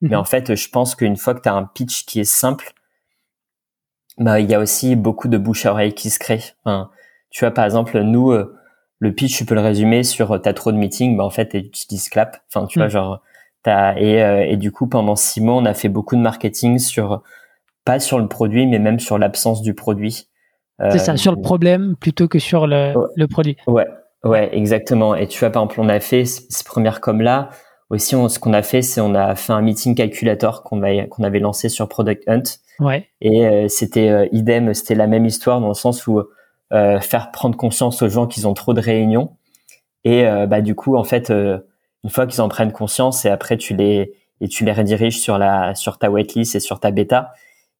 Mais 0.00 0.16
en 0.16 0.24
fait, 0.24 0.54
je 0.54 0.68
pense 0.70 0.94
qu'une 0.94 1.16
fois 1.16 1.34
que 1.34 1.42
tu 1.42 1.48
as 1.48 1.54
un 1.54 1.64
pitch 1.64 2.06
qui 2.06 2.20
est 2.20 2.24
simple, 2.24 2.72
bah, 4.18 4.40
il 4.40 4.50
y 4.50 4.54
a 4.54 4.58
aussi 4.58 4.96
beaucoup 4.96 5.28
de 5.28 5.38
bouche 5.38 5.66
à 5.66 5.72
oreille 5.72 5.94
qui 5.94 6.10
se 6.10 6.18
crée. 6.18 6.42
Enfin, 6.64 6.90
tu 7.30 7.44
vois, 7.44 7.52
par 7.52 7.64
exemple, 7.64 8.00
nous, 8.00 8.32
euh, 8.32 8.56
le 8.98 9.12
pitch, 9.12 9.36
tu 9.36 9.44
peux 9.44 9.54
le 9.54 9.60
résumer 9.60 10.02
sur 10.02 10.32
euh, 10.32 10.38
t'as 10.38 10.52
trop 10.52 10.72
de 10.72 10.76
meetings, 10.76 11.16
bah, 11.16 11.24
en 11.24 11.30
fait, 11.30 11.48
tu 11.48 11.58
utilises 11.58 12.08
Clap. 12.08 12.38
Enfin, 12.48 12.66
tu 12.66 12.78
vois, 12.78 12.88
mm. 12.88 12.90
genre, 12.90 13.22
t'as, 13.62 13.96
et, 13.96 14.22
euh, 14.22 14.46
et 14.46 14.56
du 14.56 14.72
coup, 14.72 14.86
pendant 14.86 15.16
six 15.16 15.40
mois, 15.40 15.54
on 15.54 15.64
a 15.64 15.74
fait 15.74 15.88
beaucoup 15.88 16.16
de 16.16 16.20
marketing 16.20 16.78
sur, 16.78 17.22
pas 17.84 18.00
sur 18.00 18.18
le 18.18 18.28
produit, 18.28 18.66
mais 18.66 18.78
même 18.78 19.00
sur 19.00 19.18
l'absence 19.18 19.62
du 19.62 19.74
produit. 19.74 20.28
C'est 20.92 20.98
ça, 20.98 21.14
sur 21.18 21.32
le 21.32 21.42
problème 21.42 21.94
plutôt 21.94 22.26
que 22.26 22.38
sur 22.38 22.66
le, 22.66 22.94
le 23.14 23.26
produit. 23.26 23.58
Ouais, 23.66 23.86
ouais, 24.24 24.48
exactement. 24.56 25.14
Et 25.14 25.28
tu 25.28 25.38
vois, 25.38 25.50
par 25.50 25.64
exemple, 25.64 25.78
on 25.78 25.90
a 25.90 26.00
fait 26.00 26.24
ces 26.24 26.64
premières 26.64 27.02
comme 27.02 27.20
là, 27.20 27.50
aussi, 27.90 28.14
ce 28.28 28.38
qu'on 28.38 28.52
a 28.52 28.62
fait, 28.62 28.82
c'est 28.82 29.00
on 29.00 29.14
a 29.14 29.34
fait 29.34 29.52
un 29.52 29.62
meeting 29.62 29.94
calculator 29.96 30.62
qu'on 30.62 30.80
qu'on 31.08 31.24
avait 31.24 31.40
lancé 31.40 31.68
sur 31.68 31.88
Product 31.88 32.22
Hunt. 32.28 32.42
Ouais. 32.78 33.08
Et 33.20 33.46
euh, 33.46 33.68
c'était 33.68 34.08
euh, 34.08 34.28
idem, 34.32 34.72
c'était 34.74 34.94
la 34.94 35.08
même 35.08 35.26
histoire 35.26 35.60
dans 35.60 35.68
le 35.68 35.74
sens 35.74 36.06
où 36.06 36.22
euh, 36.72 37.00
faire 37.00 37.32
prendre 37.32 37.56
conscience 37.56 38.00
aux 38.02 38.08
gens 38.08 38.26
qu'ils 38.28 38.46
ont 38.46 38.54
trop 38.54 38.74
de 38.74 38.80
réunions. 38.80 39.36
Et 40.04 40.24
bah 40.48 40.62
du 40.62 40.74
coup, 40.74 40.96
en 40.96 41.04
fait, 41.04 41.28
une 41.28 42.08
fois 42.08 42.26
qu'ils 42.26 42.40
en 42.40 42.48
prennent 42.48 42.72
conscience, 42.72 43.26
et 43.26 43.28
après 43.28 43.58
tu 43.58 43.76
les 43.76 44.14
et 44.40 44.48
tu 44.48 44.64
les 44.64 44.72
rediriges 44.72 45.20
sur 45.20 45.36
la 45.36 45.74
sur 45.74 45.98
ta 45.98 46.10
waitlist 46.10 46.54
et 46.54 46.60
sur 46.60 46.80
ta 46.80 46.90
bêta. 46.90 47.32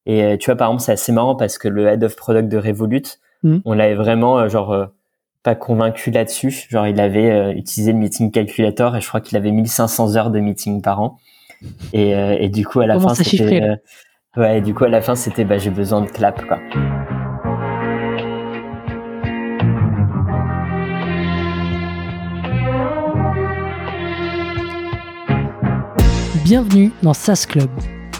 Et 0.04 0.36
tu 0.38 0.50
vois, 0.50 0.56
par 0.56 0.68
exemple, 0.68 0.82
c'est 0.82 0.92
assez 0.92 1.12
marrant 1.12 1.34
parce 1.34 1.56
que 1.56 1.66
le 1.66 1.86
head 1.86 2.04
of 2.04 2.16
product 2.16 2.50
de 2.50 2.58
Revolut, 2.58 3.18
mmh. 3.42 3.60
on 3.64 3.72
l'avait 3.72 3.94
vraiment 3.94 4.46
genre 4.50 4.90
pas 5.42 5.54
convaincu 5.54 6.10
là-dessus. 6.10 6.66
Genre, 6.68 6.86
il 6.86 7.00
avait 7.00 7.30
euh, 7.30 7.52
utilisé 7.52 7.92
le 7.92 7.98
meeting 7.98 8.30
calculator 8.30 8.96
et 8.96 9.00
je 9.00 9.08
crois 9.08 9.20
qu'il 9.20 9.36
avait 9.36 9.52
1500 9.52 10.16
heures 10.16 10.30
de 10.30 10.40
meeting 10.40 10.82
par 10.82 11.00
an. 11.00 11.18
Et, 11.92 12.14
euh, 12.14 12.36
et 12.38 12.48
du 12.48 12.66
coup, 12.66 12.80
à 12.80 12.86
la 12.86 12.98
fin, 12.98 13.14
c'était, 13.14 13.62
euh, 13.62 13.76
ouais, 14.36 14.60
du 14.60 14.74
coup, 14.74 14.84
à 14.84 14.88
la 14.88 15.00
fin, 15.00 15.14
c'était, 15.14 15.44
bah, 15.44 15.58
j'ai 15.58 15.70
besoin 15.70 16.02
de 16.02 16.10
clap, 16.10 16.44
quoi. 16.46 16.58
Bienvenue 26.44 26.90
dans 27.02 27.14
SaaS 27.14 27.46
Club, 27.48 27.70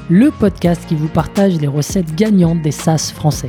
le 0.09 0.31
podcast 0.31 0.87
qui 0.87 0.95
vous 0.95 1.09
partage 1.09 1.61
les 1.61 1.67
recettes 1.67 2.15
gagnantes 2.15 2.63
des 2.63 2.71
SaaS 2.71 3.13
français. 3.13 3.49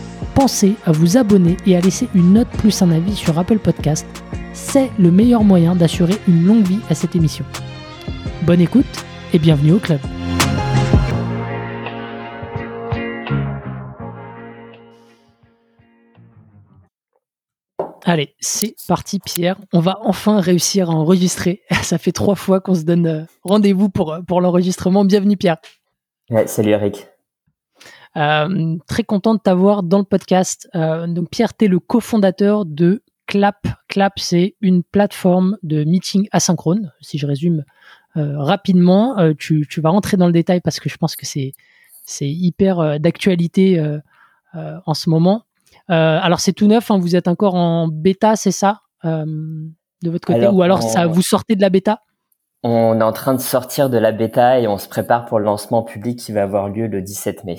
pensez 0.33 0.75
à 0.85 0.91
vous 0.91 1.17
abonner 1.17 1.57
et 1.65 1.75
à 1.75 1.81
laisser 1.81 2.07
une 2.15 2.33
note 2.33 2.49
plus 2.49 2.81
un 2.81 2.91
avis 2.91 3.15
sur 3.15 3.37
Apple 3.37 3.59
Podcast. 3.59 4.05
C'est 4.53 4.89
le 4.99 5.11
meilleur 5.11 5.43
moyen 5.43 5.75
d'assurer 5.75 6.15
une 6.27 6.45
longue 6.45 6.65
vie 6.65 6.79
à 6.89 6.95
cette 6.95 7.15
émission. 7.15 7.45
Bonne 8.43 8.61
écoute 8.61 8.85
et 9.33 9.39
bienvenue 9.39 9.73
au 9.73 9.79
club. 9.79 9.99
Allez, 18.03 18.33
c'est 18.39 18.75
parti 18.87 19.19
Pierre. 19.19 19.57
On 19.73 19.79
va 19.79 19.99
enfin 20.01 20.41
réussir 20.41 20.89
à 20.89 20.93
enregistrer. 20.93 21.61
Ça 21.83 21.97
fait 21.97 22.11
trois 22.11 22.35
fois 22.35 22.59
qu'on 22.59 22.75
se 22.75 22.81
donne 22.81 23.07
euh, 23.07 23.23
rendez-vous 23.43 23.89
pour, 23.89 24.11
euh, 24.11 24.21
pour 24.21 24.41
l'enregistrement. 24.41 25.05
Bienvenue 25.05 25.37
Pierre. 25.37 25.57
salut 26.47 26.71
Eric. 26.71 27.10
Euh, 28.17 28.77
très 28.87 29.03
content 29.03 29.35
de 29.35 29.39
t'avoir 29.39 29.83
dans 29.83 29.99
le 29.99 30.03
podcast. 30.03 30.69
Euh, 30.75 31.07
donc 31.07 31.29
Pierre, 31.29 31.55
tu 31.55 31.65
es 31.65 31.67
le 31.67 31.79
cofondateur 31.79 32.65
de 32.65 33.03
Clap. 33.25 33.67
Clap, 33.87 34.19
c'est 34.19 34.55
une 34.59 34.83
plateforme 34.83 35.57
de 35.63 35.83
meeting 35.85 36.27
asynchrone. 36.31 36.91
Si 36.99 37.17
je 37.17 37.25
résume 37.25 37.63
euh, 38.17 38.37
rapidement, 38.37 39.15
tu, 39.37 39.65
vas 39.77 39.89
rentrer 39.89 40.17
dans 40.17 40.25
le 40.25 40.33
détail 40.33 40.59
parce 40.59 40.79
que 40.79 40.89
je 40.89 40.97
pense 40.97 41.15
que 41.15 41.25
c'est 41.25 41.53
c'est 42.03 42.29
hyper 42.29 42.99
d'actualité 42.99 43.81
en 44.53 44.93
ce 44.93 45.09
moment. 45.09 45.45
alors 45.87 46.41
c'est 46.41 46.51
tout 46.51 46.67
neuf, 46.67 46.91
hein, 46.91 46.97
vous 46.97 47.15
êtes 47.15 47.29
encore 47.29 47.55
en 47.55 47.87
bêta, 47.87 48.35
c'est 48.35 48.51
ça 48.51 48.81
de 49.03 50.09
votre 50.09 50.27
côté, 50.27 50.47
ou 50.47 50.61
alors 50.61 50.81
ça 50.81 51.07
vous 51.07 51.21
sortez 51.21 51.55
de 51.55 51.61
la 51.61 51.69
bêta? 51.69 52.01
On 52.63 52.99
est 52.99 53.03
en 53.03 53.13
train 53.13 53.33
de 53.33 53.39
sortir 53.39 53.89
de 53.89 53.97
la 53.97 54.11
bêta 54.11 54.59
et 54.59 54.67
on 54.67 54.77
se 54.77 54.89
prépare 54.89 55.25
pour 55.25 55.39
le 55.39 55.45
lancement 55.45 55.83
public 55.83 56.19
qui 56.19 56.33
va 56.33 56.43
avoir 56.43 56.67
lieu 56.67 56.87
le 56.87 57.01
17 57.01 57.45
mai. 57.45 57.57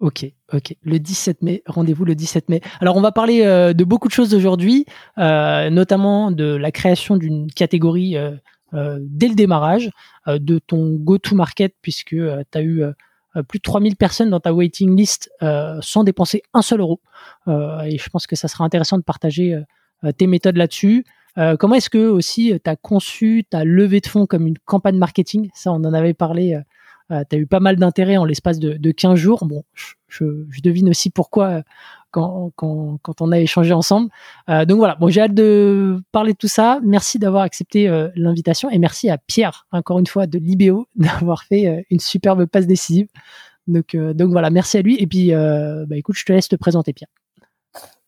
Ok, 0.00 0.24
ok. 0.54 0.74
Le 0.82 0.98
17 0.98 1.42
mai, 1.42 1.62
rendez-vous 1.66 2.06
le 2.06 2.14
17 2.14 2.48
mai. 2.48 2.62
Alors 2.80 2.96
on 2.96 3.02
va 3.02 3.12
parler 3.12 3.42
euh, 3.42 3.74
de 3.74 3.84
beaucoup 3.84 4.08
de 4.08 4.14
choses 4.14 4.34
aujourd'hui, 4.34 4.86
euh, 5.18 5.68
notamment 5.68 6.30
de 6.30 6.56
la 6.56 6.72
création 6.72 7.18
d'une 7.18 7.52
catégorie 7.52 8.16
euh, 8.16 8.98
dès 9.00 9.28
le 9.28 9.34
démarrage, 9.34 9.90
de 10.26 10.58
ton 10.58 10.94
go-to-market, 10.94 11.74
puisque 11.82 12.14
tu 12.16 12.58
as 12.58 12.62
eu 12.62 12.84
plus 13.48 13.58
de 13.58 13.62
3000 13.62 13.96
personnes 13.96 14.30
dans 14.30 14.38
ta 14.38 14.54
waiting 14.54 14.96
list 14.96 15.28
sans 15.80 16.04
dépenser 16.04 16.44
un 16.54 16.62
seul 16.62 16.78
euro. 16.78 17.00
et 17.48 17.98
je 17.98 18.08
pense 18.10 18.28
que 18.28 18.36
ça 18.36 18.46
sera 18.46 18.62
intéressant 18.62 18.96
de 18.96 19.02
partager 19.02 19.60
tes 20.18 20.28
méthodes 20.28 20.56
là-dessus. 20.56 21.04
comment 21.58 21.74
est-ce 21.74 21.90
que 21.90 22.06
aussi 22.06 22.52
tu 22.62 22.70
as 22.70 22.76
conçu 22.76 23.44
ta 23.50 23.64
levée 23.64 23.98
de 23.98 24.06
fonds 24.06 24.26
comme 24.26 24.46
une 24.46 24.58
campagne 24.58 24.98
marketing? 24.98 25.50
Ça, 25.52 25.72
on 25.72 25.82
en 25.82 25.92
avait 25.92 26.14
parlé 26.14 26.56
euh, 27.10 27.22
tu 27.28 27.36
as 27.36 27.38
eu 27.38 27.46
pas 27.46 27.60
mal 27.60 27.76
d'intérêt 27.76 28.16
en 28.16 28.24
l'espace 28.24 28.58
de, 28.58 28.74
de 28.74 28.90
15 28.90 29.14
jours. 29.16 29.44
Bon, 29.44 29.62
je, 30.10 30.60
devine 30.62 30.90
aussi 30.90 31.10
pourquoi 31.10 31.46
euh, 31.46 31.62
quand, 32.10 32.50
quand, 32.56 32.98
quand, 33.02 33.20
on 33.22 33.32
a 33.32 33.38
échangé 33.38 33.72
ensemble. 33.72 34.10
Euh, 34.48 34.64
donc 34.64 34.78
voilà, 34.78 34.96
bon, 34.96 35.08
j'ai 35.08 35.20
hâte 35.20 35.34
de 35.34 36.02
parler 36.12 36.32
de 36.32 36.38
tout 36.38 36.48
ça. 36.48 36.80
Merci 36.82 37.18
d'avoir 37.18 37.42
accepté 37.42 37.88
euh, 37.88 38.08
l'invitation 38.16 38.68
et 38.70 38.78
merci 38.78 39.08
à 39.10 39.18
Pierre, 39.18 39.66
encore 39.72 39.98
une 39.98 40.06
fois, 40.06 40.26
de 40.26 40.38
Libéo, 40.38 40.88
d'avoir 40.96 41.44
fait 41.44 41.86
une 41.90 42.00
superbe 42.00 42.46
passe 42.46 42.66
décisive. 42.66 43.06
Donc, 43.66 43.96
donc 43.96 44.30
voilà, 44.32 44.50
merci 44.50 44.78
à 44.78 44.82
lui. 44.82 44.96
Et 45.00 45.06
puis, 45.06 45.30
bah, 45.30 45.96
écoute, 45.96 46.16
je 46.16 46.24
te 46.24 46.32
laisse 46.32 46.48
te 46.48 46.56
présenter, 46.56 46.92
Pierre. 46.92 47.10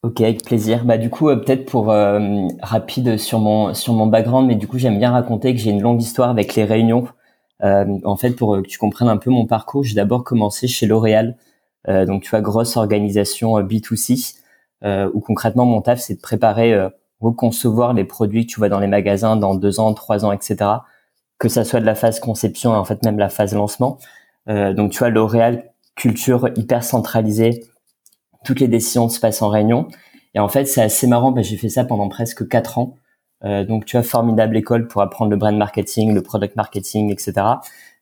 Ok, 0.02 0.20
avec 0.20 0.44
plaisir. 0.44 0.84
Bah 0.84 0.98
du 0.98 1.08
coup, 1.10 1.26
peut-être 1.26 1.64
pour 1.64 1.86
rapide 1.86 3.16
sur 3.18 3.38
mon 3.38 3.72
sur 3.72 3.92
mon 3.92 4.08
background, 4.08 4.48
mais 4.48 4.56
du 4.56 4.66
coup 4.66 4.76
j'aime 4.76 4.98
bien 4.98 5.12
raconter 5.12 5.54
que 5.54 5.60
j'ai 5.60 5.70
une 5.70 5.80
longue 5.80 6.02
histoire 6.02 6.30
avec 6.30 6.56
les 6.56 6.64
réunions. 6.64 7.06
Euh, 7.62 7.98
en 8.04 8.16
fait, 8.16 8.32
pour 8.32 8.56
que 8.56 8.66
tu 8.66 8.78
comprennes 8.78 9.08
un 9.08 9.16
peu 9.16 9.30
mon 9.30 9.46
parcours, 9.46 9.84
j'ai 9.84 9.94
d'abord 9.94 10.24
commencé 10.24 10.66
chez 10.66 10.86
L'Oréal, 10.86 11.36
euh, 11.88 12.06
donc 12.06 12.22
tu 12.22 12.30
vois 12.30 12.40
grosse 12.40 12.76
organisation 12.76 13.58
euh, 13.58 13.62
B2C, 13.62 14.36
où 15.14 15.20
concrètement 15.20 15.64
mon 15.64 15.80
taf 15.80 16.00
c'est 16.00 16.16
de 16.16 16.20
préparer, 16.20 16.76
reconcevoir 17.20 17.92
les 17.94 18.04
produits 18.04 18.46
que 18.46 18.52
tu 18.52 18.58
vois 18.58 18.68
dans 18.68 18.80
les 18.80 18.88
magasins 18.88 19.36
dans 19.36 19.54
deux 19.54 19.78
ans, 19.78 19.94
trois 19.94 20.24
ans, 20.24 20.32
etc. 20.32 20.70
Que 21.38 21.48
ça 21.48 21.64
soit 21.64 21.78
de 21.80 21.86
la 21.86 21.94
phase 21.94 22.18
conception 22.18 22.74
et 22.74 22.76
en 22.76 22.84
fait 22.84 23.04
même 23.04 23.18
la 23.18 23.28
phase 23.28 23.54
lancement. 23.54 23.98
donc 24.48 24.90
tu 24.90 24.98
vois 24.98 25.10
L'Oréal 25.10 25.72
culture 25.94 26.48
hyper 26.56 26.82
centralisée, 26.82 27.64
toutes 28.44 28.60
les 28.60 28.68
décisions 28.68 29.08
se 29.08 29.20
passent 29.20 29.42
en 29.42 29.48
réunion. 29.48 29.88
Et 30.34 30.40
en 30.40 30.48
fait, 30.48 30.64
c'est 30.64 30.82
assez 30.82 31.06
marrant, 31.06 31.34
j'ai 31.42 31.56
fait 31.56 31.68
ça 31.68 31.84
pendant 31.84 32.08
presque 32.08 32.48
quatre 32.48 32.78
ans. 32.78 32.96
Euh, 33.44 33.64
donc 33.64 33.84
tu 33.84 33.96
as 33.96 34.02
formidable 34.02 34.56
école 34.56 34.86
pour 34.86 35.02
apprendre 35.02 35.30
le 35.30 35.36
brand 35.36 35.56
marketing, 35.56 36.14
le 36.14 36.22
product 36.22 36.56
marketing, 36.56 37.10
etc. 37.10 37.32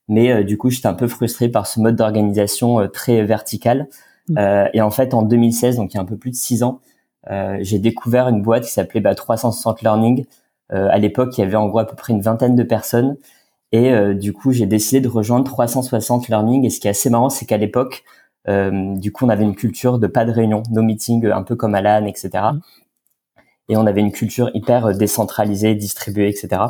Mais 0.08 0.30
euh, 0.32 0.44
du 0.44 0.58
coup, 0.58 0.70
j'étais 0.70 0.88
un 0.88 0.94
peu 0.94 1.08
frustré 1.08 1.48
par 1.48 1.66
ce 1.66 1.80
mode 1.80 1.96
d'organisation 1.96 2.80
euh, 2.80 2.88
très 2.88 3.22
vertical. 3.22 3.88
Mm. 4.28 4.68
et 4.74 4.80
en 4.80 4.90
fait, 4.90 5.12
en 5.12 5.22
2016, 5.22 5.76
donc 5.76 5.92
il 5.92 5.96
y 5.96 5.98
a 5.98 6.02
un 6.02 6.06
peu 6.06 6.16
plus 6.16 6.30
de 6.30 6.36
six 6.36 6.62
ans, 6.62 6.80
j'ai 7.60 7.80
découvert 7.80 8.28
une 8.28 8.42
boîte 8.42 8.64
qui 8.64 8.70
s'appelait 8.70 9.00
bah, 9.00 9.14
360 9.16 9.82
Learning. 9.82 10.24
à 10.68 10.98
l'époque, 10.98 11.36
il 11.36 11.40
y 11.40 11.44
avait 11.44 11.56
en 11.56 11.66
gros 11.66 11.80
à 11.80 11.86
peu 11.86 11.96
près 11.96 12.12
une 12.12 12.20
vingtaine 12.20 12.54
de 12.54 12.62
personnes. 12.62 13.16
Et 13.72 13.92
du 14.14 14.32
coup, 14.32 14.52
j'ai 14.52 14.66
décidé 14.66 15.00
de 15.00 15.08
rejoindre 15.08 15.46
360 15.46 16.28
Learning. 16.28 16.64
Et 16.64 16.70
ce 16.70 16.78
qui 16.78 16.86
est 16.86 16.90
assez 16.90 17.10
marrant, 17.10 17.28
c'est 17.28 17.44
qu'à 17.44 17.56
l'époque, 17.56 18.04
du 18.46 19.10
coup, 19.10 19.26
on 19.26 19.30
avait 19.30 19.44
une 19.44 19.56
culture 19.56 19.98
de 19.98 20.06
pas 20.06 20.24
de 20.24 20.30
réunion, 20.30 20.62
nos 20.70 20.82
meetings 20.82 21.26
un 21.26 21.42
peu 21.42 21.56
comme 21.56 21.74
Alan, 21.74 22.06
etc 22.06 22.50
et 23.70 23.76
on 23.76 23.86
avait 23.86 24.00
une 24.00 24.12
culture 24.12 24.50
hyper 24.52 24.86
euh, 24.86 24.92
décentralisée, 24.92 25.74
distribuée, 25.74 26.28
etc. 26.28 26.60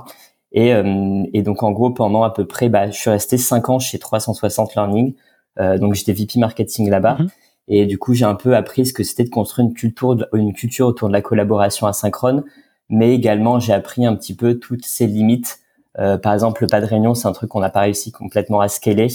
Et, 0.52 0.74
euh, 0.74 1.24
et 1.32 1.42
donc 1.42 1.62
en 1.62 1.72
gros 1.72 1.90
pendant 1.90 2.22
à 2.22 2.30
peu 2.30 2.46
près, 2.46 2.68
bah, 2.68 2.90
je 2.90 2.96
suis 2.96 3.10
resté 3.10 3.38
cinq 3.38 3.68
ans 3.68 3.78
chez 3.78 3.98
360 3.98 4.74
Learning, 4.74 5.14
euh, 5.58 5.78
donc 5.78 5.94
j'étais 5.94 6.12
VP 6.12 6.38
marketing 6.38 6.90
là-bas. 6.90 7.16
Mhm. 7.18 7.28
Et 7.68 7.86
du 7.86 7.98
coup, 7.98 8.14
j'ai 8.14 8.24
un 8.24 8.34
peu 8.34 8.56
appris 8.56 8.86
ce 8.86 8.92
que 8.92 9.02
c'était 9.02 9.24
de 9.24 9.30
construire 9.30 9.68
une 9.68 9.74
culture, 9.74 10.16
une 10.34 10.52
culture 10.52 10.88
autour 10.88 11.08
de 11.08 11.12
la 11.12 11.22
collaboration 11.22 11.86
asynchrone, 11.86 12.44
mais 12.88 13.14
également 13.14 13.60
j'ai 13.60 13.72
appris 13.72 14.04
un 14.04 14.14
petit 14.14 14.34
peu 14.34 14.58
toutes 14.58 14.84
ses 14.84 15.06
limites. 15.06 15.60
Euh, 15.98 16.18
par 16.18 16.34
exemple, 16.34 16.62
le 16.62 16.68
pas 16.68 16.80
de 16.80 16.86
réunion, 16.86 17.14
c'est 17.14 17.28
un 17.28 17.32
truc 17.32 17.50
qu'on 17.50 17.60
n'a 17.60 17.70
pas 17.70 17.80
réussi 17.80 18.12
complètement 18.12 18.60
à 18.60 18.68
scaler. 18.68 19.08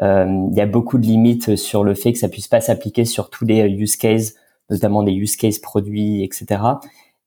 il 0.00 0.54
y 0.54 0.60
a 0.60 0.66
beaucoup 0.66 0.96
de 0.96 1.06
limites 1.06 1.56
sur 1.56 1.82
le 1.84 1.94
fait 1.94 2.12
que 2.12 2.18
ça 2.18 2.28
puisse 2.28 2.48
pas 2.48 2.60
s'appliquer 2.60 3.04
sur 3.04 3.30
tous 3.30 3.44
les 3.44 3.62
use 3.68 3.96
cases, 3.96 4.34
notamment 4.70 5.02
des 5.02 5.12
use 5.12 5.36
cases 5.36 5.58
produits, 5.58 6.22
etc. 6.22 6.60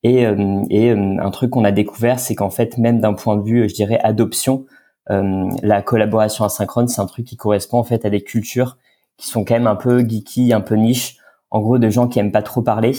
Et, 0.03 0.23
et 0.71 0.89
un 0.91 1.29
truc 1.31 1.51
qu'on 1.51 1.63
a 1.63 1.71
découvert, 1.71 2.19
c'est 2.19 2.33
qu'en 2.33 2.49
fait, 2.49 2.79
même 2.79 2.99
d'un 2.99 3.13
point 3.13 3.37
de 3.37 3.43
vue, 3.43 3.69
je 3.69 3.75
dirais, 3.75 3.99
adoption, 4.01 4.65
la 5.07 5.81
collaboration 5.83 6.43
asynchrone, 6.43 6.87
c'est 6.87 7.01
un 7.01 7.05
truc 7.05 7.25
qui 7.25 7.37
correspond 7.37 7.77
en 7.77 7.83
fait 7.83 8.03
à 8.03 8.09
des 8.09 8.21
cultures 8.21 8.77
qui 9.21 9.27
sont 9.27 9.45
quand 9.45 9.53
même 9.53 9.67
un 9.67 9.75
peu 9.75 9.99
geeky, 9.99 10.51
un 10.51 10.61
peu 10.61 10.75
niche, 10.75 11.17
en 11.51 11.59
gros 11.59 11.77
de 11.77 11.89
gens 11.89 12.07
qui 12.07 12.19
aiment 12.19 12.31
pas 12.31 12.41
trop 12.41 12.63
parler. 12.63 12.93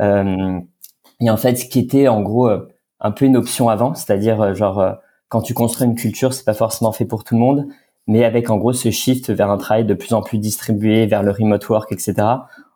Euh, 0.00 0.60
et 1.20 1.30
en 1.30 1.36
fait, 1.36 1.56
ce 1.56 1.64
qui 1.64 1.78
était 1.78 2.06
en 2.06 2.20
gros 2.20 2.48
euh, 2.48 2.68
un 3.00 3.12
peu 3.12 3.24
une 3.24 3.36
option 3.36 3.70
avant, 3.70 3.94
c'est-à-dire 3.94 4.40
euh, 4.42 4.54
genre 4.54 4.78
euh, 4.80 4.92
quand 5.28 5.40
tu 5.40 5.54
construis 5.54 5.86
une 5.86 5.94
culture, 5.94 6.34
c'est 6.34 6.44
pas 6.44 6.54
forcément 6.54 6.92
fait 6.92 7.06
pour 7.06 7.24
tout 7.24 7.34
le 7.34 7.40
monde, 7.40 7.66
mais 8.06 8.24
avec 8.24 8.50
en 8.50 8.58
gros 8.58 8.74
ce 8.74 8.90
shift 8.90 9.30
vers 9.30 9.50
un 9.50 9.56
travail 9.56 9.84
de 9.86 9.94
plus 9.94 10.12
en 10.12 10.20
plus 10.20 10.38
distribué, 10.38 11.06
vers 11.06 11.22
le 11.22 11.30
remote 11.30 11.66
work, 11.68 11.90
etc. 11.92 12.14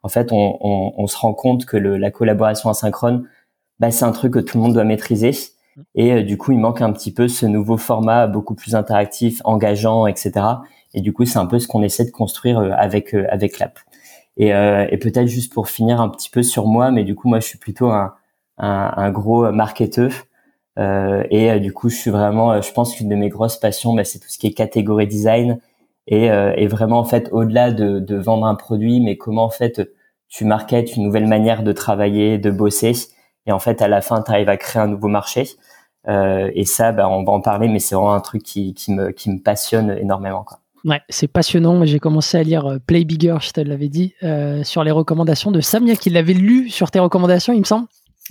En 0.03 0.09
fait, 0.09 0.33
on, 0.33 0.57
on, 0.61 0.95
on 0.97 1.07
se 1.07 1.19
rend 1.19 1.35
compte 1.35 1.67
que 1.67 1.77
le, 1.77 1.99
la 1.99 2.11
collaboration 2.11 2.71
asynchrone, 2.71 3.29
bah, 3.81 3.91
c'est 3.91 4.05
un 4.05 4.13
truc 4.13 4.35
que 4.35 4.39
tout 4.39 4.59
le 4.59 4.63
monde 4.65 4.75
doit 4.75 4.85
maîtriser. 4.85 5.33
Et 5.95 6.23
du 6.23 6.37
coup, 6.37 6.53
il 6.53 6.59
manque 6.59 6.83
un 6.83 6.93
petit 6.93 7.13
peu 7.13 7.29
ce 7.29 7.47
nouveau 7.47 7.77
format 7.77 8.27
beaucoup 8.27 8.55
plus 8.55 8.75
interactif, 8.75 9.41
engageant, 9.45 10.07
etc. 10.07 10.33
Et 10.95 11.01
du 11.01 11.13
coup, 11.13 11.25
c'est 11.25 11.39
un 11.39 11.47
peu 11.47 11.59
ce 11.61 11.69
qu'on 11.69 11.83
essaie 11.83 12.05
de 12.05 12.11
construire 12.11 12.59
avec 12.77 13.15
avec 13.15 13.61
l'app. 13.61 13.79
Et, 14.39 14.49
et 14.49 14.99
peut-être 14.99 15.29
juste 15.29 15.53
pour 15.53 15.69
finir 15.69 16.01
un 16.01 16.09
petit 16.09 16.31
peu 16.31 16.43
sur 16.43 16.67
moi, 16.67 16.91
mais 16.91 17.05
du 17.05 17.15
coup, 17.15 17.29
moi, 17.29 17.39
je 17.39 17.47
suis 17.47 17.59
plutôt 17.59 17.91
un, 17.91 18.15
un, 18.59 18.93
un 18.97 19.11
gros 19.11 19.51
marketeur. 19.53 20.11
Euh, 20.79 21.25
et 21.31 21.51
euh, 21.51 21.59
du 21.59 21.73
coup, 21.73 21.89
je 21.89 21.97
suis 21.97 22.11
vraiment, 22.11 22.53
euh, 22.53 22.63
je 22.63 22.73
pense 22.73 22.95
qu'une 22.95 23.09
de 23.09 23.17
mes 23.17 23.29
grosses 23.29 23.57
passions, 23.57 23.95
bah, 23.95 24.05
c'est 24.05 24.19
tout 24.19 24.29
ce 24.29 24.39
qui 24.39 24.47
est 24.47 24.53
catégorie 24.53 25.07
design 25.07 25.59
et, 26.07 26.31
euh, 26.31 26.55
et 26.57 26.67
vraiment 26.69 27.01
en 27.01 27.05
fait 27.05 27.29
au-delà 27.33 27.73
de, 27.73 27.99
de, 27.99 28.17
vendre 28.17 28.47
un 28.47 28.55
produit, 28.55 29.01
mais 29.01 29.17
comment 29.17 29.45
en 29.45 29.51
fait 29.51 29.83
tu 30.29 30.45
marketes 30.45 30.97
une 30.97 31.05
nouvelle 31.05 31.27
manière 31.27 31.63
de 31.63 31.73
travailler, 31.73 32.39
de 32.39 32.51
bosser, 32.51 32.93
et 33.49 33.53
en 33.53 33.59
fait 33.59 33.83
à 33.83 33.89
la 33.89 34.01
fin 34.01 34.23
tu 34.23 34.31
arrives 34.31 34.49
à 34.49 34.57
créer 34.57 34.81
un 34.81 34.87
nouveau 34.87 35.09
marché. 35.09 35.49
Euh, 36.07 36.51
et 36.55 36.65
ça, 36.65 36.93
bah, 36.93 37.09
on 37.09 37.25
va 37.25 37.33
en 37.33 37.41
parler, 37.41 37.69
mais 37.69 37.81
c'est 37.81 37.95
vraiment 37.95 38.15
un 38.15 38.21
truc 38.21 38.43
qui, 38.43 38.73
qui, 38.73 38.93
me, 38.93 39.11
qui 39.11 39.31
me 39.31 39.41
passionne 39.41 39.91
énormément. 39.99 40.45
Quoi. 40.45 40.61
Ouais, 40.85 41.01
c'est 41.09 41.29
passionnant. 41.29 41.85
J'ai 41.85 41.99
commencé 41.99 42.39
à 42.39 42.43
lire 42.43 42.79
Play 42.87 43.05
Bigger, 43.05 43.37
je 43.41 43.51
te 43.51 43.61
l'avais 43.61 43.89
dit, 43.89 44.15
euh, 44.23 44.63
sur 44.63 44.85
les 44.85 44.91
recommandations 44.91 45.51
de 45.51 45.61
Samia, 45.61 45.97
qui 45.97 46.09
l'avait 46.09 46.35
lu 46.35 46.71
sur 46.71 46.91
tes 46.91 46.99
recommandations, 46.99 47.53
il 47.53 47.61
me 47.61 47.65
semble. 47.65 47.89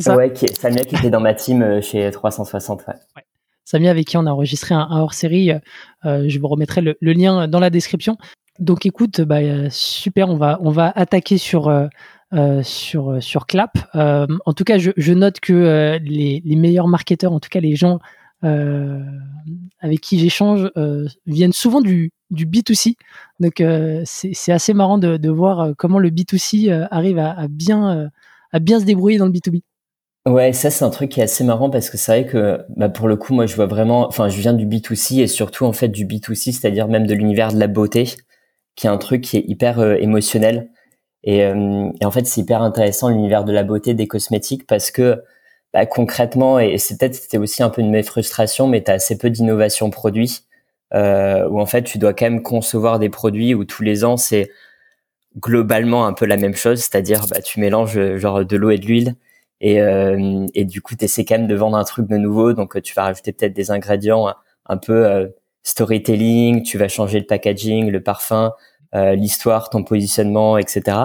Ouais, 0.07 0.31
qui, 0.31 0.47
Samia 0.47 0.83
qui 0.85 0.95
était 0.95 1.09
dans 1.09 1.19
ma 1.19 1.33
team 1.33 1.61
euh, 1.61 1.81
chez 1.81 2.09
360. 2.09 2.85
Ouais. 2.87 2.93
ouais. 3.15 3.23
Samia 3.65 3.91
avec 3.91 4.07
qui 4.07 4.17
on 4.17 4.25
a 4.25 4.31
enregistré 4.31 4.73
un, 4.73 4.87
un 4.89 5.01
hors-série. 5.01 5.51
Euh, 6.05 6.25
je 6.27 6.39
vous 6.39 6.47
remettrai 6.47 6.81
le, 6.81 6.97
le, 6.99 7.13
lien 7.13 7.47
dans 7.47 7.59
la 7.59 7.69
description. 7.69 8.17
Donc 8.59 8.85
écoute, 8.85 9.21
bah, 9.21 9.69
super, 9.69 10.29
on 10.29 10.37
va, 10.37 10.57
on 10.61 10.71
va 10.71 10.91
attaquer 10.95 11.37
sur, 11.37 11.69
euh, 12.33 12.61
sur, 12.63 13.21
sur 13.21 13.45
Clap. 13.45 13.71
Euh, 13.95 14.27
en 14.45 14.53
tout 14.53 14.63
cas, 14.63 14.77
je, 14.77 15.13
note 15.13 15.39
que 15.39 15.53
euh, 15.53 15.99
les, 16.03 16.41
les, 16.45 16.55
meilleurs 16.55 16.87
marketeurs, 16.87 17.31
en 17.31 17.39
tout 17.39 17.49
cas 17.49 17.59
les 17.59 17.75
gens 17.75 17.99
avec 18.43 20.01
qui 20.01 20.19
j'échange, 20.19 20.69
viennent 21.25 21.53
souvent 21.53 21.81
du, 21.81 22.11
du 22.29 22.45
B2C. 22.45 22.95
Donc 23.39 23.63
c'est 24.05 24.51
assez 24.51 24.73
marrant 24.73 24.97
de, 24.99 25.17
de, 25.17 25.29
voir 25.29 25.71
comment 25.75 25.97
le 25.99 26.11
B2C 26.11 26.87
arrive 26.91 27.17
à, 27.17 27.31
à 27.31 27.47
bien, 27.47 28.11
à 28.51 28.59
bien 28.59 28.79
se 28.79 28.85
débrouiller 28.85 29.17
dans 29.17 29.25
le 29.25 29.31
B2B. 29.31 29.61
Ouais, 30.27 30.51
ça 30.51 30.69
c'est 30.69 30.83
un 30.83 30.89
truc 30.89 31.11
qui 31.11 31.21
est 31.21 31.23
assez 31.23 31.45
marrant 31.45 31.69
parce 31.69 31.89
que 31.89 31.95
c'est 31.97 32.11
vrai 32.11 32.29
que 32.29 32.59
bah, 32.75 32.89
pour 32.89 33.07
le 33.07 33.15
coup, 33.15 33.33
moi 33.33 33.45
je 33.45 33.55
vois 33.55 33.65
vraiment, 33.65 34.07
enfin 34.07 34.27
je 34.27 34.39
viens 34.41 34.53
du 34.53 34.65
B2C 34.67 35.21
et 35.21 35.27
surtout 35.27 35.63
en 35.63 35.71
fait 35.71 35.87
du 35.87 36.05
B2C, 36.05 36.51
c'est-à-dire 36.51 36.89
même 36.89 37.07
de 37.07 37.13
l'univers 37.13 37.53
de 37.53 37.59
la 37.59 37.67
beauté, 37.67 38.09
qui 38.75 38.87
est 38.87 38.89
un 38.89 38.97
truc 38.97 39.21
qui 39.21 39.37
est 39.37 39.43
hyper 39.47 39.79
euh, 39.79 39.95
émotionnel. 39.95 40.69
Et, 41.23 41.43
euh, 41.43 41.89
et, 42.01 42.05
en 42.05 42.11
fait 42.11 42.25
c'est 42.25 42.41
hyper 42.41 42.61
intéressant 42.61 43.09
l'univers 43.09 43.43
de 43.43 43.51
la 43.51 43.63
beauté, 43.63 43.93
des 43.93 44.07
cosmétiques 44.07 44.67
parce 44.67 44.91
que 44.91 45.23
bah, 45.73 45.85
concrètement, 45.85 46.59
et 46.59 46.77
c'est 46.77 46.97
peut-être 46.97 47.15
c'était 47.15 47.37
aussi 47.37 47.63
un 47.63 47.69
peu 47.69 47.83
de 47.83 47.89
mes 47.89 48.03
frustrations, 48.03 48.67
mais 48.67 48.83
tu 48.83 48.91
as 48.91 48.95
assez 48.95 49.17
peu 49.17 49.29
d'innovation 49.29 49.89
produit, 49.89 50.41
euh, 50.93 51.47
où 51.49 51.59
en 51.59 51.65
fait 51.65 51.83
tu 51.83 51.97
dois 51.97 52.13
quand 52.13 52.25
même 52.25 52.43
concevoir 52.43 52.99
des 52.99 53.09
produits 53.09 53.53
où 53.55 53.65
tous 53.65 53.83
les 53.83 54.05
ans 54.05 54.17
c'est 54.17 54.51
globalement 55.39 56.07
un 56.07 56.13
peu 56.13 56.25
la 56.25 56.37
même 56.37 56.55
chose, 56.55 56.79
c'est-à-dire 56.79 57.27
bah, 57.27 57.41
tu 57.41 57.59
mélanges 57.59 58.15
genre 58.17 58.45
de 58.45 58.57
l'eau 58.57 58.71
et 58.71 58.77
de 58.77 58.85
l'huile 58.85 59.15
et, 59.61 59.81
euh, 59.81 60.45
et 60.53 60.65
du 60.65 60.81
coup, 60.81 60.95
tu 60.95 61.05
essaies 61.05 61.25
quand 61.25 61.37
même 61.37 61.47
de 61.47 61.55
vendre 61.55 61.77
un 61.77 61.83
truc 61.83 62.07
de 62.07 62.17
nouveau. 62.17 62.53
Donc, 62.53 62.81
tu 62.81 62.93
vas 62.93 63.03
rajouter 63.03 63.31
peut-être 63.33 63.53
des 63.53 63.71
ingrédients 63.71 64.33
un 64.67 64.77
peu 64.77 65.05
euh, 65.05 65.27
storytelling, 65.63 66.63
tu 66.63 66.77
vas 66.77 66.87
changer 66.87 67.19
le 67.19 67.25
packaging, 67.25 67.89
le 67.89 68.01
parfum, 68.01 68.47
euh, 68.47 68.49
l'histoire, 69.15 69.69
ton 69.69 69.83
positionnement, 69.83 70.57
etc. 70.57 70.97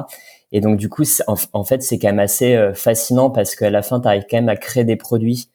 Et 0.52 0.60
donc, 0.60 0.76
du 0.76 0.88
coup, 0.88 1.04
en, 1.26 1.64
fait, 1.64 1.82
c'est 1.82 1.98
quand 1.98 2.08
même 2.08 2.18
assez 2.18 2.54
euh, 2.54 2.74
fascinant 2.74 3.30
parce 3.30 3.54
qu'à 3.56 3.70
la 3.70 3.82
fin, 3.82 4.00
tu 4.00 4.08
arrives 4.08 4.24
quand 4.30 4.36
même 4.36 4.48
à 4.48 4.56
créer 4.56 4.84
des 4.84 4.96
produits 4.96 5.48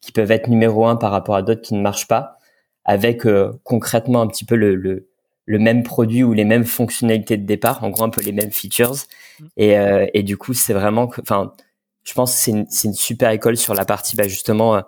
qui 0.00 0.12
peuvent 0.12 0.30
être 0.30 0.48
numéro 0.48 0.86
un 0.86 0.96
par 0.96 1.10
rapport 1.10 1.34
à 1.34 1.42
d'autres 1.42 1.62
qui 1.62 1.74
ne 1.74 1.80
marchent 1.80 2.08
pas, 2.08 2.38
avec 2.84 3.26
euh, 3.26 3.52
concrètement 3.64 4.20
un 4.20 4.26
petit 4.26 4.44
peu 4.44 4.54
le, 4.54 4.74
le, 4.74 5.08
le, 5.46 5.58
même 5.58 5.82
produit 5.82 6.22
ou 6.22 6.32
les 6.32 6.44
mêmes 6.44 6.64
fonctionnalités 6.64 7.36
de 7.36 7.46
départ, 7.46 7.82
en 7.82 7.90
gros 7.90 8.04
un 8.04 8.10
peu 8.10 8.20
les 8.20 8.32
mêmes 8.32 8.52
features. 8.52 8.94
Mmh. 9.40 9.46
Et, 9.56 9.76
et 10.12 10.22
du 10.22 10.36
coup, 10.36 10.54
c'est 10.54 10.74
vraiment, 10.74 11.10
enfin, 11.20 11.52
je 12.04 12.12
pense 12.12 12.32
que 12.32 12.38
c'est 12.38 12.50
une, 12.52 12.66
une, 12.84 12.94
super 12.94 13.30
école 13.30 13.56
sur 13.56 13.74
la 13.74 13.84
partie 13.84 14.14
bah, 14.14 14.28
justement 14.28 14.76
euh, 14.76 14.80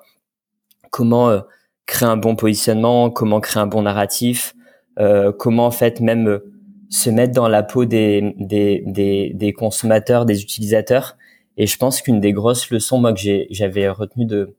comment 0.91 1.31
euh, 1.31 1.41
créer 1.87 2.09
un 2.09 2.17
bon 2.17 2.37
positionnement, 2.37 3.11
comment 3.11 3.41
créer 3.41 3.63
un 3.63 3.67
bon 3.67 3.83
narratif, 3.83 4.55
euh, 4.99 5.33
comment 5.33 5.67
en 5.67 5.71
fait 5.71 6.01
même 6.01 6.29
euh, 6.29 6.53
se 6.91 7.11
mettre 7.11 7.33
dans 7.33 7.49
la 7.49 7.63
peau 7.63 7.85
des, 7.85 8.35
des, 8.39 8.83
des, 8.87 9.33
des, 9.35 9.53
consommateurs, 9.53 10.27
des 10.27 10.43
utilisateurs. 10.43 11.17
Et 11.57 11.67
je 11.67 11.77
pense 11.77 12.03
qu'une 12.03 12.21
des 12.21 12.33
grosses 12.33 12.71
leçons 12.71 12.99
moi 12.99 13.13
que 13.13 13.21
j'avais 13.51 13.89
retenu 13.89 14.27
de, 14.27 14.57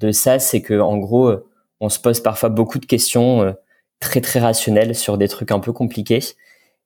de 0.00 0.12
ça, 0.12 0.38
c'est 0.38 0.62
que 0.62 0.78
en 0.80 0.96
gros, 0.96 1.32
on 1.80 1.88
se 1.88 1.98
pose 2.00 2.20
parfois 2.20 2.48
beaucoup 2.48 2.78
de 2.78 2.86
questions 2.86 3.54
très 4.00 4.20
très 4.20 4.40
rationnelles 4.40 4.94
sur 4.94 5.18
des 5.18 5.28
trucs 5.28 5.50
un 5.50 5.60
peu 5.60 5.72
compliqués. 5.72 6.20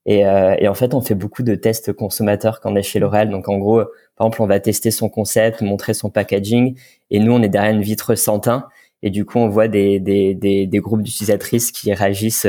Et, 0.06 0.26
euh, 0.26 0.56
et, 0.58 0.68
en 0.68 0.74
fait, 0.74 0.94
on 0.94 1.00
fait 1.00 1.14
beaucoup 1.14 1.42
de 1.42 1.54
tests 1.54 1.92
consommateurs 1.92 2.60
quand 2.60 2.72
on 2.72 2.76
est 2.76 2.82
chez 2.82 2.98
L'Oréal. 2.98 3.30
Donc, 3.30 3.48
en 3.48 3.58
gros, 3.58 3.84
par 4.16 4.26
exemple, 4.26 4.42
on 4.42 4.46
va 4.46 4.58
tester 4.60 4.90
son 4.90 5.08
concept, 5.08 5.62
montrer 5.62 5.94
son 5.94 6.10
packaging, 6.10 6.76
et 7.10 7.20
nous, 7.20 7.32
on 7.32 7.42
est 7.42 7.48
derrière 7.48 7.72
une 7.72 7.82
vitre 7.82 8.14
sans 8.16 8.40
teint. 8.40 8.66
Et 9.02 9.10
du 9.10 9.24
coup, 9.24 9.38
on 9.38 9.48
voit 9.48 9.68
des, 9.68 10.00
des, 10.00 10.34
des, 10.34 10.66
des 10.66 10.78
groupes 10.78 11.02
d'utilisatrices 11.02 11.72
qui 11.72 11.92
réagissent 11.92 12.46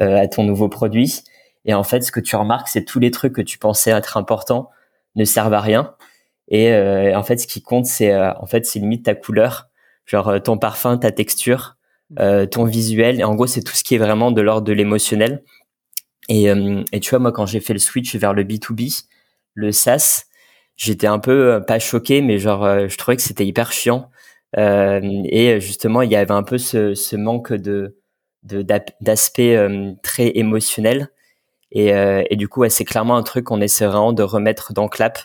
euh, 0.00 0.16
à 0.16 0.28
ton 0.28 0.44
nouveau 0.44 0.68
produit. 0.68 1.22
Et 1.64 1.74
en 1.74 1.84
fait, 1.84 2.02
ce 2.02 2.12
que 2.12 2.20
tu 2.20 2.36
remarques, 2.36 2.68
c'est 2.68 2.84
tous 2.84 2.98
les 2.98 3.10
trucs 3.10 3.34
que 3.34 3.42
tu 3.42 3.58
pensais 3.58 3.90
être 3.90 4.16
importants 4.16 4.70
ne 5.16 5.24
servent 5.24 5.54
à 5.54 5.60
rien. 5.60 5.94
Et 6.48 6.72
euh, 6.72 7.16
en 7.16 7.22
fait, 7.22 7.38
ce 7.38 7.46
qui 7.46 7.62
compte, 7.62 7.86
c'est 7.86 8.12
euh, 8.12 8.32
en 8.38 8.46
fait, 8.46 8.66
c'est 8.66 8.78
limite 8.78 9.04
ta 9.04 9.14
couleur, 9.14 9.68
genre 10.04 10.28
euh, 10.28 10.38
ton 10.40 10.58
parfum, 10.58 10.98
ta 10.98 11.12
texture, 11.12 11.76
ton 12.50 12.64
visuel. 12.64 13.20
Et 13.20 13.24
en 13.24 13.34
gros, 13.34 13.46
c'est 13.46 13.62
tout 13.62 13.74
ce 13.74 13.82
qui 13.84 13.94
est 13.94 13.98
vraiment 13.98 14.30
de 14.30 14.40
l'ordre 14.40 14.66
de 14.66 14.72
l'émotionnel. 14.72 15.42
Et, 16.28 16.50
euh, 16.50 16.82
et 16.92 17.00
tu 17.00 17.10
vois, 17.10 17.18
moi, 17.18 17.32
quand 17.32 17.46
j'ai 17.46 17.60
fait 17.60 17.72
le 17.72 17.78
switch 17.78 18.14
vers 18.16 18.32
le 18.34 18.44
B2B, 18.44 19.04
le 19.54 19.72
SaaS, 19.72 20.24
j'étais 20.76 21.06
un 21.06 21.18
peu 21.18 21.54
euh, 21.54 21.60
pas 21.60 21.78
choqué, 21.78 22.22
mais 22.22 22.38
genre, 22.38 22.64
euh, 22.64 22.88
je 22.88 22.96
trouvais 22.96 23.16
que 23.16 23.22
c'était 23.22 23.46
hyper 23.46 23.72
chiant. 23.72 24.10
Euh, 24.56 25.00
et 25.24 25.60
justement, 25.60 26.02
il 26.02 26.10
y 26.10 26.16
avait 26.16 26.32
un 26.32 26.42
peu 26.42 26.58
ce, 26.58 26.94
ce 26.94 27.16
manque 27.16 27.52
de 27.52 27.96
d'aspect 28.42 29.56
très 30.02 30.32
émotionnel. 30.36 31.08
Et, 31.72 31.88
et 31.88 32.36
du 32.36 32.48
coup, 32.48 32.60
ouais, 32.60 32.70
c'est 32.70 32.84
clairement 32.84 33.16
un 33.16 33.22
truc 33.22 33.46
qu'on 33.46 33.60
essaie 33.60 33.86
vraiment 33.86 34.12
de 34.12 34.22
remettre 34.22 34.72
dans 34.72 34.88
Clap, 34.88 35.18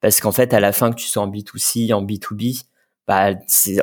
parce 0.00 0.20
qu'en 0.20 0.32
fait, 0.32 0.54
à 0.54 0.60
la 0.60 0.72
fin, 0.72 0.90
que 0.90 0.96
tu 0.96 1.06
sois 1.06 1.22
en 1.22 1.30
B2C, 1.30 1.92
en 1.92 2.02
B2B, 2.02 2.64
bah, 3.06 3.32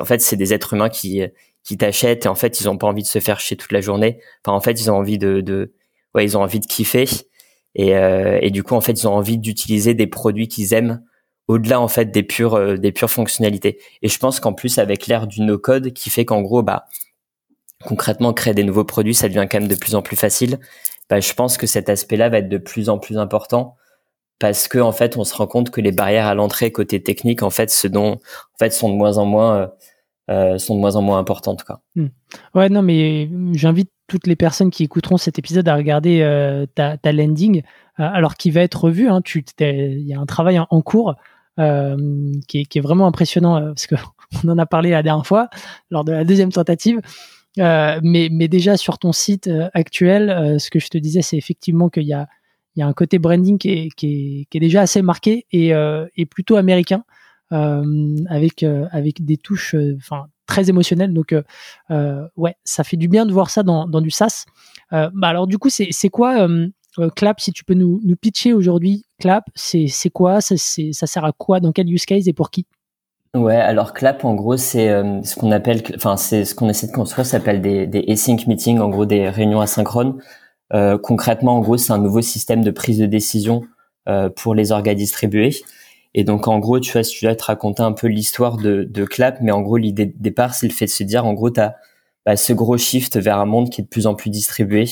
en 0.00 0.04
fait, 0.04 0.20
c'est 0.20 0.36
des 0.36 0.52
êtres 0.52 0.74
humains 0.74 0.88
qui 0.88 1.22
qui 1.64 1.76
t'achètent 1.76 2.24
et 2.24 2.28
en 2.28 2.34
fait, 2.34 2.60
ils 2.60 2.68
ont 2.68 2.78
pas 2.78 2.86
envie 2.86 3.02
de 3.02 3.08
se 3.08 3.18
faire 3.20 3.40
chier 3.40 3.56
toute 3.56 3.72
la 3.72 3.80
journée. 3.82 4.20
Enfin, 4.42 4.56
en 4.56 4.60
fait, 4.60 4.80
ils 4.80 4.90
ont 4.90 4.96
envie 4.96 5.18
de, 5.18 5.42
de 5.42 5.74
ouais, 6.14 6.24
ils 6.24 6.36
ont 6.36 6.42
envie 6.42 6.60
de 6.60 6.66
kiffer 6.66 7.04
et, 7.74 7.96
euh, 7.96 8.38
et 8.42 8.50
du 8.50 8.62
coup 8.62 8.74
en 8.74 8.80
fait 8.80 8.92
ils 8.92 9.06
ont 9.06 9.14
envie 9.14 9.38
d'utiliser 9.38 9.94
des 9.94 10.06
produits 10.06 10.48
qu'ils 10.48 10.74
aiment 10.74 11.02
au-delà 11.46 11.80
en 11.80 11.88
fait 11.88 12.10
des 12.10 12.22
pures 12.22 12.54
euh, 12.54 12.76
des 12.76 12.92
pures 12.92 13.10
fonctionnalités. 13.10 13.78
Et 14.02 14.08
je 14.08 14.18
pense 14.18 14.40
qu'en 14.40 14.52
plus 14.52 14.78
avec 14.78 15.06
l'ère 15.06 15.26
du 15.26 15.42
no 15.42 15.58
code 15.58 15.92
qui 15.92 16.10
fait 16.10 16.24
qu'en 16.24 16.42
gros 16.42 16.62
bah 16.62 16.86
concrètement 17.84 18.32
créer 18.32 18.54
des 18.54 18.64
nouveaux 18.64 18.84
produits 18.84 19.14
ça 19.14 19.28
devient 19.28 19.46
quand 19.50 19.60
même 19.60 19.68
de 19.68 19.74
plus 19.76 19.94
en 19.94 20.02
plus 20.02 20.16
facile. 20.16 20.58
Bah, 21.10 21.20
je 21.20 21.32
pense 21.32 21.56
que 21.56 21.66
cet 21.66 21.88
aspect-là 21.88 22.28
va 22.28 22.38
être 22.38 22.48
de 22.48 22.58
plus 22.58 22.88
en 22.88 22.98
plus 22.98 23.18
important 23.18 23.76
parce 24.38 24.68
que 24.68 24.78
en 24.78 24.92
fait 24.92 25.16
on 25.16 25.24
se 25.24 25.34
rend 25.34 25.46
compte 25.46 25.70
que 25.70 25.80
les 25.80 25.90
barrières 25.90 26.26
à 26.26 26.34
l'entrée 26.34 26.70
côté 26.70 27.02
technique 27.02 27.42
en 27.42 27.50
fait 27.50 27.70
ce 27.70 27.88
dont 27.88 28.12
en 28.12 28.58
fait 28.58 28.70
sont 28.70 28.88
de 28.88 28.94
moins 28.94 29.18
en 29.18 29.24
moins 29.24 29.56
euh, 29.56 29.66
euh 30.30 30.58
sont 30.58 30.76
de 30.76 30.80
moins 30.80 30.94
en 30.94 31.02
moins 31.02 31.18
importantes 31.18 31.64
quoi. 31.64 31.80
Hmm. 31.96 32.08
Ouais 32.54 32.68
non 32.68 32.82
mais 32.82 33.28
j'invite 33.52 33.90
toutes 34.08 34.26
les 34.26 34.36
personnes 34.36 34.70
qui 34.70 34.82
écouteront 34.82 35.18
cet 35.18 35.38
épisode 35.38 35.68
à 35.68 35.76
regarder 35.76 36.22
euh, 36.22 36.66
ta, 36.74 36.96
ta, 36.96 37.12
landing, 37.12 37.62
euh, 38.00 38.08
alors 38.10 38.34
qu'il 38.34 38.52
va 38.52 38.62
être 38.62 38.84
revu. 38.84 39.08
Hein, 39.08 39.20
il 39.60 40.00
y 40.00 40.14
a 40.14 40.18
un 40.18 40.26
travail 40.26 40.58
en, 40.58 40.82
cours 40.82 41.14
euh, 41.60 41.96
qui 42.48 42.60
est, 42.60 42.64
qui, 42.64 42.78
est, 42.78 42.80
vraiment 42.80 43.06
impressionnant 43.06 43.60
parce 43.60 43.86
que 43.86 43.94
on 44.44 44.48
en 44.48 44.58
a 44.58 44.66
parlé 44.66 44.90
la 44.90 45.02
dernière 45.02 45.26
fois 45.26 45.48
lors 45.90 46.04
de 46.04 46.12
la 46.12 46.24
deuxième 46.24 46.50
tentative. 46.50 47.00
Mais, 47.56 48.28
mais 48.30 48.48
déjà 48.48 48.76
sur 48.76 48.98
ton 48.98 49.12
site 49.12 49.50
actuel, 49.74 50.56
ce 50.60 50.70
que 50.70 50.78
je 50.78 50.88
te 50.88 50.98
disais, 50.98 51.22
c'est 51.22 51.36
effectivement 51.36 51.88
qu'il 51.88 52.04
y 52.04 52.12
a, 52.12 52.28
il 52.76 52.80
y 52.80 52.82
a 52.82 52.86
un 52.86 52.92
côté 52.92 53.18
branding 53.18 53.58
qui 53.58 53.70
est, 53.70 53.88
qui 53.96 54.06
est, 54.06 54.44
qui 54.50 54.58
est 54.58 54.60
déjà 54.60 54.82
assez 54.82 55.02
marqué 55.02 55.46
et, 55.52 55.70
et 56.16 56.26
plutôt 56.26 56.56
américain, 56.56 57.04
avec, 57.50 58.64
avec 58.92 59.24
des 59.24 59.36
touches 59.36 59.74
enfin 59.96 60.26
très 60.46 60.70
émotionnelles. 60.70 61.12
Donc, 61.12 61.34
ouais, 62.36 62.54
ça 62.64 62.84
fait 62.84 62.96
du 62.96 63.08
bien 63.08 63.26
de 63.26 63.32
voir 63.32 63.50
ça 63.50 63.62
dans, 63.62 63.86
dans 63.88 64.00
du 64.00 64.10
SaaS. 64.10 64.44
bah 64.90 65.10
alors, 65.22 65.46
du 65.46 65.58
coup, 65.58 65.70
c'est 65.70 66.08
quoi 66.10 66.46
Clap, 67.16 67.40
si 67.40 67.52
tu 67.52 67.64
peux 67.64 67.74
nous, 67.74 68.00
nous 68.04 68.16
pitcher 68.16 68.52
aujourd'hui, 68.52 69.04
Clap, 69.18 69.44
c'est 69.54 70.10
quoi 70.12 70.40
ça, 70.40 70.56
ça 70.56 71.06
sert 71.06 71.24
à 71.24 71.32
quoi 71.32 71.60
Dans 71.60 71.72
quel 71.72 71.92
use 71.92 72.04
case 72.04 72.28
et 72.28 72.32
pour 72.32 72.50
qui? 72.50 72.66
Ouais, 73.34 73.56
alors 73.56 73.92
Clap, 73.92 74.24
en 74.24 74.34
gros, 74.34 74.56
c'est 74.56 74.88
euh, 74.88 75.22
ce 75.22 75.36
qu'on 75.36 75.50
appelle, 75.52 75.82
enfin, 75.94 76.16
c'est 76.16 76.44
ce 76.44 76.54
qu'on 76.54 76.68
essaie 76.68 76.86
de 76.86 76.92
construire, 76.92 77.26
ça 77.26 77.32
s'appelle 77.32 77.60
des, 77.60 77.86
des 77.86 78.04
async 78.08 78.46
meetings, 78.46 78.78
en 78.78 78.88
gros, 78.88 79.04
des 79.04 79.28
réunions 79.28 79.60
asynchrones. 79.60 80.18
Euh, 80.72 80.98
concrètement, 80.98 81.56
en 81.56 81.60
gros, 81.60 81.76
c'est 81.76 81.92
un 81.92 81.98
nouveau 81.98 82.22
système 82.22 82.64
de 82.64 82.70
prise 82.70 82.98
de 82.98 83.06
décision 83.06 83.64
euh, 84.08 84.30
pour 84.30 84.54
les 84.54 84.72
orgas 84.72 84.94
distribués. 84.94 85.54
Et 86.14 86.24
donc, 86.24 86.48
en 86.48 86.58
gros, 86.58 86.80
tu 86.80 86.92
vois, 86.92 87.02
si 87.04 87.18
tu 87.18 87.26
dois 87.26 87.36
te 87.36 87.44
raconter 87.44 87.82
un 87.82 87.92
peu 87.92 88.06
l'histoire 88.06 88.56
de, 88.56 88.84
de 88.84 89.04
Clap, 89.04 89.40
mais 89.42 89.52
en 89.52 89.60
gros, 89.60 89.76
l'idée 89.76 90.06
de 90.06 90.14
départ, 90.18 90.54
c'est 90.54 90.66
le 90.66 90.72
fait 90.72 90.86
de 90.86 90.90
se 90.90 91.04
dire, 91.04 91.26
en 91.26 91.34
gros, 91.34 91.50
tu 91.50 91.60
as 91.60 91.76
bah, 92.24 92.36
ce 92.36 92.52
gros 92.54 92.78
shift 92.78 93.18
vers 93.18 93.38
un 93.38 93.46
monde 93.46 93.70
qui 93.70 93.82
est 93.82 93.84
de 93.84 93.88
plus 93.88 94.06
en 94.06 94.14
plus 94.14 94.30
distribué. 94.30 94.86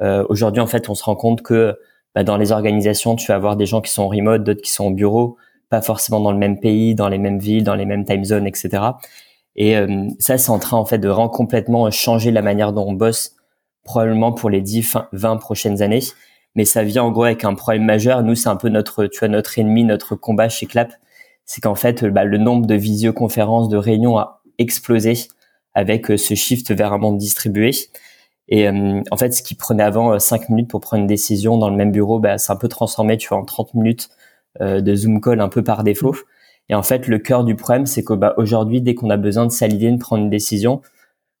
Euh, 0.00 0.24
Aujourd'hui, 0.28 0.60
en 0.60 0.66
fait, 0.66 0.88
on 0.88 0.94
se 0.94 1.04
rend 1.04 1.16
compte 1.16 1.42
que 1.42 1.76
bah, 2.14 2.22
dans 2.22 2.36
les 2.36 2.52
organisations, 2.52 3.16
tu 3.16 3.26
vas 3.26 3.34
avoir 3.34 3.56
des 3.56 3.66
gens 3.66 3.80
qui 3.80 3.92
sont 3.92 4.04
en 4.04 4.08
remote, 4.08 4.44
d'autres 4.44 4.62
qui 4.62 4.72
sont 4.72 4.86
au 4.86 4.90
bureau 4.92 5.36
pas 5.70 5.82
forcément 5.82 6.20
dans 6.20 6.32
le 6.32 6.38
même 6.38 6.58
pays, 6.60 6.94
dans 6.94 7.08
les 7.08 7.18
mêmes 7.18 7.38
villes, 7.38 7.64
dans 7.64 7.74
les 7.74 7.86
mêmes 7.86 8.04
time 8.04 8.24
zones, 8.24 8.46
etc. 8.46 8.82
Et 9.56 9.76
euh, 9.76 10.08
ça, 10.18 10.38
c'est 10.38 10.50
en 10.50 10.58
train 10.58 10.76
en 10.76 10.84
fait 10.84 10.98
de 10.98 11.08
rendre 11.08 11.30
complètement 11.30 11.90
changer 11.90 12.30
la 12.30 12.42
manière 12.42 12.72
dont 12.72 12.86
on 12.88 12.92
bosse, 12.92 13.36
probablement 13.84 14.32
pour 14.32 14.50
les 14.50 14.60
10, 14.60 14.96
20 15.12 15.36
prochaines 15.36 15.82
années. 15.82 16.02
Mais 16.54 16.64
ça 16.64 16.84
vient 16.84 17.04
en 17.04 17.10
gros 17.10 17.24
avec 17.24 17.44
un 17.44 17.54
problème 17.54 17.84
majeur. 17.84 18.22
Nous, 18.22 18.34
c'est 18.34 18.48
un 18.48 18.56
peu 18.56 18.68
notre, 18.68 19.06
tu 19.06 19.18
vois, 19.18 19.28
notre 19.28 19.58
ennemi, 19.58 19.84
notre 19.84 20.14
combat 20.14 20.48
chez 20.48 20.66
Clap, 20.66 20.92
c'est 21.44 21.60
qu'en 21.60 21.74
fait, 21.74 22.04
bah, 22.04 22.24
le 22.24 22.38
nombre 22.38 22.66
de 22.66 22.74
visioconférences, 22.74 23.68
de 23.68 23.76
réunions 23.76 24.18
a 24.18 24.42
explosé 24.58 25.14
avec 25.74 26.10
euh, 26.10 26.16
ce 26.16 26.34
shift 26.34 26.70
vers 26.72 26.92
un 26.92 26.98
monde 26.98 27.18
distribué. 27.18 27.72
Et 28.48 28.68
euh, 28.68 29.02
en 29.10 29.16
fait, 29.16 29.32
ce 29.32 29.42
qui 29.42 29.54
prenait 29.54 29.82
avant 29.82 30.18
5 30.18 30.48
minutes 30.50 30.70
pour 30.70 30.80
prendre 30.80 31.02
une 31.02 31.06
décision 31.06 31.56
dans 31.58 31.70
le 31.70 31.76
même 31.76 31.92
bureau, 31.92 32.18
bah, 32.18 32.38
c'est 32.38 32.52
un 32.52 32.56
peu 32.56 32.68
transformé, 32.68 33.16
tu 33.16 33.28
vois, 33.28 33.38
en 33.38 33.44
30 33.44 33.74
minutes 33.74 34.08
euh, 34.10 34.23
de 34.60 34.94
Zoom 34.94 35.20
call 35.20 35.40
un 35.40 35.48
peu 35.48 35.62
par 35.62 35.84
défaut. 35.84 36.14
Et 36.68 36.74
en 36.74 36.82
fait, 36.82 37.08
le 37.08 37.18
cœur 37.18 37.44
du 37.44 37.56
problème, 37.56 37.86
c'est 37.86 38.02
que 38.02 38.14
bah, 38.14 38.34
dès 38.38 38.94
qu'on 38.94 39.10
a 39.10 39.16
besoin 39.16 39.46
de 39.46 39.52
s'aligner, 39.52 39.92
de 39.92 39.98
prendre 39.98 40.22
une 40.22 40.30
décision, 40.30 40.80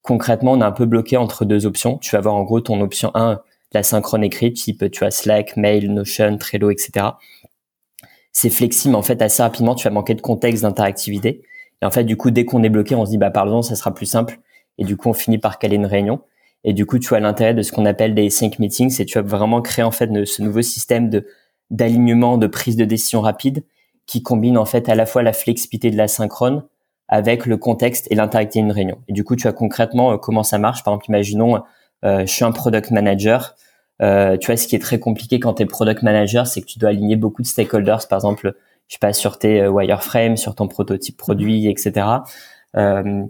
concrètement, 0.02 0.52
on 0.52 0.60
est 0.60 0.64
un 0.64 0.72
peu 0.72 0.86
bloqué 0.86 1.16
entre 1.16 1.44
deux 1.44 1.66
options. 1.66 1.98
Tu 1.98 2.12
vas 2.12 2.18
avoir 2.18 2.34
en 2.34 2.42
gros 2.42 2.60
ton 2.60 2.80
option 2.80 3.10
1, 3.14 3.40
la 3.72 3.82
synchrone 3.82 4.22
écrite, 4.22 4.56
type 4.56 4.90
tu 4.90 5.04
as 5.04 5.10
Slack, 5.10 5.56
Mail, 5.56 5.92
Notion, 5.92 6.36
Trello, 6.38 6.70
etc. 6.70 7.06
C'est 8.32 8.50
flexible, 8.50 8.94
en 8.94 9.02
fait, 9.02 9.22
assez 9.22 9.42
rapidement, 9.42 9.74
tu 9.74 9.84
vas 9.84 9.90
manquer 9.90 10.14
de 10.14 10.20
contexte, 10.20 10.62
d'interactivité. 10.62 11.42
Et 11.82 11.86
en 11.86 11.90
fait, 11.90 12.04
du 12.04 12.16
coup, 12.16 12.30
dès 12.30 12.44
qu'on 12.44 12.62
est 12.62 12.68
bloqué, 12.68 12.94
on 12.94 13.04
se 13.04 13.10
dit, 13.10 13.18
bah, 13.18 13.30
pardon, 13.30 13.62
ça 13.62 13.76
sera 13.76 13.94
plus 13.94 14.06
simple. 14.06 14.38
Et 14.78 14.84
du 14.84 14.96
coup, 14.96 15.08
on 15.08 15.14
finit 15.14 15.38
par 15.38 15.58
caler 15.58 15.76
une 15.76 15.86
réunion. 15.86 16.20
Et 16.64 16.72
du 16.72 16.86
coup, 16.86 16.98
tu 16.98 17.14
as 17.14 17.20
l'intérêt 17.20 17.54
de 17.54 17.62
ce 17.62 17.72
qu'on 17.72 17.84
appelle 17.84 18.14
des 18.14 18.30
sync 18.30 18.58
meetings, 18.58 18.90
c'est 18.90 19.04
tu 19.04 19.18
vas 19.18 19.22
vraiment 19.22 19.62
créer, 19.62 19.84
en 19.84 19.90
fait, 19.90 20.10
ce 20.26 20.42
nouveau 20.42 20.62
système 20.62 21.10
de 21.10 21.26
d'alignement, 21.70 22.38
de 22.38 22.46
prise 22.46 22.76
de 22.76 22.84
décision 22.84 23.20
rapide 23.20 23.64
qui 24.06 24.22
combine 24.22 24.58
en 24.58 24.64
fait 24.64 24.88
à 24.88 24.94
la 24.94 25.06
fois 25.06 25.22
la 25.22 25.32
flexibilité 25.32 25.90
de 25.90 25.96
la 25.96 26.08
synchrone 26.08 26.64
avec 27.08 27.46
le 27.46 27.56
contexte 27.56 28.06
et 28.10 28.14
l'interactivité 28.14 28.60
d'une 28.60 28.72
réunion. 28.72 28.98
Et 29.08 29.12
du 29.12 29.24
coup, 29.24 29.36
tu 29.36 29.42
vois 29.42 29.52
concrètement 29.52 30.12
euh, 30.12 30.16
comment 30.16 30.42
ça 30.42 30.58
marche? 30.58 30.82
Par 30.82 30.92
exemple, 30.92 31.06
imaginons, 31.08 31.62
euh, 32.04 32.20
je 32.20 32.32
suis 32.32 32.44
un 32.44 32.52
product 32.52 32.90
manager. 32.90 33.54
Euh, 34.02 34.36
tu 34.36 34.46
vois, 34.46 34.56
ce 34.56 34.66
qui 34.66 34.76
est 34.76 34.80
très 34.80 34.98
compliqué 34.98 35.38
quand 35.38 35.54
tu 35.54 35.62
es 35.62 35.66
product 35.66 36.02
manager, 36.02 36.46
c'est 36.46 36.60
que 36.60 36.66
tu 36.66 36.78
dois 36.78 36.90
aligner 36.90 37.16
beaucoup 37.16 37.42
de 37.42 37.46
stakeholders, 37.46 38.08
par 38.08 38.18
exemple, 38.18 38.54
je 38.88 38.94
sais 38.94 38.98
pas, 38.98 39.12
sur 39.12 39.38
tes 39.38 39.66
wireframes, 39.66 40.36
sur 40.36 40.54
ton 40.54 40.66
prototype 40.68 41.16
produit, 41.16 41.68
etc. 41.68 42.06
Euh, 42.76 43.24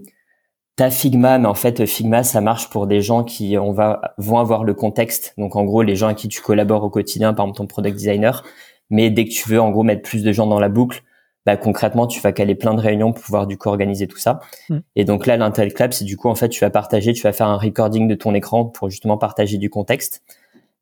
T'as 0.77 0.89
Figma, 0.89 1.37
mais 1.37 1.47
en 1.47 1.53
fait 1.53 1.85
Figma 1.85 2.23
ça 2.23 2.41
marche 2.41 2.69
pour 2.69 2.85
des 2.85 3.01
gens 3.01 3.23
qui 3.23 3.57
on 3.57 3.71
va 3.71 4.13
vont 4.17 4.39
avoir 4.39 4.65
le 4.65 4.73
contexte. 4.73 5.33
Donc 5.37 5.55
en 5.55 5.63
gros 5.63 5.83
les 5.83 5.95
gens 5.95 6.07
à 6.07 6.13
qui 6.13 6.27
tu 6.27 6.41
collabores 6.41 6.83
au 6.83 6.89
quotidien, 6.89 7.33
par 7.33 7.45
exemple 7.45 7.57
ton 7.59 7.67
product 7.67 7.95
designer. 7.95 8.43
Mais 8.89 9.09
dès 9.09 9.25
que 9.25 9.31
tu 9.31 9.47
veux 9.49 9.59
en 9.59 9.71
gros 9.71 9.83
mettre 9.83 10.01
plus 10.01 10.21
de 10.21 10.31
gens 10.33 10.47
dans 10.47 10.59
la 10.59 10.67
boucle, 10.67 11.03
bah 11.45 11.55
concrètement 11.55 12.07
tu 12.07 12.19
vas 12.19 12.33
caler 12.33 12.55
plein 12.55 12.73
de 12.73 12.81
réunions 12.81 13.13
pour 13.13 13.23
pouvoir 13.23 13.47
du 13.47 13.57
coup 13.57 13.69
organiser 13.69 14.07
tout 14.07 14.17
ça. 14.17 14.41
Mm. 14.69 14.77
Et 14.97 15.05
donc 15.05 15.25
là 15.27 15.37
l'Intel 15.37 15.73
Club 15.73 15.93
c'est 15.93 16.03
du 16.03 16.17
coup 16.17 16.27
en 16.27 16.35
fait 16.35 16.49
tu 16.49 16.59
vas 16.59 16.69
partager, 16.69 17.13
tu 17.13 17.23
vas 17.23 17.31
faire 17.31 17.47
un 17.47 17.57
recording 17.57 18.09
de 18.09 18.15
ton 18.15 18.33
écran 18.33 18.65
pour 18.65 18.89
justement 18.89 19.17
partager 19.17 19.57
du 19.57 19.69
contexte. 19.69 20.23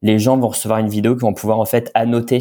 Les 0.02 0.18
gens 0.18 0.38
vont 0.38 0.50
recevoir 0.50 0.80
une 0.80 0.90
vidéo 0.90 1.16
qui 1.16 1.22
vont 1.22 1.34
pouvoir 1.36 1.60
en 1.60 1.66
fait 1.66 1.92
annoter 1.94 2.40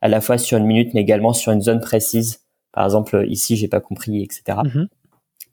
à 0.00 0.06
la 0.06 0.20
fois 0.20 0.38
sur 0.38 0.58
une 0.58 0.66
minute 0.66 0.94
mais 0.94 1.00
également 1.00 1.32
sur 1.32 1.50
une 1.50 1.60
zone 1.60 1.80
précise. 1.80 2.42
Par 2.72 2.84
exemple 2.84 3.24
ici 3.28 3.56
j'ai 3.56 3.68
pas 3.68 3.80
compris 3.80 4.22
etc. 4.22 4.58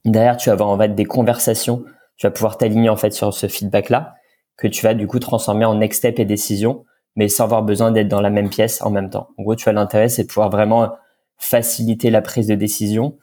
Derrière, 0.06 0.38
tu 0.38 0.50
vas 0.50 0.54
avoir 0.54 0.70
en 0.70 0.78
fait 0.78 0.96
des 0.96 1.06
conversations. 1.06 1.84
Tu 2.18 2.28
vas 2.28 2.32
pouvoir 2.32 2.58
t'aligner 2.58 2.90
en 2.90 2.98
fait 2.98 3.12
sur 3.12 3.34
ce 3.34 3.48
feedback-là 3.48 4.16
que 4.58 4.68
tu 4.68 4.84
vas 4.84 4.94
du 4.94 5.08
coup 5.08 5.20
transformer 5.20 5.66
en 5.66 5.76
next 5.76 6.00
step 6.00 6.20
et 6.20 6.26
décision, 6.26 6.86
mais 7.16 7.28
sans 7.28 7.46
avoir 7.46 7.64
besoin 7.64 7.92
d'être 7.92 8.08
dans 8.08 8.22
la 8.22 8.30
même 8.30 8.50
pièce 8.50 8.82
en 8.82 8.92
même 8.92 9.10
temps. 9.10 9.30
En 9.38 9.44
gros, 9.44 9.56
tu 9.56 9.68
as 9.70 9.74
l'intérêt, 9.74 10.08
c'est 10.08 10.24
de 10.24 10.28
pouvoir 10.28 10.50
vraiment 10.50 10.92
faciliter 11.38 12.12
la 12.12 12.22
prise 12.22 12.48
de 12.48 12.56
décision 12.56 13.18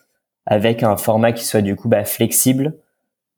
avec 0.46 0.82
un 0.82 0.96
format 0.96 1.32
qui 1.32 1.44
soit 1.44 1.62
du 1.62 1.76
coup 1.76 1.88
bah, 1.88 2.04
flexible, 2.04 2.74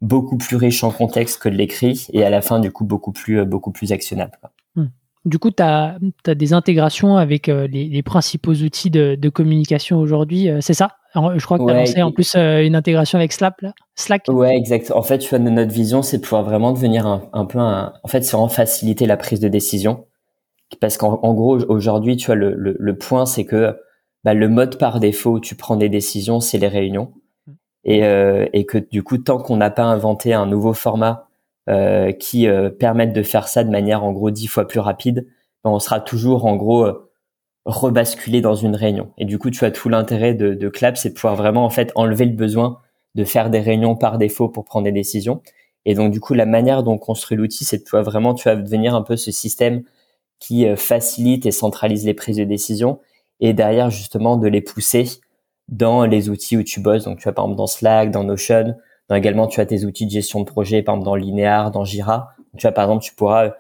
beaucoup 0.01 0.39
plus 0.39 0.57
riche 0.57 0.83
en 0.83 0.91
contexte 0.91 1.43
que 1.43 1.49
de 1.49 1.57
l'écrit 1.57 2.07
et 2.13 2.25
à 2.25 2.31
la 2.31 2.41
fin 2.41 2.61
du 2.61 2.73
coup 2.73 2.85
beaucoup 2.85 3.13
plus 3.13 3.41
euh, 3.41 3.45
beaucoup 3.45 3.73
plus 3.73 3.93
actionnable. 3.93 4.39
Hmm. 4.77 4.87
Du 5.27 5.39
coup, 5.39 5.51
tu 5.51 5.63
as, 5.63 5.99
des 6.25 6.53
intégrations 6.55 7.19
avec 7.19 7.49
euh, 7.49 7.67
les, 7.67 8.03
principaux 8.03 8.55
outils 8.55 8.91
de, 8.91 9.17
de 9.17 9.29
communication 9.29 9.99
aujourd'hui, 9.99 10.49
euh, 10.49 10.61
c'est 10.63 10.73
ça? 10.73 10.97
Je 11.15 11.45
crois 11.45 11.59
que 11.59 11.65
tu 11.65 11.71
as 11.71 11.75
lancé 11.75 12.03
en 12.03 12.13
plus 12.13 12.35
euh, 12.35 12.65
une 12.65 12.77
intégration 12.77 13.19
avec 13.19 13.33
Slack. 13.33 13.61
Là. 13.63 13.73
Slack? 13.97 14.23
Ouais, 14.29 14.57
exact. 14.57 14.93
En 14.93 15.03
fait, 15.03 15.19
tu 15.19 15.29
vois, 15.31 15.39
notre 15.39 15.73
vision, 15.73 16.03
c'est 16.03 16.19
de 16.19 16.23
pouvoir 16.23 16.45
vraiment 16.45 16.73
devenir 16.73 17.07
un, 17.07 17.45
peu 17.47 17.59
un. 17.59 17.93
En 18.03 18.09
fait, 18.09 18.23
c'est 18.23 18.33
vraiment 18.33 18.49
faciliter 18.49 19.07
la 19.07 19.17
prise 19.17 19.41
de 19.41 19.49
décision. 19.49 20.07
Parce 20.81 20.97
qu'en 20.97 21.35
gros, 21.35 21.59
aujourd'hui, 21.65 22.17
tu 22.17 22.27
vois, 22.27 22.37
le, 22.37 22.55
le, 22.55 22.99
point, 22.99 23.27
c'est 23.27 23.45
que 23.45 23.77
bah, 24.23 24.35
le 24.35 24.49
mode 24.49 24.79
par 24.79 25.01
défaut 25.01 25.33
où 25.33 25.41
tu 25.41 25.57
prends 25.57 25.77
des 25.77 25.89
décisions, 25.89 26.39
c'est 26.39 26.59
les 26.59 26.69
réunions. 26.69 27.13
Et, 27.83 28.05
euh, 28.05 28.47
et 28.53 28.67
que 28.67 28.79
du 28.79 29.03
coup, 29.03 29.19
tant 29.19 29.39
qu'on 29.39 29.57
n'a 29.57 29.71
pas 29.71 29.85
inventé 29.85 30.33
un 30.33 30.47
nouveau 30.47 30.75
format 30.75 31.29
euh, 31.69 32.13
qui 32.13 32.47
permette 32.79 33.13
de 33.13 33.23
faire 33.23 33.49
ça 33.49 33.65
de 33.65 33.71
manière, 33.71 34.05
en 34.05 34.13
gros, 34.13 34.31
dix 34.31 34.47
fois 34.47 34.69
plus 34.69 34.81
rapide, 34.81 35.27
ben, 35.65 35.71
on 35.71 35.81
sera 35.81 35.99
toujours, 35.99 36.47
en 36.47 36.55
gros, 36.55 37.10
rebasculer 37.67 38.41
dans 38.41 38.55
une 38.55 38.75
réunion. 38.75 39.13
Et 39.19 39.25
du 39.25 39.39
coup, 39.39 39.51
tu 39.51 39.65
as 39.65 39.71
tout 39.71 39.89
l'intérêt 39.89 40.35
de, 40.35 40.55
de 40.55 40.69
Clap, 40.69 40.97
c'est 40.97 41.11
de 41.11 41.15
pouvoir 41.15 41.37
vraiment 41.37 41.65
en 41.65 41.71
fait 41.71 41.93
enlever 41.95 42.25
le 42.25 42.35
besoin 42.35 42.81
de 43.15 43.25
faire 43.25 43.51
des 43.51 43.61
réunions 43.61 43.97
par 43.97 44.19
défaut 44.19 44.49
pour 44.49 44.65
prendre 44.65 44.85
des 44.85 44.93
décisions. 44.93 45.43
Et 45.85 45.95
donc 45.95 46.13
du 46.13 46.21
coup, 46.21 46.35
la 46.35 46.47
manière 46.47 46.83
dont 46.83 46.93
on 46.93 46.99
construit 46.99 47.37
l'outil, 47.37 47.65
c'est 47.65 47.79
de 47.79 47.83
pouvoir 47.85 48.05
vraiment, 48.05 48.35
tu 48.35 48.49
vas 48.49 48.57
devenir 48.57 48.95
un 48.95 49.03
peu 49.03 49.17
ce 49.17 49.31
système 49.31 49.83
qui 50.39 50.67
euh, 50.67 50.77
facilite 50.77 51.47
et 51.47 51.51
centralise 51.51 52.05
les 52.07 52.15
prises 52.15 52.37
de 52.37 52.45
décision 52.45 53.01
et 53.41 53.53
derrière 53.53 53.91
justement 53.91 54.37
de 54.37 54.49
les 54.49 54.61
pousser 54.61 55.09
dans 55.69 56.05
les 56.05 56.29
outils 56.29 56.57
où 56.57 56.63
tu 56.63 56.81
bosses. 56.81 57.05
Donc 57.05 57.19
tu 57.19 57.29
as 57.29 57.33
par 57.33 57.45
exemple 57.45 57.59
dans 57.59 57.67
Slack, 57.67 58.11
dans 58.11 58.25
Notion, 58.25 58.75
dans 59.09 59.17
également 59.17 59.47
tu 59.47 59.61
as 59.61 59.67
tes 59.67 59.85
outils 59.85 60.07
de 60.07 60.11
gestion 60.11 60.41
de 60.41 60.45
projet, 60.45 60.83
par 60.83 60.95
exemple 60.95 61.07
dans 61.07 61.15
Linear, 61.15 61.71
dans 61.71 61.85
Jira. 61.85 62.35
Tu 62.57 62.63
vois 62.63 62.73
par 62.73 62.85
exemple, 62.85 63.05
tu 63.05 63.15
pourras 63.15 63.53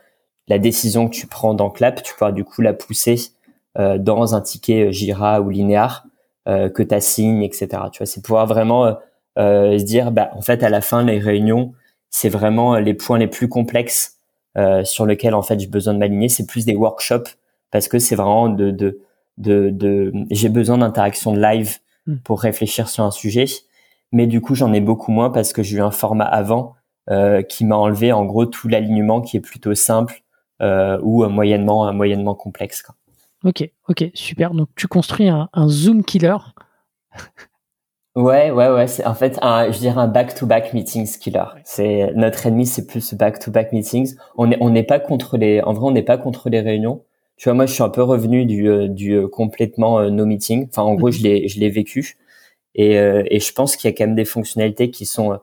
la 0.48 0.58
décision 0.58 1.08
que 1.08 1.14
tu 1.14 1.26
prends 1.26 1.54
dans 1.54 1.70
Clap, 1.70 2.02
tu 2.02 2.14
pourras 2.14 2.32
du 2.32 2.44
coup 2.44 2.60
la 2.60 2.72
pousser 2.72 3.16
euh, 3.16 3.39
dans 3.76 4.34
un 4.34 4.40
ticket 4.40 4.92
Jira 4.92 5.40
ou 5.40 5.48
Linéar 5.48 6.06
euh, 6.48 6.68
que 6.70 6.82
tu 6.82 6.94
assignes, 6.94 7.42
etc. 7.42 7.68
Tu 7.92 7.98
vois, 7.98 8.06
c'est 8.06 8.22
pouvoir 8.22 8.46
vraiment 8.46 8.96
euh, 9.38 9.78
se 9.78 9.84
dire, 9.84 10.10
bah, 10.10 10.30
en 10.34 10.40
fait, 10.40 10.62
à 10.62 10.70
la 10.70 10.80
fin, 10.80 11.04
les 11.04 11.18
réunions, 11.18 11.72
c'est 12.08 12.30
vraiment 12.30 12.76
les 12.76 12.94
points 12.94 13.18
les 13.18 13.28
plus 13.28 13.48
complexes 13.48 14.16
sur 14.82 15.06
lesquels 15.06 15.34
en 15.34 15.42
fait 15.42 15.60
j'ai 15.60 15.68
besoin 15.68 15.94
de 15.94 15.98
m'aligner. 15.98 16.28
C'est 16.28 16.46
plus 16.46 16.64
des 16.64 16.74
workshops 16.74 17.36
parce 17.70 17.88
que 17.88 17.98
c'est 17.98 18.16
vraiment 18.16 18.48
de, 18.48 18.70
de, 18.70 19.00
de, 19.38 19.70
de 19.70 20.12
j'ai 20.30 20.48
besoin 20.48 20.78
d'interaction 20.78 21.34
live 21.34 21.78
hmm. 22.06 22.16
pour 22.24 22.40
réfléchir 22.40 22.88
sur 22.88 23.04
un 23.04 23.10
sujet. 23.10 23.44
Mais 24.12 24.26
du 24.26 24.40
coup, 24.40 24.54
j'en 24.54 24.72
ai 24.72 24.80
beaucoup 24.80 25.12
moins 25.12 25.30
parce 25.30 25.52
que 25.52 25.62
j'ai 25.62 25.76
eu 25.76 25.82
un 25.82 25.92
format 25.92 26.24
avant 26.24 26.74
euh, 27.10 27.42
qui 27.42 27.64
m'a 27.64 27.76
enlevé 27.76 28.12
en 28.12 28.24
gros 28.24 28.46
tout 28.46 28.66
l'alignement 28.66 29.20
qui 29.20 29.36
est 29.36 29.40
plutôt 29.40 29.74
simple 29.74 30.22
euh, 30.62 30.98
ou 31.02 31.24
moyennement 31.28 31.92
moyennement 31.92 32.34
complexe. 32.34 32.82
Quoi. 32.82 32.94
Ok, 33.44 33.68
ok, 33.88 34.10
super. 34.14 34.52
Donc 34.52 34.68
tu 34.76 34.86
construis 34.86 35.28
un, 35.28 35.48
Zoom 35.68 36.04
killer. 36.04 36.36
Ouais, 38.16 38.50
ouais, 38.50 38.68
ouais. 38.68 38.86
C'est 38.86 39.06
en 39.06 39.14
fait 39.14 39.38
un, 39.40 39.70
je 39.70 39.78
dirais 39.78 40.00
un 40.00 40.08
back-to-back 40.08 40.74
meetings 40.74 41.18
killer. 41.18 41.44
C'est 41.64 42.12
notre 42.14 42.46
ennemi, 42.46 42.66
c'est 42.66 42.86
plus 42.86 43.14
back-to-back 43.14 43.72
meetings. 43.72 44.16
On 44.36 44.50
est, 44.50 44.58
on 44.60 44.70
n'est 44.70 44.82
pas 44.82 44.98
contre 44.98 45.38
les, 45.38 45.62
en 45.62 45.72
vrai, 45.72 45.86
on 45.86 45.90
n'est 45.92 46.02
pas 46.02 46.18
contre 46.18 46.50
les 46.50 46.60
réunions. 46.60 47.04
Tu 47.36 47.44
vois, 47.48 47.54
moi, 47.54 47.66
je 47.66 47.72
suis 47.72 47.82
un 47.82 47.88
peu 47.88 48.02
revenu 48.02 48.44
du, 48.44 48.68
euh, 48.68 48.88
du 48.88 49.14
euh, 49.14 49.28
complètement 49.28 49.98
euh, 50.00 50.10
no 50.10 50.26
meeting. 50.26 50.66
Enfin, 50.68 50.82
en 50.82 50.94
gros, 50.94 51.06
mhm. 51.06 51.12
je 51.12 51.22
l'ai, 51.22 51.48
je 51.48 51.58
l'ai 51.60 51.70
vécu. 51.70 52.18
Et, 52.74 52.94
et 52.94 53.40
je 53.40 53.52
pense 53.52 53.76
qu'il 53.76 53.90
y 53.90 53.92
a 53.92 53.96
quand 53.96 54.06
même 54.06 54.14
des 54.14 54.24
fonctionnalités 54.24 54.90
qui 54.92 55.04
sont 55.04 55.40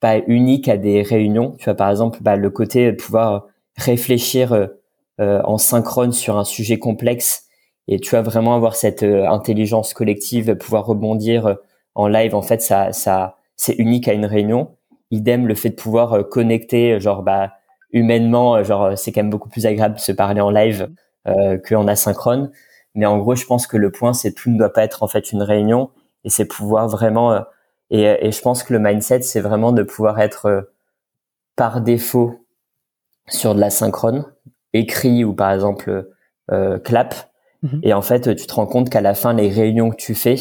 pas 0.00 0.18
unique 0.26 0.68
à 0.68 0.76
des 0.76 1.02
réunions. 1.02 1.52
Tu 1.58 1.64
vois, 1.64 1.74
par 1.74 1.90
exemple, 1.90 2.18
bah, 2.22 2.36
le 2.36 2.50
côté 2.50 2.92
pouvoir 2.92 3.46
réfléchir 3.76 4.68
en 5.20 5.58
synchrone 5.58 6.12
sur 6.12 6.38
un 6.38 6.44
sujet 6.44 6.78
complexe 6.78 7.46
et 7.88 8.00
tu 8.00 8.12
vas 8.12 8.22
vraiment 8.22 8.54
avoir 8.54 8.74
cette 8.74 9.02
intelligence 9.02 9.92
collective, 9.92 10.54
pouvoir 10.56 10.86
rebondir 10.86 11.56
en 11.94 12.08
live. 12.08 12.34
En 12.34 12.42
fait, 12.42 12.62
ça, 12.62 12.92
ça, 12.92 13.36
c'est 13.56 13.74
unique 13.74 14.08
à 14.08 14.14
une 14.14 14.24
réunion. 14.24 14.76
Idem, 15.10 15.46
le 15.46 15.54
fait 15.54 15.70
de 15.70 15.74
pouvoir 15.74 16.28
connecter, 16.30 17.00
genre, 17.00 17.22
bah, 17.22 17.52
humainement, 17.92 18.62
genre, 18.62 18.96
c'est 18.96 19.12
quand 19.12 19.22
même 19.22 19.30
beaucoup 19.30 19.48
plus 19.48 19.66
agréable 19.66 19.96
de 19.96 20.00
se 20.00 20.12
parler 20.12 20.40
en 20.40 20.50
live 20.50 20.88
euh, 21.28 21.58
qu'en 21.58 21.86
asynchrone. 21.86 22.50
Mais 22.94 23.04
en 23.04 23.18
gros, 23.18 23.34
je 23.34 23.44
pense 23.44 23.66
que 23.66 23.76
le 23.76 23.92
point, 23.92 24.14
c'est 24.14 24.32
tout 24.32 24.50
ne 24.50 24.56
doit 24.56 24.72
pas 24.72 24.84
être 24.84 25.02
en 25.02 25.06
fait 25.06 25.32
une 25.32 25.42
réunion 25.42 25.90
et 26.24 26.30
c'est 26.30 26.46
pouvoir 26.46 26.88
vraiment. 26.88 27.32
Euh, 27.32 27.40
et, 27.90 28.32
je 28.32 28.40
pense 28.40 28.62
que 28.62 28.72
le 28.72 28.78
mindset, 28.78 29.22
c'est 29.22 29.40
vraiment 29.40 29.72
de 29.72 29.82
pouvoir 29.82 30.18
être 30.20 30.46
euh, 30.46 30.62
par 31.56 31.82
défaut 31.82 32.46
sur 33.28 33.54
de 33.54 33.60
la 33.60 33.68
synchrone, 33.68 34.24
écrit 34.72 35.24
ou 35.24 35.34
par 35.34 35.52
exemple 35.52 36.08
euh, 36.50 36.78
clap. 36.78 37.30
Mhm. 37.62 37.80
Et 37.82 37.92
en 37.92 38.02
fait, 38.02 38.34
tu 38.36 38.46
te 38.46 38.54
rends 38.54 38.66
compte 38.66 38.90
qu'à 38.90 39.00
la 39.00 39.14
fin, 39.14 39.32
les 39.32 39.48
réunions 39.48 39.90
que 39.90 39.96
tu 39.96 40.14
fais 40.14 40.36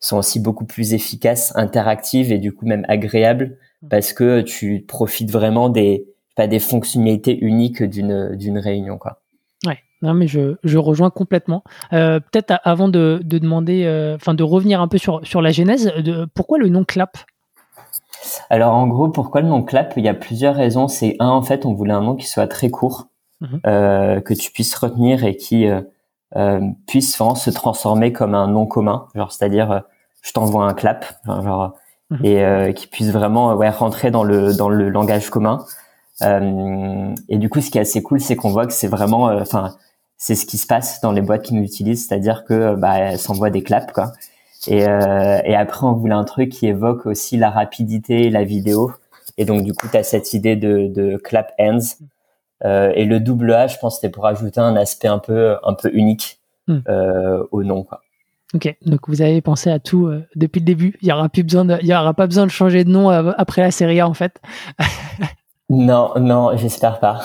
sont 0.00 0.18
aussi 0.18 0.40
beaucoup 0.40 0.64
plus 0.66 0.94
efficaces, 0.94 1.52
interactives 1.56 2.30
et 2.30 2.38
du 2.38 2.52
coup 2.52 2.66
même 2.66 2.84
agréables 2.88 3.58
mhm. 3.82 3.88
parce 3.88 4.12
que 4.12 4.42
tu 4.42 4.84
profites 4.86 5.30
vraiment 5.30 5.68
des 5.68 6.06
pas 6.36 6.46
des 6.46 6.60
fonctionnalités 6.60 7.36
uniques 7.36 7.82
d'une 7.82 8.36
d'une 8.36 8.58
réunion 8.58 8.96
quoi. 8.96 9.20
Non, 10.02 10.14
mais 10.14 10.28
je, 10.28 10.56
je 10.62 10.78
rejoins 10.78 11.10
complètement. 11.10 11.64
Euh, 11.92 12.20
peut-être 12.20 12.60
avant 12.62 12.88
de, 12.88 13.20
de 13.24 13.38
demander, 13.38 13.84
euh, 13.84 14.14
enfin 14.14 14.34
de 14.34 14.44
revenir 14.44 14.80
un 14.80 14.88
peu 14.88 14.98
sur, 14.98 15.26
sur 15.26 15.42
la 15.42 15.50
genèse, 15.50 15.92
de, 15.96 16.26
pourquoi 16.34 16.58
le 16.58 16.68
nom 16.68 16.84
Clap? 16.84 17.18
Alors 18.48 18.74
en 18.74 18.86
gros, 18.86 19.08
pourquoi 19.08 19.40
le 19.40 19.48
nom 19.48 19.62
Clap? 19.62 19.94
Il 19.96 20.04
y 20.04 20.08
a 20.08 20.14
plusieurs 20.14 20.54
raisons. 20.54 20.86
C'est 20.86 21.16
un, 21.18 21.28
en 21.28 21.42
fait, 21.42 21.66
on 21.66 21.74
voulait 21.74 21.94
un 21.94 22.02
nom 22.02 22.14
qui 22.14 22.26
soit 22.26 22.46
très 22.46 22.70
court, 22.70 23.08
mhm. 23.40 23.60
euh, 23.66 24.20
que 24.20 24.34
tu 24.34 24.50
puisses 24.52 24.74
retenir 24.74 25.24
et 25.24 25.36
qui 25.36 25.66
puisse 26.86 27.16
vraiment 27.16 27.34
se 27.34 27.50
transformer 27.50 28.12
comme 28.12 28.34
un 28.34 28.48
nom 28.48 28.66
commun. 28.66 29.06
Genre, 29.14 29.32
c'est-à-dire, 29.32 29.82
je 30.22 30.32
t'envoie 30.32 30.66
un 30.66 30.74
clap, 30.74 31.06
genre, 31.26 31.74
mhm. 32.10 32.24
et 32.24 32.74
qui 32.74 32.86
puisse 32.86 33.10
vraiment 33.10 33.54
ouais, 33.54 33.70
rentrer 33.70 34.10
dans 34.10 34.24
le, 34.24 34.54
dans 34.54 34.68
le 34.68 34.88
langage 34.88 35.30
commun. 35.30 35.64
et 36.20 37.38
du 37.38 37.48
coup, 37.48 37.60
ce 37.60 37.70
qui 37.70 37.78
est 37.78 37.82
assez 37.82 38.02
cool, 38.02 38.20
c'est 38.20 38.36
qu'on 38.36 38.50
voit 38.50 38.66
que 38.66 38.74
c'est 38.74 38.88
vraiment, 38.88 39.24
enfin 39.24 39.74
c'est 40.18 40.34
ce 40.34 40.44
qui 40.44 40.58
se 40.58 40.66
passe 40.66 41.00
dans 41.00 41.12
les 41.12 41.22
boîtes 41.22 41.42
qui 41.42 41.54
nous 41.54 41.62
utilisent, 41.62 42.06
c'est-à-dire 42.06 42.44
que 42.44 42.74
bah 42.74 42.98
elles 42.98 43.18
s'envoient 43.18 43.50
des 43.50 43.62
claps 43.62 43.92
quoi. 43.92 44.12
Et, 44.66 44.86
euh, 44.86 45.40
et 45.44 45.54
après 45.54 45.86
on 45.86 45.92
voulait 45.92 46.14
un 46.14 46.24
truc 46.24 46.50
qui 46.50 46.66
évoque 46.66 47.06
aussi 47.06 47.36
la 47.36 47.50
rapidité 47.50 48.26
et 48.26 48.30
la 48.30 48.42
vidéo. 48.42 48.92
Et 49.38 49.44
donc 49.44 49.62
du 49.62 49.72
coup 49.72 49.86
tu 49.88 49.96
as 49.96 50.02
cette 50.02 50.34
idée 50.34 50.56
de, 50.56 50.88
de 50.88 51.16
clap 51.16 51.52
hands. 51.60 51.96
Euh, 52.64 52.92
et 52.94 53.04
le 53.04 53.20
double 53.20 53.52
A, 53.52 53.66
je 53.66 53.78
pense, 53.78 53.96
c'était 53.96 54.10
pour 54.10 54.26
ajouter 54.26 54.60
un 54.60 54.76
aspect 54.76 55.08
un 55.08 55.18
peu 55.18 55.56
un 55.62 55.74
peu 55.74 55.90
unique 55.92 56.40
hmm. 56.66 56.78
euh, 56.88 57.44
au 57.52 57.62
nom 57.62 57.84
quoi. 57.84 58.00
Ok, 58.54 58.74
donc 58.86 59.08
vous 59.08 59.20
avez 59.20 59.42
pensé 59.42 59.70
à 59.70 59.78
tout 59.78 60.06
euh, 60.06 60.26
depuis 60.34 60.60
le 60.60 60.64
début. 60.64 60.96
Il 61.02 61.08
y 61.08 61.12
aura 61.12 61.28
plus 61.28 61.42
besoin, 61.42 61.66
de, 61.66 61.76
il 61.82 61.86
y 61.86 61.94
aura 61.94 62.14
pas 62.14 62.26
besoin 62.26 62.46
de 62.46 62.50
changer 62.50 62.82
de 62.82 62.90
nom 62.90 63.10
euh, 63.10 63.32
après 63.36 63.60
la 63.60 63.70
série 63.70 64.00
A 64.00 64.08
en 64.08 64.14
fait. 64.14 64.40
non, 65.68 66.12
non, 66.18 66.56
j'espère 66.56 66.98
pas. 66.98 67.20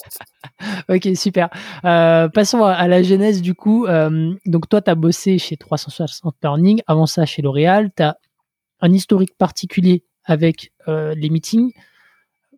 ok, 0.90 1.08
super. 1.14 1.48
Euh, 1.86 2.28
passons 2.28 2.62
à, 2.62 2.86
la 2.88 3.02
genèse 3.02 3.40
du 3.40 3.54
coup. 3.54 3.86
Donc 4.44 4.68
toi, 4.68 4.82
tu 4.82 4.90
as 4.90 4.94
bossé 4.94 5.38
chez 5.38 5.56
360 5.56 6.34
Learning, 6.42 6.82
avant 6.86 7.06
ça 7.06 7.24
chez 7.24 7.40
L'Oréal. 7.40 7.90
Tu 7.96 8.02
as 8.02 8.18
un 8.82 8.92
historique 8.92 9.34
particulier 9.38 10.04
avec 10.26 10.72
les 10.86 11.30
meetings. 11.30 11.72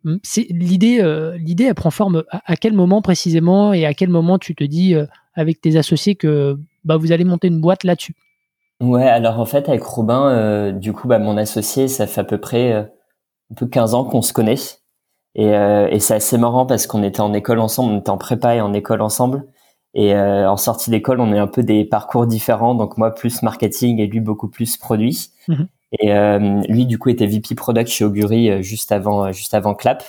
Hum, 0.05 0.19
c'est 0.23 0.47
l'idée, 0.51 1.03
l'idée, 1.39 1.65
elle 1.65 1.75
prend 1.75 1.91
forme 1.91 2.25
à, 2.31 2.57
quel 2.57 2.73
moment 2.73 3.03
précisément 3.03 3.73
et 3.73 3.85
à 3.85 3.95
quel 3.95 4.09
moment 4.09 4.39
tu 4.39 4.55
te 4.55 4.65
dis 4.65 4.95
avec 5.35 5.61
tes 5.61 5.77
associés 5.77 6.15
que 6.15 6.59
bah, 6.85 6.97
vous 6.97 7.13
allez 7.13 7.25
monter 7.25 7.49
une 7.49 7.61
boîte 7.61 7.85
là-dessus? 7.85 8.15
Ouais, 8.81 9.07
alors 9.07 9.39
en 9.39 9.45
fait 9.45 9.69
avec 9.69 9.83
Robin, 9.83 10.73
du 10.73 10.95
coup, 10.95 11.07
bah, 11.07 11.19
mon 11.19 11.37
associé, 11.37 11.87
ça 11.87 12.07
fait 12.07 12.23
à 12.23 12.25
peu 12.25 12.39
près 12.39 12.73
un 13.51 13.55
peu 13.55 13.67
15 13.67 13.95
ans 13.95 14.05
qu'on 14.05 14.23
se 14.23 14.33
connaît. 14.33 14.57
Et, 15.35 15.55
euh, 15.55 15.89
et 15.89 16.01
c'est 16.01 16.15
assez 16.15 16.39
marrant 16.39 16.67
parce 16.67 16.87
qu'on 16.87 17.03
était 17.03 17.21
en 17.21 17.33
école 17.33 17.61
ensemble, 17.61 17.93
on 17.93 17.99
était 18.01 18.11
en 18.11 18.19
prépa 18.19 18.57
et 18.57 18.61
en 18.61 18.73
école 18.73 19.03
ensemble. 19.03 19.47
Et 19.95 20.15
euh, 20.15 20.49
en 20.49 20.57
sortie 20.57 20.91
d'école, 20.91 21.21
on 21.21 21.33
est 21.33 21.39
un 21.39 21.47
peu 21.47 21.63
des 21.63 21.85
parcours 21.85 22.27
différents. 22.27 22.75
Donc 22.75 22.97
moi, 22.97 23.15
plus 23.15 23.43
marketing 23.43 23.99
et 24.01 24.07
lui, 24.07 24.21
beaucoup 24.21 24.49
plus 24.49 24.77
produit. 24.77 25.31
Mhm. 25.49 25.69
Et 25.99 26.13
euh, 26.15 26.61
lui, 26.69 26.87
du 26.87 26.99
coup, 26.99 27.09
était 27.09 27.27
VP 27.27 27.55
Product 27.55 27.89
chez 27.89 28.05
Augury 28.05 28.51
euh, 28.51 28.63
juste 28.63 28.93
avant, 28.93 29.33
juste 29.33 29.55
avant 29.55 29.75
Clap. 29.75 30.05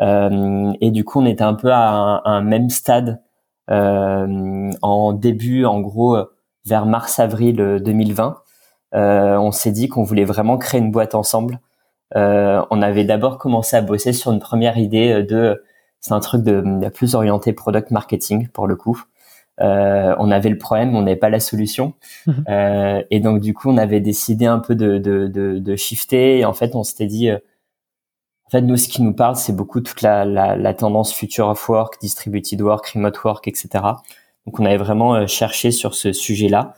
et 0.00 0.90
du 0.90 1.04
coup, 1.04 1.20
on 1.20 1.26
était 1.26 1.44
un 1.44 1.54
peu 1.54 1.72
à 1.72 2.22
un, 2.24 2.42
même 2.42 2.70
stade 2.70 3.22
en 3.68 5.12
début, 5.12 5.64
en 5.64 5.80
gros, 5.80 6.18
vers 6.66 6.86
mars-avril 6.86 7.56
2020. 7.84 8.36
on 8.92 9.52
s'est 9.52 9.72
dit 9.72 9.88
qu'on 9.88 10.02
voulait 10.02 10.24
vraiment 10.24 10.58
créer 10.58 10.80
une 10.80 10.90
boîte 10.90 11.14
ensemble. 11.14 11.60
Euh, 12.16 12.62
on 12.70 12.82
avait 12.82 13.04
d'abord 13.04 13.38
commencé 13.38 13.76
à 13.76 13.82
bosser 13.82 14.12
sur 14.12 14.32
une 14.32 14.38
première 14.40 14.78
idée 14.78 15.12
euh, 15.12 15.22
de, 15.22 15.64
c'est 16.00 16.12
un 16.12 16.20
truc 16.20 16.42
de, 16.44 16.88
plus 16.90 17.14
orienté 17.14 17.52
product 17.52 17.90
marketing 17.90 18.48
pour 18.48 18.66
le 18.66 18.76
coup. 18.76 19.02
Euh, 19.60 20.14
on 20.18 20.30
avait 20.30 20.50
le 20.50 20.58
problème, 20.58 20.96
on 20.96 21.02
n'avait 21.02 21.16
pas 21.16 21.30
la 21.30 21.40
solution. 21.40 21.94
Mhm. 22.26 22.44
Euh, 22.48 23.02
et 23.10 23.20
donc 23.20 23.40
du 23.40 23.54
coup, 23.54 23.70
on 23.70 23.76
avait 23.76 24.00
décidé 24.00 24.46
un 24.46 24.58
peu 24.58 24.74
de, 24.74 24.98
de, 24.98 25.28
de, 25.28 25.58
de 25.58 25.76
shifter. 25.76 26.38
Et 26.38 26.44
en 26.44 26.54
fait, 26.54 26.74
on 26.74 26.82
s'était 26.82 27.06
dit, 27.06 27.30
euh, 27.30 27.38
en 28.46 28.50
fait, 28.50 28.62
nous, 28.62 28.76
ce 28.76 28.88
qui 28.88 29.02
nous 29.02 29.14
parle, 29.14 29.36
c'est 29.36 29.54
beaucoup 29.54 29.80
toute 29.80 30.02
la, 30.02 30.24
la, 30.24 30.56
la, 30.56 30.74
tendance 30.74 31.12
future 31.12 31.48
of 31.48 31.68
work, 31.68 32.00
distributed 32.00 32.60
work, 32.60 32.86
remote 32.88 33.22
work, 33.24 33.48
etc. 33.48 33.68
Donc, 34.46 34.60
on 34.60 34.64
avait 34.64 34.76
vraiment 34.76 35.26
cherché 35.26 35.70
sur 35.70 35.94
ce 35.94 36.12
sujet-là. 36.12 36.74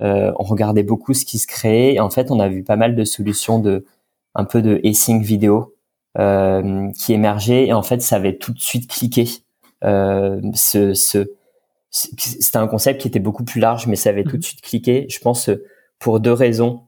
on 0.00 0.42
regardait 0.42 0.82
beaucoup 0.82 1.14
ce 1.14 1.24
qui 1.24 1.38
se 1.38 1.46
créait. 1.46 1.94
Et 1.94 2.00
en 2.00 2.10
fait, 2.10 2.30
on 2.30 2.40
a 2.40 2.48
vu 2.48 2.64
pas 2.64 2.76
mal 2.76 2.96
de 2.96 3.04
solutions 3.04 3.58
de 3.60 3.86
un 4.34 4.44
peu 4.44 4.62
de 4.62 4.80
async 4.84 5.22
vidéo 5.22 5.74
euh, 6.18 6.90
qui 6.92 7.12
émergeait 7.12 7.66
et 7.66 7.72
en 7.72 7.82
fait 7.82 8.00
ça 8.00 8.14
avait 8.14 8.36
tout 8.36 8.52
de 8.52 8.60
suite 8.60 8.88
cliqué. 8.88 9.26
Euh, 9.82 10.40
ce, 10.54 10.94
ce, 10.94 11.26
c'était 11.94 12.56
un 12.56 12.66
concept 12.66 13.00
qui 13.00 13.08
était 13.08 13.20
beaucoup 13.20 13.44
plus 13.44 13.60
large, 13.60 13.86
mais 13.86 13.96
ça 13.96 14.10
avait 14.10 14.24
tout 14.24 14.32
de 14.32 14.36
mhm. 14.36 14.42
suite 14.42 14.60
cliqué. 14.62 15.06
Je 15.08 15.18
pense 15.20 15.50
pour 15.98 16.20
deux 16.20 16.32
raisons. 16.32 16.82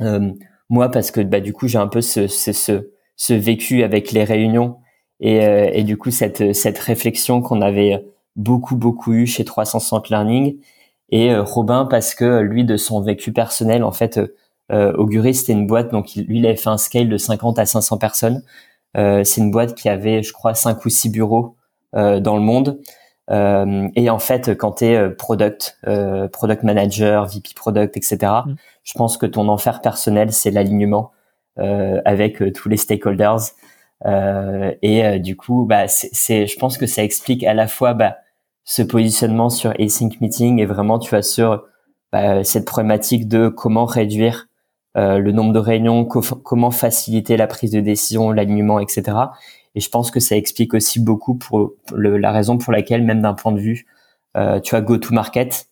Euh, 0.00 0.30
moi 0.68 0.90
parce 0.90 1.10
que 1.10 1.20
bah 1.22 1.40
du 1.40 1.52
coup 1.52 1.68
j'ai 1.68 1.78
un 1.78 1.86
peu 1.88 2.02
ce, 2.02 2.26
ce, 2.26 2.52
ce, 2.52 2.90
ce, 3.16 3.32
vécu 3.32 3.82
avec 3.82 4.12
les 4.12 4.24
réunions 4.24 4.76
et, 5.20 5.46
euh, 5.46 5.70
et 5.72 5.84
du 5.84 5.96
coup 5.96 6.10
cette 6.10 6.52
cette 6.52 6.78
réflexion 6.78 7.40
qu'on 7.40 7.62
avait 7.62 8.04
beaucoup 8.34 8.76
beaucoup 8.76 9.14
eu 9.14 9.26
chez 9.26 9.44
360 9.44 10.10
Learning 10.10 10.58
et 11.10 11.32
euh, 11.32 11.42
Robin 11.42 11.86
parce 11.86 12.14
que 12.14 12.40
lui 12.40 12.64
de 12.64 12.76
son 12.76 13.00
vécu 13.00 13.32
personnel 13.32 13.84
en 13.84 13.92
fait 13.92 14.20
euh, 14.72 14.92
Augury, 14.94 15.34
c'était 15.34 15.52
une 15.52 15.66
boîte, 15.66 15.90
donc 15.92 16.14
lui, 16.16 16.38
il 16.38 16.46
avait 16.46 16.56
fait 16.56 16.70
un 16.70 16.78
scale 16.78 17.08
de 17.08 17.16
50 17.16 17.58
à 17.58 17.66
500 17.66 17.98
personnes. 17.98 18.42
Euh, 18.96 19.24
c'est 19.24 19.40
une 19.40 19.50
boîte 19.50 19.74
qui 19.74 19.88
avait, 19.88 20.22
je 20.22 20.32
crois, 20.32 20.54
5 20.54 20.84
ou 20.84 20.88
6 20.88 21.10
bureaux 21.10 21.56
euh, 21.94 22.20
dans 22.20 22.36
le 22.36 22.42
monde. 22.42 22.80
Euh, 23.30 23.88
et 23.94 24.08
en 24.10 24.18
fait, 24.18 24.56
quand 24.56 24.72
tu 24.72 24.86
es 24.86 24.96
euh, 24.96 25.10
product, 25.10 25.78
euh, 25.86 26.28
product 26.28 26.62
manager, 26.62 27.26
VP 27.26 27.50
product, 27.54 27.96
etc., 27.96 28.18
mm. 28.46 28.54
je 28.84 28.92
pense 28.94 29.16
que 29.16 29.26
ton 29.26 29.48
enfer 29.48 29.80
personnel, 29.80 30.32
c'est 30.32 30.50
l'alignement 30.50 31.12
avec 32.04 32.52
tous 32.52 32.68
les 32.68 32.76
stakeholders. 32.76 33.40
et 34.04 35.18
du 35.20 35.36
coup, 35.36 35.64
bah, 35.64 35.88
c'est, 35.88 36.46
je 36.46 36.58
pense 36.58 36.76
que 36.76 36.84
ça 36.84 37.02
explique 37.02 37.44
à 37.44 37.54
la 37.54 37.66
fois 37.66 37.94
bah, 37.94 38.18
ce 38.64 38.82
positionnement 38.82 39.48
sur 39.48 39.72
async 39.80 40.20
meeting 40.20 40.60
et 40.60 40.66
vraiment, 40.66 40.98
tu 40.98 41.14
as 41.14 41.22
sur 41.22 41.64
bah, 42.12 42.44
cette 42.44 42.66
problématique 42.66 43.26
de 43.26 43.48
comment 43.48 43.86
réduire 43.86 44.48
euh, 44.96 45.18
le 45.18 45.30
nombre 45.30 45.52
de 45.52 45.58
réunions, 45.58 46.06
comment 46.06 46.70
faciliter 46.70 47.36
la 47.36 47.46
prise 47.46 47.70
de 47.70 47.80
décision, 47.80 48.30
l'alignement, 48.30 48.80
etc. 48.80 49.04
Et 49.76 49.80
je 49.80 49.90
pense 49.90 50.10
que 50.10 50.20
ça 50.20 50.36
explique 50.36 50.72
aussi 50.72 50.98
beaucoup 50.98 51.36
pour 51.36 51.74
la 51.94 52.32
raison 52.32 52.56
pour 52.56 52.72
laquelle, 52.72 53.04
même 53.04 53.20
d'un 53.20 53.34
point 53.34 53.52
de 53.52 53.60
vue, 53.60 53.86
euh, 54.36 54.58
tu 54.58 54.74
as 54.74 54.80
go-to-market, 54.80 55.66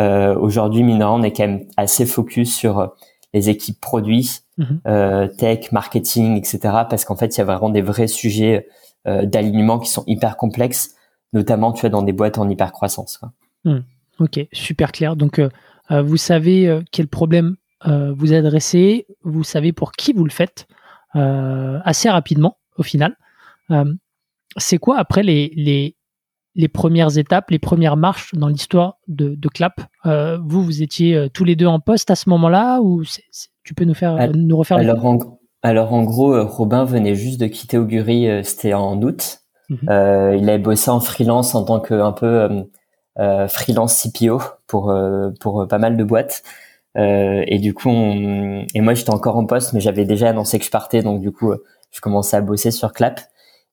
euh, 0.00 0.34
aujourd'hui, 0.34 0.82
minant, 0.82 1.20
on 1.20 1.22
est 1.22 1.32
quand 1.32 1.46
même 1.46 1.64
assez 1.76 2.04
focus 2.04 2.52
sur 2.52 2.92
les 3.32 3.50
équipes 3.50 3.80
produits, 3.80 4.40
mhm. 4.58 4.80
euh, 4.88 5.28
tech, 5.28 5.70
marketing, 5.70 6.36
etc. 6.36 6.58
Parce 6.90 7.04
qu'en 7.04 7.14
fait, 7.14 7.36
il 7.36 7.38
y 7.38 7.40
a 7.42 7.44
vraiment 7.44 7.70
des 7.70 7.80
vrais 7.80 8.08
sujets 8.08 8.68
d'alignement 9.06 9.78
qui 9.78 9.90
sont 9.90 10.02
hyper 10.06 10.38
complexes, 10.38 10.94
notamment, 11.34 11.72
tu 11.72 11.84
as 11.84 11.90
dans 11.90 12.00
des 12.00 12.14
boîtes 12.14 12.38
en 12.38 12.48
hyper 12.48 12.72
croissance. 12.72 13.20
Hmm. 13.64 13.80
Ok, 14.18 14.40
super 14.50 14.92
clair. 14.92 15.14
Donc, 15.14 15.42
vous 15.90 16.16
savez 16.16 16.80
quel 16.90 17.06
problème 17.06 17.56
vous 17.84 18.32
adressez, 18.32 19.06
vous 19.22 19.44
savez 19.44 19.74
pour 19.74 19.92
qui 19.92 20.14
vous 20.14 20.24
le 20.24 20.30
faites 20.30 20.66
assez 21.12 22.08
rapidement 22.08 22.56
au 22.78 22.82
final. 22.82 23.14
Euh, 23.70 23.84
c'est 24.56 24.78
quoi 24.78 24.98
après 24.98 25.22
les, 25.22 25.52
les, 25.56 25.96
les, 26.54 26.68
premières 26.68 27.18
étapes, 27.18 27.50
les 27.50 27.58
premières 27.58 27.96
marches 27.96 28.34
dans 28.34 28.48
l'histoire 28.48 28.98
de, 29.08 29.34
de, 29.34 29.48
Clap? 29.48 29.80
Vous, 30.04 30.62
vous 30.62 30.82
étiez 30.82 31.28
tous 31.32 31.44
les 31.44 31.56
deux 31.56 31.66
en 31.66 31.80
poste 31.80 32.10
à 32.10 32.14
ce 32.14 32.28
moment-là 32.30 32.80
ou 32.80 33.02
tu 33.64 33.74
peux 33.74 33.84
nous 33.84 33.94
faire 33.94 34.30
nous 34.34 34.56
refaire 34.56 34.76
alors, 34.76 35.04
en, 35.04 35.18
Alors 35.62 35.92
en 35.92 36.04
gros, 36.04 36.44
Robin 36.46 36.84
venait 36.84 37.14
juste 37.14 37.40
de 37.40 37.46
quitter 37.46 37.78
Augury, 37.78 38.28
c'était 38.44 38.74
en 38.74 39.00
août. 39.02 39.40
Mhm. 39.70 39.78
il 40.38 40.48
avait 40.50 40.58
bossé 40.58 40.90
en 40.90 41.00
freelance 41.00 41.54
en 41.54 41.64
tant 41.64 41.80
que 41.80 41.94
un 41.94 42.12
peu 42.12 42.64
freelance 43.48 44.02
CPO 44.02 44.40
pour 44.66 44.94
pour 45.40 45.66
pas 45.66 45.78
mal 45.78 45.96
de 45.96 46.04
boîtes. 46.04 46.44
et 46.96 47.58
du 47.58 47.74
coup, 47.74 47.90
et 47.90 48.80
moi 48.80 48.94
j'étais 48.94 49.10
encore 49.10 49.36
en 49.36 49.46
poste, 49.46 49.72
mais 49.72 49.80
j'avais 49.80 50.04
déjà 50.04 50.28
annoncé 50.28 50.60
que 50.60 50.64
je 50.64 50.70
partais, 50.70 51.02
donc 51.02 51.20
du 51.20 51.32
coup, 51.32 51.52
je 51.94 52.00
commençais 52.00 52.36
à 52.36 52.40
bosser 52.40 52.70
sur 52.70 52.92
Clap. 52.92 53.20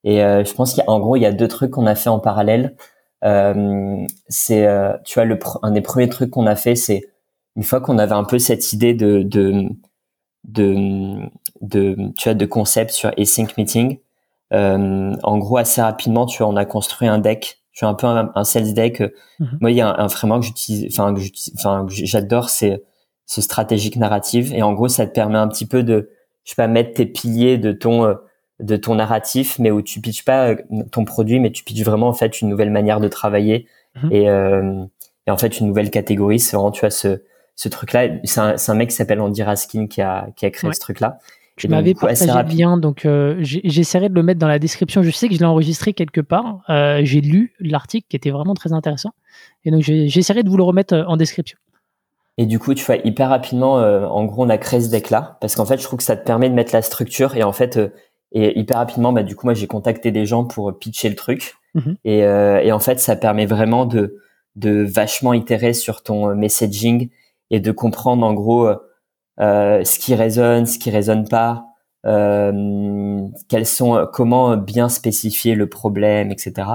Et 0.03 0.17
je 0.17 0.53
pense 0.53 0.75
qu'en 0.75 0.99
gros, 0.99 1.15
il 1.15 1.21
y 1.21 1.25
a 1.25 1.31
deux 1.31 1.47
trucs 1.47 1.71
qu'on 1.71 1.85
a 1.85 1.95
fait 1.95 2.09
en 2.09 2.19
parallèle. 2.19 2.75
Euh, 3.23 4.05
c'est, 4.29 4.65
euh, 4.65 4.93
tu 5.05 5.15
vois, 5.15 5.25
le 5.25 5.37
un 5.61 5.71
des 5.71 5.81
premiers 5.81 6.09
trucs 6.09 6.31
qu'on 6.31 6.47
a 6.47 6.55
fait, 6.55 6.75
c'est 6.75 7.03
une 7.55 7.63
fois 7.63 7.81
qu'on 7.81 7.97
avait 7.97 8.13
un 8.13 8.23
peu 8.23 8.39
cette 8.39 8.73
idée 8.73 8.93
de, 8.93 9.21
de, 9.23 9.69
de, 10.45 11.19
de, 11.61 11.95
tu 12.17 12.23
vois, 12.29 12.33
de 12.33 12.45
concept 12.45 12.91
sur 12.91 13.11
async 13.17 13.57
meeting. 13.57 13.99
Euh, 14.53 15.15
en 15.23 15.37
gros, 15.37 15.57
assez 15.57 15.81
rapidement, 15.81 16.25
tu 16.25 16.39
vois, 16.39 16.51
on 16.51 16.55
a 16.55 16.65
construit 16.65 17.07
un 17.07 17.19
deck. 17.19 17.59
Tu 17.73 17.85
vois, 17.85 17.89
un 17.89 17.93
peu 17.93 18.07
un, 18.07 18.43
sales 18.43 18.73
deck. 18.73 19.01
Mhm. 19.39 19.57
Moi, 19.61 19.71
il 19.71 19.77
y 19.77 19.81
a 19.81 19.87
un, 19.87 20.05
un 20.05 20.09
framework 20.09 20.41
que 20.41 20.47
j'utilise, 20.47 20.87
enfin, 20.91 21.13
que 21.13 21.21
enfin, 21.55 21.85
j'adore, 21.89 22.49
c'est 22.49 22.83
ce 23.25 23.41
stratégique 23.41 23.95
narrative. 23.95 24.53
Et 24.53 24.61
en 24.61 24.73
gros, 24.73 24.89
ça 24.89 25.05
te 25.07 25.13
permet 25.13 25.37
un 25.37 25.47
petit 25.47 25.65
peu 25.65 25.83
de, 25.83 26.09
je 26.43 26.49
sais 26.49 26.55
pas, 26.55 26.67
mettre 26.67 26.95
tes 26.95 27.05
piliers 27.05 27.57
de 27.57 27.71
ton, 27.71 28.03
euh, 28.05 28.15
de 28.61 28.75
ton 28.75 28.95
narratif, 28.95 29.59
mais 29.59 29.71
où 29.71 29.81
tu 29.81 29.99
pitches 29.99 30.23
pas 30.23 30.49
euh, 30.49 30.55
ton 30.91 31.05
produit, 31.05 31.39
mais 31.39 31.51
tu 31.51 31.63
pitches 31.63 31.83
vraiment 31.83 32.07
en 32.07 32.13
fait 32.13 32.41
une 32.41 32.49
nouvelle 32.49 32.71
manière 32.71 32.99
de 32.99 33.07
travailler 33.07 33.67
mhm. 34.01 34.11
et, 34.11 34.29
euh, 34.29 34.83
et, 35.27 35.31
en 35.31 35.37
fait 35.37 35.59
une 35.59 35.67
nouvelle 35.67 35.89
catégorie. 35.89 36.39
C'est 36.39 36.55
vraiment 36.55 36.71
tu 36.71 36.81
vois 36.81 36.91
ce 36.91 37.23
ce 37.55 37.69
truc-là. 37.69 38.07
C'est 38.23 38.39
un, 38.39 38.55
un, 38.65 38.73
mec 38.73 38.89
qui 38.89 38.95
s'appelle 38.95 39.19
Andy 39.19 39.43
Raskin 39.43 39.87
qui 39.87 40.01
a 40.01 40.29
qui 40.35 40.45
a 40.45 40.51
créé 40.51 40.71
ce 40.73 40.79
truc-là. 40.79 41.19
Tu 41.57 41.67
m'avais 41.67 41.93
partagé 41.93 42.25
le 42.25 42.57
lien, 42.57 42.77
donc 42.77 43.05
euh, 43.05 43.35
j'essaierai 43.41 44.09
de 44.09 44.15
le 44.15 44.23
mettre 44.23 44.39
dans 44.39 44.47
la 44.47 44.57
description. 44.57 45.03
Je 45.03 45.11
sais 45.11 45.27
que 45.27 45.35
je 45.35 45.39
l'ai 45.39 45.45
enregistré 45.45 45.93
quelque 45.93 46.21
part. 46.21 46.61
Euh, 46.69 47.01
j'ai 47.03 47.21
lu 47.21 47.53
l'article 47.59 48.07
qui 48.09 48.15
était 48.15 48.31
vraiment 48.31 48.53
très 48.53 48.73
intéressant, 48.73 49.11
et 49.65 49.71
donc 49.71 49.81
j'essaierai 49.83 50.43
de 50.43 50.49
vous 50.49 50.57
le 50.57 50.63
remettre 50.63 50.95
en 51.07 51.17
description. 51.17 51.57
Et 52.37 52.45
du 52.45 52.57
coup, 52.57 52.73
tu 52.73 52.83
vois, 52.83 52.95
hyper 53.03 53.29
rapidement, 53.29 53.73
en 53.73 54.23
gros, 54.23 54.45
on 54.45 54.49
a 54.49 54.57
créé 54.57 54.79
ce 54.79 54.89
deck-là, 54.89 55.37
parce 55.41 55.55
qu'en 55.55 55.65
fait, 55.65 55.77
je 55.77 55.83
trouve 55.83 55.97
que 55.97 56.03
ça 56.03 56.15
te 56.15 56.25
permet 56.25 56.49
de 56.49 56.55
mettre 56.55 56.73
la 56.73 56.81
structure, 56.81 57.35
et 57.35 57.43
en 57.43 57.51
fait, 57.51 57.77
et 58.31 58.57
hyper 58.57 58.77
rapidement, 58.77 59.11
bah, 59.13 59.23
du 59.23 59.35
coup, 59.35 59.45
moi, 59.45 59.53
j'ai 59.53 59.67
contacté 59.67 60.11
des 60.11 60.25
gens 60.25 60.45
pour 60.45 60.77
pitcher 60.77 61.09
le 61.09 61.15
truc. 61.15 61.55
Mhm. 61.73 61.97
Et, 62.05 62.23
euh, 62.23 62.61
et, 62.61 62.71
en 62.71 62.79
fait, 62.79 62.99
ça 62.99 63.15
permet 63.15 63.45
vraiment 63.45 63.85
de, 63.85 64.17
de 64.55 64.83
vachement 64.83 65.33
itérer 65.33 65.73
sur 65.73 66.03
ton 66.03 66.35
messaging 66.35 67.09
et 67.49 67.59
de 67.59 67.71
comprendre 67.71 68.25
en 68.25 68.33
gros 68.33 68.69
euh, 69.39 69.83
ce 69.83 69.99
qui 69.99 70.15
résonne, 70.15 70.65
ce 70.65 70.79
qui 70.79 70.89
résonne 70.91 71.27
pas, 71.27 71.65
euh, 72.05 73.21
quels 73.49 73.65
sont, 73.65 74.07
comment 74.11 74.57
bien 74.57 74.89
spécifier 74.89 75.55
le 75.55 75.67
problème, 75.67 76.31
etc. 76.31 76.67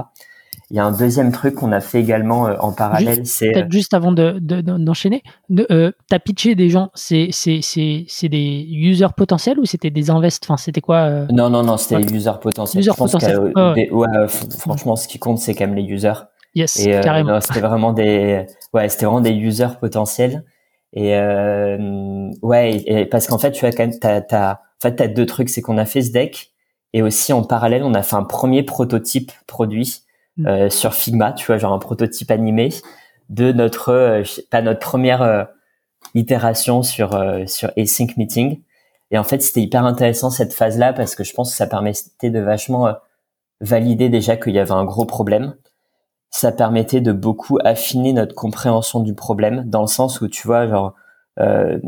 Il 0.69 0.75
y 0.75 0.79
a 0.79 0.85
un 0.85 0.91
deuxième 0.91 1.31
truc 1.31 1.55
qu'on 1.55 1.71
a 1.71 1.79
fait 1.79 2.01
également 2.01 2.47
euh, 2.47 2.55
en 2.59 2.73
parallèle, 2.73 3.25
c'est 3.25 3.51
peut-être 3.51 3.71
juste 3.71 3.93
avant 3.93 4.11
de, 4.11 4.37
d'enchaîner, 4.39 5.23
de, 5.47 5.65
euh, 5.71 5.93
t'as 6.09 6.19
pitché 6.19 6.55
des 6.55 6.69
gens, 6.69 6.89
c'est 6.93 7.29
c'est 7.31 7.61
c'est 7.61 8.03
c'est 8.09 8.27
des 8.27 8.67
users 8.69 9.13
potentiels 9.15 9.59
ou 9.59 9.65
c'était 9.65 9.91
des 9.91 10.09
invests, 10.09 10.43
enfin 10.45 10.57
c'était 10.57 10.81
quoi 10.81 10.97
euh? 10.97 11.25
Non 11.31 11.49
non 11.49 11.63
non, 11.63 11.77
c'était 11.77 12.01
des 12.01 12.13
users 12.13 12.39
potentiels. 12.41 12.81
Users 12.81 12.97
potentiels. 12.97 13.53
ouais. 13.55 14.27
franchement, 14.59 14.97
ce 14.97 15.07
qui 15.07 15.19
compte 15.19 15.39
c'est 15.39 15.55
quand 15.55 15.67
même 15.67 15.75
les 15.75 15.85
users. 15.85 16.25
Yes, 16.53 16.77
et, 16.85 16.99
carrément. 17.01 17.39
c'était 17.39 17.61
vraiment 17.61 17.93
des 17.93 18.45
ouais, 18.73 18.89
c'était 18.89 19.05
vraiment 19.05 19.21
des 19.21 19.31
users 19.31 19.79
potentiels. 19.79 20.43
Et 20.91 21.15
ouais, 22.41 22.83
et, 22.85 23.05
parce 23.05 23.27
qu'en 23.27 23.37
fait, 23.37 23.51
tu 23.51 23.65
as 23.65 23.71
quand 23.71 23.83
même 23.83 23.99
t'as 23.99 24.19
t'as 24.19 24.51
en 24.51 24.81
fait 24.81 24.95
t'as 24.97 25.07
deux 25.07 25.25
trucs, 25.25 25.47
c'est 25.47 25.61
qu'on 25.61 25.77
a 25.77 25.85
fait 25.85 26.01
ce 26.01 26.11
deck 26.11 26.51
et 26.91 27.01
aussi 27.01 27.31
en 27.31 27.43
parallèle, 27.43 27.83
on 27.83 27.93
a 27.93 28.01
fait 28.01 28.15
un 28.15 28.23
premier 28.23 28.63
prototype 28.63 29.31
produit 29.45 30.03
Mm. 30.37 30.47
Euh, 30.47 30.69
sur 30.69 30.93
Figma, 30.93 31.33
tu 31.33 31.45
vois, 31.45 31.57
genre 31.57 31.73
un 31.73 31.79
prototype 31.79 32.31
animé 32.31 32.69
de 33.29 33.51
notre 33.51 33.89
euh, 33.89 34.23
pas 34.49 34.61
notre 34.61 34.79
première 34.79 35.21
euh, 35.21 35.43
itération 36.13 36.83
sur 36.83 37.09
sur 37.47 37.71
async 37.77 38.17
meeting. 38.17 38.61
Et 39.11 39.17
en 39.17 39.23
fait, 39.23 39.41
c'était 39.41 39.61
hyper 39.61 39.85
intéressant 39.85 40.29
cette 40.29 40.53
phase-là 40.53 40.93
parce 40.93 41.15
que 41.15 41.23
je 41.23 41.33
pense 41.33 41.51
que 41.51 41.57
ça 41.57 41.67
permettait 41.67 42.29
de 42.29 42.39
vachement 42.39 42.93
valider 43.61 44.09
déjà 44.09 44.35
qu'il 44.37 44.53
y 44.53 44.59
avait 44.59 44.71
un 44.71 44.85
gros 44.85 45.05
problème. 45.05 45.55
Ça 46.29 46.51
permettait 46.51 47.01
de 47.01 47.13
beaucoup 47.13 47.57
affiner 47.63 48.13
notre 48.13 48.35
compréhension 48.35 48.99
du 48.99 49.13
problème 49.13 49.63
dans 49.65 49.81
le 49.81 49.87
sens 49.87 50.19
où 50.21 50.27
tu 50.27 50.45
vois, 50.45 50.67
genre, 50.67 50.93
euh, 51.39 51.79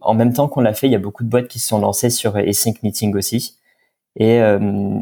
en 0.00 0.14
même 0.14 0.32
temps 0.32 0.48
qu'on 0.48 0.62
l'a 0.62 0.72
fait, 0.72 0.86
il 0.86 0.92
y 0.92 0.96
a 0.96 1.00
beaucoup 1.00 1.24
de 1.24 1.28
boîtes 1.28 1.48
qui 1.48 1.58
se 1.58 1.68
sont 1.68 1.78
lancées 1.78 2.10
sur 2.10 2.36
async 2.36 2.82
meeting 2.82 3.14
aussi. 3.16 3.58
Et, 4.16 4.36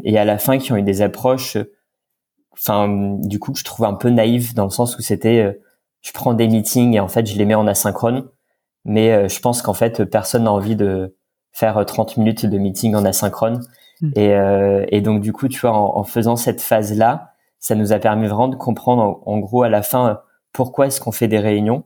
et 0.04 0.18
à 0.18 0.24
la 0.24 0.38
fin, 0.38 0.58
qui 0.58 0.72
ont 0.72 0.76
eu 0.76 0.82
des 0.82 1.02
approches 1.02 1.56
enfin 2.56 3.18
du 3.22 3.38
coup 3.38 3.54
je 3.54 3.64
trouve 3.64 3.86
un 3.86 3.94
peu 3.94 4.10
naïf 4.10 4.54
dans 4.54 4.64
le 4.64 4.70
sens 4.70 4.96
où 4.98 5.02
c'était 5.02 5.40
euh, 5.40 5.52
je 6.02 6.12
prends 6.12 6.34
des 6.34 6.48
meetings 6.48 6.94
et 6.94 7.00
en 7.00 7.08
fait 7.08 7.26
je 7.26 7.36
les 7.36 7.44
mets 7.44 7.54
en 7.54 7.66
asynchrone 7.66 8.28
mais 8.84 9.12
euh, 9.12 9.28
je 9.28 9.40
pense 9.40 9.62
qu'en 9.62 9.74
fait 9.74 10.04
personne 10.04 10.44
n'a 10.44 10.52
envie 10.52 10.76
de 10.76 11.16
faire 11.52 11.84
30 11.84 12.10
euh, 12.10 12.20
minutes 12.20 12.46
de 12.46 12.58
meeting 12.58 12.94
en 12.94 13.04
asynchrone 13.04 13.60
mm. 14.00 14.12
et, 14.16 14.96
et 14.96 15.00
donc 15.00 15.20
du 15.20 15.32
coup 15.32 15.48
tu 15.48 15.60
vois 15.60 15.72
en, 15.72 16.04
faisant 16.04 16.36
cette 16.36 16.60
phase 16.60 16.96
là 16.96 17.32
ça 17.58 17.74
nous 17.74 17.92
a 17.92 17.98
permis 17.98 18.26
vraiment 18.26 18.48
de 18.48 18.56
comprendre 18.56 19.22
en, 19.26 19.38
gros 19.38 19.62
à 19.62 19.68
la 19.68 19.82
fin 19.82 20.20
pourquoi 20.52 20.86
est-ce 20.86 21.00
qu'on 21.00 21.12
fait 21.12 21.28
des 21.28 21.38
réunions 21.38 21.84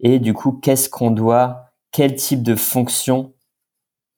et 0.00 0.18
du 0.18 0.34
coup 0.34 0.52
qu'est-ce 0.52 0.88
qu'on 0.88 1.10
doit 1.10 1.72
quel 1.90 2.14
type 2.14 2.42
de 2.42 2.54
fonction 2.54 3.32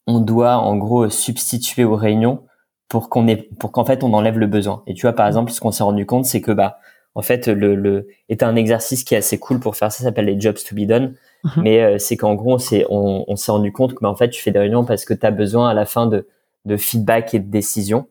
on 0.07 0.21
doit 0.21 0.57
en 0.57 0.77
gros 0.77 1.09
substituer 1.09 1.85
aux 1.85 1.97
réunions 1.97 2.43
pour 2.91 3.09
qu'on 3.09 3.27
ait, 3.29 3.49
pour 3.59 3.73
qu'en 3.73 3.87
fait 3.87 4.05
on 4.05 4.13
enlève 4.13 4.39
le 4.39 4.47
besoin. 4.47 4.83
Et 4.87 4.93
tu 4.93 5.03
vois, 5.03 5.15
par 5.15 5.27
exemple, 5.27 5.51
ce 5.53 5.61
qu'on 5.61 5.71
s'est 5.71 5.85
rendu 5.85 6.05
compte, 6.05 6.27
c'est 6.27 6.43
que 6.43 6.51
bah, 6.51 6.79
en 7.15 7.23
fait, 7.23 7.47
le, 7.47 7.75
le 7.75 8.09
est 8.29 8.43
un 8.43 8.57
exercice 8.57 9.05
qui 9.05 9.15
est 9.15 9.19
assez 9.19 9.39
cool 9.39 9.61
pour 9.61 9.77
faire 9.77 9.91
ça, 9.91 9.99
ça 9.99 10.05
s'appelle 10.05 10.27
les 10.27 10.39
jobs 10.39 10.57
to 10.57 10.75
be 10.75 10.87
done. 10.87 11.15
Mhm. 11.45 11.63
Mais 11.63 11.83
euh, 11.83 11.99
c'est 11.99 12.17
qu'en 12.17 12.35
gros, 12.35 12.59
c'est, 12.59 12.85
on, 12.91 13.25
on 13.27 13.37
s'est 13.37 13.53
rendu 13.53 13.73
compte 13.73 13.95
que 13.95 14.01
bah, 14.01 14.09
en 14.09 14.17
fait, 14.17 14.29
tu 14.29 14.43
fais 14.43 14.51
des 14.51 14.59
réunions 14.59 14.85
parce 14.85 15.05
que 15.05 15.15
tu 15.15 15.25
as 15.25 15.31
besoin 15.31 15.71
à 15.71 15.75
la 15.75 15.87
fin 15.87 16.07
de, 16.07 16.27
de 16.67 16.77
feedback 16.77 17.33
et 17.33 17.39
de 17.39 17.51
décision. 17.51 18.09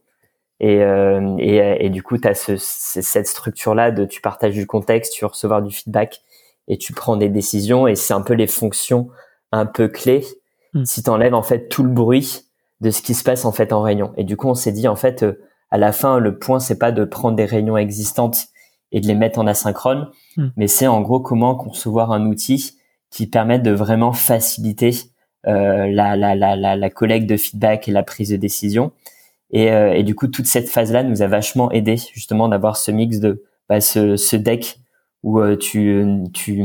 Et, 0.61 0.81
euh, 0.81 1.35
et, 1.39 1.85
et, 1.85 1.89
du 1.89 2.01
coup, 2.01 2.17
tu 2.17 2.27
as 2.27 2.33
ce, 2.33 2.55
cette 2.57 3.27
structure-là 3.27 3.91
de 3.91 4.05
tu 4.05 4.19
partages 4.19 4.53
du 4.53 4.67
contexte, 4.67 5.13
tu 5.13 5.23
recevoir 5.25 5.61
du 5.61 5.73
feedback 5.73 6.21
et 6.67 6.77
tu 6.77 6.93
prends 6.93 7.15
des 7.15 7.29
décisions. 7.29 7.87
Et 7.87 7.95
c'est 7.95 8.13
un 8.13 8.21
peu 8.21 8.33
les 8.33 8.47
fonctions 8.47 9.09
un 9.51 9.65
peu 9.65 9.87
clés. 9.87 10.25
Mm. 10.73 10.85
Si 10.85 11.03
tu 11.03 11.09
enlèves 11.09 11.33
en 11.33 11.43
fait 11.43 11.69
tout 11.69 11.83
le 11.83 11.89
bruit, 11.89 12.48
de 12.81 12.91
ce 12.91 13.01
qui 13.01 13.13
se 13.13 13.23
passe 13.23 13.45
en 13.45 13.51
fait 13.51 13.73
en 13.73 13.81
réunion. 13.81 14.13
Et 14.17 14.23
du 14.23 14.37
coup, 14.37 14.47
on 14.47 14.55
s'est 14.55 14.71
dit 14.71 14.87
en 14.87 14.95
fait, 14.95 15.23
euh, 15.23 15.41
à 15.71 15.77
la 15.77 15.91
fin, 15.91 16.19
le 16.19 16.37
point 16.37 16.59
c'est 16.59 16.79
pas 16.79 16.91
de 16.91 17.03
prendre 17.05 17.35
des 17.35 17.45
réunions 17.45 17.77
existantes 17.77 18.47
et 18.91 19.01
de 19.01 19.07
les 19.07 19.15
mettre 19.15 19.39
en 19.39 19.47
asynchrone, 19.47 20.09
hmm. 20.37 20.47
mais 20.57 20.67
c'est 20.67 20.87
en 20.87 21.01
gros 21.01 21.19
comment 21.19 21.55
concevoir 21.55 22.11
un 22.11 22.25
outil 22.25 22.77
qui 23.11 23.27
permette 23.27 23.63
de 23.63 23.71
vraiment 23.71 24.13
faciliter 24.13 24.91
euh, 25.47 25.87
la, 25.87 26.15
la, 26.15 26.35
la, 26.35 26.55
la, 26.55 26.75
la 26.75 26.89
collecte 26.89 27.27
de 27.27 27.37
feedback 27.37 27.87
et 27.87 27.91
la 27.91 28.03
prise 28.03 28.29
de 28.29 28.35
décision. 28.35 28.91
Et, 29.51 29.71
euh, 29.71 29.93
et 29.93 30.03
du 30.03 30.15
coup, 30.15 30.27
toute 30.27 30.45
cette 30.45 30.69
phase-là 30.69 31.03
nous 31.03 31.21
a 31.21 31.27
vachement 31.27 31.71
aidé 31.71 31.97
justement 32.13 32.49
d'avoir 32.49 32.77
ce 32.77 32.91
mix 32.91 33.19
de 33.19 33.43
bah, 33.67 33.81
ce, 33.81 34.15
ce 34.15 34.35
deck 34.35 34.79
où 35.23 35.39
euh, 35.39 35.55
tu, 35.55 36.05
tu, 36.33 36.63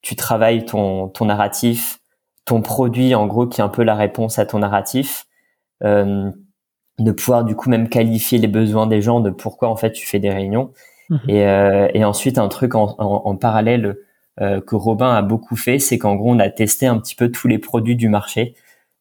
tu 0.00 0.16
travailles 0.16 0.64
ton, 0.64 1.08
ton 1.08 1.26
narratif, 1.26 2.00
ton 2.44 2.62
produit 2.62 3.14
en 3.14 3.26
gros 3.26 3.46
qui 3.46 3.60
est 3.60 3.64
un 3.64 3.68
peu 3.68 3.82
la 3.82 3.94
réponse 3.94 4.38
à 4.38 4.46
ton 4.46 4.60
narratif, 4.60 5.26
de 6.98 7.12
pouvoir 7.12 7.44
du 7.44 7.54
coup 7.54 7.70
même 7.70 7.88
qualifier 7.88 8.38
les 8.38 8.48
besoins 8.48 8.86
des 8.86 9.00
gens 9.00 9.20
de 9.20 9.30
pourquoi 9.30 9.68
en 9.68 9.76
fait 9.76 9.92
tu 9.92 10.06
fais 10.06 10.18
des 10.18 10.30
réunions. 10.30 10.72
Mhm. 11.10 11.20
Et, 11.28 11.46
euh, 11.46 11.88
et, 11.94 12.04
ensuite 12.04 12.38
un 12.38 12.48
truc 12.48 12.74
en, 12.74 12.94
en, 12.98 13.36
parallèle 13.36 13.96
euh, 14.40 14.60
que 14.60 14.76
Robin 14.76 15.14
a 15.14 15.22
beaucoup 15.22 15.56
fait, 15.56 15.78
c'est 15.78 15.96
qu'en 15.98 16.16
gros 16.16 16.34
on 16.34 16.38
a 16.38 16.50
testé 16.50 16.86
un 16.86 16.98
petit 16.98 17.14
peu 17.14 17.30
tous 17.30 17.48
les 17.48 17.58
produits 17.58 17.96
du 17.96 18.08
marché 18.08 18.54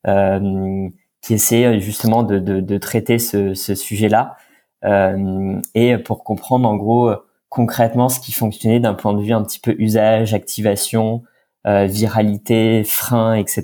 euh, 0.08 0.88
qui 1.22 1.34
essaient 1.34 1.80
justement 1.82 2.24
de, 2.24 2.40
de, 2.40 2.62
de 2.62 2.78
traiter 2.78 3.20
ce, 3.20 3.54
ce 3.54 3.76
sujet-là 3.76 4.38
euh, 4.86 5.60
et 5.76 5.98
pour 5.98 6.24
comprendre 6.24 6.70
en 6.70 6.78
gros 6.78 7.12
concrètement 7.50 8.08
ce 8.08 8.22
qui 8.22 8.32
fonctionnait 8.32 8.80
d'un 8.80 8.94
point 8.94 9.14
de 9.14 9.22
vue 9.22 9.34
un 9.34 9.44
petit 9.44 9.60
peu 9.60 9.76
usage, 9.78 10.34
activation, 10.34 11.24
viralité, 11.66 12.84
frein, 12.86 13.34
etc. 13.34 13.64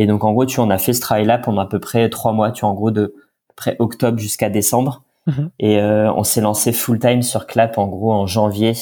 Et 0.00 0.06
donc 0.06 0.24
en 0.24 0.32
gros, 0.32 0.46
tu 0.46 0.60
en 0.60 0.70
as 0.70 0.78
fait 0.78 0.94
ce 0.94 1.02
travail-là 1.02 1.36
pendant 1.36 1.60
à 1.60 1.66
peu 1.66 1.78
près 1.78 2.08
trois 2.08 2.32
mois, 2.32 2.52
tu 2.52 2.64
en 2.64 2.72
gros 2.72 2.90
de 2.90 3.14
près 3.54 3.76
octobre 3.80 4.18
jusqu'à 4.18 4.48
décembre. 4.48 5.02
Mhm. 5.26 5.50
Et 5.58 5.78
euh, 5.78 6.10
on 6.14 6.24
s'est 6.24 6.40
lancé 6.40 6.72
full 6.72 6.98
time 6.98 7.20
sur 7.20 7.46
Clap 7.46 7.76
en 7.76 7.86
gros 7.86 8.10
en 8.10 8.26
janvier 8.26 8.72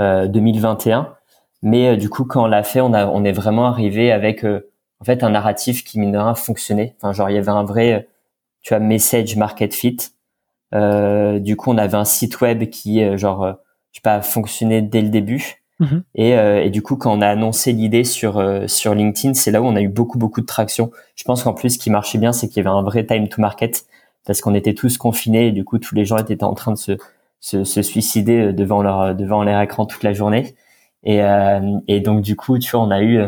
euh, 0.00 0.26
2021. 0.26 1.14
Mais 1.62 1.90
euh, 1.90 1.96
du 1.96 2.10
coup, 2.10 2.24
quand 2.24 2.42
on 2.42 2.46
l'a 2.48 2.64
fait, 2.64 2.80
on 2.80 2.92
a 2.92 3.06
on 3.06 3.22
est 3.22 3.30
vraiment 3.30 3.66
arrivé 3.66 4.10
avec 4.10 4.44
euh, 4.44 4.68
en 5.00 5.04
fait 5.04 5.22
un 5.22 5.30
narratif 5.30 5.84
qui 5.84 6.00
mine 6.00 6.10
de 6.10 6.18
rien 6.18 6.34
fonctionnait. 6.34 6.96
Enfin 6.96 7.12
genre 7.12 7.30
il 7.30 7.36
y 7.36 7.38
avait 7.38 7.50
un 7.50 7.62
vrai 7.62 8.08
tu 8.62 8.74
vois 8.74 8.80
message 8.80 9.36
market 9.36 9.72
fit. 9.72 9.96
du 10.72 11.56
coup, 11.56 11.70
on 11.70 11.78
avait 11.78 11.96
un 11.96 12.04
site 12.04 12.40
web 12.40 12.68
qui 12.68 13.16
genre 13.16 13.46
je 13.92 13.98
sais 13.98 14.02
pas 14.02 14.22
fonctionnait 14.22 14.82
dès 14.82 15.02
le 15.02 15.08
début. 15.10 15.62
Mhm. 15.80 16.02
Et, 16.14 16.36
euh, 16.36 16.62
et, 16.64 16.70
du 16.70 16.82
coup, 16.82 16.96
quand 16.96 17.16
on 17.16 17.20
a 17.20 17.28
annoncé 17.28 17.72
l'idée 17.72 18.04
sur 18.04 18.42
sur 18.66 18.94
LinkedIn, 18.94 19.34
c'est 19.34 19.50
là 19.50 19.62
où 19.62 19.66
on 19.66 19.76
a 19.76 19.80
eu 19.80 19.88
beaucoup 19.88 20.18
beaucoup 20.18 20.40
de 20.40 20.46
traction. 20.46 20.90
Je 21.14 21.24
pense 21.24 21.42
qu'en 21.42 21.54
plus, 21.54 21.70
ce 21.70 21.78
qui 21.78 21.90
marchait 21.90 22.18
bien, 22.18 22.32
c'est 22.32 22.48
qu'il 22.48 22.56
y 22.58 22.66
avait 22.66 22.74
un 22.74 22.82
vrai 22.82 23.06
time 23.06 23.28
to 23.28 23.40
market 23.40 23.86
parce 24.26 24.40
qu'on 24.40 24.54
était 24.54 24.74
tous 24.74 24.98
confinés 24.98 25.48
et 25.48 25.52
du 25.52 25.64
coup, 25.64 25.78
tous 25.78 25.94
les 25.94 26.04
gens 26.04 26.18
étaient 26.18 26.42
en 26.42 26.54
train 26.54 26.72
de 26.72 26.78
se 26.78 26.92
se, 27.40 27.62
se 27.62 27.82
suicider 27.82 28.52
devant 28.52 28.82
leur 28.82 29.14
devant 29.14 29.44
leur 29.44 29.60
écran 29.60 29.86
toute 29.86 30.02
la 30.02 30.12
journée. 30.12 30.56
Et, 31.04 31.20
et 31.86 32.00
donc 32.00 32.22
du 32.22 32.34
coup, 32.34 32.58
tu 32.58 32.72
vois, 32.72 32.80
on 32.80 32.90
a 32.90 33.00
eu 33.02 33.20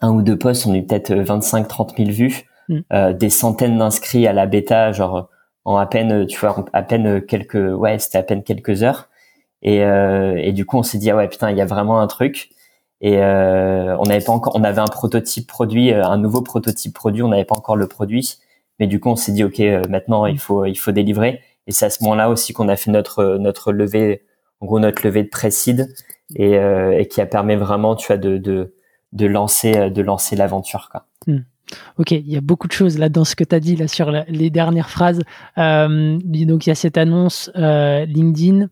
un 0.00 0.10
ou 0.12 0.22
deux 0.22 0.38
posts, 0.38 0.66
on 0.66 0.72
a 0.72 0.76
eu 0.76 0.86
peut-être 0.86 1.12
25-30 1.12 1.96
000 1.96 2.10
vues, 2.10 2.44
mm. 2.68 3.12
des 3.14 3.30
centaines 3.30 3.78
d'inscrits 3.78 4.28
à 4.28 4.32
la 4.32 4.46
bêta, 4.46 4.92
genre 4.92 5.28
en 5.64 5.76
à 5.76 5.86
peine, 5.86 6.26
tu 6.26 6.38
vois, 6.38 6.64
à 6.72 6.82
peine 6.82 7.20
quelques, 7.20 7.54
ouais, 7.54 7.98
c'était 7.98 8.18
à 8.18 8.22
peine 8.22 8.42
quelques 8.44 8.82
heures. 8.84 9.07
Et, 9.62 9.84
euh, 9.84 10.36
et 10.36 10.52
du 10.52 10.64
coup, 10.64 10.78
on 10.78 10.82
s'est 10.82 10.98
dit, 10.98 11.10
ah 11.10 11.16
ouais, 11.16 11.28
putain, 11.28 11.50
il 11.50 11.56
y 11.56 11.60
a 11.60 11.66
vraiment 11.66 12.00
un 12.00 12.06
truc. 12.06 12.50
Et 13.00 13.18
euh, 13.18 13.96
on 13.98 14.04
n'avait 14.04 14.24
pas 14.24 14.32
encore, 14.32 14.56
on 14.56 14.64
avait 14.64 14.80
un 14.80 14.86
prototype 14.86 15.46
produit, 15.46 15.92
euh, 15.92 16.04
un 16.04 16.18
nouveau 16.18 16.42
prototype 16.42 16.94
produit, 16.94 17.22
on 17.22 17.28
n'avait 17.28 17.44
pas 17.44 17.56
encore 17.56 17.76
le 17.76 17.86
produit. 17.86 18.38
Mais 18.80 18.86
du 18.86 19.00
coup, 19.00 19.08
on 19.08 19.16
s'est 19.16 19.32
dit, 19.32 19.44
ok, 19.44 19.58
maintenant, 19.88 20.26
il 20.26 20.38
faut, 20.38 20.64
il 20.64 20.76
faut 20.76 20.92
délivrer. 20.92 21.40
Et 21.66 21.72
c'est 21.72 21.86
à 21.86 21.90
ce 21.90 22.02
moment-là 22.04 22.30
aussi 22.30 22.52
qu'on 22.52 22.68
a 22.68 22.76
fait 22.76 22.90
notre, 22.90 23.36
notre 23.38 23.72
levée, 23.72 24.22
en 24.60 24.66
gros, 24.66 24.80
notre 24.80 25.04
levée 25.04 25.22
de 25.22 25.28
précide 25.28 25.94
et, 26.36 27.08
qui 27.10 27.20
a 27.20 27.26
permis 27.26 27.56
vraiment, 27.56 27.96
tu 27.96 28.06
vois, 28.06 28.16
de, 28.16 28.38
de, 28.38 29.26
lancer, 29.26 29.90
de 29.90 30.02
lancer 30.02 30.36
l'aventure, 30.36 30.88
quoi. 30.90 31.06
Hmm. 31.26 31.40
Ok, 31.98 32.12
il 32.12 32.30
y 32.30 32.36
a 32.36 32.40
beaucoup 32.40 32.66
de 32.66 32.72
choses 32.72 32.96
là 32.98 33.10
dans 33.10 33.26
ce 33.26 33.36
que 33.36 33.44
tu 33.44 33.54
as 33.54 33.60
dit 33.60 33.76
là 33.76 33.88
sur 33.88 34.10
les 34.10 34.48
dernières 34.48 34.88
phrases. 34.88 35.20
Donc 35.56 36.22
il 36.66 36.68
y 36.68 36.70
a 36.70 36.74
cette 36.74 36.96
annonce 36.96 37.50
LinkedIn, 37.54 38.68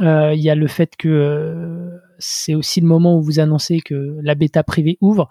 il 0.00 0.40
y 0.40 0.50
a 0.50 0.54
le 0.54 0.66
fait 0.66 0.96
que 0.96 1.90
c'est 2.18 2.54
aussi 2.54 2.80
le 2.80 2.86
moment 2.86 3.16
où 3.16 3.22
vous 3.22 3.40
annoncez 3.40 3.80
que 3.80 4.18
la 4.22 4.34
bêta 4.34 4.62
privée 4.62 4.98
ouvre. 5.00 5.28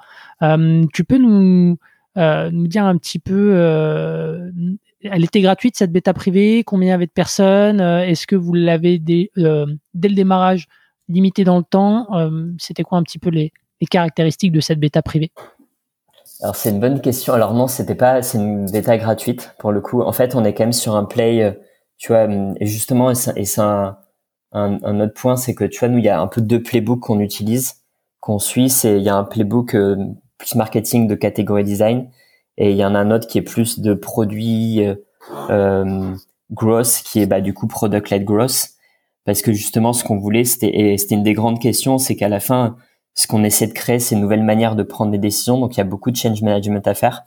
tu 0.94 1.04
peux 1.04 1.18
nous, 1.18 1.78
nous 2.16 2.68
dire 2.68 2.86
un 2.86 2.98
petit 2.98 3.20
peu, 3.20 3.54
elle 5.02 5.24
était 5.24 5.42
gratuite 5.42 5.76
cette 5.78 5.92
bêta 5.92 6.14
privée, 6.14 6.64
combien 6.64 6.90
y 6.90 6.92
avait 6.92 7.08
de 7.08 7.12
personnes, 7.12 7.82
est-ce 7.82 8.28
que 8.28 8.36
vous 8.36 8.54
l'avez 8.54 9.00
dès, 9.00 9.32
dès 9.36 10.10
le 10.10 10.16
démarrage 10.16 10.68
limité 11.08 11.44
dans 11.44 11.58
le 11.58 11.64
temps, 11.64 12.08
c'était 12.60 12.84
quoi 12.84 12.98
un 12.98 13.04
petit 13.04 13.20
peu 13.20 13.30
les 13.30 13.52
caractéristiques 13.90 14.52
de 14.52 14.60
cette 14.60 14.80
bêta 14.80 15.02
privée? 15.02 15.32
Alors 16.42 16.56
c'est 16.56 16.70
une 16.70 16.80
bonne 16.80 17.02
question. 17.02 17.34
Alors 17.34 17.54
non, 17.54 17.68
c'était 17.68 17.96
pas, 17.96 18.22
c'est 18.22 18.38
une 18.38 18.66
bêta 18.72 18.98
gratuite 18.98 19.54
pour 19.60 19.72
le 19.72 19.82
coup. 19.82 20.02
En 20.02 20.14
fait, 20.14 20.36
on 20.36 20.46
est 20.46 20.54
quand 20.54 20.64
même 20.64 20.74
sur 20.74 20.96
un 20.96 21.04
play, 21.04 21.44
euh, 21.44 21.52
tu 21.98 22.14
vois, 22.14 22.28
justement, 22.62 23.12
et 23.12 23.16
c'est 23.16 23.62
un, 23.62 23.98
un, 24.52 25.00
autre 25.00 25.14
point, 25.14 25.36
c'est 25.36 25.54
que 25.54 25.64
tu 25.64 25.80
vois, 25.80 25.90
nous, 25.90 26.00
il 26.00 26.06
y 26.06 26.10
a 26.10 26.20
un 26.20 26.28
peu 26.28 26.42
deux 26.42 26.62
playbooks 26.62 27.02
qu'on 27.02 27.20
utilise, 27.20 27.76
qu'on 28.20 28.40
suit. 28.40 28.70
C'est 28.70 28.98
il 28.98 29.04
y 29.04 29.10
a 29.10 29.16
un 29.16 29.24
playbook 29.24 29.76
euh, 29.76 29.96
plus 30.38 30.56
marketing 30.56 31.08
de 31.08 31.16
catégorie 31.16 31.64
design, 31.64 32.10
et 32.58 32.72
il 32.72 32.78
y 32.78 32.86
en 32.86 32.96
a 32.96 33.00
un 33.00 33.12
autre 33.12 33.28
qui 33.28 33.38
est 33.38 33.44
plus 33.44 33.80
de 33.80 33.94
produits 33.94 34.86
euh, 34.86 34.96
euh 35.50 36.16
growth, 36.52 37.04
qui 37.06 37.20
est 37.22 37.28
bah 37.28 37.42
du 37.42 37.54
coup 37.54 37.68
product 37.68 38.10
led 38.10 38.26
growth, 38.26 38.70
parce 39.24 39.44
que 39.44 39.54
justement, 39.54 39.94
ce 39.94 40.04
qu'on 40.04 40.18
voulait, 40.18 40.46
c'était, 40.46 40.96
c'était 40.98 41.16
une 41.16 41.24
des 41.24 41.34
grandes 41.34 41.60
questions, 41.60 42.00
c'est 42.00 42.16
qu'à 42.16 42.30
la 42.30 42.40
fin 42.40 42.76
ce 43.20 43.28
qu'on 43.28 43.44
essaie 43.44 43.68
de 43.68 43.74
créer, 43.74 44.00
c'est 44.00 44.16
une 44.16 44.22
nouvelle 44.22 44.44
manière 44.44 44.78
de 44.78 44.84
prendre 44.84 45.12
des 45.12 45.18
décisions. 45.18 45.60
Donc, 45.60 45.76
il 45.76 45.80
y 45.80 45.82
a 45.82 45.86
beaucoup 45.86 46.10
de 46.10 46.16
change 46.16 46.42
management 46.42 46.88
à 46.88 46.94
faire. 46.94 47.24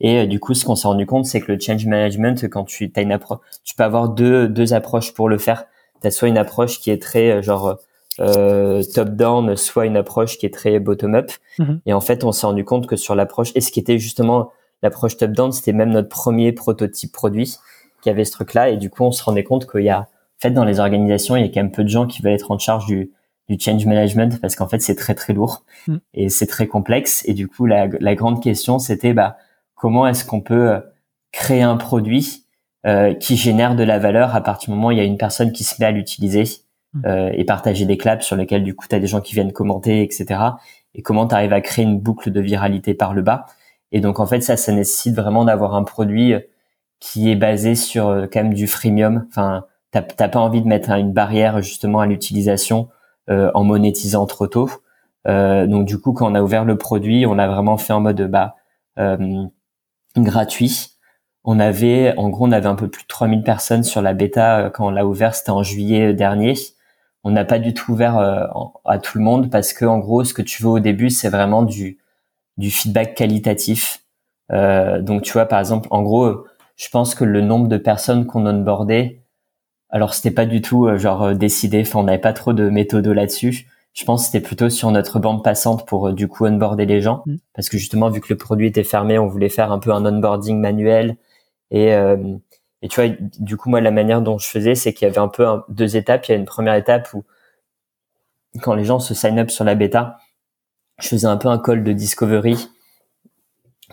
Et 0.00 0.20
euh, 0.20 0.26
du 0.26 0.40
coup, 0.40 0.54
ce 0.54 0.64
qu'on 0.64 0.76
s'est 0.76 0.88
rendu 0.88 1.04
compte, 1.04 1.26
c'est 1.26 1.40
que 1.40 1.52
le 1.52 1.60
change 1.60 1.84
management, 1.84 2.48
quand 2.48 2.64
tu 2.64 2.90
as 2.96 3.02
une 3.02 3.12
approche, 3.12 3.40
tu 3.62 3.74
peux 3.74 3.84
avoir 3.84 4.08
deux, 4.08 4.48
deux 4.48 4.72
approches 4.72 5.12
pour 5.12 5.28
le 5.28 5.36
faire. 5.36 5.66
Tu 6.00 6.06
as 6.06 6.10
soit 6.10 6.28
une 6.28 6.38
approche 6.38 6.80
qui 6.80 6.90
est 6.90 7.00
très 7.00 7.30
euh, 7.30 7.42
genre 7.42 7.78
euh, 8.20 8.82
top-down, 8.94 9.56
soit 9.56 9.86
une 9.86 9.96
approche 9.96 10.38
qui 10.38 10.46
est 10.46 10.54
très 10.54 10.78
bottom-up. 10.78 11.30
Mm-hmm. 11.58 11.78
Et 11.86 11.92
en 11.92 12.00
fait, 12.00 12.24
on 12.24 12.32
s'est 12.32 12.46
rendu 12.46 12.64
compte 12.64 12.86
que 12.86 12.96
sur 12.96 13.14
l'approche, 13.14 13.52
et 13.54 13.60
ce 13.60 13.70
qui 13.70 13.80
était 13.80 13.98
justement 13.98 14.52
l'approche 14.82 15.16
top-down, 15.16 15.52
c'était 15.52 15.72
même 15.72 15.90
notre 15.90 16.08
premier 16.08 16.52
prototype 16.52 17.12
produit 17.12 17.56
qui 18.02 18.10
avait 18.10 18.24
ce 18.24 18.32
truc-là. 18.32 18.70
Et 18.70 18.76
du 18.76 18.90
coup, 18.90 19.04
on 19.04 19.12
se 19.12 19.22
rendait 19.22 19.44
compte 19.44 19.70
qu'il 19.70 19.82
y 19.82 19.90
a, 19.90 20.00
en 20.00 20.40
fait, 20.40 20.50
dans 20.50 20.64
les 20.64 20.80
organisations, 20.80 21.36
il 21.36 21.42
y 21.42 21.44
a 21.44 21.48
quand 21.48 21.60
même 21.60 21.72
peu 21.72 21.84
de 21.84 21.88
gens 21.88 22.06
qui 22.06 22.22
veulent 22.22 22.32
être 22.32 22.50
en 22.50 22.58
charge 22.58 22.86
du, 22.86 23.10
du 23.48 23.58
change 23.58 23.86
management 23.86 24.40
parce 24.40 24.56
qu'en 24.56 24.68
fait 24.68 24.80
c'est 24.80 24.96
très 24.96 25.14
très 25.14 25.32
lourd 25.32 25.64
mm. 25.86 25.96
et 26.14 26.28
c'est 26.28 26.46
très 26.46 26.66
complexe 26.66 27.22
et 27.26 27.34
du 27.34 27.48
coup 27.48 27.66
la, 27.66 27.86
la 27.86 28.14
grande 28.14 28.42
question 28.42 28.78
c'était 28.78 29.12
bah 29.12 29.36
comment 29.74 30.06
est-ce 30.06 30.24
qu'on 30.24 30.40
peut 30.40 30.70
euh, 30.70 30.80
créer 31.32 31.62
un 31.62 31.76
produit 31.76 32.45
euh, 32.86 33.14
qui 33.14 33.36
génère 33.36 33.74
de 33.74 33.84
la 33.84 33.98
valeur 33.98 34.34
à 34.34 34.40
partir 34.40 34.70
du 34.70 34.76
moment 34.76 34.88
où 34.88 34.90
il 34.92 34.98
y 34.98 35.00
a 35.00 35.04
une 35.04 35.18
personne 35.18 35.52
qui 35.52 35.64
se 35.64 35.74
met 35.80 35.86
à 35.86 35.90
l'utiliser 35.90 36.44
mm. 36.94 37.02
euh, 37.06 37.30
et 37.34 37.44
partager 37.44 37.84
des 37.84 37.96
claps 37.96 38.24
sur 38.24 38.36
lesquels 38.36 38.64
du 38.64 38.74
coup 38.74 38.86
tu 38.88 38.94
as 38.94 39.00
des 39.00 39.06
gens 39.06 39.20
qui 39.20 39.34
viennent 39.34 39.52
commenter 39.52 40.02
etc 40.02 40.40
et 40.94 41.02
comment 41.02 41.26
tu 41.26 41.34
arrives 41.34 41.52
à 41.52 41.60
créer 41.60 41.84
une 41.84 41.98
boucle 41.98 42.30
de 42.30 42.40
viralité 42.40 42.94
par 42.94 43.14
le 43.14 43.22
bas 43.22 43.46
et 43.92 44.00
donc 44.00 44.20
en 44.20 44.26
fait 44.26 44.40
ça 44.40 44.56
ça 44.56 44.72
nécessite 44.72 45.14
vraiment 45.14 45.44
d'avoir 45.44 45.74
un 45.74 45.84
produit 45.84 46.34
qui 47.00 47.30
est 47.30 47.36
basé 47.36 47.74
sur 47.74 48.08
euh, 48.08 48.26
quand 48.32 48.42
même 48.42 48.54
du 48.54 48.66
freemium 48.66 49.26
enfin 49.28 49.64
t'as 49.90 50.28
pas 50.28 50.40
envie 50.40 50.62
de 50.62 50.68
mettre 50.68 50.90
une 50.90 51.12
barrière 51.12 51.62
justement 51.62 52.00
à 52.00 52.06
l'utilisation 52.06 52.88
euh, 53.28 53.50
en 53.54 53.64
monétisant 53.64 54.24
trop 54.26 54.46
tôt. 54.46 54.70
Euh, 55.26 55.66
donc 55.66 55.84
du 55.84 55.98
coup, 55.98 56.12
quand 56.12 56.30
on 56.30 56.34
a 56.36 56.42
ouvert 56.42 56.64
le 56.64 56.78
produit, 56.78 57.26
on 57.26 57.34
l'a 57.34 57.48
vraiment 57.48 57.76
fait 57.76 57.92
en 57.92 58.00
mode 58.00 58.22
bah 58.30 58.54
euh, 59.00 59.44
gratuit. 60.16 60.95
On 61.46 61.58
avait, 61.58 62.14
en 62.18 62.28
gros, 62.28 62.46
on 62.46 62.52
avait 62.52 62.66
un 62.66 62.74
peu 62.74 62.88
plus 62.88 63.04
de 63.04 63.08
3000 63.08 63.42
personnes 63.42 63.84
sur 63.84 64.02
la 64.02 64.12
bêta 64.12 64.70
quand 64.74 64.88
on 64.88 64.90
l'a 64.90 65.06
ouvert, 65.06 65.34
c'était 65.34 65.50
en 65.50 65.62
juillet 65.62 66.12
dernier. 66.12 66.54
On 67.24 67.30
n'a 67.30 67.44
pas 67.44 67.58
du 67.58 67.72
tout 67.72 67.92
ouvert 67.92 68.18
à 68.84 68.98
tout 68.98 69.18
le 69.18 69.24
monde 69.24 69.50
parce 69.50 69.72
que, 69.72 69.84
en 69.84 69.98
gros, 69.98 70.24
ce 70.24 70.34
que 70.34 70.42
tu 70.42 70.62
veux 70.62 70.68
au 70.68 70.80
début, 70.80 71.10
c'est 71.10 71.28
vraiment 71.28 71.62
du, 71.62 71.98
du 72.56 72.70
feedback 72.70 73.14
qualitatif. 73.14 74.02
Euh, 74.52 75.00
donc, 75.00 75.22
tu 75.22 75.32
vois, 75.32 75.46
par 75.46 75.58
exemple, 75.58 75.88
en 75.90 76.02
gros, 76.02 76.44
je 76.76 76.88
pense 76.90 77.14
que 77.14 77.24
le 77.24 77.40
nombre 77.40 77.68
de 77.68 77.78
personnes 77.78 78.26
qu'on 78.26 78.46
onboardait, 78.46 79.22
alors 79.90 80.14
c'était 80.14 80.30
pas 80.30 80.46
du 80.46 80.60
tout 80.60 80.86
euh, 80.86 80.98
genre 80.98 81.22
euh, 81.22 81.34
décidé, 81.34 81.80
enfin 81.80 82.00
on 82.00 82.04
n'avait 82.04 82.18
pas 82.18 82.32
trop 82.32 82.52
de 82.52 82.68
méthodo 82.68 83.12
là-dessus. 83.12 83.66
Je 83.94 84.04
pense 84.04 84.22
que 84.22 84.26
c'était 84.26 84.46
plutôt 84.46 84.68
sur 84.68 84.90
notre 84.90 85.18
bande 85.18 85.42
passante 85.42 85.86
pour 85.86 86.08
euh, 86.08 86.12
du 86.12 86.28
coup 86.28 86.44
onboarder 86.44 86.86
les 86.86 87.00
gens, 87.00 87.22
mm. 87.26 87.36
parce 87.54 87.68
que 87.68 87.78
justement 87.78 88.10
vu 88.10 88.20
que 88.20 88.26
le 88.30 88.36
produit 88.36 88.66
était 88.66 88.84
fermé, 88.84 89.18
on 89.18 89.26
voulait 89.26 89.48
faire 89.48 89.72
un 89.72 89.78
peu 89.78 89.92
un 89.92 90.04
onboarding 90.04 90.60
manuel. 90.60 91.16
Et, 91.70 91.88
et 92.82 92.88
tu 92.88 93.00
vois, 93.00 93.14
du 93.38 93.56
coup 93.56 93.68
moi 93.68 93.80
la 93.80 93.90
manière 93.90 94.22
dont 94.22 94.38
je 94.38 94.48
faisais, 94.48 94.74
c'est 94.74 94.92
qu'il 94.94 95.06
y 95.06 95.10
avait 95.10 95.18
un 95.18 95.28
peu 95.28 95.46
deux 95.68 95.96
étapes. 95.96 96.26
Il 96.26 96.32
y 96.32 96.34
a 96.34 96.38
une 96.38 96.44
première 96.44 96.74
étape 96.74 97.12
où 97.14 97.24
quand 98.62 98.74
les 98.74 98.84
gens 98.84 98.98
se 99.00 99.14
sign 99.14 99.38
up 99.38 99.50
sur 99.50 99.64
la 99.64 99.74
bêta, 99.74 100.18
je 101.00 101.08
faisais 101.08 101.26
un 101.26 101.36
peu 101.36 101.48
un 101.48 101.58
call 101.58 101.84
de 101.84 101.92
discovery 101.92 102.68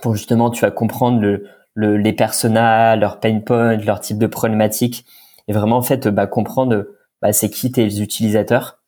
pour 0.02 0.16
justement 0.16 0.50
tu 0.50 0.62
vas 0.62 0.72
comprendre 0.72 1.20
le, 1.20 1.48
le, 1.74 1.98
les 1.98 2.14
personas, 2.14 2.96
leurs 2.96 3.20
pain 3.20 3.40
points, 3.40 3.78
leur 3.78 4.00
type 4.00 4.18
de 4.18 4.28
problématique 4.28 5.06
et 5.48 5.54
vraiment 5.54 5.78
en 5.78 5.82
fait 5.82 6.08
bah, 6.08 6.28
comprendre 6.28 6.88
bah, 7.22 7.34
c'est 7.34 7.50
qui 7.50 7.72
tes 7.72 8.00
utilisateurs. 8.00 8.80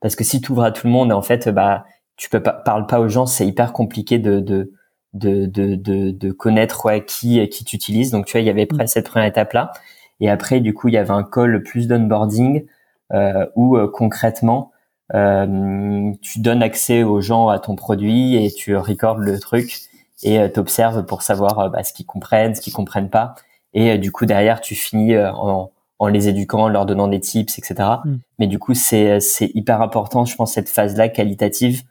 Parce 0.00 0.16
que 0.16 0.24
si 0.24 0.40
tu 0.40 0.52
ouvres 0.52 0.64
à 0.64 0.72
tout 0.72 0.86
le 0.86 0.92
monde 0.92 1.12
en 1.12 1.22
fait 1.22 1.48
bah 1.48 1.84
tu 2.16 2.28
peux 2.28 2.42
pas 2.42 2.52
parles 2.52 2.86
pas 2.86 3.00
aux 3.00 3.08
gens. 3.08 3.26
C'est 3.26 3.46
hyper 3.46 3.72
compliqué 3.72 4.18
de 4.18 4.40
de 4.40 4.72
de 5.14 5.46
de 5.46 5.74
de, 5.74 6.10
de 6.10 6.32
connaître 6.32 6.84
ouais, 6.84 7.04
qui 7.04 7.48
qui 7.48 7.64
tu 7.64 7.76
utilises 7.76 8.10
donc 8.10 8.26
tu 8.26 8.32
vois 8.32 8.40
il 8.40 8.46
y 8.46 8.50
avait 8.50 8.68
mm. 8.70 8.86
cette 8.86 9.06
première 9.06 9.28
étape 9.28 9.52
là 9.52 9.72
et 10.20 10.28
après 10.28 10.60
du 10.60 10.74
coup 10.74 10.88
il 10.88 10.94
y 10.94 10.98
avait 10.98 11.10
un 11.10 11.22
call 11.22 11.62
plus 11.62 11.88
d'onboarding 11.88 12.66
euh, 13.12 13.46
où 13.54 13.76
euh, 13.76 13.88
concrètement 13.92 14.72
euh, 15.14 16.12
tu 16.22 16.40
donnes 16.40 16.62
accès 16.62 17.02
aux 17.02 17.20
gens 17.20 17.48
à 17.48 17.58
ton 17.58 17.76
produit 17.76 18.44
et 18.44 18.50
tu 18.50 18.76
recordes 18.76 19.20
le 19.20 19.38
truc 19.38 19.80
et 20.22 20.38
euh, 20.38 20.48
t'observes 20.48 21.04
pour 21.04 21.22
savoir 21.22 21.58
euh, 21.58 21.68
bah, 21.68 21.84
ce 21.84 21.92
qu'ils 21.92 22.06
comprennent 22.06 22.54
ce 22.54 22.60
qu'ils 22.60 22.72
comprennent 22.72 23.10
pas 23.10 23.34
et 23.72 23.92
euh, 23.92 23.98
du 23.98 24.10
coup 24.12 24.26
derrière 24.26 24.60
tu 24.60 24.74
finis 24.74 25.16
en 25.18 25.70
en 25.98 26.08
les 26.08 26.28
éduquant, 26.28 26.64
en 26.64 26.68
leur 26.68 26.86
donnant 26.86 27.08
des 27.08 27.20
tips, 27.20 27.58
etc. 27.58 27.88
Mm. 28.04 28.16
Mais 28.38 28.46
du 28.46 28.58
coup, 28.58 28.74
c'est 28.74 29.20
c'est 29.20 29.50
hyper 29.54 29.80
important, 29.80 30.24
je 30.24 30.34
pense, 30.36 30.52
cette 30.52 30.68
phase-là 30.68 31.08
qualitative 31.08 31.82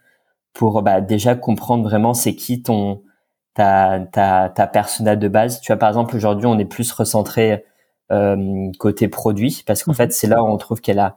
pour 0.52 0.82
bah, 0.82 1.00
déjà 1.00 1.34
comprendre 1.34 1.84
vraiment 1.84 2.14
c'est 2.14 2.34
qui 2.34 2.62
ton 2.62 3.02
ta 3.54 4.00
ta 4.12 4.48
ta 4.50 4.66
persona 4.66 5.16
de 5.16 5.28
base. 5.28 5.60
Tu 5.60 5.72
vois, 5.72 5.78
par 5.78 5.88
exemple, 5.88 6.16
aujourd'hui, 6.16 6.46
on 6.46 6.58
est 6.58 6.64
plus 6.64 6.90
recentré 6.92 7.64
euh, 8.12 8.70
côté 8.78 9.08
produit 9.08 9.62
parce 9.66 9.82
qu'en 9.82 9.92
mm. 9.92 9.96
fait, 9.96 10.12
c'est 10.12 10.26
là 10.26 10.42
où 10.42 10.46
on 10.46 10.56
trouve 10.58 10.80
qu'elle 10.80 10.98
a 10.98 11.16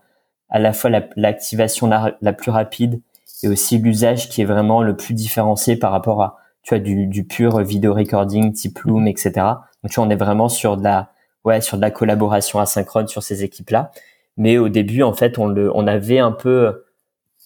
à 0.50 0.60
la 0.60 0.74
fois 0.74 0.90
l'activation 1.18 1.88
la, 1.88 2.34
plus 2.34 2.52
rapide 2.52 3.02
et 3.44 3.50
aussi 3.50 3.78
l'usage 3.80 4.30
qui 4.30 4.42
est 4.42 4.46
vraiment 4.46 4.82
le 4.82 4.96
plus 4.96 5.14
différencié 5.14 5.76
par 5.76 5.92
rapport 5.92 6.22
à 6.24 6.38
tu 6.64 6.74
vois 6.74 6.80
du, 6.80 7.08
du 7.08 7.26
pur 7.26 7.60
vidéo 7.62 7.94
recording 7.94 8.54
type 8.54 8.80
Loom, 8.80 9.08
etc. 9.08 9.32
Donc 9.36 9.92
tu 9.92 9.96
vois, 9.96 10.06
on 10.06 10.10
est 10.10 10.16
vraiment 10.16 10.50
sur 10.50 10.78
de 10.78 10.84
la 10.84 11.12
ouais, 11.48 11.62
sur 11.62 11.78
de 11.78 11.82
la 11.82 11.92
collaboration 11.92 12.60
asynchrone 12.60 13.08
sur 13.08 13.24
ces 13.24 13.44
équipes-là. 13.44 13.92
Mais 14.38 14.58
au 14.58 14.70
début, 14.70 15.02
en 15.02 15.14
fait, 15.14 15.40
on 15.40 15.48
le, 15.48 15.76
on 15.76 15.88
avait 15.88 16.20
un 16.20 16.32
peu, 16.32 16.86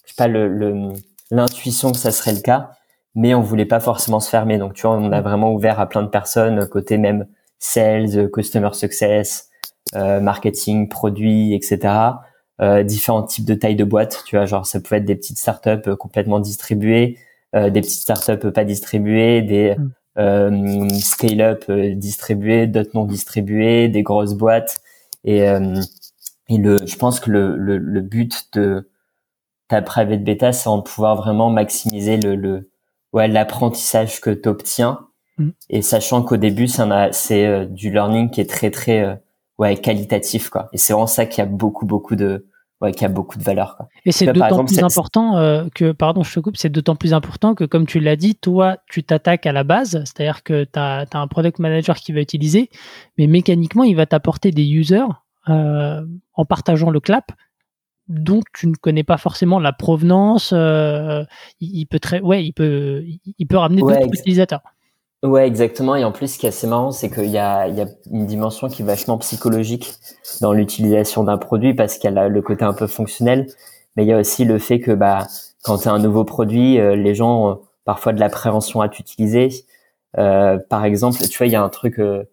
je 0.04 0.10
sais 0.10 0.16
pas, 0.16 0.28
le, 0.28 0.92
l'intuition 1.30 1.92
que 1.92 1.98
ça 1.98 2.10
serait 2.10 2.34
le 2.34 2.40
cas, 2.40 2.72
mais 3.14 3.34
on 3.34 3.40
voulait 3.40 3.66
pas 3.66 3.80
forcément 3.80 4.20
se 4.20 4.30
fermer. 4.30 4.58
Donc, 4.58 4.74
tu 4.74 4.82
vois, 4.82 4.96
on 4.96 5.12
a 5.12 5.20
vraiment 5.20 5.52
ouvert 5.52 5.80
à 5.80 5.88
plein 5.88 6.02
de 6.02 6.08
personnes, 6.08 6.66
côté 6.68 6.98
même 6.98 7.26
sales, 7.58 8.30
customer 8.30 8.70
success, 8.72 9.48
euh, 9.94 10.20
marketing, 10.20 10.88
produits, 10.88 11.54
etc. 11.54 11.94
différents 12.84 13.24
types 13.24 13.44
de 13.44 13.54
tailles 13.54 13.76
de 13.76 13.84
boîtes. 13.84 14.22
Tu 14.26 14.36
vois, 14.36 14.46
genre 14.46 14.66
ça 14.66 14.80
pouvait 14.80 14.98
être 14.98 15.04
des 15.04 15.16
petites 15.16 15.38
startups 15.38 15.96
complètement 15.98 16.38
distribuées, 16.38 17.18
des 17.54 17.80
petites 17.80 18.02
startups 18.02 18.52
pas 18.52 18.64
distribuées, 18.64 19.42
des 19.42 19.76
mm. 20.16 20.88
scale-up 20.90 21.70
distribuées, 21.70 22.68
d'autres 22.68 22.92
non 22.94 23.04
distribuées, 23.04 23.88
des 23.88 24.02
grosses 24.02 24.34
boîtes. 24.34 24.80
Et, 25.24 25.40
et 26.48 26.58
le, 26.58 26.76
je 26.86 26.96
pense 26.96 27.18
que 27.18 27.30
le, 27.30 27.56
le, 27.56 27.78
le 27.78 28.00
but 28.00 28.48
de 28.54 28.90
ta 29.68 29.80
private 29.80 30.22
beta, 30.22 30.52
c'est 30.52 30.68
en 30.68 30.82
pouvoir 30.82 31.16
vraiment 31.16 31.50
maximiser 31.50 32.16
le, 32.18 32.34
le 32.34 32.70
ouais 33.12 33.28
l'apprentissage 33.28 34.20
que 34.20 34.30
tu 34.30 34.48
obtiens 34.48 35.06
Mm. 35.38 35.50
Et 35.70 35.82
sachant 35.82 36.22
qu'au 36.22 36.36
début, 36.36 36.68
c'est 36.68 37.46
euh, 37.46 37.66
du 37.66 37.90
learning 37.90 38.30
qui 38.30 38.40
est 38.40 38.50
très 38.50 38.70
très 38.70 39.02
euh, 39.02 39.14
ouais 39.58 39.76
qualitatif 39.76 40.48
quoi. 40.50 40.68
Et 40.72 40.78
c'est 40.78 40.92
vraiment 40.92 41.06
ça 41.06 41.26
qui 41.26 41.40
a 41.40 41.46
beaucoup 41.46 41.86
beaucoup 41.86 42.16
de 42.16 42.46
ouais 42.80 42.92
qui 42.92 43.04
a 43.04 43.08
beaucoup 43.08 43.38
de 43.38 43.42
valeur 43.42 43.76
quoi. 43.76 43.88
Et 44.04 44.12
c'est 44.12 44.26
d'autant 44.26 44.64
plus 44.64 44.82
important 44.82 45.36
euh, 45.38 45.64
que 45.74 45.92
pardon, 45.92 46.22
je 46.22 46.34
te 46.34 46.40
coupe, 46.40 46.56
c'est 46.56 46.68
d'autant 46.68 46.96
plus 46.96 47.14
important 47.14 47.54
que 47.54 47.64
comme 47.64 47.86
tu 47.86 48.00
l'as 48.00 48.16
dit, 48.16 48.34
toi, 48.34 48.76
tu 48.88 49.02
t'attaques 49.02 49.46
à 49.46 49.52
la 49.52 49.64
base, 49.64 50.02
c'est-à-dire 50.04 50.42
que 50.42 50.64
tu 50.64 50.78
as, 50.78 51.06
un 51.12 51.28
product 51.28 51.58
manager 51.58 51.96
qui 51.96 52.12
va 52.12 52.20
utiliser, 52.20 52.70
mais 53.18 53.26
mécaniquement, 53.26 53.84
il 53.84 53.96
va 53.96 54.06
t'apporter 54.06 54.50
des 54.50 54.64
users 54.64 55.06
en 55.46 56.44
partageant 56.44 56.90
le 56.90 57.00
clap 57.00 57.32
donc 58.12 58.44
tu 58.54 58.66
ne 58.66 58.74
connais 58.74 59.04
pas 59.04 59.16
forcément 59.16 59.58
la 59.58 59.72
provenance. 59.72 60.52
il, 60.52 61.86
peut 61.86 61.98
très, 61.98 62.20
ouais, 62.20 62.44
il 62.44 62.52
peut, 62.52 63.02
il 63.38 63.46
peut 63.46 63.56
ramener 63.56 63.80
d'autres 63.80 64.06
utilisateurs. 64.06 64.60
Ouais, 65.22 65.46
exactement. 65.46 65.94
Et 65.94 66.02
en 66.02 66.10
plus, 66.10 66.34
ce 66.34 66.38
qui 66.38 66.46
est 66.46 66.48
assez 66.48 66.66
marrant, 66.66 66.90
c'est 66.90 67.08
qu'il 67.08 67.30
y 67.30 67.38
a, 67.38 67.68
il 67.68 67.76
y 67.76 67.80
a 67.80 67.86
une 68.10 68.26
dimension 68.26 68.68
qui 68.68 68.82
est 68.82 68.84
vachement 68.84 69.18
psychologique 69.18 69.92
dans 70.40 70.52
l'utilisation 70.52 71.22
d'un 71.22 71.38
produit 71.38 71.74
parce 71.74 71.98
qu'il 71.98 72.12
y 72.12 72.18
a 72.18 72.28
le 72.28 72.42
côté 72.42 72.64
un 72.64 72.72
peu 72.72 72.88
fonctionnel, 72.88 73.46
mais 73.94 74.04
il 74.04 74.08
y 74.08 74.12
a 74.12 74.18
aussi 74.18 74.44
le 74.44 74.58
fait 74.58 74.80
que 74.80 74.90
bah, 74.90 75.28
quand 75.62 75.78
tu 75.78 75.88
as 75.88 75.92
un 75.92 76.00
nouveau 76.00 76.24
produit, 76.24 76.80
euh, 76.80 76.96
les 76.96 77.14
gens 77.14 77.50
ont 77.50 77.60
parfois 77.84 78.12
de 78.12 78.18
la 78.18 78.28
prévention 78.28 78.80
à 78.80 78.88
t'utiliser. 78.88 79.50
Euh, 80.18 80.58
par 80.58 80.84
exemple, 80.84 81.18
tu 81.18 81.38
vois, 81.38 81.46
il 81.46 81.52
y 81.52 81.56
a 81.56 81.62
un 81.62 81.68
truc 81.68 81.98
euh, 82.00 82.24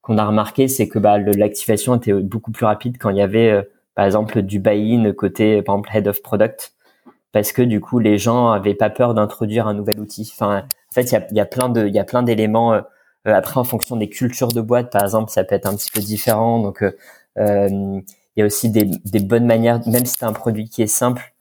qu'on 0.00 0.18
a 0.18 0.24
remarqué, 0.24 0.68
c'est 0.68 0.88
que 0.88 0.98
bah, 0.98 1.18
l'activation 1.18 1.96
était 1.96 2.12
beaucoup 2.12 2.52
plus 2.52 2.64
rapide 2.66 2.96
quand 2.98 3.10
il 3.10 3.16
y 3.16 3.22
avait, 3.22 3.50
euh, 3.50 3.62
par 4.00 4.06
exemple, 4.06 4.40
du 4.40 4.60
buy-in 4.60 5.12
côté, 5.12 5.60
par 5.60 5.74
exemple, 5.74 5.90
head 5.94 6.08
of 6.08 6.22
product, 6.22 6.72
parce 7.32 7.52
que 7.52 7.60
du 7.60 7.82
coup, 7.82 7.98
les 7.98 8.16
gens 8.16 8.50
avaient 8.50 8.72
pas 8.72 8.88
peur 8.88 9.12
d'introduire 9.12 9.66
un 9.66 9.74
nouvel 9.74 10.00
outil. 10.00 10.32
Enfin, 10.34 10.60
en 10.60 10.94
fait, 10.94 11.12
il 11.12 11.36
y 11.36 11.40
a, 11.40 11.44
plein 11.44 11.68
de, 11.68 11.86
il 11.86 11.94
y 11.94 11.98
a 11.98 12.04
plein 12.04 12.22
d'éléments. 12.22 12.72
Euh, 12.72 12.80
euh, 13.28 13.34
après, 13.34 13.60
en 13.60 13.64
fonction 13.64 13.96
des 13.96 14.08
cultures 14.08 14.52
de 14.52 14.62
boîte, 14.62 14.90
par 14.90 15.02
exemple, 15.02 15.30
ça 15.30 15.44
peut 15.44 15.54
être 15.54 15.66
un 15.66 15.76
petit 15.76 15.90
peu 15.90 16.00
différent. 16.00 16.60
Donc, 16.60 16.82
euh, 16.82 17.68
il 17.68 18.04
y 18.38 18.40
a 18.40 18.46
aussi 18.46 18.70
des, 18.70 18.86
des, 18.86 19.20
bonnes 19.20 19.44
manières. 19.44 19.86
Même 19.86 20.06
si 20.06 20.16
tu 20.16 20.24
un 20.24 20.32
produit 20.32 20.70
qui 20.70 20.80
est 20.80 20.86
simple, 20.86 21.34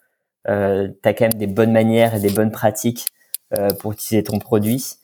euh, 0.50 0.90
tu 1.02 1.08
as 1.08 1.14
quand 1.14 1.30
même 1.30 1.40
des 1.40 1.48
bonnes 1.48 1.72
manières 1.72 2.14
et 2.14 2.20
des 2.20 2.30
bonnes 2.30 2.52
pratiques 2.52 3.14
euh, 3.58 3.70
pour 3.70 3.94
utiliser 3.94 4.22
ton 4.22 4.38
produit. 4.38 4.96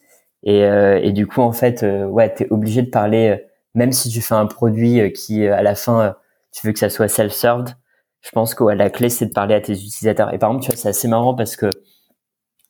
Et, 0.43 0.59
et 0.59 1.13
du 1.13 1.25
coup, 1.25 1.39
en 1.39 1.53
fait, 1.53 1.83
ouais, 1.83 2.33
tu 2.35 2.43
es 2.43 2.51
obligé 2.51 2.81
de 2.81 2.89
parler, 2.89 3.45
même 3.75 3.93
si 3.93 4.09
tu 4.09 4.19
fais 4.19 4.35
un 4.35 4.45
produit 4.45 5.13
qui, 5.13 5.47
à 5.47 5.63
la 5.63 5.73
fin, 5.75 6.17
tu 6.55 6.65
veux 6.65 6.73
que 6.73 6.79
ça 6.79 6.89
soit 6.89 7.09
self-served, 7.09 7.75
je 8.21 8.31
pense 8.31 8.55
que 8.55 8.63
ouais, 8.63 8.75
la 8.75 8.89
clé, 8.89 9.09
c'est 9.09 9.27
de 9.27 9.33
parler 9.33 9.53
à 9.53 9.61
tes 9.61 9.73
utilisateurs. 9.73 10.33
Et 10.33 10.39
par 10.39 10.49
exemple, 10.49 10.65
tu 10.65 10.71
vois, 10.71 10.79
c'est 10.79 10.89
assez 10.89 11.07
marrant 11.07 11.35
parce 11.35 11.55
que 11.57 11.69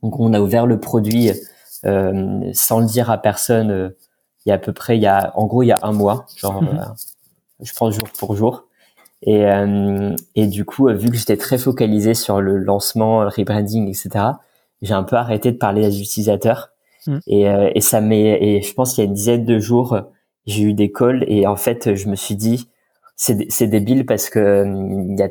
donc 0.01 0.19
on 0.19 0.33
a 0.33 0.41
ouvert 0.41 0.65
le 0.65 0.79
produit 0.79 1.31
euh, 1.85 2.41
sans 2.53 2.79
le 2.79 2.87
dire 2.87 3.09
à 3.11 3.19
personne. 3.19 3.71
Euh, 3.71 3.89
il 4.45 4.49
y 4.49 4.51
a 4.51 4.55
à 4.55 4.57
peu 4.57 4.73
près, 4.73 4.97
il 4.97 5.01
y 5.01 5.07
a, 5.07 5.31
en 5.35 5.45
gros, 5.45 5.63
il 5.63 5.67
y 5.67 5.71
a 5.71 5.79
un 5.81 5.91
mois, 5.91 6.25
genre, 6.35 6.61
mhm. 6.61 6.77
euh, 6.77 6.83
je 7.61 7.73
prends 7.73 7.89
jour 7.89 8.07
pour 8.17 8.35
jour. 8.35 8.67
Et, 9.27 9.43
et 10.35 10.45
du 10.45 10.65
coup, 10.65 10.87
vu 10.89 11.09
que 11.09 11.15
j'étais 11.15 11.37
très 11.37 11.57
focalisé 11.57 12.13
sur 12.13 12.41
le 12.41 12.57
lancement, 12.57 13.23
le 13.23 13.29
rebranding, 13.29 13.87
etc., 13.87 14.23
j'ai 14.83 14.93
un 14.93 15.01
peu 15.01 15.15
arrêté 15.15 15.51
de 15.51 15.57
parler 15.57 15.87
aux 15.87 15.89
utilisateurs. 15.89 16.69
Mhm. 17.07 17.21
Et, 17.25 17.45
et 17.73 17.81
ça 17.81 18.01
m'est, 18.01 18.37
et 18.39 18.61
je 18.61 18.73
pense 18.75 18.93
qu'il 18.93 19.03
y 19.03 19.07
a 19.07 19.09
une 19.09 19.15
dizaine 19.15 19.45
de 19.45 19.57
jours, 19.57 19.99
j'ai 20.45 20.61
eu 20.61 20.73
des 20.75 20.91
calls 20.91 21.25
et 21.27 21.47
en 21.47 21.55
fait, 21.55 21.95
je 21.95 22.07
me 22.07 22.15
suis 22.15 22.35
dit, 22.35 22.69
c'est, 23.15 23.45
c'est 23.49 23.67
débile 23.67 24.05
parce 24.05 24.29
que 24.29 24.65
il 24.65 25.17
y 25.17 25.23
a 25.23 25.29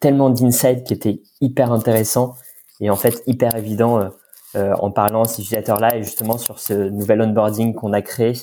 tellement 0.00 0.30
d'insights 0.30 0.84
qui 0.84 0.92
étaient 0.92 1.22
hyper 1.40 1.72
intéressants 1.72 2.34
et 2.80 2.90
en 2.90 2.96
fait 2.96 3.22
hyper 3.26 3.54
évidents 3.56 4.10
euh, 4.56 4.74
en 4.74 4.90
parlant 4.90 5.22
à 5.22 5.28
ces 5.28 5.42
utilisateurs-là 5.42 5.96
et 5.96 6.02
justement 6.02 6.38
sur 6.38 6.58
ce 6.58 6.72
nouvel 6.74 7.22
onboarding 7.22 7.74
qu'on 7.74 7.92
a 7.92 8.02
créé. 8.02 8.34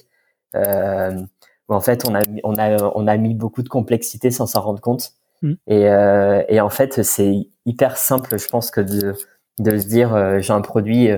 Euh, 0.56 1.22
où 1.68 1.74
en 1.76 1.82
fait 1.82 2.06
on 2.08 2.15
a 2.15 2.22
on 2.44 2.56
a 2.58 2.92
on 2.96 3.08
a 3.08 3.18
mis 3.18 3.36
beaucoup 3.36 3.62
de 3.62 3.70
complexité 3.70 4.32
sans 4.32 4.48
s'en 4.48 4.62
rendre 4.62 4.82
compte. 4.82 5.13
Mm. 5.42 5.54
Et, 5.68 5.88
euh, 5.88 6.44
et 6.50 6.60
en 6.60 6.70
fait 6.70 7.04
c'est 7.04 7.48
hyper 7.65 7.98
simple, 7.98 8.38
je 8.38 8.48
pense 8.48 8.72
que 8.72 8.82
de 8.82 9.15
de 9.60 9.78
se 9.78 9.88
dire 9.88 10.15
euh, 10.15 10.39
j'ai 10.39 10.54
un 10.54 10.62
produit 10.62 11.10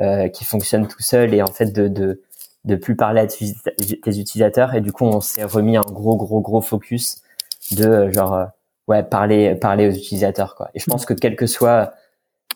euh, 0.00 0.28
qui 0.28 0.44
fonctionne 0.44 0.86
tout 0.86 1.02
seul 1.02 1.34
et 1.34 1.42
en 1.42 1.52
fait 1.52 1.72
de 1.72 1.88
de 1.88 2.22
de 2.68 2.76
plus 2.76 2.94
parler 2.94 3.22
à 3.22 3.26
tes 3.26 4.18
utilisateurs 4.18 4.74
et 4.74 4.80
du 4.80 4.92
coup 4.92 5.04
on 5.04 5.20
s'est 5.20 5.44
remis 5.44 5.76
un 5.76 5.82
gros 5.82 6.16
gros 6.16 6.40
gros 6.40 6.60
focus 6.60 7.22
de 7.72 8.10
genre 8.10 8.46
ouais 8.86 9.02
parler 9.02 9.56
parler 9.56 9.88
aux 9.88 9.92
utilisateurs 9.92 10.54
quoi 10.54 10.70
et 10.74 10.78
je 10.78 10.84
pense 10.84 11.04
que 11.04 11.14
quel 11.14 11.34
que 11.34 11.46
soit 11.46 11.92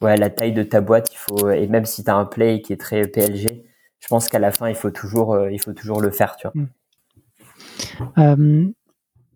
ouais, 0.02 0.16
la 0.16 0.30
taille 0.30 0.52
de 0.52 0.62
ta 0.62 0.80
boîte, 0.80 1.10
il 1.12 1.16
faut 1.16 1.50
et 1.50 1.66
même 1.66 1.84
si 1.84 2.04
tu 2.04 2.10
as 2.10 2.16
un 2.16 2.24
play 2.24 2.60
qui 2.60 2.72
est 2.72 2.80
très 2.80 3.06
PLG, 3.06 3.64
je 4.00 4.08
pense 4.08 4.28
qu'à 4.28 4.38
la 4.38 4.50
fin 4.50 4.68
il 4.68 4.74
faut 4.74 4.90
toujours 4.90 5.34
euh, 5.34 5.50
il 5.50 5.60
faut 5.60 5.72
toujours 5.72 6.00
le 6.00 6.10
faire, 6.10 6.36
tu 6.36 6.48
vois. 6.48 6.62
Mm. 6.62 6.68
Euh, 8.18 8.66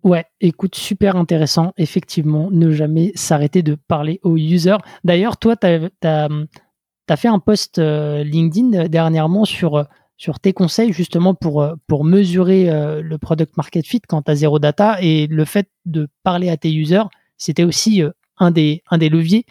ouais, 0.02 0.24
écoute, 0.40 0.74
super 0.74 1.16
intéressant. 1.16 1.72
Effectivement, 1.76 2.50
ne 2.50 2.70
jamais 2.70 3.12
s'arrêter 3.14 3.62
de 3.62 3.74
parler 3.74 4.20
aux 4.22 4.36
users. 4.36 4.78
D'ailleurs, 5.04 5.36
toi, 5.36 5.56
tu 5.56 5.66
as, 5.66 7.16
fait 7.16 7.28
un 7.28 7.38
post 7.38 7.78
euh, 7.78 8.24
LinkedIn 8.24 8.88
dernièrement 8.88 9.44
sur, 9.44 9.86
sur 10.16 10.40
tes 10.40 10.52
conseils 10.52 10.92
justement 10.92 11.34
pour, 11.34 11.66
pour 11.86 12.04
mesurer 12.04 12.70
le 13.02 13.18
product 13.18 13.56
market 13.56 13.86
fit 13.86 14.00
quand 14.00 14.22
tu 14.22 14.30
as 14.30 14.34
zéro 14.36 14.58
data. 14.58 14.96
Et 15.02 15.26
le 15.26 15.44
fait 15.44 15.68
de 15.84 16.08
parler 16.22 16.48
à 16.48 16.56
tes 16.56 16.72
users, 16.72 17.04
c'était 17.36 17.64
aussi 17.64 18.02
un, 18.38 18.50
des, 18.50 18.82
un 18.90 18.98
des 18.98 19.08
leviers 19.08 19.44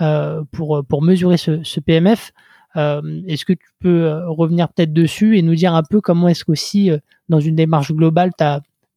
euh, 0.00 0.44
pour, 0.52 0.82
pour 0.88 1.02
mesurer 1.02 1.36
ce, 1.36 1.80
PMF. 1.80 2.32
Euh, 2.76 3.20
est-ce 3.26 3.44
que 3.44 3.52
tu 3.52 3.68
peux 3.80 4.04
euh, 4.04 4.28
revenir 4.30 4.68
peut-être 4.68 4.94
dessus 4.94 5.36
et 5.36 5.42
nous 5.42 5.54
dire 5.54 5.74
un 5.74 5.82
peu 5.82 6.00
comment 6.00 6.28
est-ce 6.28 6.44
qu'aussi, 6.44 6.90
dans 7.28 7.40
une 7.40 7.54
démarche 7.54 7.92
globale, 7.92 8.30
tu 8.38 8.44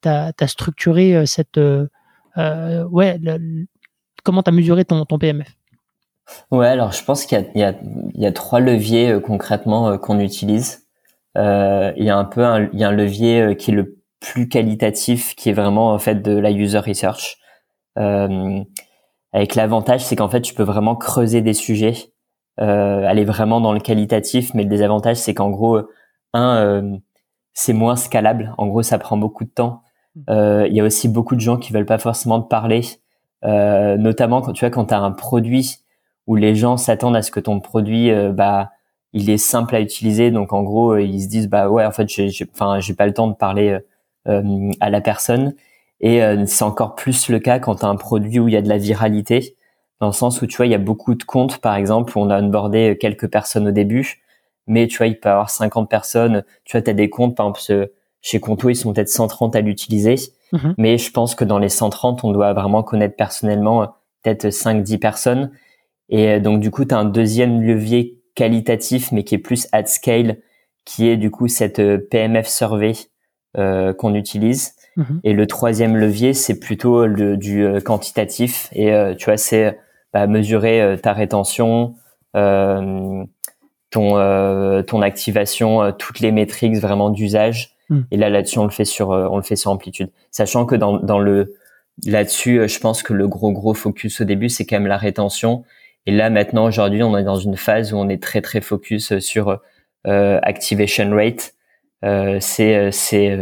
as, 0.08 0.48
structuré 0.48 1.26
cette... 1.26 1.60
ouais, 2.38 3.20
comment 4.24 4.44
tu 4.44 4.50
as 4.50 4.54
mesuré 4.54 4.86
ton, 4.86 5.04
ton 5.06 5.18
PMF 5.18 5.58
Ouais, 6.52 6.68
alors 6.68 6.94
je 6.94 7.04
pense 7.04 7.26
qu'il 7.26 7.38
y, 7.54 7.60
y, 7.60 8.22
y 8.22 8.26
a, 8.26 8.32
trois 8.32 8.62
leviers 8.62 9.20
concrètement 9.22 9.98
qu'on 9.98 10.22
utilise. 10.22 10.83
Euh, 11.38 11.92
il 11.98 12.06
y 12.06 12.10
a 12.10 12.18
un 12.18 12.26
peu 12.26 12.44
un, 12.44 12.70
il 12.74 12.80
y 12.80 12.84
a 12.84 12.90
un 12.90 12.92
levier 12.92 13.56
qui 13.58 13.72
est 13.72 13.74
le 13.74 14.00
plus 14.20 14.48
qualitatif, 14.48 15.36
qui 15.36 15.50
est 15.50 15.54
vraiment 15.54 15.92
en 15.94 16.00
fait 16.00 16.22
de 16.22 16.38
la 16.38 16.52
user 16.52 16.80
research. 16.80 17.38
Euh, 17.98 18.64
avec 19.34 19.56
l'avantage, 19.56 20.06
c'est 20.06 20.16
qu'en 20.16 20.30
fait, 20.30 20.42
tu 20.42 20.54
peux 20.54 20.64
vraiment 20.64 20.96
creuser 20.96 21.42
des 21.42 21.54
sujets, 21.54 21.96
euh, 22.60 23.06
aller 23.06 23.26
vraiment 23.26 23.60
dans 23.62 23.74
le 23.74 23.80
qualitatif. 23.80 24.54
Mais 24.54 24.64
le 24.64 24.70
désavantage, 24.70 25.18
c'est 25.18 25.34
qu'en 25.34 25.50
gros, 25.50 25.80
un, 26.34 26.58
euh, 26.58 26.98
c'est 27.54 27.74
moins 27.74 27.96
scalable. 27.96 28.54
En 28.58 28.68
gros, 28.68 28.84
ça 28.84 28.98
prend 29.00 29.18
beaucoup 29.18 29.44
de 29.44 29.50
temps. 29.50 29.82
Mmh. 30.16 30.22
Euh, 30.30 30.68
il 30.68 30.76
y 30.76 30.82
a 30.82 30.84
aussi 30.84 31.10
beaucoup 31.10 31.36
de 31.36 31.42
gens 31.42 31.58
qui 31.58 31.74
veulent 31.74 31.86
pas 31.86 31.98
forcément 31.98 32.42
te 32.42 32.48
parler, 32.48 32.82
euh, 33.44 33.98
notamment 33.98 34.42
quand 34.42 34.54
tu 34.54 34.60
vois 34.60 34.70
quand 34.70 34.86
tu 34.86 34.94
as 34.94 35.00
un 35.00 35.12
produit 35.12 35.78
où 36.28 36.36
les 36.36 36.56
gens 36.56 36.78
s'attendent 36.78 37.16
à 37.16 37.22
ce 37.22 37.32
que 37.32 37.40
ton 37.40 37.60
produit, 37.60 38.12
euh, 38.12 38.32
bah, 38.32 38.72
il 39.14 39.30
est 39.30 39.38
simple 39.38 39.76
à 39.76 39.80
utiliser. 39.80 40.32
Donc 40.32 40.54
en 40.54 40.64
gros, 40.64 40.98
ils 40.98 41.22
se 41.22 41.28
disent 41.28 41.50
bah 41.50 41.70
ouais, 41.70 41.86
en 41.86 41.92
fait, 41.92 42.10
j'ai, 42.10 42.30
enfin, 42.54 42.80
j'ai 42.80 42.94
pas 42.94 43.06
le 43.06 43.14
temps 43.14 43.28
de 43.28 43.36
parler 43.36 43.80
à 44.26 44.90
la 44.90 45.02
personne. 45.02 45.54
Et 46.04 46.22
euh, 46.22 46.44
c'est 46.46 46.66
encore 46.66 46.96
plus 46.96 47.30
le 47.30 47.40
cas 47.40 47.60
quand 47.60 47.76
tu 47.76 47.86
as 47.86 47.88
un 47.88 47.96
produit 47.96 48.38
où 48.38 48.50
il 48.50 48.54
y 48.54 48.58
a 48.58 48.62
de 48.62 48.68
la 48.68 48.78
viralité, 48.78 49.56
dans 50.02 50.08
le 50.08 50.14
sens 50.14 50.42
où 50.42 50.48
tu 50.48 50.58
vois, 50.58 50.66
il 50.66 50.72
y 50.72 50.76
a 50.76 50.80
beaucoup 50.80 51.16
de 51.16 51.24
comptes, 51.24 51.60
par 51.60 51.76
exemple, 51.76 52.18
où 52.18 52.22
on 52.22 52.30
a 52.30 52.42
onboardé 52.42 52.98
quelques 53.00 53.32
personnes 53.32 53.70
au 53.70 53.72
début, 53.72 54.22
mais 54.68 54.88
tu 54.88 54.98
vois, 54.98 55.08
il 55.08 55.18
peut 55.18 55.30
y 55.30 55.32
avoir 55.32 55.50
50 55.50 55.90
personnes. 55.90 56.44
Tu 56.66 56.74
vois, 56.74 56.82
tu 56.82 56.90
as 56.90 56.94
des 56.94 57.10
comptes, 57.10 57.38
par 57.38 57.48
exemple, 57.48 57.90
chez 58.22 58.40
Conto, 58.42 58.70
ils 58.70 58.76
sont 58.76 58.92
peut-être 58.92 59.08
130 59.08 59.56
à 59.56 59.62
l'utiliser, 59.62 60.16
mhm. 60.52 60.76
mais 60.78 60.98
je 60.98 61.10
pense 61.10 61.36
que 61.36 61.46
dans 61.46 61.58
les 61.58 61.70
130, 61.70 62.26
on 62.26 62.34
doit 62.34 62.52
vraiment 62.52 62.84
connaître 62.84 63.16
personnellement 63.16 63.84
euh, 63.84 63.86
peut-être 64.24 64.48
5-10 64.48 65.00
personnes. 65.00 65.52
Et 66.10 66.32
euh, 66.32 66.40
donc, 66.42 66.60
du 66.60 66.70
coup, 66.70 66.84
tu 66.84 66.94
as 66.94 66.98
un 66.98 67.06
deuxième 67.06 67.62
levier 67.62 68.22
qualitatif, 68.36 69.12
mais 69.12 69.24
qui 69.24 69.36
est 69.36 69.40
plus 69.40 69.68
at 69.72 69.86
scale, 69.86 70.38
qui 70.86 71.08
est 71.08 71.18
du 71.18 71.32
coup 71.32 71.48
cette 71.48 71.82
PMF 72.10 72.48
survey 72.48 72.94
euh, 73.58 73.94
qu'on 73.94 74.16
utilise. 74.16 74.74
Mhm. 74.96 75.22
Et 75.24 75.34
le 75.34 75.48
troisième 75.48 75.98
levier, 75.98 76.34
c'est 76.34 76.60
plutôt 76.60 77.06
le, 77.06 77.38
du 77.38 77.66
euh, 77.66 77.80
quantitatif. 77.80 78.70
Et 78.74 78.94
euh, 78.94 79.16
tu 79.16 79.26
vois, 79.26 79.38
c'est 79.38 79.80
bah, 80.14 80.28
mesurer 80.28 80.82
euh, 80.82 80.98
ta 80.98 81.14
rétention, 81.14 81.96
ton 82.34 83.28
ton 83.92 85.02
activation, 85.02 85.92
toutes 85.92 86.20
les 86.20 86.32
métriques 86.32 86.78
vraiment 86.78 87.10
d'usage. 87.10 87.76
Mhm. 87.90 88.06
Et 88.12 88.18
là, 88.18 88.30
là-dessus, 88.30 88.60
on 88.60 88.66
le 88.66 88.72
fait 88.72 88.86
sur 88.86 89.10
on 89.10 89.38
le 89.38 89.44
fait 89.44 89.56
sur 89.56 89.72
amplitude, 89.72 90.10
sachant 90.32 90.66
que 90.66 90.76
dans 90.76 90.98
dans 90.98 91.20
le 91.20 91.54
là-dessus, 92.06 92.68
je 92.68 92.80
pense 92.80 93.04
que 93.04 93.14
le 93.14 93.28
gros 93.28 93.52
gros 93.52 93.76
focus 93.76 94.22
au 94.22 94.24
début, 94.24 94.50
c'est 94.50 94.66
quand 94.66 94.78
même 94.78 94.88
la 94.88 94.98
rétention. 94.98 95.64
Et 96.06 96.12
là 96.12 96.30
maintenant, 96.30 96.66
aujourd'hui, 96.66 97.04
on 97.04 97.18
est 97.18 97.24
dans 97.24 97.38
une 97.38 97.58
phase 97.58 97.94
où 97.94 97.98
on 97.98 98.10
est 98.10 98.22
très 98.22 98.42
très 98.42 98.62
focus 98.62 99.20
sur 99.20 99.60
activation 100.06 101.12
rate. 101.12 101.54
c'est 102.42 102.92
c'est 102.92 103.40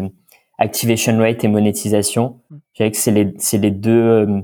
activation 0.60 1.18
rate 1.18 1.44
et 1.44 1.48
monétisation. 1.48 2.40
Je 2.52 2.84
dirais 2.84 2.92
que 2.92 2.98
c'est 2.98 3.12
les 3.12 3.34
c'est 3.38 3.58
les 3.58 3.72
deux 3.72 4.44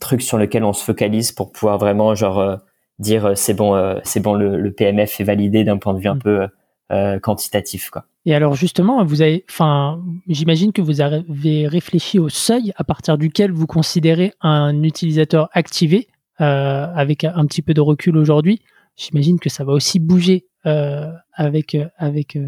trucs 0.00 0.22
sur 0.22 0.38
lesquels 0.38 0.64
on 0.64 0.72
se 0.72 0.82
focalise 0.82 1.32
pour 1.32 1.52
pouvoir 1.52 1.78
vraiment 1.78 2.14
genre 2.14 2.58
dire 2.98 3.26
euh, 3.26 3.34
c'est 3.34 3.54
bon, 3.54 3.74
euh, 3.74 3.98
c'est 4.04 4.20
bon, 4.20 4.34
le, 4.34 4.72
PMF 4.72 5.20
est 5.20 5.24
validé 5.24 5.64
d'un 5.64 5.78
point 5.78 5.94
de 5.94 6.00
vue 6.00 6.08
un 6.08 6.14
mm. 6.14 6.22
peu 6.22 6.46
euh, 6.92 7.18
quantitatif, 7.18 7.90
quoi. 7.90 8.04
Et 8.26 8.34
alors 8.34 8.54
justement, 8.54 9.04
vous 9.04 9.20
avez, 9.20 9.44
enfin, 9.50 10.02
j'imagine 10.28 10.72
que 10.72 10.80
vous 10.80 11.02
avez 11.02 11.68
réfléchi 11.68 12.18
au 12.18 12.30
seuil 12.30 12.72
à 12.76 12.84
partir 12.84 13.18
duquel 13.18 13.52
vous 13.52 13.66
considérez 13.66 14.32
un 14.40 14.82
utilisateur 14.82 15.50
activé, 15.52 16.08
avec 16.38 17.24
un 17.24 17.46
petit 17.46 17.62
peu 17.62 17.74
de 17.74 17.80
recul 17.80 18.16
aujourd'hui. 18.16 18.60
J'imagine 18.96 19.38
que 19.40 19.48
ça 19.48 19.64
va 19.64 19.72
aussi 19.72 20.00
bouger 20.00 20.46
avec 20.64 21.76
avec 21.98 22.38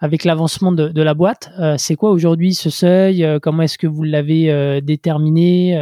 avec 0.00 0.24
l'avancement 0.24 0.70
de, 0.70 0.88
de, 0.88 1.02
la 1.02 1.14
boîte. 1.14 1.50
c'est 1.76 1.96
quoi 1.96 2.10
aujourd'hui 2.10 2.54
ce 2.54 2.70
seuil? 2.70 3.26
Comment 3.42 3.62
est-ce 3.62 3.78
que 3.78 3.86
vous 3.86 4.04
l'avez 4.04 4.80
déterminé? 4.80 5.72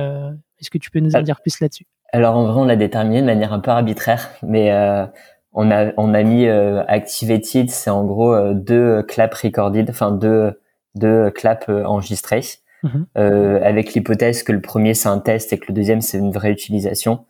Est-ce 0.58 0.70
que 0.70 0.78
tu 0.78 0.90
peux 0.90 1.00
nous 1.00 1.14
en 1.14 1.22
dire 1.22 1.40
plus 1.40 1.60
là-dessus? 1.60 1.86
alors 2.12 2.36
en 2.36 2.46
vrai, 2.46 2.60
on 2.60 2.64
l'a 2.64 2.76
déterminé 2.76 3.20
de 3.20 3.26
manière 3.26 3.52
un 3.52 3.60
peu 3.60 3.70
arbitraire, 3.70 4.30
mais 4.42 4.72
euh, 4.72 5.06
on 5.52 5.70
a 5.70 5.92
on 5.96 6.14
a 6.14 6.22
mis 6.22 6.46
euh, 6.46 6.84
activated, 6.86 7.70
c'est 7.70 7.90
en 7.90 8.04
gros 8.04 8.34
euh, 8.34 8.54
deux 8.54 9.02
claps 9.02 9.42
recorded, 9.42 9.90
enfin 9.90 10.12
deux 10.12 10.58
deux 10.94 11.30
claps 11.30 11.68
euh, 11.68 11.84
enregistrés, 11.84 12.42
mhm. 12.86 13.62
avec 13.62 13.94
l'hypothèse 13.94 14.42
que 14.42 14.52
le 14.52 14.60
premier 14.60 14.94
c'est 14.94 15.08
un 15.08 15.18
test 15.18 15.52
et 15.52 15.58
que 15.58 15.66
le 15.68 15.74
deuxième 15.74 16.00
c'est 16.00 16.18
une 16.18 16.32
vraie 16.32 16.50
utilisation. 16.50 17.24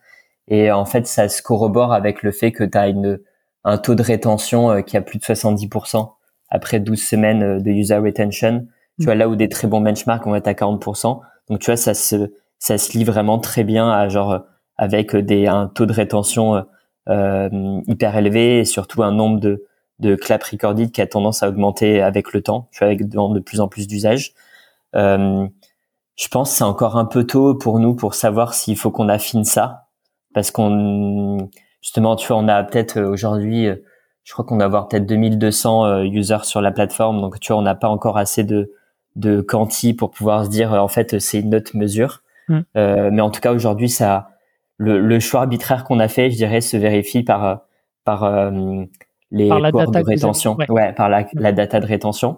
Et 0.49 0.71
en 0.71 0.85
fait, 0.85 1.07
ça 1.07 1.27
se 1.27 1.41
corrobore 1.41 1.91
avec 1.91 2.23
le 2.23 2.31
fait 2.31 2.53
que 2.53 2.63
tu 2.63 2.77
as 2.77 2.87
une 2.87 3.19
un 3.63 3.77
taux 3.77 3.95
de 3.95 4.03
rétention 4.03 4.81
qui 4.81 4.95
a 4.95 5.01
plus 5.01 5.19
de 5.19 5.23
70% 5.23 6.09
après 6.49 6.79
12 6.79 7.01
semaines 7.01 7.61
de 7.61 7.71
user 7.71 7.97
retention. 7.97 8.65
Tu 8.99 9.05
vois 9.05 9.15
là 9.15 9.27
où 9.27 9.35
des 9.35 9.49
très 9.49 9.67
bons 9.67 9.81
benchmarks 9.81 10.25
vont 10.25 10.35
être 10.35 10.47
à 10.47 10.53
40%. 10.53 11.19
Donc 11.49 11.59
tu 11.59 11.65
vois 11.65 11.75
ça 11.75 11.93
se 11.93 12.31
ça 12.59 12.77
se 12.77 12.97
lie 12.97 13.03
vraiment 13.03 13.39
très 13.39 13.63
bien 13.63 13.91
à 13.91 14.07
genre 14.09 14.45
avec 14.77 15.15
des, 15.15 15.47
un 15.47 15.67
taux 15.67 15.85
de 15.85 15.93
rétention 15.93 16.55
euh, 16.55 16.61
euh, 17.09 17.81
hyper 17.87 18.15
élevé 18.15 18.59
et 18.59 18.65
surtout 18.65 19.03
un 19.03 19.11
nombre 19.11 19.39
de, 19.39 19.65
de 19.99 20.15
clap 20.15 20.43
recorded 20.43 20.91
qui 20.91 21.01
a 21.01 21.07
tendance 21.07 21.41
à 21.43 21.49
augmenter 21.49 22.01
avec 22.01 22.33
le 22.33 22.41
temps, 22.41 22.67
tu 22.71 22.79
vois, 22.79 22.87
avec 22.87 23.07
de, 23.07 23.39
plus 23.39 23.59
en 23.59 23.67
plus 23.67 23.87
d'usages. 23.87 24.33
Euh, 24.95 25.47
je 26.15 26.27
pense 26.29 26.51
c'est 26.51 26.63
encore 26.63 26.97
un 26.97 27.05
peu 27.05 27.25
tôt 27.25 27.55
pour 27.55 27.79
nous 27.79 27.95
pour 27.95 28.15
savoir 28.15 28.53
s'il 28.53 28.77
faut 28.77 28.91
qu'on 28.91 29.09
affine 29.09 29.43
ça, 29.43 29.87
parce 30.33 30.51
qu'on 30.51 31.49
justement, 31.81 32.15
tu 32.15 32.27
vois, 32.27 32.37
on 32.37 32.47
a 32.47 32.63
peut-être 32.63 32.99
aujourd'hui, 33.01 33.69
je 34.23 34.33
crois 34.33 34.43
qu'on 34.43 34.57
va 34.57 34.65
avoir 34.65 34.87
peut-être 34.87 35.05
2200 35.05 36.01
users 36.03 36.43
sur 36.43 36.61
la 36.61 36.71
plateforme, 36.71 37.21
donc 37.21 37.39
tu 37.39 37.53
vois, 37.53 37.61
on 37.61 37.63
n'a 37.63 37.75
pas 37.75 37.89
encore 37.89 38.17
assez 38.17 38.43
de 38.43 38.73
de 39.17 39.41
quanti 39.41 39.93
pour 39.93 40.11
pouvoir 40.11 40.45
se 40.45 40.49
dire 40.49 40.73
en 40.73 40.87
fait 40.87 41.19
c'est 41.19 41.39
une 41.39 41.55
autre 41.55 41.75
mesure. 41.75 42.21
Mm. 42.47 42.59
Euh, 42.77 43.09
mais 43.11 43.21
en 43.21 43.31
tout 43.31 43.41
cas 43.41 43.51
aujourd'hui 43.51 43.89
ça 43.89 44.29
le, 44.77 44.99
le 44.99 45.19
choix 45.19 45.41
arbitraire 45.41 45.83
qu'on 45.83 45.99
a 45.99 46.07
fait, 46.07 46.29
je 46.29 46.35
dirais, 46.35 46.61
se 46.61 46.77
vérifie 46.77 47.23
par 47.23 47.45
euh, 47.45 47.55
par 48.05 48.23
euh, 48.23 48.83
les 49.31 49.49
par 49.49 49.59
de 49.59 50.05
rétention, 50.05 50.55
ouais. 50.69 50.93
par 50.93 51.09
la, 51.09 51.25
la, 51.33 51.51
data 51.51 51.79
de 51.79 51.85
rétention. 51.85 52.37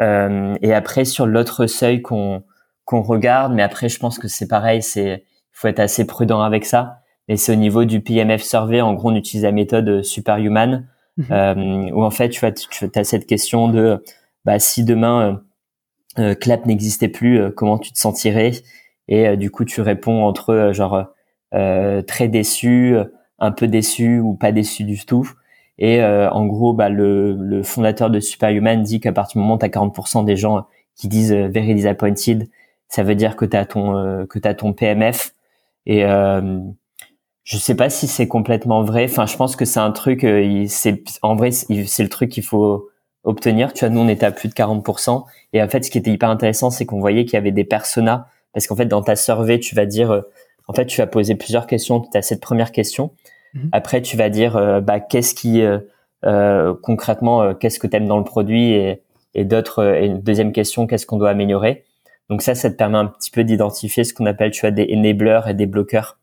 Euh, 0.00 0.54
et 0.60 0.74
après 0.74 1.04
sur 1.04 1.26
l'autre 1.26 1.66
seuil 1.66 2.02
qu'on 2.02 2.42
qu'on 2.84 3.00
regarde, 3.00 3.54
mais 3.54 3.62
après 3.62 3.88
je 3.88 3.98
pense 3.98 4.18
que 4.18 4.28
c'est 4.28 4.48
pareil, 4.48 4.82
c'est 4.82 5.24
il 5.24 5.56
faut 5.56 5.68
être 5.68 5.80
assez 5.80 6.06
prudent 6.06 6.42
avec 6.42 6.64
ça. 6.64 7.00
Et 7.28 7.36
c'est 7.36 7.52
au 7.52 7.56
niveau 7.56 7.84
du 7.84 8.00
PMF 8.00 8.42
survey, 8.42 8.80
en 8.80 8.92
gros 8.94 9.10
on 9.10 9.14
utilise 9.14 9.44
la 9.44 9.52
méthode 9.52 10.02
superhuman, 10.02 10.86
mhm. 11.16 11.26
euh, 11.30 11.90
où 11.92 12.02
en 12.02 12.10
fait 12.10 12.28
tu 12.28 12.44
as, 12.44 12.52
tu 12.52 12.90
as 12.94 13.04
cette 13.04 13.26
question 13.26 13.68
de 13.68 14.02
bah, 14.44 14.58
si 14.58 14.84
demain 14.84 15.40
euh, 16.18 16.34
Clap 16.34 16.66
n'existait 16.66 17.08
plus, 17.08 17.52
comment 17.54 17.78
tu 17.78 17.92
te 17.92 17.98
sentirais? 17.98 18.52
Et 19.08 19.36
du 19.36 19.50
coup 19.50 19.64
tu 19.64 19.80
réponds 19.80 20.24
entre 20.24 20.70
genre 20.72 21.06
euh, 21.54 22.02
très 22.02 22.28
déçu, 22.28 22.96
un 23.38 23.52
peu 23.52 23.68
déçu 23.68 24.18
ou 24.18 24.34
pas 24.34 24.52
déçu 24.52 24.84
du 24.84 25.04
tout. 25.06 25.30
Et 25.78 26.00
euh, 26.02 26.30
en 26.30 26.46
gros, 26.46 26.72
bah, 26.72 26.88
le, 26.88 27.34
le, 27.34 27.62
fondateur 27.62 28.10
de 28.10 28.20
Superhuman 28.20 28.82
dit 28.82 29.00
qu'à 29.00 29.12
partir 29.12 29.40
du 29.40 29.42
moment 29.42 29.56
où 29.56 29.58
tu 29.58 29.64
as 29.64 29.68
40% 29.68 30.24
des 30.24 30.36
gens 30.36 30.66
qui 30.94 31.08
disent 31.08 31.32
euh, 31.32 31.48
very 31.48 31.74
disappointed, 31.74 32.48
ça 32.88 33.02
veut 33.02 33.16
dire 33.16 33.36
que 33.36 33.44
tu 33.44 33.56
as 33.56 33.66
ton 33.66 34.26
que 34.28 34.38
tu 34.38 34.56
ton 34.56 34.72
PMF 34.72 35.34
et 35.86 36.04
euh, 36.04 36.60
je 37.42 37.56
sais 37.58 37.74
pas 37.74 37.90
si 37.90 38.06
c'est 38.06 38.28
complètement 38.28 38.82
vrai. 38.84 39.06
Enfin, 39.06 39.26
je 39.26 39.36
pense 39.36 39.56
que 39.56 39.64
c'est 39.64 39.80
un 39.80 39.90
truc 39.90 40.24
c'est 40.68 41.02
en 41.22 41.34
vrai 41.34 41.50
c'est 41.50 42.02
le 42.02 42.08
truc 42.08 42.30
qu'il 42.30 42.44
faut 42.44 42.88
obtenir. 43.24 43.72
Tu 43.72 43.84
vois, 43.84 43.92
nous 43.92 44.00
on 44.00 44.08
était 44.08 44.26
à 44.26 44.30
plus 44.32 44.48
de 44.48 44.54
40% 44.54 45.24
et 45.54 45.62
en 45.62 45.68
fait 45.68 45.84
ce 45.84 45.90
qui 45.90 45.98
était 45.98 46.12
hyper 46.12 46.30
intéressant, 46.30 46.70
c'est 46.70 46.86
qu'on 46.86 47.00
voyait 47.00 47.24
qu'il 47.24 47.34
y 47.34 47.36
avait 47.38 47.52
des 47.52 47.64
personas 47.64 48.28
parce 48.52 48.68
qu'en 48.68 48.76
fait 48.76 48.86
dans 48.86 49.02
ta 49.02 49.16
survey, 49.16 49.58
tu 49.58 49.74
vas 49.74 49.86
dire 49.86 50.22
en 50.66 50.72
fait, 50.72 50.86
tu 50.86 51.00
vas 51.00 51.06
poser 51.06 51.34
plusieurs 51.34 51.66
questions. 51.66 52.00
Tu 52.00 52.16
as 52.16 52.22
cette 52.22 52.40
première 52.40 52.72
question. 52.72 53.10
Mhm. 53.54 53.68
Après, 53.72 54.02
tu 54.02 54.16
vas 54.16 54.28
dire, 54.28 54.56
euh, 54.56 54.80
bah, 54.80 55.00
qu'est-ce 55.00 55.34
qui, 55.34 55.62
euh, 55.62 55.78
euh 56.24 56.74
concrètement, 56.82 57.54
qu'est-ce 57.54 57.78
que 57.78 57.86
tu 57.86 57.96
aimes 57.96 58.06
dans 58.06 58.18
le 58.18 58.24
produit 58.24 58.72
et, 58.72 59.02
et 59.34 59.44
d'autres. 59.44 59.84
et 59.84 60.06
une 60.06 60.20
deuxième 60.20 60.52
question, 60.52 60.86
qu'est-ce 60.86 61.06
qu'on 61.06 61.18
doit 61.18 61.30
améliorer? 61.30 61.84
Donc 62.30 62.42
ça, 62.42 62.54
ça 62.54 62.70
te 62.70 62.76
permet 62.76 62.98
un 62.98 63.06
petit 63.06 63.30
peu 63.30 63.44
d'identifier 63.44 64.04
ce 64.04 64.14
qu'on 64.14 64.26
appelle, 64.26 64.50
tu 64.50 64.62
vois, 64.62 64.70
des 64.70 64.88
enablers 64.92 65.48
et 65.48 65.54
des 65.54 65.66
bloqueurs. 65.66 66.18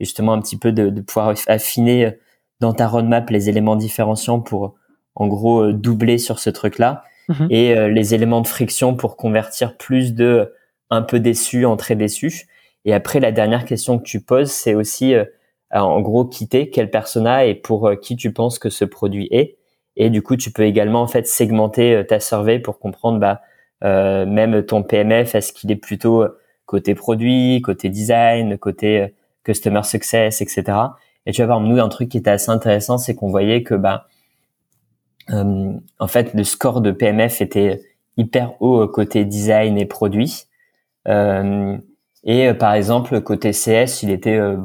Et 0.00 0.04
justement, 0.04 0.32
un 0.32 0.40
petit 0.40 0.58
peu 0.58 0.72
de, 0.72 0.90
de 0.90 1.00
pouvoir 1.00 1.34
affiner 1.46 2.18
dans 2.60 2.72
ta 2.72 2.86
roadmap 2.86 3.30
les 3.30 3.48
éléments 3.48 3.76
différenciants 3.76 4.40
pour, 4.40 4.74
en 5.14 5.26
gros, 5.26 5.72
doubler 5.72 6.18
sur 6.18 6.38
ce 6.38 6.50
truc-là. 6.50 7.04
Mhm. 7.28 7.48
Et 7.50 7.88
les 7.88 8.14
éléments 8.14 8.40
de 8.42 8.46
friction 8.46 8.94
pour 8.94 9.16
convertir 9.16 9.76
plus 9.76 10.14
de 10.14 10.52
un 10.90 11.02
peu 11.02 11.18
déçu 11.18 11.64
en 11.64 11.76
très 11.76 11.96
déçu 11.96 12.46
et 12.86 12.94
après, 12.94 13.20
la 13.20 13.32
dernière 13.32 13.64
question 13.64 13.98
que 13.98 14.04
tu 14.04 14.20
poses, 14.20 14.50
c'est 14.50 14.74
aussi, 14.74 15.12
euh, 15.12 15.24
en 15.72 16.00
gros, 16.00 16.24
quitter 16.24 16.70
quel 16.70 16.90
persona 16.90 17.44
et 17.46 17.54
pour 17.54 17.88
euh, 17.88 17.96
qui 17.96 18.16
tu 18.16 18.32
penses 18.32 18.58
que 18.58 18.70
ce 18.70 18.84
produit 18.84 19.28
est. 19.30 19.56
Et 19.96 20.10
du 20.10 20.22
coup, 20.22 20.36
tu 20.36 20.50
peux 20.52 20.64
également 20.64 21.02
en 21.02 21.06
fait 21.06 21.26
segmenter 21.26 21.94
euh, 21.94 22.04
ta 22.04 22.20
survey 22.20 22.58
pour 22.58 22.78
comprendre, 22.78 23.18
bah, 23.18 23.40
même 23.82 24.64
ton 24.64 24.82
PMF, 24.82 25.34
est-ce 25.34 25.52
qu'il 25.52 25.70
est 25.70 25.76
plutôt 25.76 26.24
côté 26.64 26.94
produit, 26.94 27.60
côté 27.62 27.88
design, 27.88 28.58
côté 28.58 29.14
customer 29.44 29.82
success, 29.84 30.40
etc. 30.40 30.64
Et 31.26 31.32
tu 31.32 31.42
vas 31.42 31.46
voir, 31.46 31.60
nous, 31.60 31.78
un 31.78 31.88
truc 31.88 32.08
qui 32.08 32.18
était 32.18 32.30
assez 32.30 32.50
intéressant, 32.50 32.98
c'est 32.98 33.14
qu'on 33.14 33.28
voyait 33.28 33.62
que, 33.62 33.74
bah, 33.74 34.06
en 35.28 36.06
fait, 36.08 36.32
le 36.34 36.42
score 36.42 36.80
de 36.80 36.90
PMF 36.90 37.42
était 37.42 37.82
hyper 38.16 38.60
haut 38.60 38.88
côté 38.88 39.24
design 39.24 39.78
et 39.78 39.86
produit. 39.86 40.46
Euh, 41.08 41.76
et 42.24 42.48
euh, 42.48 42.54
par 42.54 42.74
exemple, 42.74 43.20
côté 43.20 43.52
CS, 43.52 44.02
il 44.02 44.10
était 44.10 44.36
euh, 44.36 44.56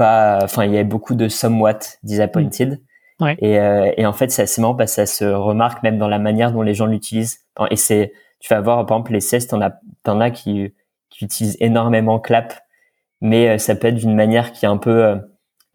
pas, 0.00 0.38
enfin, 0.42 0.64
il 0.64 0.72
y 0.72 0.76
avait 0.76 0.84
beaucoup 0.84 1.14
de 1.14 1.28
somewhat 1.28 1.98
disappointed. 2.02 2.80
Ouais. 3.20 3.36
Et, 3.40 3.60
euh, 3.60 3.92
et 3.98 4.06
en 4.06 4.14
fait, 4.14 4.30
c'est 4.30 4.40
assez 4.40 4.62
marrant 4.62 4.74
parce 4.74 4.92
que 4.92 5.04
ça 5.04 5.06
se 5.06 5.26
remarque 5.26 5.82
même 5.82 5.98
dans 5.98 6.08
la 6.08 6.18
manière 6.18 6.52
dont 6.52 6.62
les 6.62 6.72
gens 6.72 6.86
l'utilisent. 6.86 7.40
Et 7.70 7.76
c'est, 7.76 8.14
tu 8.38 8.48
vas 8.48 8.62
voir, 8.62 8.86
par 8.86 8.96
exemple, 8.96 9.12
les 9.12 9.20
CS, 9.20 9.48
t'en 9.48 9.60
as, 9.60 9.78
t'en 10.02 10.18
as 10.18 10.30
qui, 10.30 10.72
qui 11.10 11.26
utilisent 11.26 11.58
énormément 11.60 12.18
Clap, 12.18 12.54
mais 13.20 13.58
ça 13.58 13.74
peut 13.74 13.88
être 13.88 13.96
d'une 13.96 14.14
manière 14.14 14.52
qui 14.52 14.64
est 14.64 14.68
un 14.68 14.78
peu 14.78 15.16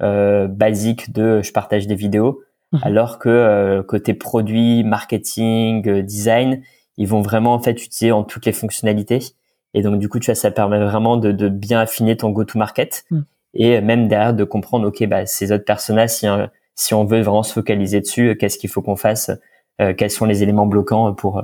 euh, 0.02 0.48
basique 0.48 1.14
de 1.14 1.44
je 1.44 1.52
partage 1.52 1.86
des 1.86 1.94
vidéos, 1.94 2.42
mhm. 2.72 2.80
alors 2.82 3.20
que 3.20 3.82
côté 3.88 4.16
produit, 4.16 4.84
marketing, 4.84 6.02
design, 6.02 6.64
ils 6.98 7.08
vont 7.08 7.22
vraiment 7.22 7.54
en 7.54 7.60
fait 7.60 7.74
utiliser 7.74 8.12
en 8.12 8.24
toutes 8.24 8.48
les 8.48 8.54
fonctionnalités. 8.54 9.20
Et 9.76 9.84
donc, 9.84 10.00
du 10.00 10.10
coup, 10.10 10.18
tu 10.18 10.26
vois, 10.26 10.36
ça 10.36 10.50
permet 10.50 10.80
vraiment 10.80 11.16
de, 11.18 11.32
de 11.32 11.48
bien 11.48 11.80
affiner 11.80 12.18
ton 12.18 12.32
go-to-market 12.32 13.06
mm. 13.12 13.22
Et 13.56 13.82
même 13.82 14.08
derrière 14.08 14.34
de 14.34 14.44
comprendre, 14.44 14.88
OK, 14.88 15.06
bah, 15.08 15.26
ces 15.26 15.52
autres 15.52 15.66
personnages, 15.66 16.12
si, 16.76 16.94
on 16.94 17.06
veut 17.06 17.22
vraiment 17.22 17.44
se 17.44 17.54
focaliser 17.54 18.02
dessus, 18.02 18.36
qu'est-ce 18.38 18.58
qu'il 18.58 18.70
faut 18.70 18.82
qu'on 18.82 18.96
fasse, 18.96 19.32
euh, 19.82 19.94
quels 19.94 20.12
sont 20.12 20.26
les 20.26 20.44
éléments 20.44 20.66
bloquants 20.66 21.14
pour, 21.14 21.44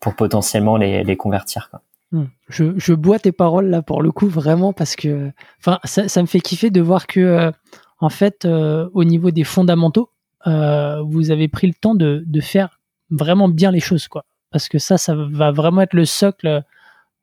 pour 0.00 0.14
potentiellement 0.14 0.76
les, 0.76 1.02
les 1.02 1.16
convertir. 1.16 1.70
Quoi. 1.70 1.80
Mm. 2.12 2.24
Je, 2.48 2.92
bois 2.92 3.18
tes 3.18 3.32
paroles 3.32 3.68
là 3.68 3.82
pour 3.82 4.00
le 4.00 4.12
coup 4.12 4.28
vraiment 4.28 4.72
parce 4.72 4.94
que 4.94 5.32
enfin 5.58 5.80
ça, 5.84 6.22
me 6.22 6.26
fait 6.26 6.38
kiffer 6.38 6.70
de 6.70 6.80
voir 6.80 7.08
que 7.08 7.18
euh, 7.18 7.50
en 7.98 8.10
fait 8.10 8.44
euh, 8.44 8.88
au 8.94 9.02
niveau 9.02 9.32
des 9.32 9.42
fondamentaux 9.42 10.10
vous 10.44 11.32
avez 11.32 11.48
pris 11.48 11.66
le 11.66 11.74
temps 11.74 11.96
de, 11.96 12.22
de 12.24 12.40
faire 12.40 12.78
vraiment 13.10 13.48
bien 13.48 13.72
les 13.72 13.80
choses 13.80 14.06
quoi 14.06 14.24
parce 14.52 14.68
que 14.68 14.78
ça 14.78 14.98
ça 14.98 15.16
va 15.16 15.50
vraiment 15.50 15.80
être 15.80 15.94
le 15.94 16.04
socle 16.04 16.62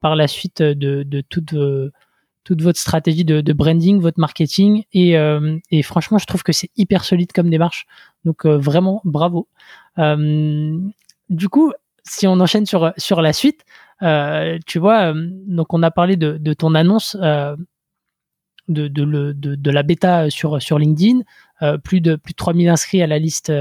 par 0.04 0.18
la 0.18 0.28
suite 0.28 0.62
de, 0.62 1.04
de 1.04 1.22
toute, 1.22 1.54
euh, 1.54 1.90
toute 2.44 2.62
votre 2.62 2.80
stratégie 2.80 3.26
de, 3.26 3.42
de, 3.42 3.54
branding, 3.54 4.00
votre 4.00 4.20
marketing. 4.20 4.84
Et, 4.94 5.18
euh, 5.18 5.58
et 5.72 5.82
franchement, 5.84 6.18
je 6.18 6.26
trouve 6.26 6.44
que 6.44 6.52
c'est 6.52 6.70
hyper 6.76 7.04
solide 7.04 7.32
comme 7.32 7.50
démarche. 7.50 7.86
Donc 8.26 8.46
euh, 8.46 8.58
vraiment, 8.58 9.02
bravo. 9.06 9.48
du 9.98 11.50
coup, 11.50 11.74
si 12.04 12.28
on 12.28 12.40
enchaîne 12.40 12.66
sur 12.66 12.94
sur 12.98 13.22
la 13.22 13.34
suite, 13.34 13.64
tu 14.66 14.80
vois, 14.80 15.14
donc 15.14 15.74
on 15.74 15.84
a 15.84 15.92
parlé 15.92 16.18
de, 16.18 16.38
de 16.38 16.54
ton 16.54 16.76
annonce 16.76 17.16
de, 18.68 18.88
de, 18.88 19.34
de, 19.34 19.72
la 19.72 19.84
bêta 19.84 20.30
sur, 20.30 20.62
sur 20.62 20.80
LinkedIn, 20.80 21.22
euh, 21.62 21.78
plus, 21.78 22.02
de, 22.02 22.16
plus 22.16 22.32
de 22.32 22.38
3000 22.38 22.70
inscrits 22.70 23.02
à 23.02 23.08
la 23.08 23.20
liste, 23.20 23.52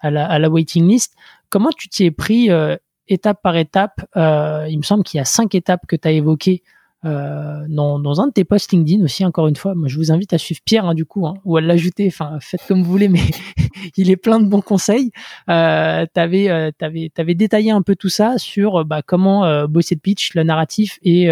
à 0.00 0.10
la, 0.10 0.26
à 0.26 0.38
la 0.38 0.50
waiting 0.50 0.86
list. 0.88 1.14
Comment 1.48 1.70
tu 1.70 1.88
t'y 1.88 2.04
es 2.04 2.10
pris 2.10 2.50
euh, 2.50 2.76
étape 3.08 3.42
par 3.42 3.56
étape? 3.56 4.06
Euh, 4.16 4.66
Il 4.68 4.78
me 4.78 4.82
semble 4.82 5.02
qu'il 5.02 5.18
y 5.18 5.20
a 5.20 5.24
cinq 5.24 5.54
étapes 5.54 5.86
que 5.86 5.96
tu 5.96 6.08
as 6.08 6.12
évoquées 6.12 6.62
dans, 7.02 7.98
dans, 7.98 8.20
un 8.20 8.26
de 8.26 8.32
tes 8.32 8.44
posts 8.44 8.72
LinkedIn 8.72 9.02
aussi, 9.04 9.24
encore 9.24 9.48
une 9.48 9.56
fois. 9.56 9.74
Moi, 9.74 9.88
je 9.88 9.96
vous 9.96 10.12
invite 10.12 10.32
à 10.32 10.38
suivre 10.38 10.60
Pierre, 10.64 10.84
hein, 10.84 10.94
du 10.94 11.04
coup, 11.04 11.26
hein, 11.26 11.34
ou 11.44 11.56
à 11.56 11.60
l'ajouter. 11.60 12.06
Enfin, 12.08 12.38
faites 12.40 12.60
comme 12.68 12.82
vous 12.82 12.90
voulez, 12.90 13.08
mais 13.08 13.20
il 13.96 14.10
est 14.10 14.16
plein 14.16 14.38
de 14.40 14.46
bons 14.46 14.60
conseils. 14.60 15.10
Euh, 15.48 16.04
tu 16.14 16.20
avais, 16.20 17.34
détaillé 17.34 17.70
un 17.70 17.82
peu 17.82 17.96
tout 17.96 18.08
ça 18.08 18.38
sur 18.38 18.84
bah, 18.84 19.02
comment 19.04 19.66
bosser 19.66 19.94
le 19.94 20.00
pitch, 20.00 20.34
le 20.34 20.42
narratif 20.42 20.98
et, 21.02 21.30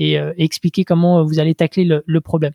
euh, 0.00 0.32
et, 0.36 0.44
expliquer 0.44 0.84
comment 0.84 1.24
vous 1.24 1.38
allez 1.38 1.54
tacler 1.54 1.84
le, 1.84 2.20
problème. 2.20 2.52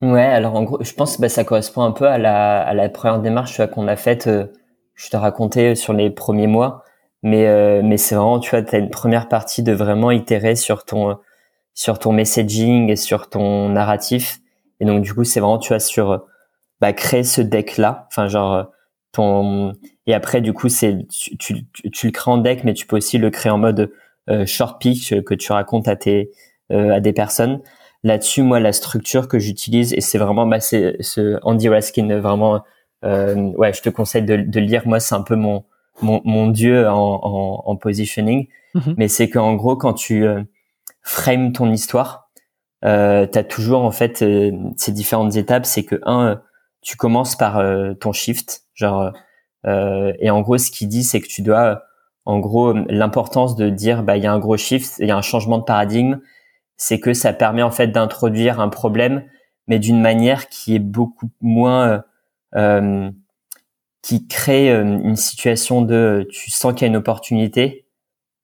Ouais, 0.00 0.22
alors 0.22 0.54
en 0.54 0.62
gros, 0.62 0.82
je 0.82 0.92
pense 0.94 1.16
que 1.16 1.22
bah, 1.22 1.28
ça 1.28 1.44
correspond 1.44 1.82
un 1.82 1.92
peu 1.92 2.06
à 2.06 2.18
la, 2.18 2.62
à 2.62 2.74
la 2.74 2.88
première 2.88 3.20
démarche 3.20 3.60
qu'on 3.68 3.88
a 3.88 3.96
faite. 3.96 4.26
Euh, 4.26 4.46
je 4.94 5.10
te 5.10 5.16
racontais 5.16 5.74
sur 5.74 5.92
les 5.92 6.10
premiers 6.10 6.46
mois, 6.46 6.84
mais 7.22 7.46
euh, 7.46 7.82
mais 7.84 7.96
c'est 7.96 8.14
vraiment, 8.14 8.38
tu 8.38 8.50
vois, 8.50 8.62
tu 8.62 8.74
as 8.74 8.78
une 8.78 8.90
première 8.90 9.28
partie 9.28 9.62
de 9.62 9.72
vraiment 9.72 10.10
itérer 10.10 10.56
sur 10.56 10.84
ton 10.84 11.18
sur 11.74 11.98
ton 11.98 12.12
messaging 12.12 12.90
et 12.90 12.96
sur 12.96 13.28
ton 13.28 13.68
narratif. 13.70 14.40
Et 14.80 14.84
donc 14.84 15.02
du 15.02 15.14
coup, 15.14 15.24
c'est 15.24 15.40
vraiment, 15.40 15.58
tu 15.58 15.68
vois, 15.68 15.80
sur 15.80 16.24
bah, 16.80 16.92
créer 16.92 17.24
ce 17.24 17.40
deck 17.40 17.76
là, 17.78 18.06
enfin 18.08 18.28
genre 18.28 18.72
ton 19.12 19.74
et 20.06 20.14
après 20.14 20.40
du 20.40 20.54
coup 20.54 20.70
c'est 20.70 21.06
tu, 21.08 21.36
tu, 21.36 21.66
tu, 21.92 22.06
le 22.06 22.12
crées 22.12 22.30
en 22.30 22.38
deck, 22.38 22.64
mais 22.64 22.74
tu 22.74 22.86
peux 22.86 22.96
aussi 22.96 23.18
le 23.18 23.30
créer 23.30 23.52
en 23.52 23.58
mode 23.58 23.92
short 24.46 24.80
pitch 24.80 25.14
que 25.22 25.34
tu 25.34 25.52
racontes 25.52 25.86
à 25.86 25.96
tes 25.96 26.30
euh, 26.72 26.94
à 26.94 27.00
des 27.00 27.12
personnes. 27.12 27.60
Là-dessus, 28.02 28.42
moi, 28.42 28.58
la 28.58 28.72
structure 28.72 29.28
que 29.28 29.38
j'utilise, 29.38 29.92
et 29.92 30.00
c'est 30.00 30.16
vraiment, 30.16 30.46
bah, 30.46 30.58
c'est 30.60 30.96
ce 31.00 31.38
Andy 31.42 31.68
Raskin, 31.68 32.18
vraiment, 32.18 32.62
euh, 33.04 33.34
ouais, 33.56 33.74
je 33.74 33.82
te 33.82 33.90
conseille 33.90 34.22
de, 34.22 34.36
de 34.36 34.60
lire. 34.60 34.82
Moi, 34.86 34.98
c'est 34.98 35.14
un 35.14 35.20
peu 35.22 35.36
mon, 35.36 35.64
mon, 36.00 36.22
mon 36.24 36.48
dieu 36.48 36.88
en, 36.88 37.20
en, 37.22 37.62
en 37.66 37.76
positioning. 37.76 38.48
Mhm. 38.74 38.94
Mais 38.96 39.08
c'est 39.08 39.28
qu'en 39.28 39.54
gros, 39.54 39.76
quand 39.76 39.92
tu 39.92 40.26
euh, 41.04 41.08
frames 41.08 41.52
ton 41.52 41.70
histoire, 41.70 42.30
euh, 42.84 43.26
tu 43.26 43.38
as 43.38 43.44
toujours 43.44 43.82
en 43.82 43.90
fait 43.90 44.22
euh, 44.22 44.52
ces 44.76 44.92
différentes 44.92 45.36
étapes. 45.36 45.66
C'est 45.66 45.84
que 45.84 46.00
un, 46.04 46.42
tu 46.80 46.96
commences 46.96 47.36
par 47.36 47.62
ton 48.00 48.12
shift, 48.12 48.64
genre, 48.74 49.12
et 49.64 50.30
en 50.30 50.40
gros, 50.40 50.58
ce 50.58 50.70
qu'il 50.72 50.88
dit, 50.88 51.04
c'est 51.04 51.20
que 51.20 51.28
tu 51.28 51.42
dois, 51.42 51.84
en 52.24 52.40
gros, 52.40 52.72
l'importance 52.72 53.54
de 53.54 53.68
dire, 53.68 54.02
bah, 54.02 54.16
il 54.16 54.24
y 54.24 54.26
a 54.26 54.32
un 54.32 54.40
gros 54.40 54.56
shift, 54.56 54.96
il 54.98 55.06
y 55.06 55.12
a 55.12 55.16
un 55.16 55.22
changement 55.22 55.58
de 55.58 55.64
paradigme 55.64 56.20
c'est 56.82 56.98
que 56.98 57.14
ça 57.14 57.32
permet 57.32 57.62
en 57.62 57.70
fait 57.70 57.86
d'introduire 57.88 58.58
un 58.58 58.68
problème, 58.68 59.22
mais 59.68 59.78
d'une 59.78 60.00
manière 60.00 60.48
qui 60.48 60.74
est 60.74 60.80
beaucoup 60.80 61.30
moins 61.40 61.88
euh, 61.88 62.00
euh 62.56 63.10
qui 64.02 64.26
crée 64.26 64.68
euh, 64.72 64.82
une 64.82 65.14
situation 65.14 65.80
de 65.82 66.26
tu 66.32 66.50
sens 66.50 66.72
qu'il 66.72 66.82
y 66.82 66.84
a 66.86 66.88
une 66.88 66.96
opportunité 66.96 67.86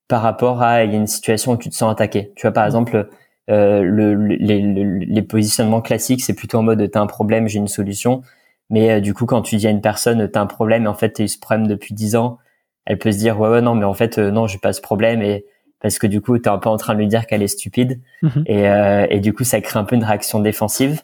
par 0.08 0.22
rapport 0.22 0.62
à 0.62 0.84
il 0.84 0.92
y 0.92 0.94
a 0.94 0.98
une 0.98 1.06
situation 1.06 1.52
où 1.52 1.56
tu 1.56 1.68
te 1.70 1.74
sens 1.74 1.92
attaqué. 1.92 2.32
Tu 2.36 2.42
vois 2.42 2.52
par 2.52 2.64
mmh. 2.64 2.66
exemple 2.66 3.08
euh, 3.50 3.82
le, 3.82 4.14
les, 4.14 4.60
les, 4.60 5.22
positionnements 5.22 5.80
classiques 5.80 6.22
c'est 6.22 6.34
plutôt 6.34 6.58
en 6.58 6.62
mode 6.62 6.90
t'as 6.90 7.00
un 7.00 7.06
problème 7.06 7.48
j'ai 7.48 7.58
une 7.58 7.68
solution, 7.68 8.22
mais 8.68 8.90
euh, 8.90 9.00
du 9.00 9.14
coup 9.14 9.26
quand 9.26 9.42
tu 9.42 9.56
dis 9.56 9.66
à 9.66 9.70
une 9.70 9.80
personne 9.80 10.28
t'as 10.30 10.40
un 10.40 10.46
problème 10.46 10.84
et 10.84 10.88
en 10.88 10.94
fait 10.94 11.10
t'as 11.10 11.24
eu 11.24 11.28
ce 11.28 11.38
problème 11.38 11.66
depuis 11.66 11.94
dix 11.94 12.16
ans, 12.16 12.38
elle 12.84 12.98
peut 12.98 13.12
se 13.12 13.18
dire 13.18 13.40
ouais 13.40 13.48
ouais 13.48 13.62
non 13.62 13.74
mais 13.74 13.84
en 13.84 13.94
fait 13.94 14.18
non 14.18 14.46
j'ai 14.46 14.58
pas 14.58 14.72
ce 14.72 14.80
problème 14.80 15.22
et 15.22 15.46
parce 15.80 15.98
que 15.98 16.06
du 16.06 16.20
coup, 16.20 16.38
tu 16.38 16.44
es 16.44 16.48
un 16.48 16.58
peu 16.58 16.68
en 16.68 16.76
train 16.76 16.94
de 16.94 16.98
lui 16.98 17.06
dire 17.06 17.26
qu'elle 17.26 17.42
est 17.42 17.48
stupide. 17.48 18.00
Mhm. 18.22 18.44
Et, 18.46 18.68
euh, 18.68 19.06
et, 19.10 19.20
du 19.20 19.32
coup, 19.32 19.44
ça 19.44 19.60
crée 19.60 19.78
un 19.78 19.84
peu 19.84 19.96
une 19.96 20.04
réaction 20.04 20.40
défensive. 20.40 21.02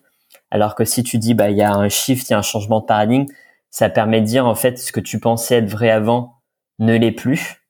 Alors 0.50 0.74
que 0.74 0.84
si 0.84 1.02
tu 1.02 1.18
dis, 1.18 1.34
bah, 1.34 1.50
il 1.50 1.56
y 1.56 1.62
a 1.62 1.72
un 1.72 1.88
shift, 1.88 2.28
il 2.28 2.32
y 2.32 2.34
a 2.34 2.38
un 2.38 2.42
changement 2.42 2.80
de 2.80 2.86
paradigme, 2.86 3.26
ça 3.70 3.88
permet 3.88 4.20
de 4.20 4.26
dire, 4.26 4.46
en 4.46 4.54
fait, 4.54 4.78
ce 4.78 4.92
que 4.92 5.00
tu 5.00 5.20
pensais 5.20 5.56
être 5.56 5.68
vrai 5.68 5.90
avant 5.90 6.34
ne 6.78 6.96
l'est 6.96 7.12
plus. 7.12 7.63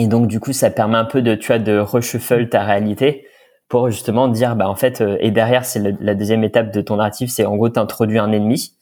Et 0.00 0.06
donc, 0.06 0.28
du 0.28 0.40
coup, 0.40 0.54
ça 0.54 0.70
permet 0.70 0.96
un 0.96 1.04
peu 1.04 1.20
de, 1.20 1.34
tu 1.34 1.48
vois, 1.48 1.58
de 1.58 1.78
reshuffle 1.78 2.48
ta 2.48 2.64
réalité 2.64 3.26
pour 3.68 3.90
justement 3.90 4.28
dire, 4.28 4.56
bah, 4.56 4.66
en 4.66 4.74
fait, 4.74 5.02
euh, 5.02 5.18
et 5.20 5.30
derrière, 5.30 5.66
c'est 5.66 5.94
la 6.00 6.14
deuxième 6.14 6.42
étape 6.42 6.72
de 6.72 6.80
ton 6.80 6.96
narratif, 6.96 7.28
c'est 7.30 7.44
en 7.44 7.54
gros, 7.54 7.68
t'introduis 7.68 8.18
un 8.18 8.32
ennemi. 8.32 8.72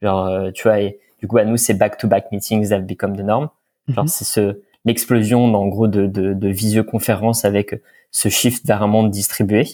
Genre, 0.00 0.26
euh, 0.26 0.50
tu 0.52 0.62
vois, 0.62 0.78
et 0.78 1.00
du 1.18 1.26
coup, 1.26 1.38
à 1.38 1.44
nous, 1.44 1.56
c'est 1.56 1.74
back-to-back 1.74 2.30
meetings 2.30 2.68
that 2.68 2.78
become 2.78 3.16
the 3.16 3.22
norm. 3.22 3.48
Genre, 3.88 4.04
mhm. 4.04 4.08
c'est 4.08 4.24
ce, 4.24 4.60
l'explosion 4.84 5.52
en 5.52 5.66
gros 5.66 5.88
de, 5.88 6.06
de, 6.06 6.34
de 6.34 6.48
visioconférence 6.48 7.44
avec 7.44 7.74
ce 8.12 8.28
shift 8.28 8.64
vers 8.64 8.80
un 8.84 8.86
monde 8.86 9.10
distribué. 9.10 9.66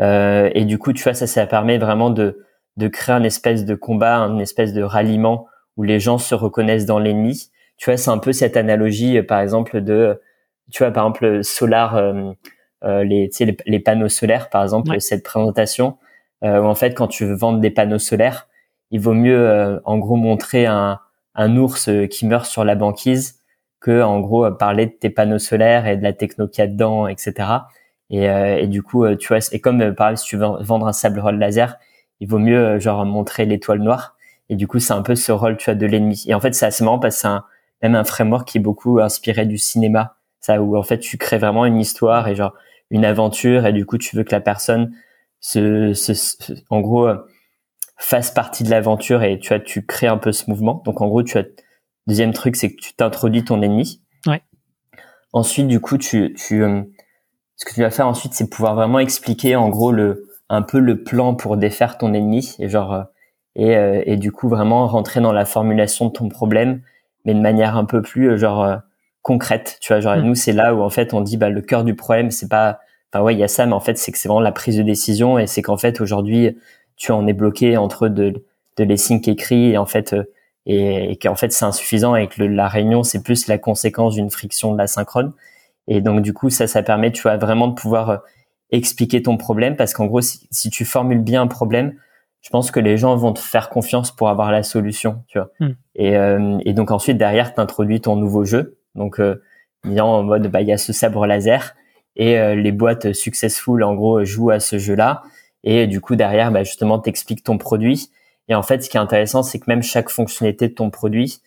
Euh, 0.00 0.48
et 0.54 0.64
du 0.64 0.78
coup, 0.78 0.94
tu 0.94 1.02
vois, 1.02 1.12
ça, 1.12 1.26
ça 1.26 1.46
permet 1.46 1.76
vraiment 1.76 2.08
de, 2.08 2.42
de 2.78 2.88
créer 2.88 3.14
un 3.14 3.22
espèce 3.22 3.66
de 3.66 3.74
combat, 3.74 4.16
un 4.16 4.38
espèce 4.38 4.72
de 4.72 4.82
ralliement 4.82 5.46
où 5.76 5.82
les 5.82 6.00
gens 6.00 6.16
se 6.16 6.34
reconnaissent 6.34 6.86
dans 6.86 6.98
l'ennemi. 6.98 7.50
Tu 7.82 7.90
vois, 7.90 7.96
c'est 7.96 8.10
un 8.10 8.18
peu 8.18 8.32
cette 8.32 8.56
analogie, 8.56 9.18
euh, 9.18 9.24
par 9.24 9.40
exemple, 9.40 9.80
de, 9.80 10.20
tu 10.70 10.84
vois, 10.84 10.92
par 10.92 11.04
exemple, 11.04 11.42
solar, 11.42 11.96
euh, 11.96 12.30
euh 12.84 13.02
les, 13.02 13.28
les, 13.40 13.56
les, 13.66 13.80
panneaux 13.80 14.08
solaires, 14.08 14.50
par 14.50 14.62
exemple, 14.62 15.00
cette 15.00 15.24
présentation, 15.24 15.98
euh, 16.44 16.60
où 16.60 16.66
en 16.66 16.76
fait, 16.76 16.94
quand 16.94 17.08
tu 17.08 17.24
veux 17.26 17.34
vendre 17.34 17.58
des 17.58 17.70
panneaux 17.70 17.98
solaires, 17.98 18.46
il 18.92 19.00
vaut 19.00 19.14
mieux, 19.14 19.80
en 19.84 19.98
gros, 19.98 20.14
montrer 20.14 20.66
un, 20.66 21.00
un 21.34 21.56
ours 21.56 21.90
qui 22.08 22.24
meurt 22.26 22.46
sur 22.46 22.64
la 22.64 22.76
banquise 22.76 23.40
que 23.80 24.02
en 24.02 24.20
gros 24.20 24.48
parler 24.52 24.86
de 24.86 24.92
tes 24.92 25.10
panneaux 25.10 25.40
solaires 25.40 25.88
et 25.88 25.96
de 25.96 26.04
la 26.04 26.12
techno 26.12 26.46
qu'il 26.46 26.62
y 26.62 26.66
a 26.66 26.70
dedans, 26.70 27.08
etc. 27.08 27.48
Et, 28.10 28.28
euh, 28.30 28.58
et 28.58 28.68
du 28.68 28.82
coup, 28.82 29.04
euh, 29.04 29.16
tu 29.16 29.28
vois, 29.28 29.38
et 29.52 29.60
comme 29.60 29.80
euh, 29.80 29.92
par 29.92 30.08
exemple 30.08 30.20
si 30.22 30.28
tu 30.28 30.36
veux 30.36 30.46
vendre 30.60 30.86
un 30.86 30.92
sable 30.92 31.18
roll 31.20 31.38
laser, 31.38 31.78
il 32.20 32.28
vaut 32.28 32.38
mieux 32.38 32.78
genre 32.78 33.04
montrer 33.04 33.44
l'étoile 33.46 33.80
noire. 33.80 34.16
Et 34.50 34.56
du 34.56 34.68
coup, 34.68 34.78
c'est 34.78 34.92
un 34.92 35.02
peu 35.02 35.14
ce 35.16 35.32
rôle, 35.32 35.56
tu 35.56 35.66
vois, 35.66 35.74
de 35.74 35.86
l'ennemi. 35.86 36.24
Et 36.28 36.34
en 36.34 36.40
fait, 36.40 36.54
c'est 36.54 36.66
assez 36.66 36.84
marrant 36.84 36.98
parce 36.98 37.16
que 37.16 37.20
c'est 37.22 37.28
un, 37.28 37.44
même 37.82 37.94
un 37.94 38.04
framework 38.04 38.48
qui 38.48 38.58
est 38.58 38.60
beaucoup 38.60 39.00
inspiré 39.00 39.46
du 39.46 39.58
cinéma, 39.58 40.16
ça 40.40 40.60
où 40.62 40.76
en 40.76 40.82
fait 40.82 40.98
tu 40.98 41.18
crées 41.18 41.38
vraiment 41.38 41.66
une 41.66 41.78
histoire 41.78 42.28
et 42.28 42.34
genre 42.34 42.54
une 42.90 43.04
aventure 43.04 43.66
et 43.66 43.72
du 43.72 43.86
coup 43.86 43.98
tu 43.98 44.16
veux 44.16 44.24
que 44.24 44.32
la 44.32 44.40
personne 44.40 44.92
se, 45.40 45.92
se, 45.94 46.12
en 46.70 46.80
gros 46.80 47.08
fasse 47.96 48.30
partie 48.30 48.64
de 48.64 48.70
l'aventure 48.70 49.22
et 49.22 49.38
tu 49.38 49.48
vois 49.48 49.60
tu 49.60 49.84
crées 49.84 50.06
un 50.06 50.18
peu 50.18 50.32
ce 50.32 50.48
mouvement. 50.48 50.82
Donc 50.84 51.00
en 51.00 51.08
gros 51.08 51.22
tu 51.22 51.38
as 51.38 51.44
Deuxième 52.06 52.32
truc, 52.32 52.56
c'est 52.56 52.74
que 52.74 52.80
tu 52.80 52.94
t'introduis 52.94 53.44
ton 53.44 53.62
ennemi. 53.62 54.02
Ouais. 54.26 54.42
Ensuite, 55.32 55.68
du 55.68 55.80
coup, 55.80 55.98
tu, 55.98 56.34
tu, 56.34 56.62
euh, 56.62 56.82
ce 57.56 57.64
que 57.64 57.74
tu 57.74 57.80
vas 57.80 57.90
faire 57.90 58.08
ensuite, 58.08 58.34
c'est 58.34 58.50
pouvoir 58.50 58.74
vraiment 58.74 58.98
expliquer 58.98 59.54
en 59.54 59.68
gros 59.68 59.92
le, 59.92 60.28
un 60.48 60.62
peu 60.62 60.80
le 60.80 61.04
plan 61.04 61.34
pour 61.34 61.56
défaire 61.56 61.98
ton 61.98 62.12
ennemi 62.12 62.56
et 62.58 62.68
genre 62.68 62.92
euh, 62.92 63.02
et, 63.54 63.76
euh, 63.76 64.02
et 64.06 64.16
du 64.16 64.32
coup 64.32 64.48
vraiment 64.48 64.86
rentrer 64.86 65.20
dans 65.20 65.32
la 65.32 65.44
formulation 65.44 66.06
de 66.06 66.12
ton 66.12 66.28
problème, 66.28 66.82
mais 67.24 67.34
de 67.34 67.40
manière 67.40 67.76
un 67.76 67.84
peu 67.84 68.02
plus 68.02 68.38
genre 68.38 68.78
concrète. 69.22 69.78
Tu 69.80 69.92
vois, 69.92 70.00
genre 70.00 70.16
mm. 70.16 70.22
nous 70.22 70.34
c'est 70.34 70.52
là 70.52 70.74
où 70.74 70.82
en 70.82 70.90
fait 70.90 71.14
on 71.14 71.20
dit 71.20 71.36
bah 71.36 71.48
le 71.50 71.62
cœur 71.62 71.84
du 71.84 71.94
problème 71.94 72.30
c'est 72.30 72.48
pas, 72.48 72.80
enfin 73.12 73.22
ouais 73.24 73.34
il 73.34 73.38
y 73.38 73.44
a 73.44 73.48
ça, 73.48 73.66
mais 73.66 73.72
en 73.72 73.80
fait 73.80 73.98
c'est 73.98 74.12
que 74.12 74.18
c'est 74.18 74.28
vraiment 74.28 74.40
la 74.40 74.52
prise 74.52 74.76
de 74.76 74.82
décision 74.82 75.38
et 75.38 75.46
c'est 75.46 75.62
qu'en 75.62 75.76
fait 75.76 76.00
aujourd'hui 76.00 76.56
tu 76.96 77.12
en 77.12 77.26
es 77.26 77.32
bloqué 77.32 77.76
entre 77.76 78.08
de 78.08 78.44
de 78.78 78.84
les 78.84 78.96
signes 78.96 79.20
écrits 79.26 79.72
et 79.72 79.78
en 79.78 79.86
fait 79.86 80.14
et, 80.66 81.18
qu'en 81.20 81.34
fait 81.34 81.52
c'est 81.52 81.64
insuffisant 81.64 82.14
et 82.16 82.28
que 82.28 82.42
la 82.42 82.68
réunion 82.68 83.02
c'est 83.02 83.22
plus 83.22 83.46
la 83.46 83.58
conséquence 83.58 84.14
d'une 84.14 84.30
friction 84.30 84.72
de 84.72 84.78
la 84.78 84.86
synchrone. 84.86 85.32
Et 85.88 86.00
donc 86.00 86.22
du 86.22 86.32
coup 86.32 86.50
ça 86.50 86.66
ça 86.66 86.82
permet 86.82 87.12
tu 87.12 87.22
vois 87.22 87.36
vraiment 87.36 87.68
de 87.68 87.74
pouvoir 87.74 88.10
euh, 88.10 88.16
expliquer 88.70 89.22
ton 89.22 89.36
problème 89.36 89.76
parce 89.76 89.92
qu'en 89.94 90.06
gros 90.06 90.20
si, 90.20 90.46
si, 90.50 90.70
tu 90.70 90.84
formules 90.84 91.22
bien 91.22 91.42
un 91.42 91.46
problème, 91.46 91.94
je 92.42 92.50
pense 92.50 92.70
que 92.70 92.80
les 92.80 92.96
gens 92.96 93.16
vont 93.16 93.32
te 93.32 93.40
faire 93.40 93.70
confiance 93.70 94.10
pour 94.10 94.28
avoir 94.28 94.50
la 94.52 94.62
solution, 94.62 95.22
tu 95.28 95.38
vois. 95.38 95.50
Hmm. 95.60 95.72
Et, 95.94 96.16
euh, 96.16 96.58
et, 96.64 96.74
donc 96.74 96.90
ensuite 96.90 97.16
derrière 97.16 97.54
tu 97.54 97.60
introduis 97.60 98.00
ton 98.00 98.16
nouveau 98.16 98.44
jeu. 98.44 98.78
Donc 98.94 99.20
euh, 99.20 99.40
en 99.86 100.22
mode 100.22 100.48
bah 100.48 100.60
il 100.60 100.68
y 100.68 100.72
a 100.72 100.78
ce 100.78 100.92
sabre 100.92 101.26
laser 101.26 101.74
et 102.16 102.38
euh, 102.38 102.54
les 102.54 102.72
boîtes 102.72 103.12
successful 103.14 103.82
en 103.82 103.94
gros 103.94 104.24
jouent 104.24 104.50
à 104.50 104.60
ce 104.60 104.78
jeu-là 104.78 105.22
et 105.64 105.86
du 105.86 106.00
coup 106.00 106.14
derrière 106.14 106.52
bah 106.52 106.62
justement 106.62 106.98
t'expliques 106.98 107.42
ton 107.42 107.56
produit 107.56 108.10
et 108.48 108.54
en 108.54 108.62
fait, 108.62 108.82
ce 108.82 108.90
qui 108.90 108.96
est 108.96 109.00
intéressant, 109.00 109.42
c'est 109.42 109.58
que 109.58 109.64
même 109.68 109.82
chaque 109.82 110.10
fonctionnalité 110.10 110.68
de 110.68 110.74
ton 110.74 110.90
produit, 110.90 111.40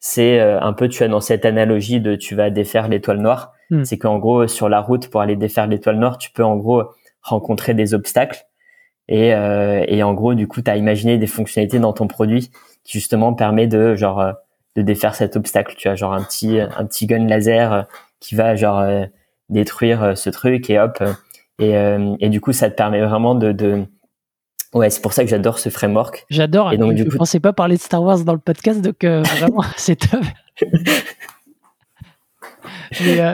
c'est 0.00 0.40
euh, 0.40 0.60
un 0.60 0.72
peu, 0.72 0.88
tu 0.88 1.02
as 1.02 1.08
dans 1.08 1.20
cette 1.20 1.44
analogie 1.44 2.00
de 2.00 2.14
tu 2.14 2.34
vas 2.34 2.50
défaire 2.50 2.88
l'étoile 2.88 3.18
noire. 3.18 3.52
Hmm. 3.70 3.84
C'est 3.84 3.98
qu'en 3.98 4.18
gros, 4.18 4.46
sur 4.46 4.68
la 4.68 4.80
route, 4.80 5.08
pour 5.08 5.20
aller 5.20 5.36
défaire 5.36 5.66
l'étoile 5.66 5.98
noire, 5.98 6.18
tu 6.18 6.30
peux 6.30 6.44
en 6.44 6.56
gros 6.56 6.82
rencontrer 7.22 7.74
des 7.74 7.94
obstacles. 7.94 8.47
Et, 9.08 9.34
euh, 9.34 9.84
et 9.88 10.02
en 10.02 10.14
gros, 10.14 10.34
du 10.34 10.46
coup, 10.46 10.62
tu 10.62 10.70
as 10.70 10.76
imaginé 10.76 11.18
des 11.18 11.26
fonctionnalités 11.26 11.78
dans 11.78 11.92
ton 11.92 12.06
produit 12.06 12.50
qui 12.84 12.98
justement 12.98 13.34
permet 13.34 13.66
de 13.66 13.94
genre 13.94 14.20
euh, 14.20 14.32
de 14.76 14.82
défaire 14.82 15.14
cet 15.14 15.36
obstacle. 15.36 15.74
Tu 15.76 15.88
as 15.88 15.94
genre 15.94 16.12
un 16.12 16.22
petit 16.22 16.60
un 16.60 16.84
petit 16.84 17.06
gun 17.06 17.26
laser 17.26 17.86
qui 18.20 18.34
va 18.34 18.54
genre 18.54 18.84
détruire 19.48 20.16
ce 20.16 20.30
truc 20.30 20.70
et 20.70 20.78
hop. 20.78 21.02
Et, 21.58 21.74
et 22.20 22.28
du 22.28 22.40
coup, 22.40 22.52
ça 22.52 22.70
te 22.70 22.76
permet 22.76 23.00
vraiment 23.00 23.34
de, 23.34 23.50
de 23.50 23.86
Ouais, 24.74 24.90
c'est 24.90 25.00
pour 25.00 25.14
ça 25.14 25.24
que 25.24 25.30
j'adore 25.30 25.58
ce 25.58 25.70
framework. 25.70 26.26
J'adore. 26.28 26.72
Et 26.72 26.78
donc, 26.78 26.96
je 26.96 27.04
ne 27.04 27.10
pensais 27.10 27.40
pas 27.40 27.52
parler 27.52 27.76
de 27.76 27.80
Star 27.80 28.02
Wars 28.02 28.24
dans 28.24 28.34
le 28.34 28.38
podcast, 28.38 28.82
donc 28.82 29.02
euh, 29.04 29.22
vraiment, 29.22 29.64
c'est 29.76 29.96
top. 29.96 30.24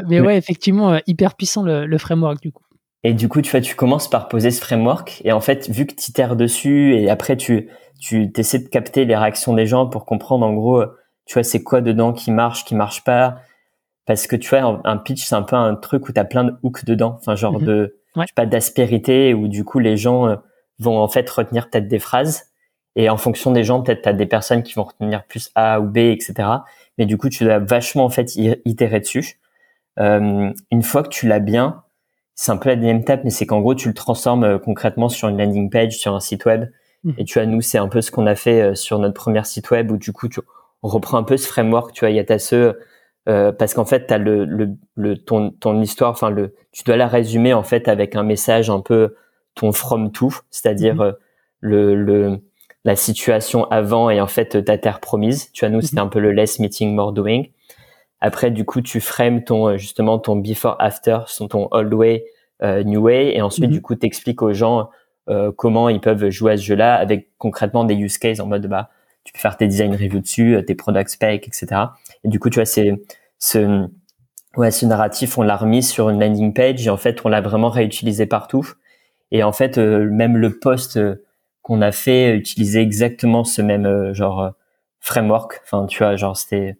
mais, 0.06 0.20
ouais, 0.20 0.36
effectivement, 0.36 1.00
hyper 1.06 1.34
puissant 1.34 1.64
le, 1.64 1.98
framework 1.98 2.40
du 2.40 2.52
coup. 2.52 2.63
Et 3.04 3.12
du 3.12 3.28
coup, 3.28 3.42
tu 3.42 3.50
vois, 3.50 3.60
tu 3.60 3.76
commences 3.76 4.08
par 4.08 4.28
poser 4.28 4.50
ce 4.50 4.60
framework 4.60 5.20
et 5.24 5.32
en 5.32 5.40
fait, 5.40 5.68
vu 5.70 5.86
que 5.86 5.94
tu 5.94 6.12
terres 6.12 6.36
dessus 6.36 6.96
et 6.96 7.10
après 7.10 7.36
tu 7.36 7.68
tu 8.00 8.30
essaies 8.36 8.58
de 8.58 8.68
capter 8.68 9.04
les 9.04 9.16
réactions 9.16 9.54
des 9.54 9.66
gens 9.66 9.86
pour 9.86 10.04
comprendre 10.04 10.44
en 10.44 10.52
gros, 10.52 10.84
tu 11.26 11.34
vois, 11.34 11.42
c'est 11.42 11.62
quoi 11.62 11.80
dedans 11.80 12.12
qui 12.12 12.30
marche, 12.30 12.64
qui 12.64 12.74
marche 12.74 13.04
pas. 13.04 13.38
Parce 14.06 14.26
que 14.26 14.36
tu 14.36 14.50
vois, 14.50 14.80
un 14.84 14.96
pitch, 14.98 15.24
c'est 15.24 15.34
un 15.34 15.42
peu 15.42 15.56
un 15.56 15.74
truc 15.76 16.08
où 16.08 16.12
tu 16.12 16.20
as 16.20 16.24
plein 16.24 16.44
de 16.44 16.54
hooks 16.62 16.84
dedans. 16.84 17.16
Enfin, 17.18 17.34
genre 17.36 17.58
mhm. 17.58 17.64
de, 17.64 17.96
pas 18.34 18.46
d'aspérité 18.46 19.32
où 19.32 19.48
du 19.48 19.64
coup 19.64 19.78
les 19.78 19.96
gens 19.96 20.28
euh, 20.28 20.36
vont 20.78 20.98
en 20.98 21.08
fait 21.08 21.28
retenir 21.30 21.70
peut-être 21.70 21.88
des 21.88 21.98
phrases. 21.98 22.50
Et 22.96 23.08
en 23.08 23.16
fonction 23.16 23.50
des 23.50 23.64
gens, 23.64 23.82
peut-être 23.82 24.02
tu 24.02 24.08
as 24.08 24.12
des 24.12 24.26
personnes 24.26 24.62
qui 24.62 24.74
vont 24.74 24.84
retenir 24.84 25.24
plus 25.24 25.50
A 25.54 25.80
ou 25.80 25.84
B, 25.84 25.98
etc. 25.98 26.34
Mais 26.98 27.06
du 27.06 27.16
coup, 27.16 27.28
tu 27.28 27.44
dois 27.44 27.58
vachement 27.58 28.04
en 28.04 28.10
fait 28.10 28.36
itérer 28.36 29.00
dessus. 29.00 29.40
Euh, 29.98 30.52
une 30.70 30.82
fois 30.82 31.02
que 31.02 31.08
tu 31.08 31.26
l'as 31.26 31.40
bien, 31.40 31.82
c'est 32.34 32.52
un 32.52 32.56
peu 32.56 32.70
la 32.70 32.76
deuxième 32.76 32.98
étape, 33.00 33.22
mais 33.24 33.30
c'est 33.30 33.46
qu'en 33.46 33.60
gros, 33.60 33.74
tu 33.74 33.88
le 33.88 33.94
transformes 33.94 34.44
euh, 34.44 34.58
concrètement 34.58 35.08
sur 35.08 35.28
une 35.28 35.38
landing 35.38 35.70
page, 35.70 35.96
sur 35.96 36.14
un 36.14 36.20
site 36.20 36.44
web. 36.44 36.66
Mhm. 37.04 37.14
Et 37.18 37.24
tu 37.24 37.38
vois, 37.38 37.46
nous, 37.46 37.60
c'est 37.60 37.78
un 37.78 37.88
peu 37.88 38.00
ce 38.00 38.10
qu'on 38.10 38.26
a 38.26 38.34
fait 38.34 38.60
euh, 38.60 38.74
sur 38.74 38.98
notre 38.98 39.14
première 39.14 39.46
site 39.46 39.70
web 39.70 39.90
où 39.90 39.96
du 39.96 40.12
coup, 40.12 40.28
tu, 40.28 40.40
on 40.82 40.88
reprend 40.88 41.18
un 41.18 41.22
peu 41.22 41.36
ce 41.36 41.46
framework. 41.46 41.92
Tu 41.92 42.00
vois, 42.00 42.10
il 42.10 42.16
y 42.16 42.20
a 42.20 42.24
ta 42.24 42.38
ce 42.38 42.76
euh, 43.28 43.52
parce 43.52 43.74
qu'en 43.74 43.84
fait, 43.84 44.06
t'as 44.06 44.18
le, 44.18 44.44
le, 44.44 44.70
le 44.96 45.16
ton, 45.16 45.50
ton 45.50 45.80
histoire, 45.80 46.10
enfin 46.10 46.28
le, 46.28 46.54
tu 46.72 46.84
dois 46.84 46.96
la 46.96 47.08
résumer 47.08 47.54
en 47.54 47.62
fait 47.62 47.88
avec 47.88 48.16
un 48.16 48.22
message 48.22 48.68
un 48.68 48.80
peu 48.80 49.14
ton 49.54 49.72
from 49.72 50.12
tout, 50.12 50.40
c'est-à-dire 50.50 50.96
mhm. 50.96 51.00
euh, 51.00 51.12
le, 51.60 51.94
le 51.94 52.38
la 52.86 52.96
situation 52.96 53.64
avant 53.70 54.10
et 54.10 54.20
en 54.20 54.26
fait 54.26 54.62
ta 54.62 54.76
terre 54.76 55.00
promise. 55.00 55.50
Tu 55.52 55.64
vois, 55.64 55.70
nous, 55.70 55.80
c'était 55.80 56.00
mhm. 56.00 56.06
un 56.06 56.10
peu 56.10 56.20
le 56.20 56.32
less 56.32 56.58
meeting, 56.58 56.94
more 56.94 57.12
doing. 57.12 57.46
Après, 58.26 58.50
du 58.50 58.64
coup, 58.64 58.80
tu 58.80 59.00
frames 59.00 59.44
ton 59.44 59.76
justement 59.76 60.18
ton 60.18 60.36
before 60.36 60.76
after, 60.78 61.18
ton 61.50 61.68
old 61.72 61.92
way, 61.92 62.24
new 62.62 63.02
way, 63.02 63.36
et 63.36 63.42
ensuite, 63.42 63.68
du 63.68 63.82
coup, 63.82 63.94
t'expliques 63.94 64.40
aux 64.40 64.54
gens 64.54 64.88
euh, 65.30 65.52
comment 65.56 65.88
ils 65.88 66.00
peuvent 66.00 66.28
jouer 66.28 66.52
à 66.52 66.56
ce 66.58 66.62
jeu-là 66.62 66.96
avec 66.96 67.30
concrètement 67.38 67.84
des 67.84 67.94
use 67.94 68.18
cases 68.18 68.40
en 68.40 68.46
mode 68.46 68.66
bah 68.66 68.90
tu 69.24 69.32
peux 69.32 69.38
faire 69.38 69.56
tes 69.56 69.66
design 69.66 69.92
reviews 69.92 70.20
dessus, 70.20 70.54
euh, 70.54 70.62
tes 70.62 70.74
product 70.74 71.08
specs, 71.08 71.48
etc. 71.48 71.80
Et 72.24 72.28
du 72.28 72.38
coup, 72.38 72.50
tu 72.50 72.56
vois, 72.56 72.66
c'est 72.66 72.92
ce 73.38 73.88
ouais 74.56 74.70
ce 74.70 74.84
narratif, 74.84 75.38
on 75.38 75.42
l'a 75.42 75.56
remis 75.56 75.82
sur 75.82 76.10
une 76.10 76.20
landing 76.20 76.52
page 76.52 76.86
et 76.86 76.90
en 76.90 76.98
fait, 76.98 77.24
on 77.24 77.30
l'a 77.30 77.40
vraiment 77.40 77.70
réutilisé 77.70 78.26
partout. 78.26 78.68
Et 79.30 79.42
en 79.42 79.52
fait, 79.52 79.78
euh, 79.78 80.08
même 80.10 80.36
le 80.36 80.58
post 80.58 81.00
qu'on 81.62 81.80
a 81.80 81.92
fait 81.92 82.36
utilisait 82.36 82.82
exactement 82.82 83.44
ce 83.44 83.62
même 83.62 84.12
genre 84.12 84.52
framework. 85.00 85.60
Enfin, 85.64 85.86
tu 85.86 85.98
vois, 85.98 86.16
genre 86.16 86.36
c'était 86.36 86.76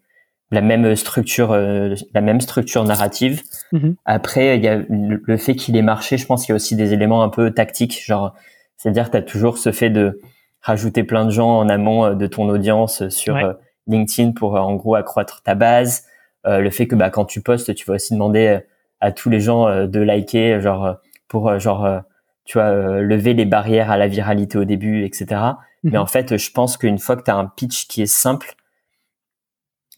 la 0.50 0.60
même 0.60 0.94
structure, 0.94 1.56
la 1.56 2.20
même 2.20 2.40
structure 2.40 2.84
narrative. 2.84 3.42
Mm-hmm. 3.72 3.94
Après, 4.04 4.56
il 4.56 4.64
y 4.64 4.68
a 4.68 4.82
le 4.88 5.36
fait 5.36 5.54
qu'il 5.56 5.76
ait 5.76 5.82
marché. 5.82 6.16
Je 6.16 6.26
pense 6.26 6.42
qu'il 6.42 6.50
y 6.50 6.52
a 6.52 6.56
aussi 6.56 6.76
des 6.76 6.92
éléments 6.92 7.22
un 7.22 7.28
peu 7.28 7.50
tactiques, 7.50 8.04
genre, 8.04 8.34
c'est-à-dire, 8.76 9.10
tu 9.10 9.16
as 9.16 9.22
toujours 9.22 9.58
ce 9.58 9.72
fait 9.72 9.90
de 9.90 10.20
rajouter 10.64 11.04
plein 11.04 11.26
de 11.26 11.30
gens 11.30 11.58
en 11.58 11.68
amont 11.68 12.04
euh, 12.04 12.14
de 12.14 12.26
ton 12.26 12.48
audience 12.48 13.08
sur 13.08 13.36
euh, 13.36 13.52
LinkedIn 13.86 14.32
pour 14.32 14.56
euh, 14.56 14.60
en 14.60 14.74
gros 14.74 14.94
accroître 14.94 15.42
ta 15.42 15.54
base. 15.54 16.04
le 16.44 16.70
fait 16.70 16.86
que 16.86 16.94
bah, 16.94 17.10
quand 17.10 17.26
tu 17.26 17.40
postes, 17.40 17.74
tu 17.74 17.86
vas 17.86 17.94
aussi 17.94 18.14
demander 18.14 18.60
à 19.00 19.12
tous 19.12 19.30
les 19.30 19.40
gens 19.40 19.86
de 19.86 20.00
liker, 20.00 20.60
genre 20.60 20.96
pour 21.28 21.58
genre 21.58 22.02
tu 22.44 22.58
vois 22.58 23.00
lever 23.00 23.32
les 23.32 23.46
barrières 23.46 23.90
à 23.90 23.96
la 23.96 24.08
viralité 24.08 24.58
au 24.58 24.64
début, 24.64 25.04
etc. 25.04 25.40
Mais 25.82 25.92
mhm. 25.92 26.00
en 26.00 26.06
fait, 26.06 26.36
je 26.36 26.50
pense 26.50 26.76
qu'une 26.76 26.98
fois 26.98 27.16
que 27.16 27.22
tu 27.22 27.30
as 27.30 27.36
un 27.36 27.46
pitch 27.46 27.86
qui 27.86 28.02
est 28.02 28.06
simple, 28.06 28.54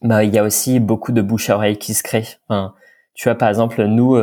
bah 0.06 0.24
il 0.24 0.34
y 0.34 0.38
a 0.38 0.42
aussi 0.42 0.80
beaucoup 0.80 1.12
de 1.12 1.22
bouche 1.22 1.50
à 1.50 1.56
oreille 1.56 1.78
qui 1.78 1.94
se 1.94 2.02
crée. 2.02 2.26
Enfin, 2.48 2.74
tu 3.14 3.28
vois, 3.28 3.36
par 3.36 3.48
exemple, 3.48 3.84
nous, 3.84 4.16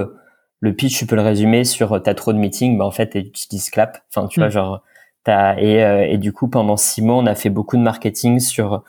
le 0.60 0.74
pitch, 0.74 0.98
tu 0.98 1.06
peux 1.06 1.16
le 1.16 1.22
résumer 1.22 1.64
sur 1.64 2.02
t'as 2.02 2.14
trop 2.14 2.34
de 2.34 2.38
meetings, 2.38 2.78
bah 2.78 2.86
en 2.86 2.92
fait, 2.92 3.10
tu 3.10 3.20
utilises 3.20 3.70
Clap. 3.70 4.00
Enfin, 4.10 4.28
tu 4.28 4.40
vois, 4.40 4.48
mhm. 4.48 4.54
genre 4.54 4.84
et, 5.28 5.84
euh, 5.84 6.06
et 6.08 6.18
du 6.18 6.34
coup, 6.34 6.48
pendant 6.48 6.78
six 6.78 7.02
mois, 7.02 7.16
on 7.16 7.26
a 7.26 7.36
fait 7.36 7.50
beaucoup 7.50 7.78
de 7.78 7.82
marketing 7.82 8.40
sur 8.40 8.84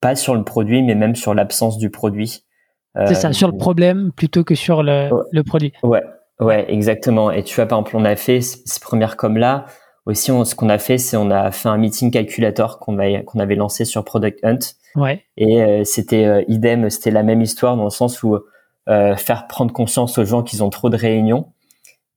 pas 0.00 0.16
sur 0.16 0.34
le 0.34 0.44
produit, 0.44 0.82
mais 0.82 0.94
même 0.94 1.16
sur 1.16 1.34
l'absence 1.34 1.78
du 1.78 1.90
produit. 1.90 2.44
C'est 3.06 3.14
ça, 3.14 3.32
sur 3.32 3.48
le 3.48 3.54
euh, 3.54 3.58
problème 3.58 4.10
plutôt 4.12 4.42
que 4.42 4.56
sur 4.56 4.82
le, 4.82 5.08
le, 5.30 5.42
produit. 5.44 5.72
Ouais, 5.84 6.02
ouais, 6.40 6.64
exactement. 6.72 7.30
Et 7.30 7.44
tu 7.44 7.54
vois, 7.54 7.66
par 7.66 7.78
exemple, 7.78 7.96
on 7.96 8.04
a 8.04 8.16
fait 8.16 8.40
ces 8.40 8.80
premières 8.80 9.16
comme 9.16 9.36
là. 9.36 9.66
Aussi, 10.08 10.32
on, 10.32 10.44
ce 10.44 10.56
qu'on 10.56 10.68
a 10.68 10.78
fait, 10.78 10.98
c'est 10.98 11.16
on 11.16 11.30
a 11.30 11.52
fait 11.52 11.68
un 11.68 11.76
meeting 11.76 12.10
calculator 12.10 12.80
qu'on 12.80 12.96
qu'on 13.24 13.38
avait 13.38 13.54
lancé 13.54 13.84
sur 13.84 14.04
Product 14.04 14.38
Hunt. 14.42 14.58
Ouais. 14.96 15.22
Et 15.36 15.62
euh, 15.62 15.84
c'était 15.84 16.44
idem, 16.48 16.90
c'était 16.90 17.12
la 17.12 17.22
même 17.22 17.42
histoire 17.42 17.76
dans 17.76 17.84
le 17.84 17.90
sens 17.90 18.22
où 18.22 18.36
faire 18.86 19.46
prendre 19.48 19.70
conscience 19.70 20.16
aux 20.16 20.24
gens 20.24 20.42
qu'ils 20.42 20.64
ont 20.64 20.70
trop 20.70 20.88
de 20.88 20.96
réunions. 20.96 21.52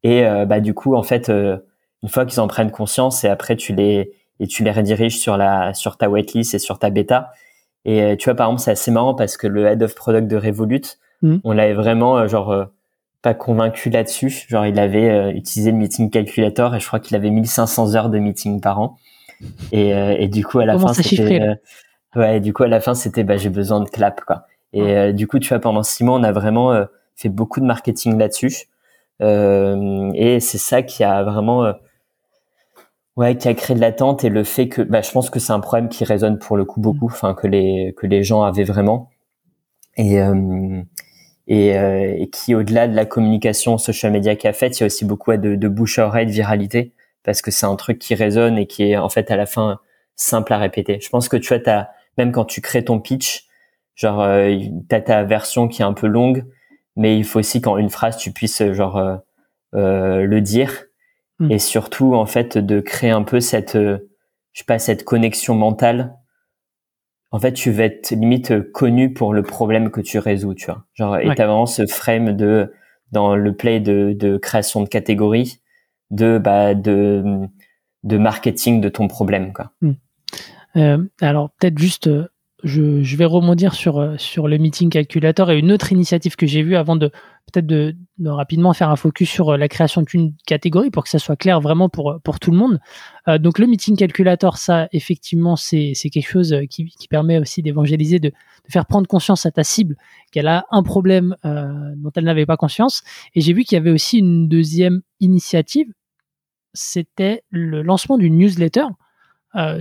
Et 0.04 0.24
bah 0.48 0.62
du 0.62 0.74
coup, 0.74 0.96
en 0.96 1.04
fait, 1.04 1.30
une 1.30 2.10
fois 2.10 2.26
qu'ils 2.26 2.40
en 2.40 2.48
prennent 2.48 2.72
conscience 2.72 3.24
et 3.24 3.28
après 3.28 3.56
tu 3.56 3.74
les 3.76 4.14
et 4.40 4.48
tu 4.48 4.64
les 4.64 4.72
rediriges 4.72 5.20
sur 5.20 5.38
la 5.38 5.74
sur 5.74 5.98
ta 5.98 6.10
waitlist 6.10 6.54
et 6.54 6.60
sur 6.60 6.80
ta 6.80 6.90
bêta. 6.90 7.32
Et 7.86 8.02
euh, 8.02 8.16
tu 8.16 8.26
vois 8.26 8.36
par 8.36 8.48
exemple 8.48 8.62
c'est 8.62 8.72
assez 8.72 8.92
marrant 8.92 9.16
parce 9.16 9.38
que 9.38 9.48
le 9.48 9.66
head 9.66 9.82
of 9.84 9.96
product 9.96 10.28
de 10.28 10.36
Revolut, 10.36 10.82
hmm. 11.22 11.38
on 11.44 11.52
l'avait 11.54 11.74
vraiment 11.74 12.18
euh, 12.18 12.28
genre 12.28 12.52
euh, 12.52 12.66
pas 13.22 13.34
convaincu 13.34 13.90
là-dessus. 13.90 14.46
Genre 14.50 14.66
il 14.66 14.80
avait 14.80 15.32
utilisé 15.36 15.72
le 15.72 15.78
meeting 15.78 16.10
calculator 16.10 16.76
et 16.76 16.80
je 16.80 16.88
crois 16.88 17.00
qu'il 17.00 17.16
avait 17.16 17.30
1500 17.30 17.96
heures 17.96 18.10
de 18.10 18.20
meeting 18.20 18.62
par 18.62 18.80
an. 18.80 18.98
Et, 19.72 19.90
et 19.90 20.28
du 20.28 20.46
coup 20.46 20.60
à 20.60 20.66
la 20.66 20.78
fin 20.78 20.94
c'était 20.94 21.40
ouais 22.16 22.40
du 22.40 22.54
coup 22.54 22.64
à 22.64 22.68
la 22.68 22.80
fin 22.80 22.94
c'était 22.94 23.24
bah 23.24 23.38
j'ai 23.38 23.50
besoin 23.50 23.80
de 23.80 23.90
clap 23.90 24.22
quoi. 24.22 24.46
Et 24.74 25.14
du 25.14 25.28
coup 25.28 25.40
tu 25.40 25.50
vois 25.50 25.60
pendant 25.60 25.84
six 25.84 26.04
mois 26.04 26.20
on 26.20 26.24
a 26.24 26.32
vraiment 26.32 26.86
fait 27.16 27.30
beaucoup 27.30 27.60
de 27.60 27.66
marketing 27.66 28.18
là-dessus. 28.18 28.68
et 29.20 30.38
c'est 30.40 30.58
ça 30.58 30.82
qui 30.82 31.04
a 31.04 31.24
vraiment 31.24 31.74
Ouais, 33.18 33.38
qui 33.38 33.48
a 33.50 33.54
créé 33.54 33.76
de 33.76 33.82
l'attente 33.82 34.24
et 34.24 34.30
le 34.30 34.44
fait 34.46 34.70
que, 34.70 34.82
bah, 34.82 35.02
je 35.02 35.12
pense 35.12 35.30
que 35.30 35.40
c'est 35.40 35.52
un 35.52 35.60
problème 35.60 35.90
qui 35.90 36.06
résonne 36.06 36.40
pour 36.40 36.56
le 36.56 36.64
coup 36.64 36.80
beaucoup, 36.80 37.08
enfin 37.08 37.34
que 37.34 37.46
les 37.46 37.94
que 37.98 38.08
les 38.08 38.24
gens 38.24 38.44
avaient 38.44 38.64
vraiment 38.64 39.10
et 39.98 40.22
euh, 40.22 40.82
et, 41.48 41.78
euh, 41.78 42.16
et, 42.18 42.30
qui 42.30 42.56
au-delà 42.56 42.88
de 42.88 42.96
la 42.96 43.06
communication 43.06 43.78
social 43.78 44.12
media 44.12 44.36
qu'a 44.36 44.54
fait, 44.54 44.78
il 44.78 44.82
y 44.82 44.84
a 44.84 44.86
aussi 44.86 45.06
beaucoup 45.06 45.36
de, 45.36 45.56
de 45.56 45.68
bouche 45.68 46.00
à 46.00 46.08
oreille, 46.08 46.26
de 46.28 46.32
viralité, 46.32 46.94
parce 47.24 47.42
que 47.42 47.52
c'est 47.52 47.66
un 47.66 47.76
truc 47.76 48.00
qui 48.00 48.16
résonne 48.16 48.58
et 48.58 48.68
qui 48.68 48.84
est 48.84 48.98
en 48.98 49.10
fait 49.10 49.32
à 49.32 49.36
la 49.36 49.46
fin 49.46 49.80
simple 50.16 50.54
à 50.54 50.58
répéter. 50.58 51.00
Je 51.02 51.10
pense 51.10 51.30
que 51.30 51.38
tu 51.38 51.54
vois, 51.54 51.70
as, 51.70 51.90
même 52.18 52.32
quand 52.32 52.46
tu 52.46 52.62
crées 52.62 52.86
ton 52.86 53.00
pitch, 53.00 53.46
genre 53.96 54.22
euh, 54.22 54.56
t'as 54.88 55.02
ta 55.02 55.24
version 55.24 55.68
qui 55.68 55.82
est 55.82 55.86
un 55.86 55.94
peu 55.94 56.08
longue, 56.08 56.46
mais 56.96 57.18
il 57.18 57.26
faut 57.26 57.40
aussi 57.40 57.62
qu'en 57.62 57.78
une 57.78 57.90
phrase 57.90 58.18
tu 58.18 58.32
puisses 58.32 58.64
genre 58.74 58.98
euh, 58.98 59.16
euh 59.76 60.26
le 60.26 60.42
dire 60.42 60.86
Mm. 61.42 61.52
et 61.52 61.60
surtout 61.60 62.14
en 62.14 62.26
fait 62.28 62.58
de 62.58 62.80
créer 62.80 63.10
un 63.10 63.24
peu 63.24 63.40
cette 63.40 63.76
euh, 63.76 64.10
je 64.54 64.60
sais 64.60 64.66
pas 64.66 64.78
cette 64.78 65.04
connexion 65.04 65.56
mentale 65.56 66.16
en 67.32 67.40
fait 67.40 67.54
tu 67.54 67.72
vas 67.72 67.86
être 67.86 68.12
limite 68.12 68.72
connu 68.72 69.14
pour 69.14 69.34
le 69.34 69.42
problème 69.44 69.90
que 69.90 70.02
tu 70.02 70.20
résous 70.20 70.54
tu 70.54 70.66
vois. 70.66 70.86
Genre 70.94 71.18
et 71.18 71.34
t'as 71.36 71.48
vraiment 71.48 71.66
ce 71.66 71.86
frame 71.86 72.36
de 72.36 72.72
dans 73.12 73.36
le 73.36 73.56
play 73.56 73.80
de, 73.80 74.14
de 74.14 74.38
création 74.38 74.82
de 74.82 74.88
catégories 74.88 75.62
de 76.12 76.38
bah 76.38 76.76
de 76.76 77.48
de 78.04 78.18
marketing 78.18 78.82
de 78.82 78.90
ton 78.90 79.08
problème 79.08 79.54
quoi. 79.54 79.72
Mm. 79.82 79.92
euh, 80.76 81.04
alors 81.22 81.52
peut-être 81.52 81.78
juste 81.78 82.08
euh, 82.08 82.28
je, 82.64 83.04
je, 83.04 83.18
vais 83.18 83.26
rebondir 83.26 83.74
sur, 83.74 84.00
euh, 84.00 84.18
sur 84.18 84.48
le 84.48 84.58
meeting 84.58 84.90
calculator 84.90 85.52
et 85.52 85.58
une 85.58 85.72
autre 85.72 85.92
initiative 85.92 86.36
que 86.36 86.46
j'ai 86.46 86.62
vue 86.64 86.76
avant 86.76 86.96
de 86.96 87.12
peut-être 87.52 87.66
de, 87.66 87.96
de, 88.18 88.30
rapidement 88.30 88.74
faire 88.74 88.90
un 88.90 88.96
focus 88.96 89.30
sur 89.30 89.50
euh, 89.50 89.58
la 89.58 89.68
création 89.68 90.02
d'une 90.02 90.34
catégorie 90.46 90.92
pour 90.92 91.04
que 91.04 91.10
ça 91.10 91.20
soit 91.20 91.36
clair 91.36 91.60
vraiment 91.60 91.90
pour, 91.90 92.20
pour 92.24 92.40
tout 92.40 92.52
le 92.52 92.58
monde. 92.58 92.80
Euh, 93.28 93.38
donc 93.38 93.60
le 93.60 93.68
meeting 93.68 93.96
calculator, 93.96 94.58
ça 94.58 94.88
effectivement 94.92 95.56
c'est 95.56 95.94
quelque 96.12 96.28
chose 96.28 96.56
qui, 96.70 96.86
qui 96.86 97.08
permet 97.08 97.38
aussi 97.40 97.62
d'évangéliser, 97.62 98.20
de, 98.20 98.30
de, 98.30 98.72
faire 98.72 98.86
prendre 98.86 99.08
conscience 99.08 99.46
à 99.46 99.52
ta 99.52 99.64
cible 99.64 99.96
qu'elle 100.32 100.48
a 100.48 100.66
un 100.72 100.84
problème 100.84 101.36
euh, 101.46 101.94
dont 101.98 102.12
elle 102.16 102.26
n'avait 102.26 102.46
pas 102.46 102.58
conscience. 102.58 103.04
Et 103.36 103.42
j'ai 103.42 103.54
vu 103.54 103.64
qu'il 103.64 103.76
y 103.76 103.80
avait 103.80 103.92
aussi 103.92 104.20
une 104.20 104.48
deuxième 104.48 105.02
initiative, 105.20 105.88
c'était 106.74 107.44
le 107.50 107.82
lancement 107.82 108.18
d'une 108.18 108.38
newsletter 108.38 108.82
euh, 108.82 108.88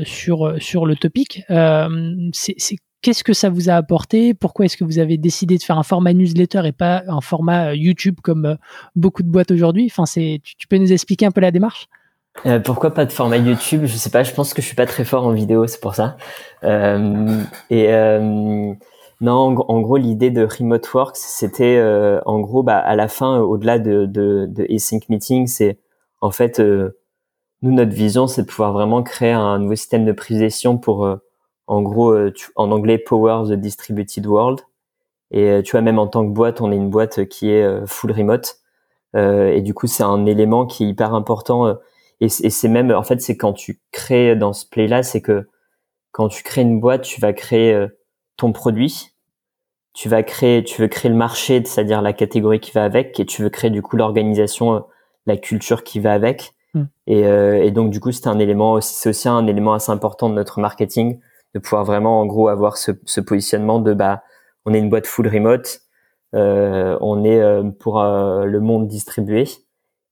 sur, 0.04 0.54
sur 0.58 0.86
le 0.86 0.96
topic. 0.96 1.42
Euh, 1.50 1.88
c'est 2.32 2.56
Qu'est-ce 3.02 3.24
que 3.24 3.32
ça 3.32 3.48
vous 3.48 3.70
a 3.70 3.74
apporté? 3.74 4.34
Pourquoi 4.34 4.66
est-ce 4.66 4.76
que 4.76 4.84
vous 4.84 4.98
avez 4.98 5.16
décidé 5.16 5.56
de 5.56 5.62
faire 5.62 5.78
un 5.78 5.82
format 5.82 6.12
newsletter 6.12 6.62
et 6.66 6.72
pas 6.72 7.02
un 7.08 7.22
format 7.22 7.68
euh, 7.68 7.74
YouTube 7.74 8.16
comme 8.22 8.58
beaucoup 8.94 9.22
de 9.22 9.28
boîtes 9.28 9.50
aujourd'hui? 9.50 9.86
Enfin, 9.90 10.04
c'est, 10.04 10.42
tu, 10.44 10.66
peux 10.66 10.76
nous 10.76 10.92
expliquer 10.92 11.24
un 11.24 11.30
peu 11.30 11.40
la 11.40 11.50
démarche? 11.50 11.88
Pourquoi 12.64 12.92
pas 12.92 13.06
de 13.06 13.12
format 13.12 13.38
YouTube? 13.38 13.86
Je 13.86 13.96
sais 13.96 14.10
pas. 14.10 14.22
Je 14.22 14.34
pense 14.34 14.52
que 14.52 14.60
je 14.60 14.66
suis 14.66 14.76
pas 14.76 14.84
très 14.84 15.04
fort 15.04 15.26
en 15.26 15.32
vidéo, 15.32 15.66
c'est 15.66 15.80
pour 15.80 15.94
ça. 15.94 16.18
Euh, 16.62 17.42
et 17.70 17.92
euh, 17.92 18.20
non, 19.22 19.56
en, 19.56 19.80
gros, 19.80 19.96
l'idée 19.96 20.30
de 20.30 20.44
Remote 20.44 20.92
Works, 20.92 21.16
c'était 21.16 21.82
en 22.26 22.40
gros, 22.40 22.62
bah, 22.62 22.78
à 22.78 22.96
la 22.96 23.08
fin, 23.08 23.38
au-delà 23.38 23.78
de, 23.78 24.04
de, 24.04 24.46
de 24.46 24.66
async 24.70 25.08
meeting, 25.08 25.46
c'est 25.46 25.78
en 26.20 26.30
fait 26.30 26.62
nous, 27.62 27.72
notre 27.72 27.92
vision, 27.92 28.26
c'est 28.26 28.42
de 28.42 28.46
pouvoir 28.46 28.72
vraiment 28.72 29.02
créer 29.02 29.32
un 29.32 29.58
nouveau 29.58 29.74
système 29.76 30.04
de 30.04 30.12
prise 30.12 30.42
pour, 30.82 31.04
euh, 31.04 31.16
en 31.66 31.82
gros, 31.82 32.12
euh, 32.12 32.32
en 32.56 32.70
anglais, 32.70 32.98
Power 32.98 33.48
the 33.48 33.52
Distributed 33.52 34.26
World. 34.26 34.60
Et 35.32 35.62
tu 35.64 35.72
vois, 35.72 35.82
même 35.82 35.98
en 36.00 36.08
tant 36.08 36.26
que 36.26 36.32
boîte, 36.32 36.60
on 36.60 36.72
est 36.72 36.76
une 36.76 36.90
boîte 36.90 37.26
qui 37.26 37.50
est 37.50 37.86
full 37.86 38.10
remote. 38.12 38.56
et 39.14 39.62
du 39.62 39.74
coup, 39.74 39.86
c'est 39.86 40.02
un 40.02 40.26
élément 40.26 40.66
qui 40.66 40.84
est 40.84 40.88
hyper 40.88 41.14
important. 41.14 41.78
et 42.20 42.28
c'est 42.28 42.68
même, 42.68 42.90
en 42.90 43.04
fait, 43.04 43.20
c'est 43.22 43.36
quand 43.36 43.52
tu 43.52 43.80
crées 43.92 44.36
dans 44.36 44.52
ce 44.52 44.66
play-là, 44.66 45.02
c'est 45.04 45.22
que 45.22 45.48
quand 46.12 46.28
tu 46.28 46.42
crées 46.42 46.62
une 46.62 46.80
boîte, 46.80 47.02
tu 47.02 47.20
vas 47.20 47.32
créer 47.32 47.86
ton 48.36 48.52
produit, 48.52 49.12
tu 49.92 50.08
vas 50.08 50.22
créer, 50.22 50.64
tu 50.64 50.80
veux 50.80 50.88
créer 50.88 51.10
le 51.10 51.16
marché, 51.16 51.62
c'est-à-dire 51.64 52.02
la 52.02 52.12
catégorie 52.12 52.60
qui 52.60 52.72
va 52.72 52.84
avec, 52.84 53.18
et 53.20 53.26
tu 53.26 53.42
veux 53.42 53.50
créer 53.50 53.70
du 53.70 53.82
coup 53.82 53.96
l'organisation, 53.96 54.84
la 55.26 55.36
culture 55.36 55.84
qui 55.84 56.00
va 56.00 56.12
avec. 56.12 56.54
Hmm. 56.74 56.84
Et, 57.06 57.26
euh, 57.26 57.62
et, 57.62 57.70
donc 57.70 57.90
du 57.90 58.00
coup, 58.00 58.12
c'est 58.12 58.28
un 58.28 58.38
élément 58.38 58.74
aussi, 58.74 58.94
c'est 58.94 59.08
aussi 59.08 59.28
un 59.28 59.46
élément 59.46 59.74
assez 59.74 59.90
important 59.90 60.28
de 60.28 60.34
notre 60.34 60.60
marketing, 60.60 61.18
de 61.54 61.58
pouvoir 61.58 61.84
vraiment 61.84 62.20
en 62.20 62.26
gros 62.26 62.48
avoir 62.48 62.76
ce, 62.76 62.92
ce 63.04 63.20
positionnement 63.20 63.80
de 63.80 63.92
bah, 63.92 64.22
on 64.64 64.74
est 64.74 64.78
une 64.78 64.90
boîte 64.90 65.06
full 65.06 65.26
remote, 65.26 65.80
euh, 66.34 66.96
on 67.00 67.24
est 67.24 67.40
euh, 67.40 67.64
pour 67.70 68.00
euh, 68.00 68.44
le 68.44 68.60
monde 68.60 68.86
distribué. 68.86 69.44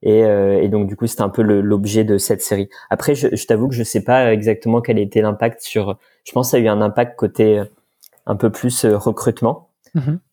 Et, 0.03 0.25
euh, 0.25 0.61
et, 0.61 0.69
donc 0.69 0.89
du 0.89 0.97
coup, 0.97 1.07
c'est 1.07 1.21
un 1.23 1.29
peu 1.29 1.43
l'objet 1.43 2.05
de 2.05 2.19
cette 2.19 2.41
série. 2.43 2.69
Après, 2.91 3.15
je, 3.15 3.35
je 3.35 3.47
t'avoue 3.47 3.69
que 3.69 3.75
je 3.75 3.83
sais 3.83 4.03
pas 4.03 4.33
exactement 4.33 4.81
quel 4.81 4.99
était 4.99 5.23
l'impact 5.23 5.61
sur. 5.61 5.99
Je 6.25 6.33
pense 6.33 6.49
que 6.49 6.51
ça 6.53 6.57
a 6.57 6.61
eu 6.61 6.69
un 6.69 6.81
impact 6.81 7.17
côté 7.17 7.63
un 8.27 8.37
peu 8.37 8.51
plus 8.51 8.85
recrutement, 8.85 9.71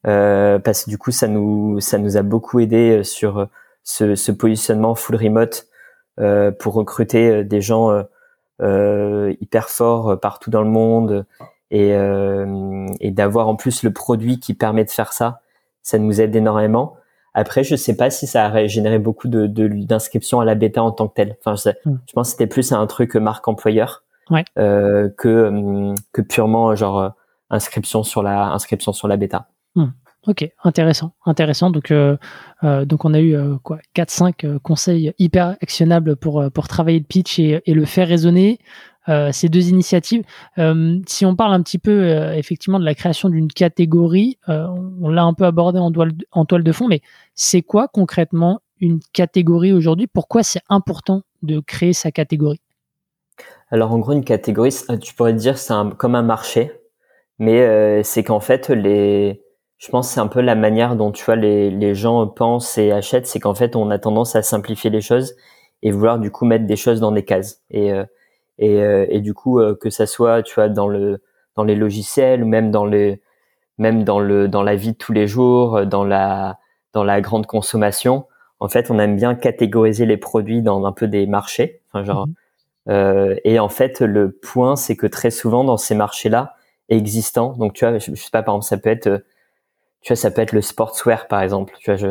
euh, 0.06 0.60
parce 0.60 0.86
que 0.86 0.90
du 0.92 0.98
coup, 1.00 1.12
ça 1.12 1.28
nous 1.28 1.80
ça 1.80 1.98
nous 1.98 2.18
a 2.18 2.22
beaucoup 2.22 2.60
aidé 2.60 3.04
sur 3.04 3.48
ce, 3.84 4.14
ce 4.14 4.32
positionnement 4.32 4.94
full 4.94 5.16
remote 5.16 5.66
euh, 5.66 5.75
pour 6.60 6.74
recruter 6.74 7.30
euh, 7.30 7.44
des 7.44 7.62
gens 7.62 7.92
euh, 7.92 8.04
euh, 8.62 9.34
hyper 9.42 9.70
forts 9.70 10.20
partout 10.20 10.50
dans 10.50 10.62
le 10.62 10.70
monde 10.70 11.26
et, 11.72 11.90
et 11.90 13.12
d'avoir 13.12 13.50
en 13.50 13.56
plus 13.56 13.84
le 13.84 13.92
produit 13.92 14.40
qui 14.40 14.54
permet 14.54 14.86
de 14.86 14.92
faire 14.92 15.12
ça, 15.12 15.42
ça 15.82 15.98
nous 15.98 16.22
aide 16.22 16.36
énormément. 16.36 16.96
Après, 17.34 17.66
je 17.66 17.76
sais 17.76 17.98
pas 17.98 18.10
si 18.10 18.28
ça 18.28 18.46
a 18.46 18.68
généré 18.68 18.98
beaucoup 18.98 19.28
de 19.28 19.48
d'inscriptions 19.48 20.40
à 20.40 20.46
la 20.46 20.56
bêta 20.56 20.82
en 20.82 20.92
tant 20.92 21.10
que 21.10 21.16
telle. 21.16 21.36
Enfin, 21.44 21.56
je, 21.56 21.90
hmm. 21.90 22.00
je 22.08 22.14
pense 22.14 22.28
que 22.28 22.32
c'était 22.32 22.48
plus 22.48 22.72
un 22.72 22.86
truc 22.88 23.16
marque 23.16 23.46
employeur 23.50 24.04
ouais. 24.30 24.46
euh, 24.58 25.10
que 25.18 25.94
que 26.14 26.22
purement 26.22 26.76
genre 26.76 27.12
inscription 27.50 28.04
sur 28.04 28.24
la 28.24 28.46
inscription 28.54 28.94
sur 28.94 29.10
la 29.10 29.18
bêta. 29.18 29.48
Ok, 30.28 30.50
intéressant, 30.64 31.12
intéressant. 31.26 31.70
Donc, 31.70 31.92
euh, 31.92 32.18
euh, 32.64 32.86
donc 32.86 33.06
on 33.06 33.14
a 33.14 33.20
eu 33.20 33.36
euh, 33.36 33.58
quoi, 33.62 33.78
4-5 33.94 34.58
conseils 34.60 35.14
hyper 35.20 35.56
actionnables 35.62 36.16
pour 36.16 36.44
pour 36.52 36.68
travailler 36.68 37.00
le 37.00 37.06
pitch 37.06 37.38
et, 37.38 37.62
et 37.66 37.74
le 37.74 37.86
faire 37.86 38.08
résonner. 38.08 38.60
ces 39.32 39.50
deux 39.50 39.70
initiatives. 39.70 40.24
si 41.06 41.26
on 41.28 41.36
parle 41.36 41.54
un 41.54 41.62
petit 41.62 41.78
peu 41.78 41.96
effectivement 42.34 42.80
de 42.80 42.86
la 42.86 42.96
création 42.96 43.30
d'une 43.30 43.52
catégorie, 43.52 44.40
on 44.48 45.10
l'a 45.10 45.24
un 45.24 45.36
peu 45.36 45.46
abordé 45.46 45.78
en 45.78 45.92
toile, 45.92 46.14
en 46.32 46.46
toile 46.46 46.64
de 46.64 46.72
fond, 46.72 46.88
mais 46.88 47.02
c'est 47.36 47.62
quoi 47.62 47.88
concrètement 47.88 48.62
une 48.80 49.00
catégorie 49.14 49.74
aujourd'hui? 49.74 50.08
Pourquoi 50.08 50.42
c'est 50.42 50.64
important 50.70 51.22
de 51.44 51.60
créer 51.60 51.94
sa 51.94 52.10
catégorie? 52.10 52.62
Alors 53.70 53.92
en 53.92 54.00
gros, 54.00 54.14
une 54.14 54.26
catégorie, 54.26 54.74
tu 55.00 55.14
pourrais 55.14 55.34
dire 55.34 55.60
c'est 55.60 55.76
comme 56.00 56.16
un 56.16 56.24
marché, 56.24 56.72
mais 57.38 58.02
c'est 58.02 58.24
qu'en 58.24 58.40
fait 58.40 58.70
les 58.70 59.45
je 59.78 59.90
pense 59.90 60.08
que 60.08 60.14
c'est 60.14 60.20
un 60.20 60.28
peu 60.28 60.42
la 60.42 60.56
manière 60.56 60.96
dont 60.96 61.12
tu 61.12 61.24
vois 61.26 61.36
les, 61.36 61.70
les 61.70 61.96
gens 61.96 62.28
pensent 62.28 62.78
et 62.78 62.92
achètent, 62.92 63.28
c'est 63.28 63.40
qu'en 63.40 63.56
fait 63.56 63.76
on 63.76 63.90
a 63.92 64.00
tendance 64.00 64.36
à 64.36 64.42
simplifier 64.42 64.90
les 64.90 65.02
choses 65.02 65.36
et 65.84 65.92
vouloir 65.92 66.20
du 66.20 66.32
coup 66.32 66.46
mettre 66.46 66.66
des 66.66 66.76
choses 66.76 67.00
dans 67.00 67.12
des 67.12 67.24
cases 67.24 67.62
et 67.70 67.92
euh, 67.92 68.06
et, 68.58 68.82
euh, 68.82 69.06
et 69.10 69.20
du 69.20 69.34
coup 69.34 69.60
euh, 69.60 69.76
que 69.80 69.90
ça 69.90 70.08
soit 70.08 70.44
tu 70.44 70.56
vois 70.56 70.70
dans 70.70 70.88
le 70.88 71.22
dans 71.56 71.64
les 71.64 71.76
logiciels 71.76 72.44
ou 72.44 72.48
même 72.48 72.72
dans 72.72 72.86
les 72.86 73.22
même 73.78 74.04
dans 74.04 74.20
le 74.20 74.48
dans 74.48 74.64
la 74.64 74.76
vie 74.76 74.94
de 74.94 74.98
tous 74.98 75.14
les 75.14 75.28
jours 75.28 75.86
dans 75.86 76.04
la 76.04 76.58
dans 76.94 77.04
la 77.04 77.22
grande 77.22 77.46
consommation 77.46 78.26
en 78.60 78.70
fait 78.70 78.90
on 78.90 78.98
aime 78.98 79.18
bien 79.18 79.36
catégoriser 79.36 80.06
les 80.06 80.18
produits 80.18 80.62
dans 80.62 80.86
un 80.86 80.94
peu 80.94 81.08
des 81.08 81.28
marchés 81.28 81.82
enfin 81.90 82.04
genre 82.04 82.28
mmh. 82.88 83.36
et 83.44 83.60
en 83.60 83.70
fait 83.70 84.00
le 84.00 84.32
point 84.32 84.78
c'est 84.78 84.96
que 84.96 85.08
très 85.08 85.32
souvent 85.32 85.66
dans 85.66 85.78
ces 85.78 85.96
marchés 85.96 86.30
là 86.30 86.56
existants 86.88 87.54
donc 87.58 87.74
tu 87.74 87.86
vois 87.86 87.98
je, 88.00 88.12
je 88.16 88.22
sais 88.22 88.32
pas 88.32 88.42
par 88.42 88.56
exemple 88.56 88.70
ça 88.70 88.78
peut 88.78 88.90
être 88.90 89.24
tu 90.06 90.14
vois, 90.14 90.18
ça 90.18 90.30
peut 90.30 90.44
être 90.44 90.52
le 90.52 90.62
sportswear 90.62 91.28
par 91.28 91.42
exemple. 91.42 91.74
Tu 91.80 91.90
vois, 91.90 91.96
je, 91.96 92.08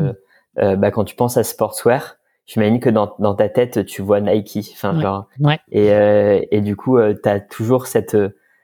euh, 0.59 0.75
bah, 0.75 0.91
quand 0.91 1.05
tu 1.05 1.15
penses 1.15 1.37
à 1.37 1.45
sportswear, 1.45 2.17
j'imagine 2.45 2.81
que 2.81 2.91
dans, 2.91 3.15
dans 3.21 3.37
ta 3.37 3.49
tête, 3.49 3.87
tu 3.87 4.03
vois 4.03 4.21
Nike. 4.21 4.73
Enfin, 4.73 5.01
genre. 5.01 5.29
Et, 5.71 5.93
euh, 5.93 6.41
et 6.51 6.61
du 6.61 6.75
coup, 6.75 6.99
euh, 6.99 7.15
tu 7.15 7.29
as 7.29 7.39
toujours 7.39 7.87
cette, 7.87 8.17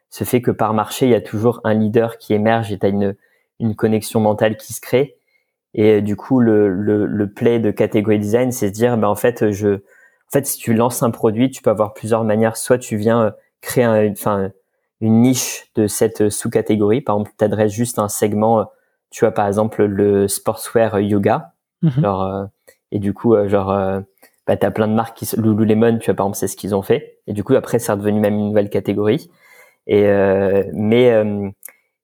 ce 0.09 0.25
fait 0.25 0.43
que 0.43 0.51
par 0.51 0.75
marché, 0.75 1.07
il 1.07 1.13
y 1.13 1.15
a 1.15 1.21
toujours 1.21 1.61
un 1.63 1.75
leader 1.75 2.19
qui 2.19 2.35
émerge 2.35 2.73
et 2.73 2.79
tu 2.81 2.85
as 2.85 2.89
une, 2.89 3.15
une 3.61 3.77
connexion 3.77 4.19
mentale 4.19 4.57
qui 4.57 4.73
se 4.73 4.81
crée. 4.81 5.17
Et 5.75 6.03
du 6.03 6.17
coup, 6.17 6.41
le, 6.41 6.69
le, 6.69 7.07
le 7.07 7.33
play 7.33 7.61
de 7.61 7.71
catégorie 7.71 8.19
design, 8.19 8.51
c'est 8.51 8.67
se 8.67 8.73
dire, 8.73 8.97
bah, 8.99 9.09
en 9.09 9.15
fait, 9.15 9.53
je, 9.53 9.75
en 9.75 10.33
fait, 10.33 10.45
si 10.45 10.59
tu 10.59 10.75
lances 10.75 11.05
un 11.05 11.13
produit, 11.13 11.53
tu 11.53 11.63
peux 11.63 11.71
avoir 11.71 11.95
plusieurs 11.95 12.25
manières. 12.25 12.57
Soit 12.57 12.79
tu 12.79 12.97
viens 12.97 13.33
créer 13.61 13.85
un, 13.85 14.11
enfin, 14.11 14.51
une 15.01 15.21
niche 15.21 15.71
de 15.77 15.87
cette 15.87 16.31
sous-catégorie. 16.31 17.01
Par 17.01 17.15
exemple, 17.15 17.31
tu 17.39 17.45
adresses 17.45 17.73
juste 17.73 18.01
un 18.01 18.09
segment 18.09 18.67
tu 19.11 19.25
vois 19.25 19.33
par 19.33 19.47
exemple 19.47 19.85
le 19.85 20.29
sportswear 20.29 21.01
yoga. 21.01 21.53
Mhm. 21.83 22.05
euh, 22.05 22.47
et 22.93 22.99
du 22.99 23.15
coup 23.15 23.35
euh, 23.35 23.49
genre 23.49 23.71
euh, 23.71 24.01
bah 24.47 24.57
t'as 24.57 24.71
plein 24.71 24.89
de 24.89 24.93
marques 24.93 25.17
qui 25.17 25.29
Lululemon 25.37 25.99
tu 25.99 26.07
vois 26.07 26.15
par 26.15 26.27
exemple 26.27 26.39
c'est 26.39 26.49
ce 26.49 26.57
qu'ils 26.57 26.75
ont 26.75 26.83
fait. 26.83 27.19
Et 27.27 27.33
du 27.33 27.45
coup 27.45 27.55
après 27.55 27.79
c'est 27.79 27.93
redevenu 27.93 28.21
même 28.21 28.35
une 28.35 28.49
nouvelle 28.49 28.71
catégorie. 28.71 29.31
Et 29.87 30.07
euh, 30.07 30.65
mais 30.73 31.13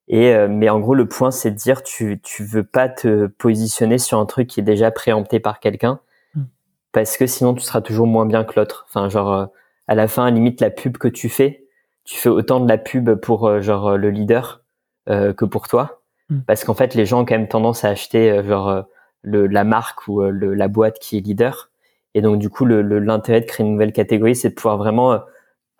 et 0.07 0.47
mais 0.47 0.69
en 0.69 0.79
gros 0.79 0.95
le 0.95 1.07
point 1.07 1.31
c'est 1.31 1.51
de 1.51 1.55
dire 1.55 1.83
tu 1.83 2.19
tu 2.21 2.43
veux 2.43 2.63
pas 2.63 2.89
te 2.89 3.27
positionner 3.27 3.97
sur 3.97 4.19
un 4.19 4.25
truc 4.25 4.47
qui 4.47 4.59
est 4.59 4.63
déjà 4.63 4.91
préempté 4.91 5.39
par 5.39 5.59
quelqu'un 5.59 5.99
mhm. 6.35 6.47
parce 6.91 7.17
que 7.17 7.27
sinon 7.27 7.53
tu 7.53 7.61
seras 7.61 7.81
toujours 7.81 8.07
moins 8.07 8.25
bien 8.25 8.43
que 8.43 8.59
l'autre. 8.59 8.85
Enfin 8.89 9.09
genre 9.09 9.49
à 9.87 9.95
la 9.95 10.07
fin 10.07 10.29
limite 10.31 10.61
la 10.61 10.69
pub 10.69 10.97
que 10.97 11.07
tu 11.07 11.29
fais 11.29 11.65
tu 12.03 12.17
fais 12.17 12.29
autant 12.29 12.61
de 12.61 12.69
la 12.69 12.77
pub 12.77 13.15
pour 13.15 13.61
genre 13.61 13.97
le 13.97 14.09
leader 14.09 14.63
que 15.07 15.45
pour 15.45 15.67
toi 15.67 16.01
Hmm. 16.29 16.39
parce 16.45 16.65
qu'en 16.65 16.73
fait 16.73 16.93
les 16.93 17.05
gens 17.05 17.21
ont 17.21 17.25
quand 17.25 17.37
même 17.37 17.47
tendance 17.47 17.85
à 17.85 17.89
acheter 17.89 18.29
euh, 18.29 18.43
genre 18.43 18.67
euh, 18.67 18.81
le, 19.21 19.47
la 19.47 19.63
marque 19.63 20.09
ou 20.09 20.21
euh, 20.21 20.29
le, 20.29 20.53
la 20.53 20.67
boîte 20.67 20.99
qui 20.99 21.17
est 21.17 21.21
leader. 21.21 21.71
Et 22.15 22.21
donc 22.21 22.39
du 22.39 22.49
coup 22.49 22.65
l'intérêt 22.65 23.41
de 23.41 23.45
créer 23.45 23.65
une 23.65 23.73
nouvelle 23.73 23.93
catégorie 23.93 24.35
c'est 24.35 24.49
de 24.49 24.55
pouvoir 24.55 24.77
vraiment 24.77 25.19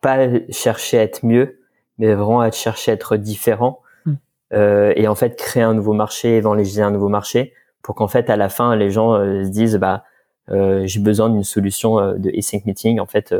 pas 0.02 0.28
chercher 0.50 1.00
à 1.00 1.04
être 1.04 1.26
mieux 1.26 1.60
mais 1.98 2.14
vraiment 2.14 2.42
à 2.42 2.52
chercher 2.52 2.92
à 2.92 2.94
être 2.94 3.18
différent. 3.18 3.82
Hmm. 4.06 4.14
euh, 4.54 4.94
et 4.96 5.08
en 5.08 5.16
fait 5.16 5.36
créer 5.36 5.64
un 5.64 5.74
nouveau 5.74 5.94
marché 5.94 6.38
évangéliser 6.38 6.82
un 6.82 6.92
nouveau 6.92 7.10
marché 7.10 7.54
pour 7.82 7.96
qu'en 7.96 8.08
fait 8.08 8.30
à 8.30 8.38
la 8.38 8.48
fin 8.48 8.76
les 8.76 8.90
gens 8.90 9.18
se 9.18 9.50
disent 9.50 9.76
bah 9.76 10.04
euh, 10.50 10.86
j'ai 10.86 11.02
besoin 11.02 11.30
d'une 11.30 11.44
solution 11.44 12.14
de 12.14 12.32
async 12.38 12.66
meeting. 12.66 13.02
En 13.02 13.06
fait 13.06 13.36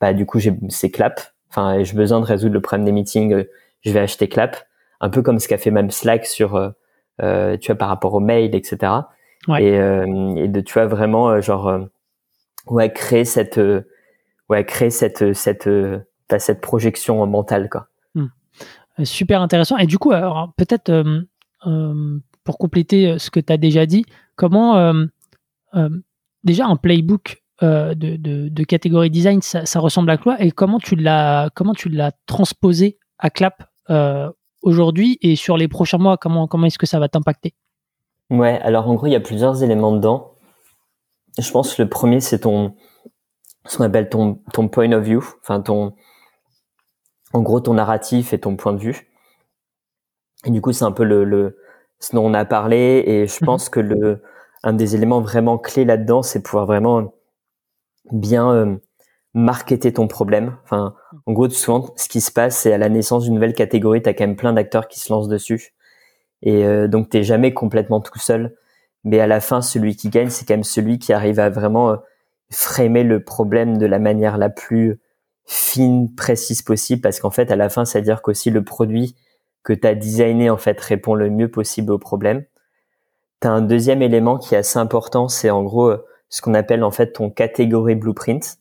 bah 0.00 0.12
du 0.12 0.24
coup 0.24 0.38
j'ai 0.38 0.54
c'est 0.68 0.90
Clap. 0.90 1.20
Enfin 1.50 1.82
j'ai 1.82 1.94
besoin 1.94 2.20
de 2.20 2.26
résoudre 2.26 2.54
le 2.54 2.60
problème 2.60 2.84
des 2.84 2.92
meetings 2.92 3.44
je 3.80 3.90
vais 3.90 4.00
acheter 4.00 4.28
Clap 4.28 4.56
un 5.00 5.10
peu 5.10 5.22
comme 5.22 5.38
ce 5.38 5.48
qu'a 5.48 5.58
fait 5.58 5.70
même 5.70 5.90
Slack 5.90 6.26
sur, 6.26 6.56
euh, 6.56 6.70
euh, 7.22 7.56
tu 7.56 7.68
vois, 7.68 7.76
par 7.76 7.88
rapport 7.88 8.14
aux 8.14 8.20
mails, 8.20 8.54
etc. 8.54 8.92
Et, 9.58 9.78
euh, 9.78 10.34
et, 10.36 10.48
de, 10.48 10.60
tu 10.60 10.72
vois, 10.74 10.86
vraiment, 10.86 11.40
genre, 11.40 11.78
ouais, 12.66 12.92
créer 12.92 13.24
cette, 13.24 13.60
ouais, 14.48 14.64
créer 14.64 14.90
cette, 14.90 15.34
cette, 15.34 15.68
cette 16.38 16.60
projection 16.60 17.26
mentale, 17.26 17.68
quoi. 17.68 17.88
Hmm. 18.14 18.28
Super 19.02 19.42
intéressant. 19.42 19.76
Et 19.76 19.86
du 19.86 19.98
coup, 19.98 20.12
peut-être 20.56 21.04
pour 22.44 22.58
compléter 22.58 23.18
ce 23.18 23.30
que 23.30 23.40
tu 23.40 23.52
as 23.52 23.58
déjà 23.58 23.84
dit, 23.84 24.06
comment 24.36 24.94
déjà 26.42 26.66
un 26.66 26.76
playbook 26.76 27.42
de, 27.60 27.92
de, 27.94 28.48
de, 28.48 28.64
catégorie 28.64 29.10
design, 29.10 29.42
ça, 29.42 29.66
ça, 29.66 29.80
ressemble 29.80 30.10
à 30.10 30.16
quoi 30.16 30.40
et 30.42 30.50
comment 30.50 30.78
tu 30.78 30.96
l'as 30.96 31.50
comment 31.54 31.72
tu 31.72 31.88
l'as 31.88 32.12
transposé 32.26 32.98
à 33.18 33.30
Clap 33.30 33.64
euh, 33.90 34.30
aujourd'hui 34.64 35.18
et 35.22 35.36
sur 35.36 35.56
les 35.56 35.68
prochains 35.68 35.98
mois 35.98 36.16
Comment, 36.16 36.48
comment 36.48 36.66
est-ce 36.66 36.78
que 36.78 36.86
ça 36.86 36.98
va 36.98 37.08
t'impacter? 37.08 37.54
Ouais, 38.30 38.58
alors 38.62 38.88
en 38.88 38.94
gros, 38.94 39.06
il 39.06 39.12
y 39.12 39.16
a 39.16 39.20
plusieurs 39.20 39.62
éléments 39.62 39.92
dedans. 39.92 40.32
Je 41.38 41.50
pense 41.50 41.74
que 41.74 41.82
le 41.82 41.88
premier, 41.88 42.20
c'est 42.20 42.40
ton, 42.40 42.74
ce 43.66 43.76
qu'on 43.76 43.84
appelle 43.84 44.08
ton, 44.08 44.40
ton 44.52 44.68
point 44.68 44.90
of 44.92 45.04
view, 45.04 45.22
enfin 45.42 45.60
ton, 45.60 45.94
en 47.32 47.42
gros, 47.42 47.60
ton 47.60 47.74
narratif 47.74 48.32
et 48.32 48.40
ton 48.40 48.56
point 48.56 48.72
de 48.72 48.78
vue. 48.80 49.08
Et 50.44 50.50
du 50.50 50.60
coup, 50.60 50.72
c'est 50.72 50.84
un 50.84 50.92
peu 50.92 51.04
le, 51.04 51.24
le, 51.24 51.58
ce 52.00 52.14
dont 52.14 52.24
on 52.24 52.34
a 52.34 52.44
parlé. 52.44 53.02
Et 53.06 53.26
je 53.26 53.38
mhm. 53.40 53.46
pense 53.46 53.68
que 53.68 53.80
le, 53.80 54.22
un 54.62 54.72
des 54.72 54.94
éléments 54.94 55.20
vraiment 55.20 55.58
clés 55.58 55.84
là-dedans, 55.84 56.22
c'est 56.22 56.42
pouvoir 56.42 56.66
vraiment 56.66 57.14
bien 58.12 58.50
euh, 58.52 58.76
marketer 59.34 59.92
ton 59.92 60.06
problème. 60.06 60.56
Enfin, 60.64 60.94
en 61.26 61.32
gros, 61.32 61.50
souvent, 61.50 61.92
ce 61.96 62.08
qui 62.08 62.20
se 62.20 62.30
passe, 62.30 62.58
c'est 62.58 62.72
à 62.72 62.78
la 62.78 62.88
naissance 62.88 63.24
d'une 63.24 63.34
nouvelle 63.34 63.54
catégorie, 63.54 64.02
tu 64.02 64.08
as 64.08 64.14
quand 64.14 64.26
même 64.26 64.36
plein 64.36 64.52
d'acteurs 64.52 64.88
qui 64.88 65.00
se 65.00 65.12
lancent 65.12 65.28
dessus. 65.28 65.74
Et 66.42 66.64
euh, 66.64 66.88
donc, 66.88 67.10
t'es 67.10 67.24
jamais 67.24 67.52
complètement 67.52 68.00
tout 68.00 68.18
seul. 68.18 68.54
Mais 69.02 69.20
à 69.20 69.26
la 69.26 69.40
fin, 69.40 69.60
celui 69.60 69.96
qui 69.96 70.08
gagne, 70.08 70.30
c'est 70.30 70.46
quand 70.46 70.54
même 70.54 70.64
celui 70.64 70.98
qui 70.98 71.12
arrive 71.12 71.40
à 71.40 71.50
vraiment 71.50 71.90
euh, 71.90 71.96
framer 72.50 73.02
le 73.02 73.22
problème 73.22 73.76
de 73.76 73.86
la 73.86 73.98
manière 73.98 74.38
la 74.38 74.50
plus 74.50 75.00
fine, 75.46 76.14
précise 76.14 76.62
possible. 76.62 77.02
Parce 77.02 77.20
qu'en 77.20 77.30
fait, 77.30 77.50
à 77.50 77.56
la 77.56 77.68
fin, 77.68 77.84
c'est-à-dire 77.84 78.22
qu'aussi 78.22 78.50
le 78.50 78.62
produit 78.62 79.16
que 79.64 79.72
tu 79.72 79.86
as 79.86 79.94
designé 79.94 80.50
en 80.50 80.58
fait 80.58 80.80
répond 80.80 81.14
le 81.14 81.30
mieux 81.30 81.50
possible 81.50 81.90
au 81.90 81.98
problème. 81.98 82.44
Tu 83.40 83.48
as 83.48 83.50
un 83.50 83.62
deuxième 83.62 84.02
élément 84.02 84.38
qui 84.38 84.54
est 84.54 84.58
assez 84.58 84.78
important, 84.78 85.28
c'est 85.28 85.50
en 85.50 85.62
gros 85.62 85.94
ce 86.28 86.42
qu'on 86.42 86.54
appelle 86.54 86.84
en 86.84 86.90
fait 86.90 87.12
ton 87.12 87.30
catégorie 87.30 87.94
blueprint. 87.94 88.58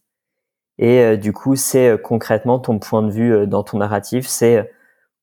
Et 0.85 1.17
du 1.17 1.31
coup, 1.31 1.55
c'est 1.55 1.97
concrètement 2.03 2.59
ton 2.59 2.77
point 2.77 3.01
de 3.03 3.09
vue 3.09 3.47
dans 3.47 3.63
ton 3.63 3.77
narratif, 3.77 4.27
c'est 4.27 4.69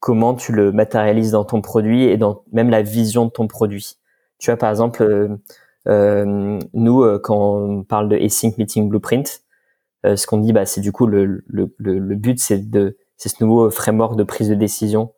comment 0.00 0.34
tu 0.34 0.52
le 0.52 0.72
matérialises 0.72 1.32
dans 1.32 1.44
ton 1.44 1.60
produit 1.60 2.04
et 2.04 2.16
dans 2.16 2.42
même 2.52 2.70
la 2.70 2.82
vision 2.82 3.26
de 3.26 3.30
ton 3.30 3.46
produit. 3.46 3.98
Tu 4.38 4.50
vois, 4.50 4.56
par 4.56 4.70
exemple, 4.70 5.02
euh, 5.02 5.28
euh 5.86 6.58
nous, 6.72 7.02
euh, 7.02 7.20
quand 7.22 7.36
on 7.36 7.84
parle 7.84 8.08
de 8.08 8.16
async 8.16 8.56
meeting 8.58 8.88
blueprint, 8.88 9.42
euh, 10.06 10.16
ce 10.16 10.26
qu'on 10.26 10.38
dit, 10.38 10.54
bah, 10.54 10.64
c'est 10.64 10.80
du 10.80 10.92
coup 10.92 11.06
le, 11.06 11.44
le, 11.46 11.74
le, 11.78 12.16
but, 12.16 12.40
c'est 12.40 12.70
de, 12.70 12.96
c'est 13.18 13.28
ce 13.28 13.44
nouveau 13.44 13.70
framework 13.70 14.16
de 14.16 14.24
prise 14.24 14.48
de 14.48 14.54
décision 14.54 15.12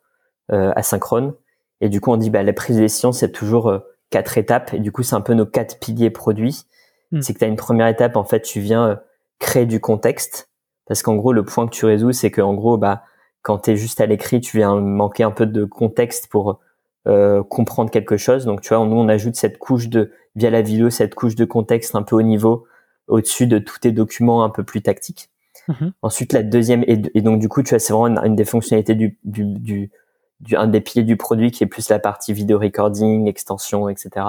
asynchrone. 0.49 1.33
Et 1.81 1.89
du 1.89 1.99
coup, 1.99 2.11
on 2.11 2.17
dit, 2.17 2.29
bah, 2.29 2.43
la 2.43 2.53
prise 2.53 2.75
de 2.75 2.81
décision, 2.81 3.11
c'est 3.11 3.31
toujours 3.31 3.73
quatre 4.11 4.37
étapes. 4.37 4.73
Et 4.73 4.79
du 4.79 4.91
coup, 4.91 5.01
c'est 5.01 5.15
un 5.15 5.21
peu 5.21 5.33
nos 5.33 5.47
quatre 5.47 5.79
piliers 5.79 6.11
produits. 6.11 6.65
Hmm. 7.11 7.21
C'est 7.21 7.33
que 7.33 7.39
tu 7.39 7.45
as 7.45 7.47
une 7.47 7.55
première 7.55 7.87
étape, 7.87 8.17
en 8.17 8.23
fait, 8.23 8.41
tu 8.41 8.59
viens 8.59 8.99
créer 9.39 9.65
du 9.65 9.79
contexte. 9.79 10.49
Parce 10.85 11.01
qu'en 11.01 11.15
gros, 11.15 11.33
le 11.33 11.45
point 11.45 11.67
que 11.67 11.71
tu 11.73 11.85
résous, 11.85 12.11
c'est 12.11 12.31
qu'en 12.31 12.53
gros, 12.53 12.77
bah, 12.77 13.03
quand 13.41 13.59
tu 13.59 13.71
es 13.71 13.75
juste 13.75 14.01
à 14.01 14.05
l'écrit, 14.05 14.41
tu 14.41 14.57
viens 14.57 14.75
manquer 14.75 15.23
un 15.23 15.31
peu 15.31 15.45
de 15.45 15.65
contexte 15.65 16.27
pour 16.27 16.59
euh, 17.07 17.43
comprendre 17.43 17.91
quelque 17.91 18.17
chose. 18.17 18.45
Donc, 18.45 18.61
tu 18.61 18.73
vois, 18.73 18.85
nous, 18.85 18.95
on 18.95 19.09
ajoute 19.09 19.35
cette 19.35 19.57
couche 19.57 19.89
de, 19.89 20.11
via 20.35 20.49
la 20.49 20.61
vidéo, 20.61 20.89
cette 20.89 21.15
couche 21.15 21.35
de 21.35 21.45
contexte 21.45 21.95
un 21.95 22.03
peu 22.03 22.15
au 22.15 22.21
niveau, 22.21 22.65
au-dessus 23.07 23.47
de 23.47 23.59
tous 23.59 23.79
tes 23.79 23.91
documents 23.91 24.43
un 24.43 24.49
peu 24.49 24.63
plus 24.63 24.81
tactiques. 24.81 25.29
Mhm. 25.67 25.93
Ensuite, 26.01 26.33
la 26.33 26.43
deuxième, 26.43 26.83
et, 26.87 26.97
donc, 27.21 27.39
du 27.39 27.49
coup, 27.49 27.63
tu 27.63 27.69
vois, 27.69 27.79
c'est 27.79 27.93
vraiment 27.93 28.23
une, 28.23 28.35
des 28.35 28.45
fonctionnalités 28.45 28.95
du, 28.95 29.17
du, 29.23 29.45
du, 29.59 29.91
du, 30.39 30.55
un 30.55 30.67
des 30.67 30.81
piliers 30.81 31.05
du 31.05 31.17
produit 31.17 31.51
qui 31.51 31.63
est 31.63 31.67
plus 31.67 31.89
la 31.89 31.99
partie 31.99 32.33
vidéo 32.33 32.59
recording, 32.59 33.27
extension, 33.27 33.89
etc. 33.89 34.25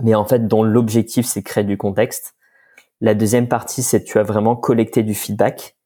Mais 0.00 0.14
en 0.14 0.24
fait, 0.24 0.46
dont 0.46 0.62
l'objectif, 0.62 1.26
c'est 1.26 1.42
créer 1.42 1.64
du 1.64 1.76
contexte. 1.76 2.34
La 3.02 3.14
deuxième 3.14 3.48
partie, 3.48 3.82
c'est 3.82 4.02
tu 4.04 4.18
as 4.18 4.22
vraiment 4.22 4.56
collecté 4.56 5.02
du 5.02 5.12
feedback 5.12 5.76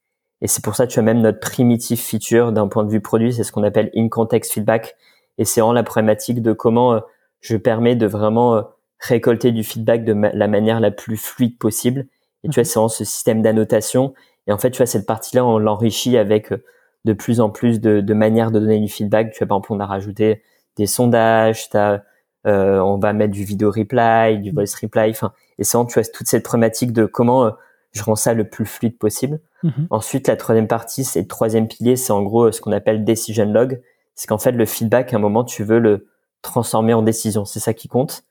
et 0.42 0.48
c'est 0.48 0.62
pour 0.62 0.76
ça 0.76 0.86
que 0.86 0.92
tu 0.92 0.98
as 0.98 1.02
même 1.02 1.20
notre 1.20 1.40
primitive 1.40 1.98
feature 1.98 2.52
d'un 2.52 2.68
point 2.68 2.84
de 2.84 2.90
vue 2.90 3.00
produit, 3.00 3.32
c'est 3.32 3.42
ce 3.42 3.52
qu'on 3.52 3.62
appelle 3.62 3.90
in-context 3.96 4.52
feedback. 4.52 4.96
Et 5.38 5.44
c'est 5.44 5.60
vraiment 5.60 5.72
la 5.72 5.82
problématique 5.82 6.42
de 6.42 6.52
comment 6.52 6.94
euh, 6.94 7.00
je 7.40 7.56
permets 7.56 7.96
de 7.96 8.06
vraiment 8.06 8.56
euh, 8.56 8.62
récolter 9.00 9.52
du 9.52 9.64
feedback 9.64 10.04
de 10.04 10.12
la 10.12 10.48
manière 10.48 10.80
la 10.80 10.90
plus 10.90 11.16
fluide 11.16 11.58
possible. 11.58 12.06
Et 12.44 12.48
tu 12.48 12.54
vois, 12.54 12.62
mhm. 12.62 12.64
c'est 12.64 12.74
vraiment 12.74 12.88
ce 12.88 13.04
système 13.04 13.42
d'annotation. 13.42 14.14
Et 14.46 14.52
en 14.52 14.58
fait, 14.58 14.70
tu 14.70 14.78
vois, 14.78 14.86
cette 14.86 15.06
partie-là, 15.06 15.44
on 15.44 15.58
l'enrichit 15.58 16.16
avec 16.18 16.52
euh, 16.52 16.62
de 17.04 17.12
plus 17.12 17.40
en 17.40 17.50
plus 17.50 17.80
de, 17.80 18.00
de, 18.00 18.14
manières 18.14 18.50
de 18.50 18.60
donner 18.60 18.78
du 18.78 18.88
feedback. 18.88 19.32
Tu 19.32 19.38
vois, 19.38 19.46
par 19.46 19.56
exemple, 19.56 19.72
on 19.72 19.80
a 19.80 19.86
rajouté 19.86 20.42
des 20.76 20.86
sondages, 20.86 21.68
as, 21.72 22.02
euh, 22.46 22.78
on 22.78 22.98
va 22.98 23.12
mettre 23.12 23.32
du 23.32 23.44
vidéo 23.44 23.70
reply, 23.70 24.38
du 24.38 24.50
mhm. 24.50 24.56
voice 24.56 24.76
reply. 24.80 25.10
Enfin, 25.10 25.32
et 25.58 25.64
c'est 25.64 25.76
vraiment, 25.76 25.88
tu 25.88 25.94
vois, 25.94 26.08
toute 26.08 26.26
cette 26.26 26.42
problématique 26.42 26.92
de 26.92 27.06
comment 27.06 27.52
je 27.92 28.02
rends 28.02 28.16
ça 28.16 28.34
le 28.34 28.48
plus 28.48 28.66
fluide 28.66 28.98
possible. 28.98 29.40
Mhm. 29.62 29.86
Ensuite, 29.90 30.28
la 30.28 30.36
troisième 30.36 30.68
partie, 30.68 31.04
c'est 31.04 31.20
le 31.22 31.26
troisième 31.26 31.66
pilier, 31.66 31.96
c'est 31.96 32.12
en 32.12 32.22
gros 32.22 32.52
ce 32.52 32.60
qu'on 32.60 32.72
appelle 32.72 33.04
decision 33.04 33.46
log. 33.46 33.80
C'est 34.14 34.26
qu'en 34.26 34.38
fait, 34.38 34.52
le 34.52 34.66
feedback, 34.66 35.12
à 35.12 35.16
un 35.16 35.20
moment, 35.20 35.44
tu 35.44 35.64
veux 35.64 35.78
le 35.78 36.08
transformer 36.42 36.94
en 36.94 37.02
décision. 37.02 37.44
C'est 37.44 37.60
ça 37.60 37.74
qui 37.74 37.88
compte. 37.88 38.24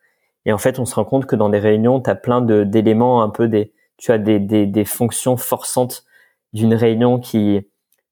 Et 0.46 0.54
en 0.54 0.58
fait, 0.58 0.80
on 0.80 0.86
se 0.86 0.96
rend 0.96 1.06
compte 1.06 1.26
que 1.26 1.36
dans 1.36 1.50
des 1.50 1.60
réunions, 1.60 2.00
tu 2.00 2.10
as 2.10 2.16
plein 2.16 2.42
d'éléments, 2.42 3.24
un 3.24 3.30
peu 3.30 3.48
des, 3.48 3.74
tu 3.98 4.12
as 4.12 4.18
des, 4.18 4.40
des, 4.40 4.68
des 4.68 4.86
fonctions 4.86 5.38
forçantes 5.38 6.06
d'une 6.54 6.74
réunion 6.74 7.20
qui, 7.20 7.68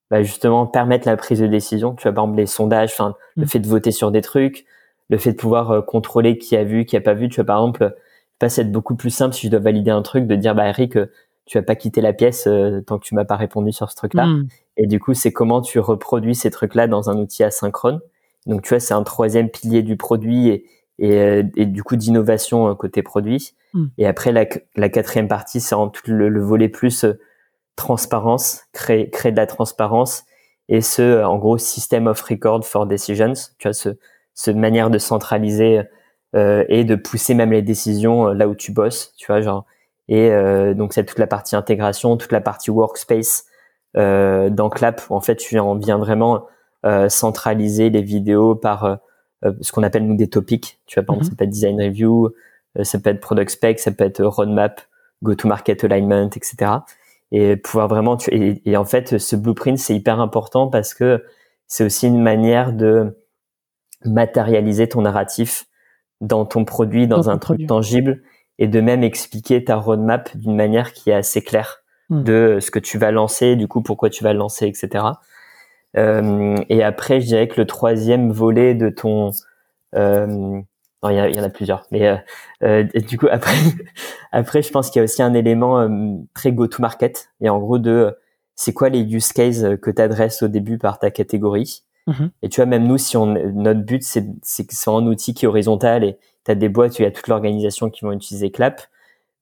bah, 0.09 0.23
justement, 0.23 0.65
permettent 0.65 1.05
la 1.05 1.15
prise 1.15 1.39
de 1.39 1.47
décision. 1.47 1.93
Tu 1.93 2.07
as 2.07 2.11
par 2.11 2.25
exemple 2.25 2.39
les 2.39 2.47
sondages, 2.47 2.91
enfin, 2.93 3.15
le 3.35 3.43
mhm. 3.43 3.49
fait 3.49 3.59
de 3.59 3.67
voter 3.67 3.91
sur 3.91 4.11
des 4.11 4.21
trucs, 4.21 4.65
le 5.09 5.17
fait 5.17 5.31
de 5.31 5.37
pouvoir 5.37 5.71
euh, 5.71 5.81
contrôler 5.81 6.37
qui 6.37 6.55
a 6.55 6.63
vu, 6.63 6.85
qui 6.85 6.97
a 6.97 7.01
pas 7.01 7.13
vu. 7.13 7.29
Tu 7.29 7.35
vois, 7.35 7.45
par 7.45 7.59
exemple, 7.59 7.95
pas 8.43 8.57
être 8.57 8.71
beaucoup 8.71 8.95
plus 8.95 9.09
simple 9.09 9.33
si 9.33 9.47
je 9.47 9.51
dois 9.51 9.61
valider 9.61 9.91
un 9.91 10.01
truc 10.01 10.27
de 10.27 10.35
dire, 10.35 10.53
bah, 10.53 10.67
Eric, 10.67 10.97
euh, 10.97 11.09
tu 11.45 11.57
vas 11.57 11.63
pas 11.63 11.75
quitter 11.75 12.01
la 12.01 12.11
pièce 12.11 12.45
euh, 12.47 12.81
tant 12.81 12.99
que 12.99 13.05
tu 13.05 13.15
m'as 13.15 13.23
pas 13.23 13.37
répondu 13.37 13.71
sur 13.71 13.89
ce 13.89 13.95
truc-là. 13.95 14.25
Hmm. 14.25 14.47
Et 14.75 14.85
du 14.85 14.99
coup, 14.99 15.13
c'est 15.13 15.31
comment 15.31 15.61
tu 15.61 15.79
reproduis 15.79 16.35
ces 16.35 16.51
trucs-là 16.51 16.87
dans 16.87 17.09
un 17.09 17.17
outil 17.17 17.43
asynchrone. 17.43 18.01
Donc, 18.45 18.63
tu 18.63 18.69
vois, 18.69 18.81
c'est 18.81 18.93
un 18.93 19.03
troisième 19.03 19.49
pilier 19.49 19.81
du 19.81 19.95
produit 19.95 20.49
et, 20.49 20.65
et, 20.99 21.17
euh, 21.17 21.43
et 21.55 21.65
du 21.65 21.83
coup 21.83 21.95
d'innovation 21.95 22.75
côté 22.75 23.01
produit. 23.01 23.53
Hmm. 23.73 23.85
Et 23.97 24.05
après, 24.05 24.33
la, 24.33 24.45
la, 24.75 24.89
quatrième 24.89 25.29
partie, 25.29 25.61
c'est 25.61 25.75
en 25.75 25.87
tout 25.87 26.03
le, 26.07 26.41
volet 26.41 26.67
plus 26.67 27.05
transparence, 27.77 28.63
créer, 28.73 29.09
créer 29.09 29.31
de 29.31 29.37
la 29.37 29.47
transparence 29.47 30.25
et 30.67 30.81
ce, 30.81 31.23
en 31.23 31.37
gros, 31.37 31.57
system 31.57 32.07
of 32.07 32.21
record 32.21 32.65
for 32.65 32.87
decisions. 32.87 33.33
Tu 33.57 33.69
vois, 33.69 33.73
ce, 33.73 33.89
ce 34.33 34.51
manière 34.51 34.89
de 34.89 34.97
centraliser 34.97 35.83
euh, 36.35 36.65
et 36.69 36.83
de 36.83 36.95
pousser 36.95 37.33
même 37.33 37.51
les 37.51 37.61
décisions 37.61 38.27
là 38.27 38.47
où 38.47 38.55
tu 38.55 38.71
bosses. 38.71 39.13
Tu 39.17 39.27
vois, 39.27 39.41
genre 39.41 39.65
et 40.07 40.31
euh, 40.31 40.73
donc 40.73 40.93
c'est 40.93 41.05
toute 41.05 41.19
la 41.19 41.27
partie 41.27 41.55
intégration, 41.55 42.17
toute 42.17 42.31
la 42.31 42.41
partie 42.41 42.71
workspace 42.71 43.45
euh, 43.95 44.49
dans 44.49 44.69
Clap 44.69 45.01
où 45.09 45.15
en 45.15 45.21
fait 45.21 45.35
tu 45.35 45.55
viens, 45.55 45.63
on 45.63 45.75
vient 45.75 45.97
vraiment 45.97 46.45
euh, 46.85 47.07
centraliser 47.07 47.89
les 47.89 48.01
vidéos 48.01 48.55
par 48.55 48.83
euh, 48.83 48.95
euh, 49.45 49.53
ce 49.61 49.71
qu'on 49.71 49.83
appelle 49.83 50.05
nous 50.05 50.15
des 50.15 50.29
topics. 50.29 50.79
Tu 50.85 50.99
vois 50.99 51.05
par 51.05 51.15
exemple 51.15 51.27
mhm. 51.27 51.31
ça 51.31 51.37
peut 51.37 51.43
être 51.45 51.49
design 51.49 51.81
review, 51.81 52.29
ça 52.81 52.99
peut 52.99 53.09
être 53.09 53.21
product 53.21 53.51
spec, 53.51 53.79
ça 53.79 53.91
peut 53.91 54.03
être 54.03 54.23
roadmap, 54.23 54.81
go 55.21 55.35
to 55.35 55.47
market 55.47 55.83
alignment, 55.83 56.29
etc. 56.35 56.71
Et 57.31 57.55
pouvoir 57.55 57.87
vraiment 57.87 58.17
tu, 58.17 58.29
et, 58.31 58.61
et 58.69 58.77
en 58.77 58.85
fait 58.85 59.17
ce 59.17 59.35
blueprint 59.35 59.77
c'est 59.77 59.95
hyper 59.95 60.19
important 60.19 60.67
parce 60.67 60.93
que 60.93 61.23
c'est 61.67 61.85
aussi 61.85 62.07
une 62.07 62.21
manière 62.21 62.73
de 62.73 63.17
matérialiser 64.05 64.89
ton 64.89 65.03
narratif 65.03 65.65
dans 66.23 66.45
ton 66.45 66.65
produit, 66.65 67.05
dans, 67.07 67.29
un 67.29 67.37
truc 67.37 67.67
tangible 67.67 68.21
et 68.57 68.67
de 68.67 68.81
même 68.81 69.03
expliquer 69.03 69.63
ta 69.63 69.75
roadmap 69.75 70.35
d'une 70.37 70.55
manière 70.55 70.93
qui 70.93 71.09
est 71.09 71.13
assez 71.13 71.41
claire 71.41 71.83
hmm. 72.09 72.23
de 72.23 72.57
ce 72.61 72.71
que 72.71 72.79
tu 72.79 72.97
vas 72.97 73.11
lancer, 73.11 73.55
du 73.55 73.67
coup 73.67 73.81
pourquoi 73.81 74.09
tu 74.09 74.23
vas 74.23 74.33
le 74.33 74.39
lancer, 74.39 74.65
etc. 74.65 75.05
Euh, 75.97 76.55
et 76.69 76.81
après, 76.83 77.21
je 77.21 77.27
dirais 77.27 77.47
que 77.47 77.59
le 77.59 77.67
troisième 77.67 78.31
volet 78.31 78.73
de 78.73 78.89
ton, 78.89 79.31
euh, 79.95 80.61
il 81.03 81.11
y, 81.11 81.35
y, 81.35 81.39
en 81.39 81.43
a 81.43 81.49
plusieurs, 81.49 81.85
mais 81.91 82.07
euh, 82.07 82.15
euh 82.63 82.83
du 82.83 83.17
coup 83.17 83.27
après, 83.29 83.55
après, 84.31 84.61
je 84.61 84.71
pense 84.71 84.89
qu'il 84.89 84.99
y 84.99 85.01
a 85.01 85.03
aussi 85.03 85.21
un 85.21 85.33
élément 85.33 85.81
euh, 85.81 86.15
très 86.33 86.53
go-to-market 86.53 87.29
et 87.41 87.49
en 87.49 87.59
gros 87.59 87.79
de 87.79 88.15
c'est 88.55 88.73
quoi 88.73 88.89
les 88.89 89.01
use 89.01 89.33
cases 89.33 89.65
que 89.81 89.91
tu 89.91 90.01
adresses 90.01 90.41
au 90.43 90.47
début 90.47 90.77
par 90.77 90.99
ta 90.99 91.11
catégorie? 91.11 91.83
Mhm. 92.07 92.31
Et 92.41 92.49
tu 92.49 92.57
vois, 92.57 92.65
même 92.65 92.85
nous, 92.85 92.97
si 92.97 93.17
on, 93.17 93.27
notre 93.27 93.81
but, 93.81 94.03
c'est, 94.03 94.23
que 94.23 94.73
c'est 94.75 94.89
un 94.89 95.05
outil 95.05 95.33
qui 95.33 95.45
est 95.45 95.47
horizontal 95.47 96.03
et 96.03 96.17
tu 96.45 96.51
as 96.51 96.55
des 96.55 96.69
boîtes 96.69 96.99
il 96.99 97.03
y 97.03 97.05
a 97.05 97.11
toute 97.11 97.27
l'organisation 97.27 97.89
qui 97.89 98.03
vont 98.03 98.11
utiliser 98.11 98.51
Clap, 98.51 98.81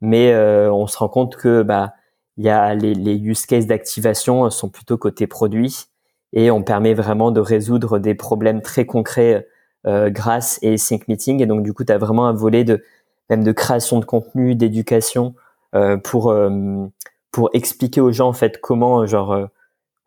mais 0.01 0.31
euh, 0.33 0.71
on 0.71 0.87
se 0.87 0.97
rend 0.97 1.09
compte 1.09 1.35
que 1.35 1.63
bah 1.63 1.93
y 2.37 2.49
a 2.49 2.73
les, 2.75 2.93
les 2.93 3.15
use 3.17 3.45
cases 3.45 3.67
d'activation 3.67 4.49
sont 4.49 4.69
plutôt 4.69 4.97
côté 4.97 5.27
produit 5.27 5.85
et 6.33 6.49
on 6.51 6.63
permet 6.63 6.93
vraiment 6.93 7.31
de 7.31 7.39
résoudre 7.39 7.99
des 7.99 8.15
problèmes 8.15 8.61
très 8.61 8.85
concrets 8.85 9.47
euh, 9.87 10.09
grâce 10.09 10.59
et 10.61 10.77
Sync 10.77 11.07
Meeting 11.07 11.41
et 11.41 11.45
donc 11.45 11.63
du 11.63 11.73
coup 11.73 11.83
tu 11.83 11.91
as 11.91 11.97
vraiment 11.97 12.27
un 12.27 12.33
volet 12.33 12.63
de 12.63 12.83
même 13.29 13.43
de 13.43 13.51
création 13.51 13.99
de 13.99 14.05
contenu, 14.05 14.55
d'éducation 14.55 15.35
euh, 15.75 15.97
pour 15.97 16.31
euh, 16.31 16.87
pour 17.31 17.49
expliquer 17.53 18.01
aux 18.01 18.11
gens 18.11 18.27
en 18.29 18.33
fait 18.33 18.59
comment 18.61 19.05
genre 19.05 19.31
euh, 19.33 19.45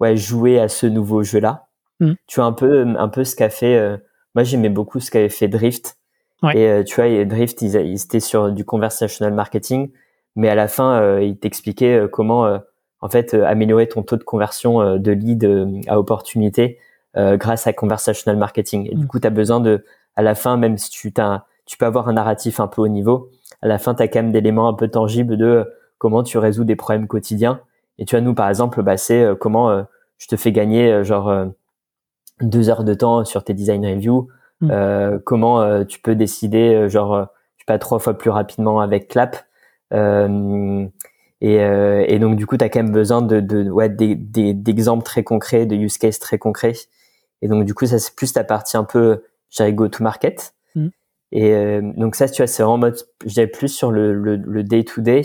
ouais 0.01 0.17
jouer 0.17 0.61
à 0.61 0.69
ce 0.69 0.87
nouveau 0.87 1.23
jeu 1.23 1.41
Mm. 2.01 2.13
Tu 2.27 2.41
vois 2.41 2.47
un 2.47 2.53
peu 2.53 2.87
un 2.99 3.09
peu 3.09 3.25
ce 3.25 3.37
qu'a 3.37 3.51
fait 3.51 4.01
moi 4.35 4.43
j'aimais 4.43 4.69
beaucoup 4.69 5.01
ce 5.01 5.11
qu'avait 5.11 5.29
fait 5.29 5.49
Drift 5.49 5.97
et 6.53 6.69
euh, 6.69 6.83
tu 6.83 6.97
vois, 6.97 7.25
Drift, 7.25 7.63
ils, 7.63 7.75
ils, 7.77 8.03
étaient 8.03 8.21
sur 8.21 8.53
du 8.53 8.65
conversational 8.65 9.33
marketing, 9.33 9.91
mais 10.37 10.49
à 10.49 10.55
la 10.55 10.69
fin, 10.69 11.01
euh, 11.01 11.23
ils 11.23 11.39
t'expliquaient 11.39 12.01
euh, 12.01 12.09
comment, 12.09 12.61
en 13.01 13.09
fait, 13.09 13.35
améliorer 13.35 13.89
ton 13.89 14.03
taux 14.03 14.17
de 14.17 14.25
conversion 14.25 14.99
de 14.99 15.13
lead 15.13 15.49
à 15.89 15.99
opportunité 15.99 16.79
grâce 17.17 17.69
à 17.69 17.73
conversational 17.73 18.37
marketing. 18.39 18.89
Et 18.91 18.95
du 18.95 19.05
mm. 19.05 19.07
coup, 19.07 19.21
tu 19.21 19.27
as 19.27 19.31
besoin 19.31 19.61
de, 19.61 19.85
à 20.17 20.23
la 20.23 20.35
fin, 20.35 20.57
même 20.57 20.79
si 20.79 20.91
tu 20.91 21.13
t'as, 21.13 21.45
tu 21.65 21.79
peux 21.79 21.87
avoir 21.87 22.09
un 22.09 22.15
narratif 22.15 22.61
un 22.61 22.67
peu 22.67 22.83
haut 22.83 22.89
niveau, 22.89 23.31
à 23.63 23.69
la 23.69 23.79
fin, 23.79 23.95
tu 23.95 24.03
as 24.03 24.09
quand 24.09 24.21
même 24.21 24.33
d'éléments 24.33 24.69
un 24.69 24.75
peu 24.75 24.89
tangibles 24.89 25.37
de 25.37 25.65
comment 25.99 26.23
tu 26.23 26.39
résous 26.39 26.65
des 26.65 26.77
problèmes 26.77 27.07
quotidiens. 27.07 27.61
Et 27.99 28.05
tu 28.05 28.17
vois, 28.17 28.21
nous, 28.21 28.35
par 28.35 28.49
exemple, 28.49 28.83
bah, 28.83 28.97
c'est 28.97 29.25
comment 29.39 29.85
je 30.19 30.27
te 30.27 30.37
fais 30.37 30.51
gagner 30.51 31.05
genre 31.05 31.47
deux 32.41 32.69
heures 32.69 32.85
de 32.85 32.95
temps 32.95 33.25
sur 33.25 33.45
tes 33.45 33.55
design 33.55 33.87
reviews 33.87 34.29
Mm. 34.61 34.71
Euh, 34.71 35.19
comment 35.25 35.61
euh, 35.61 35.85
tu 35.85 36.01
peux 36.01 36.15
décider, 36.15 36.75
euh, 36.75 36.89
genre, 36.89 37.27
je 37.57 37.63
sais 37.63 37.67
pas, 37.67 37.79
trois 37.79 37.99
fois 37.99 38.17
plus 38.17 38.31
rapidement 38.31 38.81
avec 38.81 39.09
Clap. 39.09 39.37
Et, 41.41 41.57
et, 41.57 42.19
donc 42.21 42.37
du 42.37 42.47
coup, 42.47 42.57
tu 42.57 42.65
as 42.65 42.71
quand 42.71 42.83
même 42.83 42.93
besoin 42.93 43.21
de, 43.21 43.41
de 43.41 43.69
ouais, 43.69 43.91
d'exemples 43.91 45.05
très 45.05 45.23
concrets, 45.23 45.67
de 45.67 45.77
use 45.77 45.99
cases 45.99 46.19
très 46.19 46.39
concrets. 46.39 46.73
Et 47.43 47.49
donc 47.49 47.67
du 47.67 47.75
coup, 47.75 47.85
ça 47.85 47.99
c'est 47.99 48.15
plus 48.17 48.33
ta 48.33 48.45
partie 48.45 48.79
un 48.79 48.85
peu, 48.85 49.25
je 49.51 49.71
go 49.71 49.89
to 49.89 50.03
market. 50.03 50.55
Mm. 50.75 50.89
Et 51.33 51.81
donc 51.83 52.15
ça, 52.15 52.29
tu 52.31 52.41
vois, 52.41 52.47
c'est 52.47 52.63
vraiment 52.63 52.79
mode, 52.79 52.97
je 53.27 53.45
plus 53.45 53.69
sur 53.69 53.91
le, 53.91 54.15
le, 54.15 54.63
day 54.63 54.85
to 54.85 55.03
day. 55.03 55.23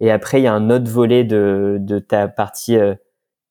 Et 0.00 0.10
après, 0.10 0.40
il 0.40 0.44
y 0.44 0.48
a 0.48 0.52
un 0.52 0.68
autre 0.68 0.90
volet 0.90 1.24
de, 1.24 1.78
de 1.80 1.98
ta 1.98 2.28
partie 2.28 2.76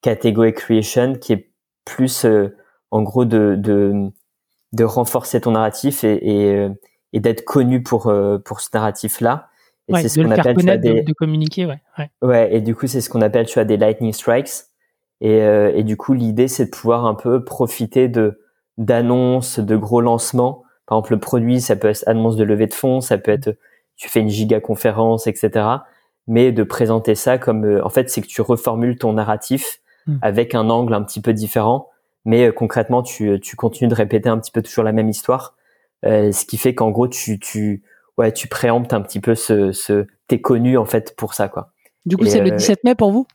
category 0.02 0.54
creation 0.54 1.14
qui 1.16 1.34
est 1.34 1.50
plus 1.84 2.28
en 2.94 3.02
gros 3.02 3.26
de 3.26 3.56
de, 3.58 4.10
de 4.72 4.84
renforcer 4.84 5.42
ton 5.42 5.52
narratif 5.52 6.04
et 6.04 6.20
et, 6.24 6.68
et 7.14 7.20
d'être 7.20 7.44
connu 7.44 7.84
pour 7.84 8.14
pour 8.46 8.62
ce 8.62 8.70
narratif 8.74 9.22
là 9.22 9.50
et 9.90 9.96
c'est 9.96 10.10
ce 10.10 10.22
qu'on 10.22 10.32
appelle 10.32 10.56
tu 10.56 10.78
des... 10.78 11.02
de, 11.02 11.14
communiquer 11.14 11.66
ouais, 11.66 11.82
ouais. 11.98 12.10
Ouais 12.22 12.56
et 12.56 12.62
du 12.62 12.76
coup 12.76 12.88
c'est 12.88 13.02
ce 13.02 13.10
qu'on 13.10 13.22
appelle 13.22 13.46
tu 13.46 13.60
as 13.60 13.66
des 13.66 13.78
lightning 13.78 14.14
strikes. 14.14 14.52
Et 15.20 15.38
et 15.40 15.84
du 15.84 15.98
coup 15.98 16.14
l'idée 16.14 16.48
c'est 16.48 16.66
de 16.66 16.70
pouvoir 16.70 17.06
un 17.06 17.16
peu 17.16 17.44
profiter 17.44 18.08
de 18.08 18.42
d'annonces 18.78 19.60
de 19.60 19.76
gros 19.76 20.02
lancements. 20.02 20.64
Par 20.86 20.98
exemple 20.98 21.14
le 21.14 21.20
produit 21.20 21.62
ça 21.62 21.76
peut 21.76 21.90
être 21.90 22.04
annonce 22.08 22.36
de 22.36 22.44
levée 22.44 22.68
de 22.68 22.74
fonds 22.74 23.02
ça 23.02 23.18
peut 23.18 23.32
être 23.32 23.58
tu 23.96 24.10
fais 24.10 24.22
une 24.22 24.30
giga 24.30 24.60
conférence 24.60 25.28
etc 25.28 25.68
mais 26.28 26.52
de 26.52 26.64
présenter 26.64 27.16
ça 27.16 27.38
comme 27.38 27.82
en 27.84 27.90
fait 27.90 28.10
c'est 28.10 28.22
que 28.22 28.28
tu 28.28 28.42
reformules 28.42 28.98
ton 28.98 29.14
narratif 29.14 29.82
Hmm. 30.06 30.18
avec 30.22 30.54
un 30.54 30.70
angle 30.70 30.94
un 30.94 31.02
petit 31.02 31.22
peu 31.22 31.34
différent. 31.34 31.90
Mais 32.26 32.48
euh, 32.48 32.52
concrètement, 32.52 33.04
tu, 33.04 33.40
tu 33.42 33.56
continues 33.56 33.90
de 33.90 33.96
répéter 33.96 34.30
un 34.30 34.38
petit 34.38 34.52
peu 34.52 34.62
toujours 34.62 34.84
la 34.84 34.92
même 34.92 35.10
histoire, 35.10 35.56
euh, 36.06 36.32
ce 36.32 36.46
qui 36.46 36.58
fait 36.58 36.74
qu'en 36.76 36.92
gros, 36.92 37.08
tu, 37.08 37.40
tu, 37.40 37.84
ouais, 38.18 38.32
tu 38.32 38.48
préemptes 38.48 38.94
un 38.94 39.02
petit 39.02 39.20
peu 39.20 39.36
ce, 39.36 39.72
ce 39.72 40.06
t'es 40.28 40.40
connu 40.42 40.78
en 40.78 40.86
fait 40.86 41.16
pour 41.16 41.34
ça, 41.34 41.48
quoi. 41.48 41.72
Du 42.06 42.18
coup, 42.18 42.26
c'est 42.26 42.42
le 42.42 42.52
17 42.52 42.78
euh, 42.78 42.82
mai 42.90 42.96
pour 42.96 43.12
vous? 43.12 43.28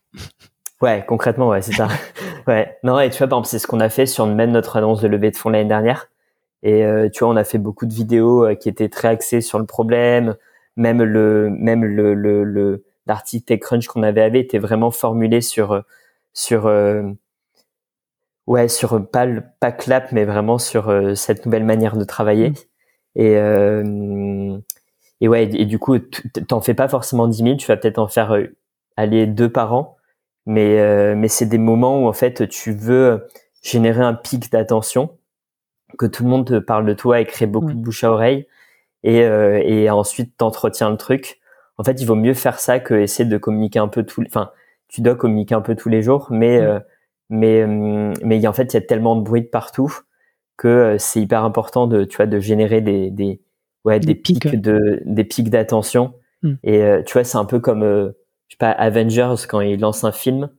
Ouais, 0.83 1.05
concrètement, 1.07 1.49
ouais, 1.49 1.63
c'est 1.63 1.73
ça. 1.73 1.89
ouais. 2.47 2.77
Non, 2.85 3.01
et 3.01 3.11
tu 3.11 3.19
vois, 3.19 3.29
par 3.29 3.39
exemple, 3.39 3.49
c'est 3.49 3.59
ce 3.59 3.67
qu'on 3.67 3.81
a 3.81 3.89
fait 3.89 4.07
sur 4.07 4.27
même 4.27 4.51
notre 4.51 4.77
annonce 4.77 5.01
de 5.01 5.09
levée 5.09 5.31
de 5.31 5.37
fonds 5.37 5.49
l'année 5.49 5.69
dernière. 5.69 6.09
Et 6.63 6.85
tu 7.13 7.21
vois, 7.21 7.33
on 7.33 7.37
a 7.37 7.45
fait 7.45 7.59
beaucoup 7.59 7.87
de 7.87 7.95
vidéos 7.95 8.45
qui 8.57 8.69
étaient 8.69 8.89
très 8.89 9.09
axées 9.09 9.41
sur 9.41 9.61
le 9.61 9.65
problème. 9.65 10.35
Même 10.77 11.03
le, 11.03 11.51
même 11.51 11.85
le, 11.85 12.15
le, 12.15 12.85
l'article 13.07 13.45
TechCrunch 13.47 13.87
qu'on 13.87 14.03
avait 14.03 14.23
avait 14.23 14.41
était 14.41 14.59
vraiment 14.59 14.91
formulé 14.91 15.41
sur 15.41 15.83
sur 16.39 16.67
euh, 16.67 17.03
ouais 18.49 18.67
sur 18.69 19.07
pas 19.11 19.27
pas 19.61 19.73
clap 19.73 20.11
mais 20.13 20.25
vraiment 20.25 20.59
sur 20.59 20.89
euh, 20.89 21.15
cette 21.15 21.45
nouvelle 21.47 21.65
manière 21.65 21.97
de 21.97 22.05
travailler. 22.05 22.51
Mmh. 22.51 22.55
et 23.17 23.37
euh, 23.37 24.59
et 25.21 25.29
ouais 25.29 25.45
et, 25.45 25.67
du 25.67 25.79
coup 25.79 25.99
t'en 26.49 26.61
fais 26.61 26.75
pas 26.75 26.89
forcément 26.89 27.29
10 27.29 27.43
000 27.43 27.57
tu 27.57 27.67
vas 27.67 27.77
peut-être 27.77 27.99
en 27.99 28.09
faire 28.09 28.37
aller 28.97 29.27
deux 29.27 29.51
par 29.53 29.75
an. 29.75 29.97
Mais 30.47 31.15
mais 31.15 31.29
c'est 31.29 31.47
des 31.47 31.59
moments 31.59 32.03
où 32.05 32.09
en 32.09 32.13
fait 32.15 32.49
tu 32.49 32.73
veux 32.73 33.27
générer 33.63 34.03
un 34.03 34.15
pic 34.15 34.51
d'attention 34.51 35.19
que 35.99 36.07
tout 36.07 36.25
le 36.25 36.31
monde 36.31 36.47
te 36.47 36.59
parle 36.59 36.87
de 36.87 36.95
toi 36.95 37.21
et 37.21 37.27
crée 37.27 37.47
beaucoup 37.47 37.73
de 37.75 37.81
bouche 37.81 38.05
à 38.05 38.13
oreille. 38.13 38.47
Et 39.05 39.19
et 39.19 39.91
ensuite 39.91 40.37
t'entretiens 40.39 40.91
le 40.91 40.97
truc. 40.97 41.41
En 41.79 41.85
fait 41.85 42.01
il 42.01 42.07
vaut 42.07 42.15
mieux 42.15 42.35
faire 42.35 42.59
ça 42.61 42.81
que 42.81 42.95
essayer 42.95 43.29
de 43.29 43.39
communiquer 43.39 43.79
un 43.81 43.89
peu 43.89 44.05
tout 44.05 44.23
enfin 44.27 44.53
tu 44.89 45.03
dois 45.03 45.17
communiquer 45.17 45.55
un 45.55 45.61
peu 45.61 45.77
tous 45.77 45.91
les 45.91 46.03
jours, 46.03 46.29
mais 46.31 46.61
mm. 46.63 46.83
Euh, 47.33 47.37
mais 47.37 47.61
euh, 47.63 48.13
mais 48.23 48.47
en 48.47 48.53
fait 48.53 48.73
il 48.73 48.75
y 48.75 48.79
a 48.79 48.83
tellement 48.83 49.17
de 49.17 49.23
bruit 49.23 49.43
de 49.43 49.47
partout 49.47 49.93
que 50.57 50.69
euh, 50.69 50.99
c'est 50.99 51.21
hyper 51.21 51.45
important 51.45 51.87
de 51.87 52.05
tu 52.05 52.17
vois 52.17 52.27
de 52.27 52.41
générer 52.41 52.81
des 52.81 53.11
des 53.11 53.41
ouais 53.85 54.01
des, 54.01 54.15
pics, 54.15 54.61
de 54.61 55.03
des 55.05 55.25
pics 55.25 55.51
d'attention 55.51 56.15
mm. 56.43 56.55
et 56.65 56.83
tu 57.07 57.13
vois 57.13 57.25
c'est 57.25 57.39
un 57.39 57.45
peu 57.45 57.61
comme 57.61 57.83
je 57.83 58.55
sais 58.55 58.59
pas 58.59 58.71
Avengers 58.71 59.35
quand 59.49 59.61
ils 59.61 59.81
lancent 59.81 60.05
un 60.05 60.13
film 60.13 60.51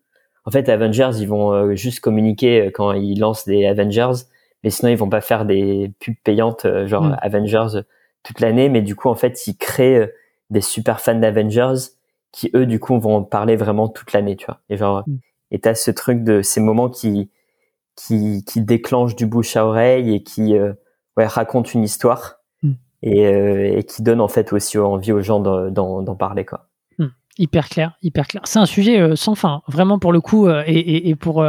en 0.46 0.52
fait 0.52 0.70
Avengers 0.70 1.12
ils 1.20 1.28
vont 1.28 1.76
juste 1.76 2.00
communiquer 2.00 2.72
quand 2.74 2.94
ils 2.94 3.20
lancent 3.20 3.46
des 3.46 3.66
Avengers 3.66 4.24
mais 4.64 4.70
sinon 4.70 4.92
ils 4.92 4.98
vont 4.98 5.10
pas 5.10 5.22
faire 5.22 5.46
des 5.46 5.92
pubs 6.00 6.16
payantes 6.24 6.66
genre 6.86 7.04
mm. 7.04 7.18
Avengers 7.22 7.82
toute 8.24 8.40
l'année 8.40 8.70
mais 8.70 8.82
du 8.82 8.96
coup 8.96 9.10
en 9.10 9.16
fait 9.16 9.48
ils 9.48 9.58
créent 9.58 10.12
des 10.50 10.62
super 10.62 11.02
fans 11.02 11.16
d'Avengers 11.16 11.92
qui 12.32 12.52
eux 12.56 12.66
du 12.66 12.80
coup 12.80 13.00
vont 13.00 13.24
parler 13.24 13.56
vraiment 13.56 13.88
toute 13.88 14.14
l'année, 14.14 14.36
tu 14.36 14.46
vois. 14.46 14.60
Et 14.70 14.78
genre, 14.78 15.04
mm. 15.08 15.18
Et 15.52 15.60
t'as 15.60 15.76
ce 15.76 15.92
truc 15.92 16.24
de 16.24 16.42
ces 16.42 16.60
moments 16.60 16.90
qui 16.90 17.30
qui 17.96 18.44
qui 18.46 18.62
déclenchent 18.62 19.16
du 19.16 19.26
bouche 19.26 19.56
à 19.56 19.66
oreille 19.66 20.16
et 20.16 20.24
qui 20.24 20.58
euh, 20.58 20.74
ouais 21.18 21.28
racontent 21.28 21.70
une 21.74 21.84
histoire 21.84 22.36
mm. 22.64 22.72
et, 23.04 23.28
euh, 23.28 23.78
et 23.78 23.84
qui 23.84 24.04
donnent 24.04 24.22
en 24.22 24.28
fait 24.28 24.54
aussi 24.54 24.78
envie 24.78 25.12
aux 25.12 25.22
gens 25.22 25.40
d'en 25.40 26.16
parler 26.16 26.46
quoi. 26.46 26.70
Mm. 26.98 27.08
Hyper 27.38 27.70
clair, 27.70 27.98
hyper 28.02 28.28
clair. 28.28 28.42
C'est 28.46 28.60
un 28.60 28.66
sujet 28.66 29.00
euh, 29.00 29.16
sans 29.16 29.36
fin, 29.36 29.62
vraiment 29.68 30.00
pour 30.00 30.14
le 30.14 30.22
coup 30.22 30.50
et, 30.50 30.64
et, 30.68 31.10
et, 31.10 31.16
pour 31.16 31.46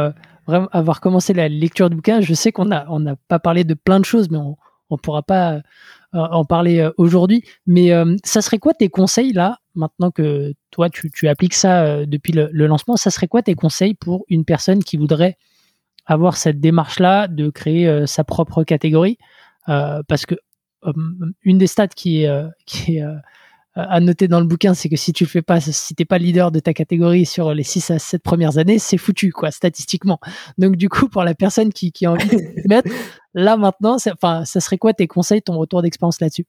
vraiment 0.47 0.69
avoir 0.71 1.01
commencé 1.01 1.33
la 1.33 1.47
lecture 1.47 1.89
du 1.89 1.97
bouquin, 1.97 2.21
je 2.21 2.33
sais 2.33 2.51
qu'on 2.51 2.71
a 2.71 2.85
on 2.89 2.99
n'a 2.99 3.15
pas 3.27 3.39
parlé 3.39 3.63
de 3.63 3.73
plein 3.73 3.99
de 3.99 4.05
choses, 4.05 4.29
mais 4.29 4.37
on 4.37 4.57
on 4.93 4.97
pourra 4.97 5.23
pas 5.23 5.61
en 6.11 6.43
parler 6.43 6.85
aujourd'hui. 6.97 7.45
Mais 7.65 7.91
ça 8.25 8.41
serait 8.41 8.57
quoi 8.57 8.73
tes 8.73 8.89
conseils 8.89 9.31
là 9.31 9.60
maintenant 9.75 10.11
que 10.11 10.53
toi, 10.71 10.89
tu, 10.89 11.27
appliques 11.27 11.53
ça 11.53 11.83
euh, 11.83 12.05
depuis 12.05 12.33
le, 12.33 12.49
lancement, 12.51 12.97
ça 12.97 13.11
serait 13.11 13.27
quoi 13.27 13.41
tes 13.41 13.55
conseils 13.55 13.93
pour 13.93 14.25
une 14.29 14.45
personne 14.45 14.83
qui 14.83 14.97
voudrait 14.97 15.37
avoir 16.05 16.37
cette 16.37 16.59
démarche-là 16.59 17.27
de 17.27 17.49
créer 17.49 17.87
euh, 17.87 18.05
sa 18.05 18.23
propre 18.23 18.63
catégorie? 18.63 19.17
Euh, 19.69 20.01
Parce 20.07 20.25
que 20.25 20.35
une 21.43 21.59
des 21.59 21.67
stats 21.67 21.87
qui 21.89 22.23
est, 22.23 23.03
à 23.75 23.99
noter 23.99 24.27
dans 24.27 24.39
le 24.39 24.47
bouquin, 24.47 24.73
c'est 24.73 24.89
que 24.89 24.95
si 24.95 25.13
tu 25.13 25.25
le 25.25 25.29
fais 25.29 25.43
pas, 25.43 25.59
si 25.61 25.93
t'es 25.93 26.05
pas 26.05 26.17
leader 26.17 26.51
de 26.51 26.59
ta 26.59 26.73
catégorie 26.73 27.27
sur 27.27 27.53
les 27.53 27.61
6 27.61 27.91
à 27.91 27.99
7 27.99 28.23
premières 28.23 28.57
années, 28.57 28.79
c'est 28.79 28.97
foutu, 28.97 29.31
quoi, 29.31 29.51
statistiquement. 29.51 30.19
Donc, 30.57 30.77
du 30.77 30.89
coup, 30.89 31.07
pour 31.07 31.23
la 31.23 31.35
personne 31.35 31.71
qui, 31.71 31.93
a 32.03 32.11
envie 32.11 32.27
de 32.29 32.67
mettre, 32.67 32.89
là, 33.35 33.57
maintenant, 33.57 33.99
ça 33.99 34.43
serait 34.43 34.79
quoi 34.79 34.95
tes 34.95 35.05
conseils, 35.05 35.43
ton 35.43 35.55
retour 35.59 35.83
d'expérience 35.83 36.19
là-dessus? 36.19 36.47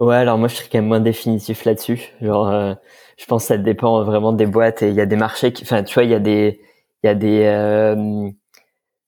Ouais, 0.00 0.16
alors 0.16 0.38
moi 0.38 0.48
je 0.48 0.54
serais 0.56 0.68
quand 0.72 0.78
même 0.78 0.86
moins 0.88 1.00
définitif 1.00 1.64
là-dessus. 1.64 2.00
Genre, 2.22 2.48
euh, 2.48 2.74
je 3.18 3.26
pense 3.26 3.42
que 3.44 3.48
ça 3.48 3.58
dépend 3.58 4.02
vraiment 4.04 4.32
des 4.32 4.46
boîtes 4.46 4.82
et 4.82 4.88
il 4.88 4.94
y 4.94 5.00
a 5.00 5.06
des 5.06 5.16
marchés 5.16 5.52
qui, 5.52 5.62
enfin, 5.64 5.82
tu 5.84 5.92
vois, 5.94 6.04
il 6.04 6.10
y 6.10 6.14
a 6.14 6.18
des, 6.18 6.60
il 7.02 7.06
y 7.06 7.10
a 7.10 7.14
des, 7.14 7.42
euh, 7.44 8.30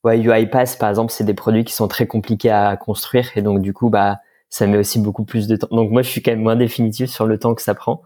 ouais, 0.04 0.18
UiPath 0.20 0.78
par 0.78 0.90
exemple, 0.90 1.12
c'est 1.12 1.24
des 1.24 1.34
produits 1.34 1.64
qui 1.64 1.72
sont 1.74 1.88
très 1.88 2.06
compliqués 2.06 2.50
à 2.50 2.76
construire 2.76 3.30
et 3.36 3.42
donc 3.42 3.60
du 3.62 3.72
coup, 3.74 3.90
bah, 3.90 4.18
ça 4.50 4.66
met 4.66 4.78
aussi 4.78 4.98
beaucoup 5.00 5.24
plus 5.24 5.46
de 5.48 5.56
temps. 5.56 5.68
Donc 5.70 5.90
moi 5.90 6.02
je 6.02 6.08
suis 6.10 6.22
quand 6.22 6.32
même 6.32 6.42
moins 6.42 6.56
définitif 6.56 7.10
sur 7.10 7.26
le 7.26 7.38
temps 7.38 7.54
que 7.54 7.62
ça 7.62 7.74
prend. 7.74 8.02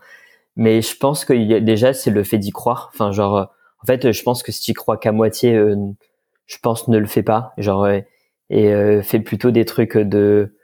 Mais 0.56 0.82
je 0.82 0.96
pense 0.96 1.24
que 1.26 1.34
déjà 1.60 1.94
c'est 1.94 2.10
le 2.12 2.24
fait 2.24 2.38
d'y 2.38 2.52
croire. 2.52 2.90
Enfin, 2.94 3.12
genre, 3.12 3.36
euh, 3.38 3.44
en 3.82 3.86
fait, 3.86 4.12
je 4.12 4.22
pense 4.24 4.42
que 4.44 4.52
si 4.52 4.62
tu 4.62 4.74
crois 4.74 4.98
qu'à 4.98 5.12
moitié, 5.12 5.54
euh, 5.56 5.76
je 6.46 6.58
pense 6.62 6.88
ne 6.88 6.98
le 6.98 7.06
fais 7.06 7.22
pas. 7.24 7.54
Genre, 7.58 7.88
et 8.50 9.02
fais 9.02 9.20
plutôt 9.20 9.50
des 9.52 9.64
trucs 9.64 9.96
de 9.98 10.55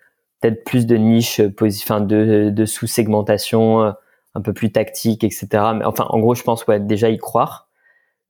peut-être 0.43 0.65
plus 0.65 0.87
de 0.87 0.97
niches, 0.97 1.41
euh, 1.41 1.55
enfin 1.61 2.01
de, 2.01 2.51
de 2.51 2.67
sous-segmentation, 2.67 3.83
euh, 3.83 3.93
un 4.35 4.41
peu 4.41 4.53
plus 4.53 4.73
tactique, 4.73 5.25
etc. 5.25 5.47
Mais 5.77 5.85
enfin, 5.85 6.07
en 6.09 6.19
gros, 6.19 6.35
je 6.35 6.43
pense 6.43 6.67
ouais, 6.67 6.81
déjà 6.81 7.09
y 7.09 7.19
croire. 7.19 7.69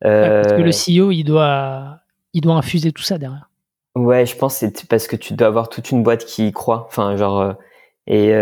parce 0.01 0.53
que 0.53 0.61
le 0.61 0.69
euh, 0.69 1.07
CEO, 1.07 1.11
il 1.11 1.25
doit, 1.25 2.01
il 2.35 2.43
doit 2.43 2.55
infuser 2.55 2.93
tout 2.93 3.03
ça 3.03 3.19
derrière. 3.19 3.49
Ouais, 3.95 4.25
je 4.27 4.37
pense 4.37 4.57
c'est 4.57 4.87
parce 4.89 5.07
que 5.07 5.17
tu 5.17 5.35
dois 5.35 5.49
avoir 5.49 5.69
toute 5.69 5.91
une 5.91 6.03
boîte 6.03 6.25
qui 6.25 6.49
y 6.49 6.53
croit. 6.53 6.87
Enfin, 6.89 7.17
genre 7.17 7.55
et 8.07 8.33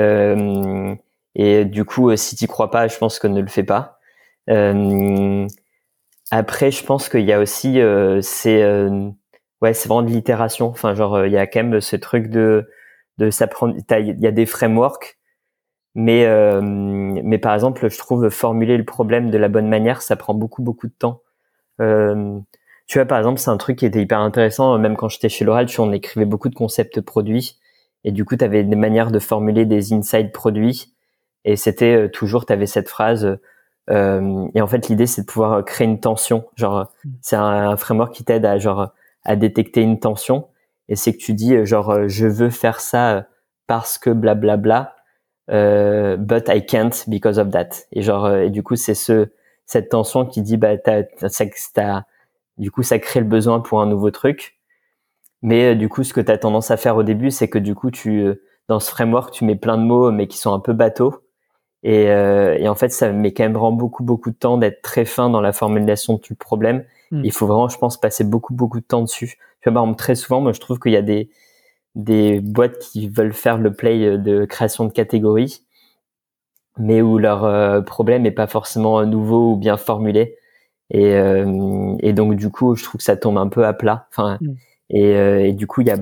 et 1.35 1.65
du 1.65 1.85
coup, 1.85 2.15
si 2.17 2.37
tu 2.37 2.47
crois 2.47 2.71
pas, 2.71 2.87
je 2.87 2.97
pense 2.99 3.19
que 3.19 3.27
ne 3.27 3.41
le 3.41 3.49
fais 3.49 3.65
pas. 3.65 3.99
après, 6.31 6.71
je 6.71 6.85
pense 6.85 7.09
qu'il 7.09 7.25
y 7.25 7.33
a 7.33 7.41
aussi 7.41 7.81
c'est 8.23 8.65
ouais, 9.61 9.75
c'est 9.75 9.89
vraiment 9.89 10.03
de 10.03 10.11
l'itération. 10.11 10.69
Enfin, 10.69 10.95
genre 10.95 11.27
il 11.27 11.33
y 11.33 11.37
a 11.37 11.49
quand 11.49 11.65
même 11.65 11.81
ce 11.81 11.97
truc 11.97 12.29
de 12.29 12.69
de 13.21 13.31
s'apprendre. 13.31 13.75
Il 13.77 14.21
y 14.21 14.27
a 14.27 14.33
des 14.33 14.47
frameworks, 14.47 15.19
mais 15.95 16.25
euh, 16.25 16.61
mais 16.63 17.39
par 17.39 17.55
exemple, 17.55 17.89
je 17.89 17.99
trouve 17.99 18.31
formuler 18.31 18.77
le 18.77 18.85
problème 18.85 19.31
de 19.31 19.39
la 19.39 19.49
bonne 19.49 19.69
manière, 19.69 20.03
ça 20.03 20.17
prend 20.17 20.35
beaucoup 20.35 20.63
beaucoup 20.63 20.87
de 20.89 20.95
temps. 20.99 21.23
Euh, 21.81 22.39
tu 22.87 22.99
vois, 22.99 23.07
par 23.07 23.19
exemple, 23.19 23.39
c'est 23.39 23.51
un 23.51 23.57
truc 23.59 23.79
qui 23.79 23.87
était 23.87 24.03
hyper 24.03 24.21
intéressant. 24.21 24.77
Même 24.79 24.97
quand 24.97 25.09
j'étais 25.09 25.29
chez 25.29 25.45
L'Oral, 25.45 25.67
on 25.79 25.93
écrivait 25.93 26.27
beaucoup 26.27 26.49
de 26.49 26.55
concepts 26.55 27.01
produits, 27.03 27.59
et 28.05 28.13
du 28.13 28.25
coup, 28.25 28.37
tu 28.37 28.45
avais 28.45 28.65
des 28.65 28.77
manières 28.77 29.11
de 29.11 29.19
formuler 29.19 29.67
des 29.67 29.93
inside 29.93 30.33
produits, 30.33 30.95
et 31.45 31.57
c'était 31.57 31.95
euh, 32.07 32.09
toujours, 32.09 32.47
tu 32.47 32.53
avais 32.55 32.67
cette 32.67 32.89
phrase. 32.89 33.39
Euh, 33.91 34.49
et 34.55 34.63
en 34.63 34.67
fait, 34.67 34.89
l'idée, 34.89 35.07
c'est 35.07 35.23
de 35.23 35.27
pouvoir 35.27 35.65
créer 35.65 35.87
une 35.87 36.01
tension. 36.01 36.47
Genre, 36.57 36.91
mm. 37.05 37.11
c'est 37.21 37.37
un, 37.37 37.71
un, 37.71 37.77
framework 37.77 38.15
qui 38.15 38.25
t'aide 38.25 38.47
à 38.47 38.59
genre 38.59 38.91
à 39.25 39.37
détecter 39.37 39.83
une 39.83 40.01
tension 40.01 40.47
et 40.91 40.97
c'est 40.97 41.13
que 41.13 41.19
tu 41.19 41.33
dis 41.33 41.55
euh, 41.55 41.65
genre 41.65 41.91
euh, 41.91 42.09
je 42.09 42.27
veux 42.27 42.51
faire 42.51 42.81
ça 42.81 43.17
euh, 43.17 43.23
parce 43.67 43.97
que 43.97 44.11
blablabla 44.11 44.97
euh, 45.51 46.17
but 46.17 46.49
I 46.49 46.67
can't 46.67 47.09
because 47.09 47.39
of 47.39 47.51
that. 47.51 47.69
Et 47.93 48.03
genre 48.03 48.31
et 48.31 48.51
du 48.51 48.63
coup 48.63 48.77
c'est 48.77 48.95
ce 48.95 49.29
cette 49.65 49.89
tension 49.89 50.27
qui 50.27 50.43
dit 50.43 50.57
bah 50.57 50.77
t'as, 50.77 51.03
du 52.59 52.71
coup 52.71 52.83
ça 52.83 52.99
crée 52.99 53.21
le 53.21 53.27
besoin 53.27 53.61
pour 53.61 53.81
un 53.81 53.87
nouveau 53.87 54.11
truc. 54.11 54.59
Mais 55.43 55.75
du 55.75 55.89
coup 55.89 56.05
ce 56.05 56.13
que 56.13 56.21
tu 56.21 56.31
as 56.31 56.39
tendance 56.39 56.71
à 56.71 56.77
faire 56.77 56.97
au 56.97 57.03
début 57.03 57.31
c'est 57.31 57.49
que 57.49 57.59
du 57.59 57.75
coup 57.75 57.91
tu 57.91 58.29
dans 58.69 58.81
ce 58.81 58.91
framework 58.91 59.33
tu 59.33 59.45
mets 59.45 59.57
plein 59.57 59.79
de 59.79 59.83
mots 59.83 60.13
mais 60.13 60.27
qui 60.29 60.39
sont 60.39 60.53
un 60.53 60.61
peu 60.61 60.73
bateaux. 60.73 61.25
Et, 61.83 62.05
et 62.05 62.69
en 62.69 62.75
fait 62.75 62.91
ça 62.91 63.11
met 63.11 63.33
quand 63.33 63.45
même 63.45 63.55
vraiment 63.55 63.73
beaucoup 63.73 64.05
beaucoup 64.05 64.31
de 64.31 64.37
temps 64.37 64.59
d'être 64.59 64.83
très 64.83 65.05
fin 65.05 65.31
dans 65.31 65.41
la 65.41 65.53
formulation 65.53 66.21
du 66.23 66.35
problème. 66.35 66.85
Hmm. 67.11 67.23
il 67.25 67.33
faut 67.33 67.47
vraiment 67.49 67.69
je 67.69 67.79
pense 67.79 67.99
passer 67.99 68.23
beaucoup 68.23 68.55
beaucoup 68.55 68.79
de 68.79 68.85
temps 68.85 69.03
dessus 69.03 69.37
tu 69.63 69.71
vois, 69.71 69.95
très 69.97 70.15
souvent, 70.15 70.41
moi, 70.41 70.53
je 70.53 70.61
trouve 70.61 70.79
qu'il 70.79 70.93
y 70.93 70.97
a 70.97 71.03
des, 71.03 71.31
des 71.95 72.41
boîtes 72.41 72.79
qui 72.79 73.09
veulent 73.09 73.33
faire 73.33 73.59
le 73.59 73.73
play 73.73 74.19
de 74.19 74.45
création 74.45 74.85
de 74.85 74.93
catégories, 74.93 75.63
mais 76.79 77.03
où 77.03 77.19
leur 77.19 77.45
euh, 77.45 77.81
problème 77.81 78.23
n'est 78.23 78.31
pas 78.31 78.47
forcément 78.47 79.05
nouveau 79.05 79.53
ou 79.53 79.57
bien 79.57 79.77
formulé. 79.77 80.37
Et, 80.91 81.15
euh, 81.15 81.95
et 82.01 82.13
donc, 82.13 82.37
du 82.37 82.51
coup, 82.51 82.75
je 82.75 82.85
trouve 82.85 82.99
que 82.99 83.05
ça 83.05 83.17
tombe 83.17 83.39
un 83.39 83.49
peu 83.49 83.65
à 83.67 83.73
plat. 83.73 84.07
Enfin, 84.11 84.39
mm. 84.41 84.55
Et, 84.93 85.13
et 85.13 85.53
du 85.53 85.69
coup, 85.69 85.83
il 85.83 85.87
y 85.87 85.93
a 85.93 85.97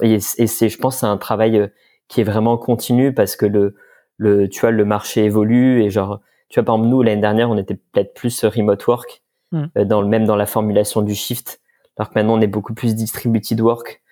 et, 0.00 0.20
c'est, 0.20 0.68
je 0.68 0.78
pense, 0.78 0.98
c'est 0.98 1.06
un 1.06 1.16
travail 1.16 1.72
qui 2.06 2.20
est 2.20 2.24
vraiment 2.24 2.56
continu 2.56 3.12
parce 3.12 3.36
que 3.36 3.46
le 3.46 3.74
le 4.16 4.48
tu 4.48 4.60
vois 4.60 4.70
le 4.70 4.84
marché 4.84 5.24
évolue 5.24 5.82
et 5.82 5.90
genre 5.90 6.20
tu 6.48 6.58
vois 6.58 6.64
par 6.64 6.74
exemple 6.76 6.90
nous 6.90 7.02
l'année 7.02 7.20
dernière 7.20 7.50
on 7.50 7.56
était 7.56 7.74
peut-être 7.74 8.14
plus 8.14 8.44
remote 8.44 8.84
work 8.86 9.22
mm. 9.52 9.84
dans 9.84 10.02
le 10.02 10.08
même 10.08 10.24
dans 10.24 10.36
la 10.36 10.46
formulation 10.46 11.02
du 11.02 11.14
shift 11.14 11.60
alors 11.98 12.10
que 12.10 12.14
maintenant 12.18 12.38
on 12.38 12.40
est 12.40 12.46
beaucoup 12.46 12.74
plus 12.74 12.94
distributed 12.94 13.60
work 13.60 14.02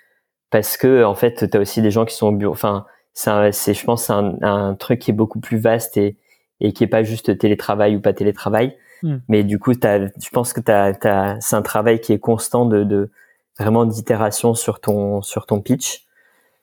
parce 0.51 0.77
que 0.77 1.05
en 1.05 1.15
fait 1.15 1.51
tu 1.51 1.57
as 1.57 1.61
aussi 1.61 1.83
des 1.83 1.91
gens 1.91 2.05
qui 2.05 2.15
sont 2.15 2.29
au 2.29 2.33
bureau. 2.33 2.53
Enfin 2.53 2.87
c'est 3.13 3.75
je 3.75 3.85
pense 3.85 4.11
un, 4.11 4.37
un 4.43 4.75
truc 4.75 5.01
qui 5.01 5.11
est 5.11 5.15
beaucoup 5.15 5.41
plus 5.41 5.59
vaste 5.59 5.97
et 5.97 6.17
et 6.61 6.73
qui 6.73 6.85
est 6.85 6.89
pas 6.89 7.03
juste 7.03 7.39
télétravail 7.39 7.97
ou 7.97 8.01
pas 8.01 8.13
télétravail. 8.13 8.77
Mm. 9.03 9.17
mais 9.29 9.45
du 9.45 9.59
coup 9.59 9.73
as, 9.83 10.07
je 10.07 10.31
pense 10.33 10.55
que 10.55 10.61
t'as, 10.61 10.95
t'as, 10.95 11.39
c'est 11.41 11.57
un 11.57 11.63
travail 11.63 12.01
qui 12.01 12.15
est 12.15 12.19
constant 12.19 12.65
de, 12.65 12.83
de 12.83 13.11
vraiment 13.59 13.85
d'itération 13.85 14.55
sur 14.55 14.81
ton 14.81 15.23
sur 15.23 15.47
ton 15.47 15.61
pitch. 15.61 16.07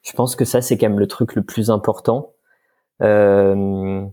Je 0.02 0.14
pense 0.14 0.36
que 0.36 0.46
ça 0.46 0.62
c'est 0.62 0.78
quand 0.78 0.90
même 0.90 1.00
le 1.00 1.08
truc 1.08 1.36
le 1.36 1.44
plus 1.44 1.70
important. 1.70 2.34
Euh, 3.02 4.04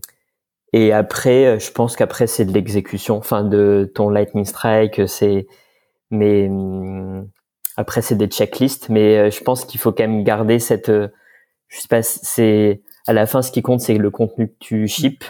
et 0.73 0.93
après 0.93 1.59
je 1.59 1.71
pense 1.71 1.95
qu'après 1.95 2.27
c'est 2.27 2.45
de 2.45 2.53
l'exécution 2.53 3.17
enfin 3.17 3.43
de 3.43 3.91
ton 3.93 4.09
lightning 4.09 4.45
strike 4.45 5.07
c'est 5.07 5.47
mais 6.11 6.49
après 7.77 8.01
c'est 8.01 8.15
des 8.15 8.27
checklists 8.27 8.89
mais 8.89 9.17
euh, 9.17 9.31
je 9.31 9.41
pense 9.41 9.65
qu'il 9.65 9.79
faut 9.79 9.91
quand 9.91 10.03
même 10.03 10.23
garder 10.23 10.59
cette 10.59 10.89
euh, 10.89 11.07
je 11.69 11.79
sais 11.79 11.87
pas 11.87 12.03
c'est 12.03 12.81
à 13.07 13.13
la 13.13 13.25
fin 13.25 13.41
ce 13.41 13.51
qui 13.51 13.61
compte 13.61 13.79
c'est 13.79 13.97
le 13.97 14.11
contenu 14.11 14.49
que 14.49 14.55
tu 14.59 14.87
ships. 14.87 15.23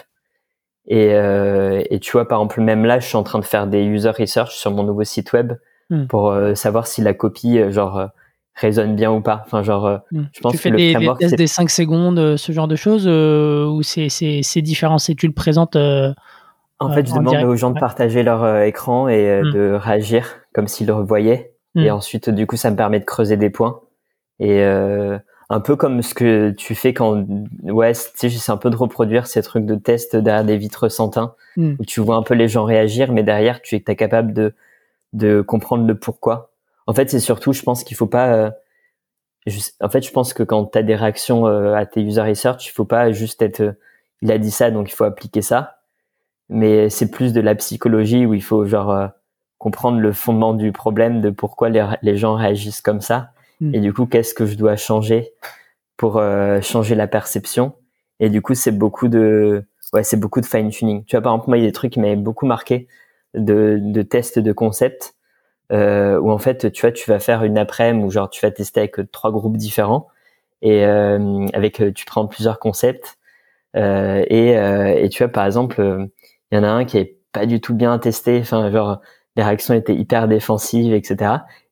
Et, 0.88 1.12
euh, 1.12 1.80
et 1.90 2.00
tu 2.00 2.10
vois 2.10 2.26
par 2.26 2.40
exemple 2.40 2.60
même 2.60 2.84
là 2.84 2.98
je 2.98 3.06
suis 3.06 3.16
en 3.16 3.22
train 3.22 3.38
de 3.38 3.44
faire 3.44 3.68
des 3.68 3.84
user 3.84 4.10
research 4.10 4.56
sur 4.56 4.72
mon 4.72 4.82
nouveau 4.82 5.04
site 5.04 5.32
web 5.32 5.52
hmm. 5.90 6.06
pour 6.06 6.32
euh, 6.32 6.56
savoir 6.56 6.88
si 6.88 7.02
la 7.02 7.14
copie 7.14 7.60
genre 7.70 8.08
résonne 8.56 8.96
bien 8.96 9.12
ou 9.12 9.20
pas. 9.20 9.42
Enfin 9.46 9.62
genre 9.62 10.00
hmm. 10.10 10.24
je 10.32 10.40
pense 10.40 10.50
tu 10.50 10.58
fais 10.58 10.72
que 10.72 10.76
des, 10.76 10.94
des 10.96 11.12
tests 11.20 11.36
des 11.36 11.46
5 11.46 11.70
secondes 11.70 12.36
ce 12.36 12.50
genre 12.50 12.66
de 12.66 12.74
choses 12.74 13.06
ou 13.06 13.82
c'est 13.84 14.08
c'est 14.08 14.40
c'est 14.42 14.60
différent 14.60 14.98
c'est 14.98 15.14
tu 15.14 15.28
le 15.28 15.32
présentes 15.32 15.76
en 15.76 16.92
fait 16.92 17.06
je 17.06 17.14
demande 17.14 17.44
aux 17.44 17.56
gens 17.56 17.70
de 17.70 17.78
partager 17.78 18.24
leur 18.24 18.62
écran 18.62 19.06
et 19.06 19.40
de 19.52 19.78
réagir 19.80 20.41
comme 20.52 20.68
s'ils 20.68 20.86
le 20.86 20.94
revoyaient 20.94 21.54
et 21.74 21.90
hmm. 21.90 21.94
ensuite, 21.94 22.28
du 22.28 22.46
coup, 22.46 22.56
ça 22.56 22.70
me 22.70 22.76
permet 22.76 23.00
de 23.00 23.04
creuser 23.04 23.36
des 23.36 23.48
points. 23.48 23.80
Et 24.38 24.62
euh, 24.62 25.18
un 25.48 25.60
peu 25.60 25.76
comme 25.76 26.02
ce 26.02 26.14
que 26.14 26.50
tu 26.50 26.74
fais 26.74 26.92
quand, 26.92 27.24
ouais, 27.62 27.92
tu 27.92 28.00
sais, 28.14 28.28
j'essaie 28.28 28.52
un 28.52 28.56
peu 28.56 28.68
de 28.68 28.76
reproduire 28.76 29.26
ces 29.26 29.42
trucs 29.42 29.64
de 29.64 29.74
test 29.74 30.16
derrière 30.16 30.44
des 30.44 30.58
vitres 30.58 30.90
sans 30.90 31.08
teint, 31.08 31.34
hmm. 31.56 31.74
où 31.78 31.84
tu 31.84 32.00
vois 32.00 32.16
un 32.16 32.22
peu 32.22 32.34
les 32.34 32.48
gens 32.48 32.64
réagir, 32.64 33.12
mais 33.12 33.22
derrière, 33.22 33.62
tu 33.62 33.76
es 33.76 33.96
capable 33.96 34.32
de 34.32 34.54
de 35.12 35.42
comprendre 35.42 35.86
le 35.86 35.98
pourquoi. 35.98 36.52
En 36.86 36.94
fait, 36.94 37.10
c'est 37.10 37.20
surtout, 37.20 37.52
je 37.52 37.62
pense 37.62 37.84
qu'il 37.84 37.96
faut 37.96 38.06
pas. 38.06 38.34
Euh, 38.34 38.50
en 39.80 39.88
fait, 39.88 40.02
je 40.02 40.10
pense 40.12 40.34
que 40.34 40.42
quand 40.42 40.66
tu 40.66 40.78
as 40.78 40.82
des 40.82 40.94
réactions 40.94 41.46
euh, 41.46 41.74
à 41.74 41.86
tes 41.86 42.02
user 42.02 42.22
research, 42.22 42.66
il 42.66 42.70
faut 42.70 42.84
pas 42.84 43.12
juste 43.12 43.42
être. 43.42 43.60
Euh, 43.60 43.72
il 44.22 44.30
a 44.30 44.38
dit 44.38 44.50
ça, 44.50 44.70
donc 44.70 44.90
il 44.90 44.94
faut 44.94 45.04
appliquer 45.04 45.42
ça. 45.42 45.78
Mais 46.48 46.90
c'est 46.90 47.10
plus 47.10 47.32
de 47.32 47.40
la 47.40 47.54
psychologie 47.54 48.26
où 48.26 48.34
il 48.34 48.42
faut 48.42 48.64
genre 48.66 49.10
comprendre 49.62 50.00
le 50.00 50.12
fondement 50.12 50.54
du 50.54 50.72
problème 50.72 51.20
de 51.20 51.30
pourquoi 51.30 51.68
les, 51.68 52.16
gens 52.16 52.34
réagissent 52.34 52.82
comme 52.82 53.00
ça. 53.00 53.30
Hmm. 53.60 53.72
et 53.74 53.80
du 53.80 53.92
coup 53.92 54.06
qu'est-ce 54.06 54.34
que 54.34 54.44
je 54.44 54.56
dois 54.56 54.74
changer 54.74 55.30
pour 55.96 56.18
euh, 56.18 56.60
changer 56.60 56.96
la 56.96 57.06
perception? 57.06 57.74
Et 58.18 58.28
du 58.28 58.42
coup 58.42 58.54
c'est 58.54 58.76
beaucoup 58.76 59.06
de 59.06 59.64
ouais 59.92 60.02
c'est 60.02 60.16
beaucoup 60.18 60.40
de 60.40 60.46
fine 60.46 60.70
tuning 60.70 61.04
tu 61.04 61.14
vois 61.14 61.22
par 61.22 61.32
exemple 61.34 61.50
moi 61.50 61.58
il 61.58 61.60
y 61.60 61.64
a 61.64 61.68
des 61.68 61.72
trucs 61.72 61.92
qui 61.92 62.00
m'avaient 62.00 62.16
beaucoup 62.16 62.46
marqué 62.46 62.88
de, 63.34 63.78
de 63.80 64.02
tests 64.02 64.40
de 64.40 64.52
concept 64.52 65.14
euh, 65.70 66.18
où 66.18 66.32
en 66.32 66.38
fait 66.38 66.72
tu 66.72 66.80
vois 66.80 66.92
tu 66.92 67.08
vas 67.08 67.20
faire 67.20 67.44
une 67.44 67.56
après-midi 67.56 68.04
où 68.04 68.10
genre 68.10 68.30
tu 68.30 68.44
vas 68.44 68.50
tester 68.50 68.80
avec 68.80 68.96
trois 69.12 69.30
groupes 69.30 69.56
différents 69.56 70.08
et 70.60 70.84
euh, 70.84 71.46
avec 71.52 71.82
tu 71.94 72.04
prends 72.04 72.26
plusieurs 72.26 72.58
concepts 72.58 73.16
euh, 73.76 74.24
et, 74.28 74.58
euh, 74.58 74.94
et 74.96 75.08
tu 75.08 75.22
vois 75.22 75.32
par 75.32 75.46
exemple 75.46 76.08
il 76.50 76.56
y 76.56 76.58
en 76.58 76.64
a 76.64 76.68
un 76.68 76.84
qui 76.84 76.98
est 76.98 77.18
pas 77.32 77.46
du 77.46 77.60
tout 77.60 77.74
bien 77.74 77.98
testé. 77.98 78.38
Enfin 78.40 78.70
genre 78.70 79.00
les 79.36 79.42
réactions 79.42 79.74
étaient 79.74 79.94
hyper 79.94 80.28
défensives, 80.28 80.92
etc. 80.92 81.16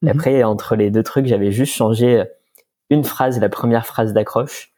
Et 0.02 0.06
mhm. 0.06 0.08
après, 0.10 0.42
entre 0.44 0.76
les 0.76 0.90
deux 0.90 1.02
trucs, 1.02 1.26
j'avais 1.26 1.52
juste 1.52 1.74
changé 1.74 2.24
une 2.88 3.04
phrase, 3.04 3.40
la 3.40 3.48
première 3.48 3.86
phrase 3.86 4.12
d'accroche. 4.12 4.72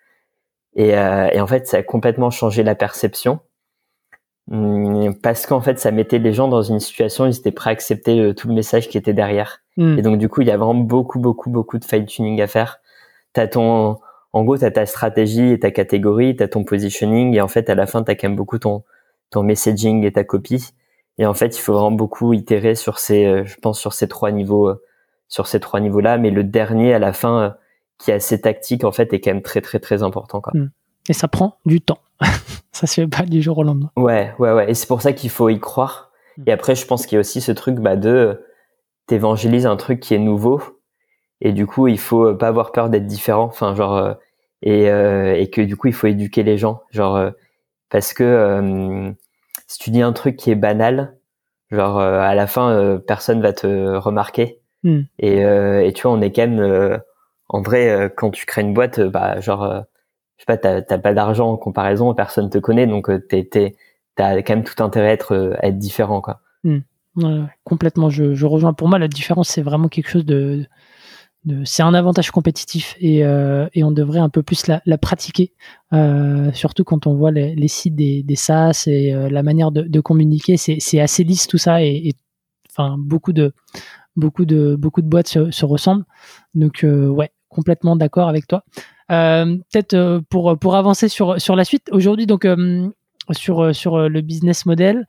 Et, 0.74 0.96
euh, 0.96 1.28
et, 1.32 1.40
en 1.40 1.46
fait, 1.46 1.66
ça 1.66 1.78
a 1.78 1.82
complètement 1.82 2.30
changé 2.30 2.62
la 2.62 2.74
perception. 2.74 3.40
Hum, 4.50 5.14
parce 5.22 5.46
qu'en 5.46 5.60
fait, 5.60 5.78
ça 5.78 5.92
mettait 5.92 6.18
les 6.18 6.32
gens 6.32 6.48
dans 6.48 6.62
une 6.62 6.80
situation 6.80 7.24
où 7.24 7.26
ils 7.28 7.38
étaient 7.38 7.52
prêts 7.52 7.70
à 7.70 7.72
accepter 7.72 8.18
euh, 8.18 8.34
tout 8.34 8.48
le 8.48 8.54
message 8.54 8.88
qui 8.88 8.98
était 8.98 9.12
derrière. 9.12 9.60
Hmm. 9.76 9.98
Et 9.98 10.02
donc, 10.02 10.18
du 10.18 10.28
coup, 10.28 10.40
il 10.40 10.48
y 10.48 10.50
a 10.50 10.56
vraiment 10.56 10.74
beaucoup, 10.74 11.20
beaucoup, 11.20 11.50
beaucoup 11.50 11.78
de 11.78 11.84
fine 11.84 12.06
tuning 12.06 12.40
à 12.42 12.46
faire. 12.46 12.80
T'as 13.32 13.46
ton, 13.46 13.98
en 14.32 14.44
gros, 14.44 14.56
t'as 14.58 14.70
ta 14.70 14.86
stratégie 14.86 15.52
et 15.52 15.60
ta 15.60 15.70
catégorie, 15.70 16.36
t'as 16.36 16.48
ton 16.48 16.64
positioning, 16.64 17.34
et 17.34 17.40
en 17.40 17.48
fait, 17.48 17.70
à 17.70 17.74
la 17.74 17.86
fin, 17.86 18.02
t'as 18.02 18.14
quand 18.14 18.28
même 18.28 18.36
beaucoup 18.36 18.58
ton, 18.58 18.82
ton 19.30 19.42
messaging 19.42 20.04
et 20.04 20.12
ta 20.12 20.24
copie. 20.24 20.70
Et 21.18 21.26
en 21.26 21.34
fait, 21.34 21.56
il 21.56 21.60
faut 21.60 21.72
vraiment 21.72 21.90
beaucoup 21.90 22.32
itérer 22.32 22.74
sur 22.74 22.98
ces, 22.98 23.26
euh, 23.26 23.44
je 23.44 23.56
pense, 23.56 23.78
sur 23.78 23.92
ces 23.92 24.08
trois 24.08 24.30
niveaux, 24.30 24.68
euh, 24.68 24.82
sur 25.28 25.46
ces 25.46 25.60
trois 25.60 25.80
niveaux-là. 25.80 26.18
Mais 26.18 26.30
le 26.30 26.44
dernier, 26.44 26.94
à 26.94 26.98
la 26.98 27.12
fin, 27.12 27.42
euh, 27.42 27.50
qui 27.98 28.10
est 28.10 28.14
assez 28.14 28.40
tactique, 28.40 28.84
en 28.84 28.92
fait, 28.92 29.12
est 29.12 29.20
quand 29.20 29.30
même 29.30 29.42
très, 29.42 29.60
très, 29.60 29.78
très 29.78 30.02
important. 30.02 30.40
Quoi. 30.40 30.52
Hmm. 30.54 30.70
Et 31.08 31.12
ça 31.12 31.28
prend 31.28 31.58
du 31.66 31.80
temps. 31.80 31.98
ça 32.72 32.86
se 32.86 32.94
fait 32.94 33.06
pas 33.06 33.24
du 33.24 33.42
jour 33.42 33.58
au 33.58 33.62
lendemain. 33.62 33.90
Ouais, 33.96 34.34
ouais, 34.38 34.52
ouais. 34.52 34.70
Et 34.70 34.74
c'est 34.74 34.86
pour 34.86 35.02
ça 35.02 35.12
qu'il 35.12 35.30
faut 35.30 35.48
y 35.48 35.60
croire. 35.60 36.10
Hmm. 36.38 36.44
Et 36.46 36.52
après, 36.52 36.74
je 36.74 36.86
pense 36.86 37.06
qu'il 37.06 37.16
y 37.16 37.18
a 37.18 37.20
aussi 37.20 37.40
ce 37.40 37.52
truc 37.52 37.76
bah, 37.76 37.96
de 37.96 38.44
t'évangélises 39.06 39.66
un 39.66 39.76
truc 39.76 40.00
qui 40.00 40.14
est 40.14 40.18
nouveau. 40.18 40.62
Et 41.42 41.52
du 41.52 41.66
coup, 41.66 41.88
il 41.88 41.98
faut 41.98 42.34
pas 42.34 42.48
avoir 42.48 42.72
peur 42.72 42.88
d'être 42.88 43.06
différent. 43.06 43.44
Enfin, 43.44 43.74
genre, 43.74 44.14
et, 44.62 44.84
et 44.84 45.50
que 45.50 45.60
du 45.60 45.76
coup, 45.76 45.88
il 45.88 45.92
faut 45.92 46.06
éduquer 46.06 46.44
les 46.44 46.56
gens. 46.56 46.82
Genre, 46.92 47.32
parce 47.90 48.12
que 48.12 49.12
si 49.72 49.78
tu 49.78 49.90
dis 49.90 50.02
un 50.02 50.12
truc 50.12 50.36
qui 50.36 50.50
est 50.50 50.54
banal, 50.54 51.16
genre 51.70 51.98
euh, 51.98 52.20
à 52.20 52.34
la 52.34 52.46
fin 52.46 52.70
euh, 52.70 52.98
personne 52.98 53.40
va 53.40 53.54
te 53.54 53.96
remarquer. 53.96 54.60
Hmm. 54.82 55.02
Et, 55.18 55.44
euh, 55.46 55.82
et 55.82 55.94
tu 55.94 56.02
vois, 56.02 56.12
on 56.12 56.20
est 56.20 56.30
quand 56.30 56.46
même 56.46 57.00
en 57.48 57.62
vrai 57.62 58.12
quand 58.16 58.30
tu 58.30 58.44
crées 58.44 58.62
une 58.62 58.74
boîte, 58.74 59.00
bah 59.00 59.40
genre 59.40 59.84
je 60.36 60.42
sais 60.42 60.46
pas, 60.46 60.58
t'as, 60.58 60.82
t'as 60.82 60.98
pas 60.98 61.14
d'argent 61.14 61.50
en 61.50 61.56
comparaison, 61.56 62.12
personne 62.14 62.50
te 62.50 62.58
connaît, 62.58 62.86
donc 62.86 63.10
t'es, 63.28 63.44
t'es, 63.44 63.76
t'as 64.14 64.42
quand 64.42 64.56
même 64.56 64.64
tout 64.64 64.82
intérêt 64.82 65.08
à 65.08 65.12
être, 65.12 65.56
à 65.60 65.68
être 65.68 65.78
différent, 65.78 66.20
quoi. 66.20 66.40
Hmm. 66.64 67.46
complètement, 67.64 68.10
je, 68.10 68.34
je, 68.34 68.46
rejoins. 68.46 68.74
Pour 68.74 68.88
moi, 68.88 68.98
la 68.98 69.08
différence, 69.08 69.48
c'est 69.48 69.62
vraiment 69.62 69.88
quelque 69.88 70.08
chose 70.08 70.26
de, 70.26 70.66
c'est 71.64 71.82
un 71.82 71.94
avantage 71.94 72.30
compétitif 72.30 72.94
et, 73.00 73.24
euh, 73.24 73.68
et, 73.74 73.82
on 73.82 73.90
devrait 73.90 74.20
un 74.20 74.28
peu 74.28 74.42
plus 74.42 74.68
la, 74.68 74.80
la 74.86 74.96
pratiquer, 74.96 75.52
euh, 75.92 76.52
surtout 76.52 76.84
quand 76.84 77.06
on 77.06 77.14
voit 77.14 77.32
les, 77.32 77.54
les 77.56 77.68
sites 77.68 77.96
des, 77.96 78.22
des 78.22 78.36
SaaS 78.36 78.84
et 78.86 79.12
euh, 79.12 79.28
la 79.28 79.42
manière 79.42 79.72
de, 79.72 79.82
de 79.82 80.00
communiquer, 80.00 80.56
c'est 80.56 81.00
assez 81.00 81.24
lisse 81.24 81.48
tout 81.48 81.58
ça 81.58 81.82
et, 81.82 82.08
et, 82.08 82.12
enfin 82.70 82.96
beaucoup 82.96 83.32
de 83.32 83.52
beaucoup 84.14 84.44
de 84.44 84.76
beaucoup 84.76 85.02
de 85.02 85.08
boîtes 85.08 85.28
se, 85.28 85.50
se 85.50 85.64
ressemblent. 85.64 86.04
Donc 86.54 86.84
euh, 86.84 87.08
ouais, 87.08 87.32
complètement 87.48 87.96
d'accord 87.96 88.28
avec 88.28 88.46
toi. 88.46 88.64
Euh, 89.10 89.56
peut-être 89.72 90.20
pour 90.30 90.56
pour 90.58 90.76
avancer 90.76 91.08
sur 91.08 91.40
sur 91.40 91.56
la 91.56 91.64
suite 91.64 91.88
aujourd'hui 91.90 92.26
donc 92.26 92.46
sur 93.32 93.74
sur 93.74 94.08
le 94.08 94.20
business 94.20 94.64
model. 94.64 95.06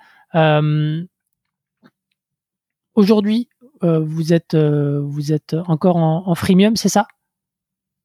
Aujourd'hui, 2.95 3.49
euh, 3.49 3.52
vous 3.83 4.33
êtes 4.33 4.53
euh, 4.53 5.01
vous 5.03 5.31
êtes 5.31 5.55
encore 5.67 5.97
en, 5.97 6.35
freemium, 6.35 6.75
c'est 6.75 6.89
ça? 6.89 7.07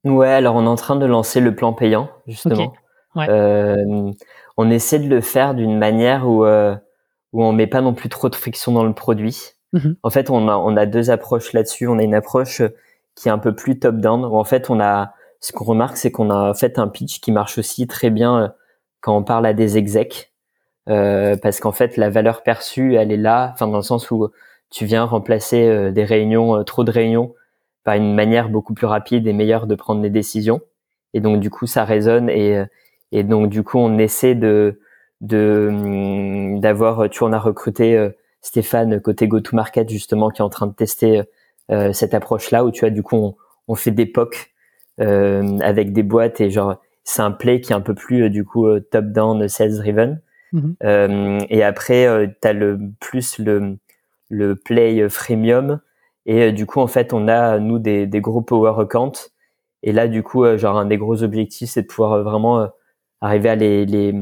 Ouais, 0.04 0.28
alors 0.28 0.56
on 0.56 0.64
est 0.64 0.68
en 0.68 0.76
train 0.76 0.96
de 0.96 1.06
lancer 1.06 1.40
le 1.40 1.54
plan 1.54 1.72
payant 1.72 2.10
justement. 2.26 2.72
Euh, 3.16 4.12
on 4.56 4.70
essaie 4.70 4.98
de 4.98 5.08
le 5.08 5.20
faire 5.20 5.54
d'une 5.54 5.78
manière 5.78 6.28
où 6.28 6.44
où 7.32 7.44
on 7.44 7.52
met 7.52 7.66
pas 7.66 7.80
non 7.80 7.94
plus 7.94 8.08
trop 8.08 8.28
de 8.28 8.34
friction 8.34 8.72
dans 8.72 8.84
le 8.84 8.94
produit. 8.94 9.52
Mhm. 9.72 9.96
En 10.02 10.10
fait, 10.10 10.30
on 10.30 10.48
a 10.48 10.56
on 10.56 10.76
a 10.76 10.86
deux 10.86 11.10
approches 11.10 11.52
là-dessus. 11.52 11.86
On 11.88 11.98
a 11.98 12.02
une 12.02 12.14
approche 12.14 12.62
qui 13.14 13.28
est 13.28 13.32
un 13.32 13.38
peu 13.38 13.54
plus 13.54 13.78
top 13.78 13.96
down 13.96 14.24
où 14.24 14.36
en 14.36 14.44
fait 14.44 14.70
on 14.70 14.80
a 14.80 15.12
ce 15.40 15.52
qu'on 15.52 15.64
remarque 15.64 15.96
c'est 15.96 16.10
qu'on 16.10 16.30
a 16.30 16.54
fait 16.54 16.78
un 16.78 16.88
pitch 16.88 17.20
qui 17.20 17.32
marche 17.32 17.58
aussi 17.58 17.86
très 17.86 18.10
bien 18.10 18.54
quand 19.00 19.16
on 19.16 19.22
parle 19.24 19.46
à 19.46 19.52
des 19.52 19.76
execs 19.76 20.32
parce 20.86 21.60
qu'en 21.60 21.72
fait 21.72 21.96
la 21.96 22.10
valeur 22.10 22.42
perçue 22.42 22.94
elle 22.94 23.12
est 23.12 23.16
là, 23.16 23.50
enfin 23.52 23.66
dans 23.66 23.76
le 23.76 23.82
sens 23.82 24.10
où 24.10 24.30
tu 24.70 24.84
viens 24.84 25.04
remplacer 25.04 25.66
euh, 25.66 25.90
des 25.90 26.04
réunions, 26.04 26.56
euh, 26.56 26.62
trop 26.62 26.84
de 26.84 26.90
réunions, 26.90 27.34
par 27.84 27.94
une 27.94 28.14
manière 28.14 28.48
beaucoup 28.48 28.74
plus 28.74 28.86
rapide 28.86 29.26
et 29.26 29.32
meilleure 29.32 29.66
de 29.66 29.74
prendre 29.74 30.02
des 30.02 30.10
décisions. 30.10 30.60
Et 31.14 31.20
donc 31.20 31.40
du 31.40 31.50
coup, 31.50 31.66
ça 31.66 31.84
résonne 31.84 32.28
et 32.28 32.56
euh, 32.58 32.66
et 33.12 33.22
donc 33.22 33.48
du 33.48 33.62
coup, 33.62 33.78
on 33.78 33.98
essaie 33.98 34.34
de 34.34 34.80
de 35.20 35.68
hum, 35.70 36.60
d'avoir. 36.60 37.08
Tu 37.10 37.20
vois, 37.20 37.28
on 37.28 37.32
a 37.32 37.38
recruté 37.38 38.10
Stéphane 38.42 39.00
côté 39.00 39.28
go-to-market 39.28 39.88
justement 39.88 40.30
qui 40.30 40.42
est 40.42 40.44
en 40.44 40.50
train 40.50 40.66
de 40.66 40.74
tester 40.74 41.22
cette 41.92 42.14
approche-là 42.14 42.64
où 42.64 42.70
tu 42.70 42.80
vois 42.80 42.90
du 42.90 43.02
coup 43.02 43.16
on, 43.16 43.36
on 43.68 43.74
fait 43.74 43.90
des 43.90 44.06
POC 44.06 44.52
euh, 45.00 45.58
avec 45.60 45.92
des 45.92 46.02
boîtes 46.02 46.40
et 46.40 46.50
genre 46.50 46.76
c'est 47.04 47.22
un 47.22 47.30
play 47.30 47.60
qui 47.60 47.72
est 47.72 47.76
un 47.76 47.80
peu 47.80 47.94
plus 47.94 48.30
du 48.30 48.44
coup 48.44 48.66
top-down, 48.90 49.48
sales-driven. 49.48 50.20
Mm-hmm. 50.52 50.74
euh, 50.82 51.38
et 51.50 51.62
après, 51.62 52.34
tu 52.40 52.48
as 52.48 52.52
le 52.52 52.78
plus 53.00 53.38
le 53.38 53.76
le 54.28 54.56
play 54.56 55.08
freemium 55.08 55.80
Et 56.26 56.52
du 56.52 56.66
coup, 56.66 56.80
en 56.80 56.86
fait, 56.86 57.12
on 57.12 57.28
a 57.28 57.58
nous 57.58 57.78
des, 57.78 58.06
des 58.06 58.20
gros 58.20 58.42
power 58.42 58.74
accounts. 58.80 59.30
Et 59.82 59.92
là, 59.92 60.08
du 60.08 60.22
coup, 60.22 60.44
genre 60.56 60.78
un 60.78 60.86
des 60.86 60.96
gros 60.96 61.22
objectifs, 61.22 61.70
c'est 61.70 61.82
de 61.82 61.86
pouvoir 61.86 62.22
vraiment 62.22 62.68
arriver 63.20 63.48
à 63.48 63.54
les, 63.54 63.86
les 63.86 64.14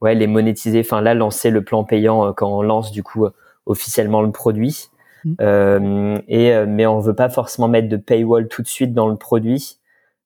ouais 0.00 0.14
les 0.14 0.26
monétiser. 0.26 0.80
Enfin 0.80 1.00
là, 1.00 1.14
lancer 1.14 1.50
le 1.50 1.62
plan 1.62 1.84
payant 1.84 2.32
quand 2.32 2.50
on 2.50 2.62
lance 2.62 2.92
du 2.92 3.02
coup 3.02 3.26
officiellement 3.66 4.22
le 4.22 4.32
produit. 4.32 4.88
Mm. 5.24 5.34
Euh, 5.40 6.18
et 6.28 6.66
mais 6.66 6.86
on 6.86 6.98
veut 6.98 7.14
pas 7.14 7.28
forcément 7.28 7.68
mettre 7.68 7.88
de 7.88 7.96
paywall 7.96 8.48
tout 8.48 8.62
de 8.62 8.68
suite 8.68 8.94
dans 8.94 9.08
le 9.08 9.16
produit 9.16 9.78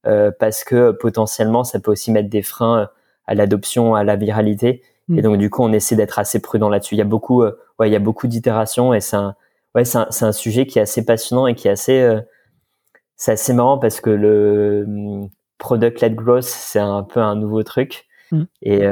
euh, 0.07 0.31
parce 0.39 0.63
que 0.63 0.93
potentiellement 0.93 1.65
ça 1.65 1.81
peut 1.81 1.91
aussi 1.91 2.13
mettre 2.13 2.29
des 2.29 2.43
freins 2.43 2.89
à 3.27 3.35
l'adoption, 3.35 3.95
à 3.95 4.05
la 4.05 4.17
viralité. 4.17 4.83
Et 5.11 5.19
mm. 5.19 5.21
donc 5.23 5.39
du 5.39 5.51
coup, 5.51 5.63
on 5.63 5.73
essaie 5.73 5.97
d'être 5.97 6.19
assez 6.19 6.41
prudent 6.41 6.69
là-dessus. 6.69 6.95
Il 6.95 6.99
y 6.99 7.03
a 7.03 7.05
beaucoup, 7.05 7.43
euh, 7.43 7.59
ouais, 7.79 7.89
il 7.89 7.93
y 7.93 7.97
a 7.97 8.01
beaucoup 8.01 8.27
d'itérations 8.27 8.95
et 8.95 9.01
c'est 9.01 9.17
un, 9.17 9.35
ouais, 9.75 9.85
c'est 9.85 9.99
un, 9.99 10.09
un, 10.21 10.33
sujet 10.33 10.67
qui 10.67 10.79
est 10.79 10.83
assez 10.83 11.05
passionnant 11.05 11.47
et 11.47 11.55
qui 11.55 11.69
est 11.69 11.71
assez, 11.71 12.01
euh, 12.01 12.21
c'est 13.17 13.33
assez 13.33 13.53
marrant 13.53 13.79
parce 13.79 14.01
que 14.01 14.11
le 14.11 14.85
mm, 14.87 15.29
product-led 15.59 16.15
growth, 16.15 16.45
c'est 16.45 16.81
un 16.81 17.03
peu 17.03 17.21
un 17.21 17.37
nouveau 17.37 17.63
truc. 17.63 18.07
Mm. 18.33 18.43
Et 18.63 18.83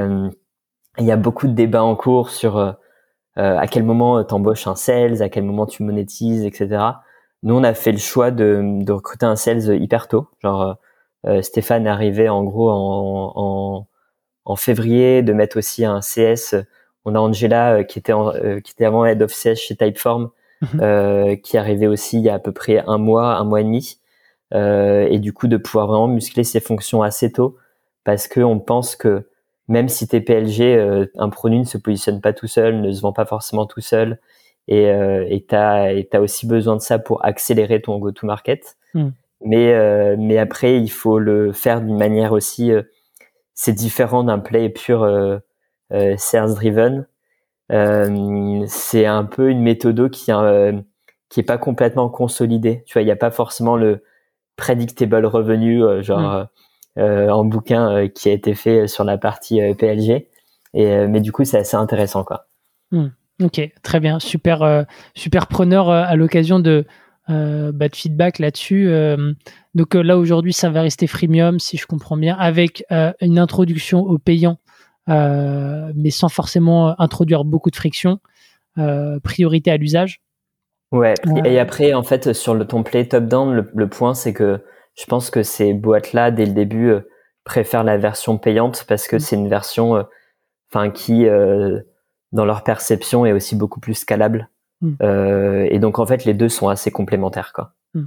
il 0.98 1.04
y 1.04 1.10
a 1.10 1.16
beaucoup 1.16 1.48
de 1.48 1.52
débats 1.52 1.82
en 1.82 1.96
cours 1.96 2.30
sur 2.30 2.76
à 3.36 3.66
quel 3.66 3.82
moment 3.82 4.22
t'embauches 4.22 4.68
un 4.68 4.76
sales, 4.76 5.22
à 5.22 5.28
quel 5.28 5.42
moment 5.42 5.66
tu 5.66 5.82
monétises, 5.82 6.44
etc. 6.44 6.84
Nous, 7.42 7.54
on 7.54 7.64
a 7.64 7.74
fait 7.74 7.90
le 7.90 7.98
choix 7.98 8.30
de, 8.30 8.62
de 8.84 8.92
recruter 8.92 9.26
un 9.26 9.34
sales 9.34 9.82
hyper 9.82 10.06
tôt, 10.06 10.28
genre 10.40 10.78
euh, 11.26 11.42
Stéphane 11.42 11.86
est 11.86 11.90
arrivé 11.90 12.28
en 12.28 12.44
gros 12.44 12.70
en, 12.70 13.32
en, 13.34 13.86
en, 14.44 14.56
février, 14.56 15.22
de 15.22 15.32
mettre 15.32 15.58
aussi 15.58 15.84
un 15.84 16.00
CS. 16.00 16.56
On 17.04 17.14
a 17.14 17.18
Angela 17.18 17.74
euh, 17.74 17.82
qui 17.82 17.98
était 17.98 18.12
euh, 18.12 18.60
qui 18.60 18.72
était 18.72 18.84
avant 18.84 19.04
head 19.04 19.22
of 19.22 19.32
CS 19.32 19.56
chez 19.56 19.76
Typeform, 19.76 20.30
mhm. 20.62 21.40
qui 21.42 21.56
est 21.56 21.60
arrivé 21.60 21.86
aussi 21.86 22.18
il 22.18 22.22
y 22.22 22.28
a 22.28 22.34
à 22.34 22.38
peu 22.38 22.52
près 22.52 22.82
un 22.86 22.98
mois, 22.98 23.36
un 23.36 23.44
mois 23.44 23.60
et 23.60 23.64
demi, 23.64 23.98
et 24.52 25.18
du 25.18 25.32
coup 25.32 25.48
de 25.48 25.56
pouvoir 25.56 25.86
vraiment 25.88 26.08
muscler 26.08 26.44
ses 26.44 26.60
fonctions 26.60 27.02
assez 27.02 27.32
tôt, 27.32 27.56
parce 28.04 28.28
que 28.28 28.40
on 28.40 28.60
pense 28.60 28.96
que 28.96 29.28
même 29.68 29.88
si 29.88 30.06
t'es 30.06 30.20
PLG, 30.20 31.08
un 31.16 31.28
produit 31.30 31.58
ne 31.58 31.64
se 31.64 31.78
positionne 31.78 32.20
pas 32.20 32.32
tout 32.32 32.46
seul, 32.46 32.80
ne 32.80 32.92
se 32.92 33.00
vend 33.00 33.12
pas 33.12 33.26
forcément 33.26 33.66
tout 33.66 33.80
seul, 33.80 34.20
et 34.68 34.84
et 34.84 35.44
t'as 35.46 35.92
et 35.92 36.04
t'as 36.04 36.20
aussi 36.20 36.46
besoin 36.46 36.76
de 36.76 36.80
ça 36.80 36.98
pour 36.98 37.24
accélérer 37.24 37.82
ton 37.82 37.98
go-to-market. 37.98 38.76
Hmm 38.94 39.10
mais 39.44 39.74
euh, 39.74 40.16
mais 40.18 40.38
après 40.38 40.80
il 40.80 40.88
faut 40.88 41.18
le 41.18 41.52
faire 41.52 41.80
d'une 41.80 41.96
manière 41.96 42.32
aussi 42.32 42.72
euh, 42.72 42.82
c'est 43.54 43.72
différent 43.72 44.24
d'un 44.24 44.38
play 44.38 44.68
pur 44.68 45.02
euh, 45.02 45.38
euh 45.92 46.14
sales 46.16 46.54
driven. 46.54 47.06
C'est 48.66 49.06
un 49.06 49.24
peu 49.24 49.50
une 49.50 49.62
méthode 49.62 50.10
qui 50.10 50.32
qui 51.30 51.40
est 51.40 51.44
pas 51.44 51.58
complètement 51.58 52.08
consolidée. 52.08 52.82
Tu 52.86 52.94
vois 52.94 53.02
il 53.02 53.06
n'y 53.06 53.10
a 53.10 53.16
pas 53.16 53.30
forcément 53.30 53.76
le 53.76 54.04
predictable 54.56 55.26
revenu 55.26 55.82
genre 56.02 56.46
mm. 56.96 57.02
en 57.30 57.44
bouquin 57.44 58.08
qui 58.08 58.28
a 58.28 58.32
été 58.32 58.54
fait 58.54 58.86
sur 58.86 59.04
la 59.04 59.18
partie 59.18 59.60
PLG 59.74 60.28
et 60.74 61.06
mais 61.06 61.20
du 61.20 61.32
coup 61.32 61.44
c'est 61.44 61.58
assez 61.58 61.76
intéressant 61.76 62.24
quoi. 62.24 62.46
Mm. 62.92 63.06
ok 63.42 63.72
très 63.82 64.00
bien. 64.00 64.20
Super 64.20 64.84
super 65.14 65.46
preneur 65.46 65.88
à 65.90 66.14
l'occasion 66.16 66.60
de 66.60 66.86
euh, 67.30 67.72
bah, 67.72 67.88
de 67.88 67.96
feedback 67.96 68.38
là-dessus. 68.38 68.88
Euh, 68.88 69.32
donc 69.74 69.94
euh, 69.94 70.02
là 70.02 70.18
aujourd'hui, 70.18 70.52
ça 70.52 70.68
va 70.68 70.82
rester 70.82 71.06
freemium 71.06 71.58
si 71.58 71.78
je 71.78 71.86
comprends 71.86 72.18
bien, 72.18 72.36
avec 72.36 72.84
une 73.20 73.38
introduction 73.38 74.00
au 74.00 74.18
payant, 74.18 74.58
mais 75.08 76.10
sans 76.10 76.28
forcément 76.28 76.98
introduire 77.00 77.44
beaucoup 77.44 77.70
de 77.70 77.76
friction. 77.76 78.20
priorité 79.22 79.70
à 79.70 79.76
l'usage. 79.76 80.20
Ouais. 80.92 81.14
Et 81.44 81.58
après, 81.58 81.92
en 81.94 82.04
fait, 82.04 82.32
sur 82.34 82.54
le 82.54 82.66
template 82.66 83.08
top-down, 83.08 83.66
le, 83.74 83.88
point, 83.88 84.14
c'est 84.14 84.32
que 84.32 84.62
je 84.94 85.04
pense 85.06 85.30
que 85.30 85.42
ces 85.42 85.72
boîtes-là, 85.72 86.30
dès 86.30 86.46
le 86.46 86.52
début, 86.52 86.92
préfèrent 87.42 87.84
la 87.84 87.96
version 87.96 88.38
payante 88.38 88.84
parce 88.86 89.08
que 89.08 89.16
mm. 89.16 89.20
c'est 89.20 89.36
une 89.36 89.48
version, 89.48 90.04
enfin, 90.70 90.90
qui, 90.90 91.26
dans 92.32 92.44
leur 92.44 92.62
perception, 92.62 93.26
est 93.26 93.32
aussi 93.32 93.56
beaucoup 93.56 93.80
plus 93.80 93.94
scalable. 93.94 94.50
Hmm. 94.84 94.96
Euh, 95.02 95.66
et 95.70 95.78
donc 95.78 95.98
en 95.98 96.04
fait, 96.04 96.26
les 96.26 96.34
deux 96.34 96.50
sont 96.50 96.68
assez 96.68 96.90
complémentaires, 96.90 97.52
quoi. 97.54 97.72
Hmm. 97.94 98.04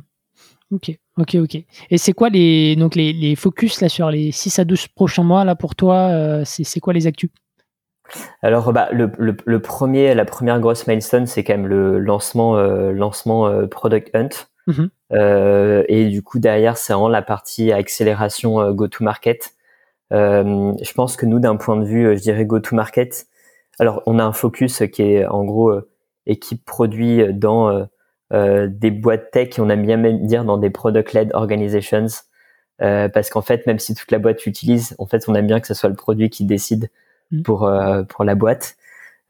Ok, 0.72 0.96
ok, 1.18 1.36
ok. 1.36 1.56
Et 1.90 1.98
c'est 1.98 2.14
quoi 2.14 2.30
les 2.30 2.76
donc 2.76 2.94
les, 2.94 3.14
les, 3.14 3.36
focus 3.36 3.82
là 3.82 3.90
sur 3.90 4.12
les 4.12 4.32
6 4.32 4.60
à 4.60 4.66
12 4.66 4.90
prochains 4.90 5.24
mois 5.24 5.44
là 5.44 5.56
pour 5.56 5.74
toi 5.76 6.10
euh, 6.12 6.44
C'est 6.46 6.80
quoi 6.80 6.94
les 6.94 7.08
actus? 7.08 7.32
Alors, 8.44 8.72
bah, 8.72 8.90
le, 8.92 9.12
le, 9.18 9.60
premier, 9.60 10.14
la 10.14 10.24
première 10.24 10.60
grosse 10.62 10.88
milestone, 10.88 11.26
c'est 11.26 11.44
quand 11.44 11.54
même 11.54 11.68
le 11.68 12.00
lancement, 12.00 12.56
euh, 12.56 12.92
lancement 12.92 13.68
Product 13.68 14.16
Hunt. 14.16 14.30
Mhm. 14.68 14.90
et 15.88 16.10
du 16.10 16.22
coup, 16.22 16.40
derrière, 16.40 16.78
c'est 16.78 16.94
vraiment 16.94 17.10
la 17.10 17.22
partie 17.22 17.72
accélération 17.72 18.72
go-to-market. 18.72 19.56
je 20.12 20.94
pense 20.94 21.16
que 21.16 21.26
nous, 21.26 21.40
d'un 21.40 21.56
point 21.56 21.78
de 21.78 21.86
vue, 21.86 22.16
je 22.16 22.22
dirais 22.22 22.46
go-to-market, 22.46 23.28
alors 23.80 24.04
on 24.06 24.20
a 24.20 24.24
un 24.24 24.34
focus 24.34 24.84
qui 24.92 25.02
est 25.02 25.26
en 25.26 25.44
gros 25.44 25.82
et 26.28 26.38
qui 26.38 26.56
produit 26.58 27.34
dans 27.34 27.70
euh, 27.70 27.86
euh, 28.34 28.68
des 28.70 28.92
boîtes 28.92 29.32
tech, 29.32 29.58
on 29.58 29.70
aime 29.70 29.84
bien 29.84 29.98
dire 29.98 30.44
dans 30.44 30.58
des 30.58 30.70
product-led 30.70 31.32
organizations, 31.34 32.06
euh, 32.82 33.10
parce 33.10 33.30
qu'en 33.30 33.42
fait, 33.42 33.66
même 33.66 33.80
si 33.80 33.96
toute 33.96 34.12
la 34.12 34.20
boîte 34.20 34.46
l'utilise, 34.46 34.96
en 35.00 35.08
fait, 35.08 35.28
on 35.28 35.34
aime 35.34 35.48
bien 35.48 35.60
que 35.60 35.68
ce 35.68 35.74
soit 35.74 35.90
le 35.90 35.96
produit 35.96 36.30
qui 36.30 36.46
décide 36.46 36.90
mm. 37.32 37.42
pour 37.42 37.72
pour 38.10 38.24
la 38.26 38.36
boîte. 38.36 38.76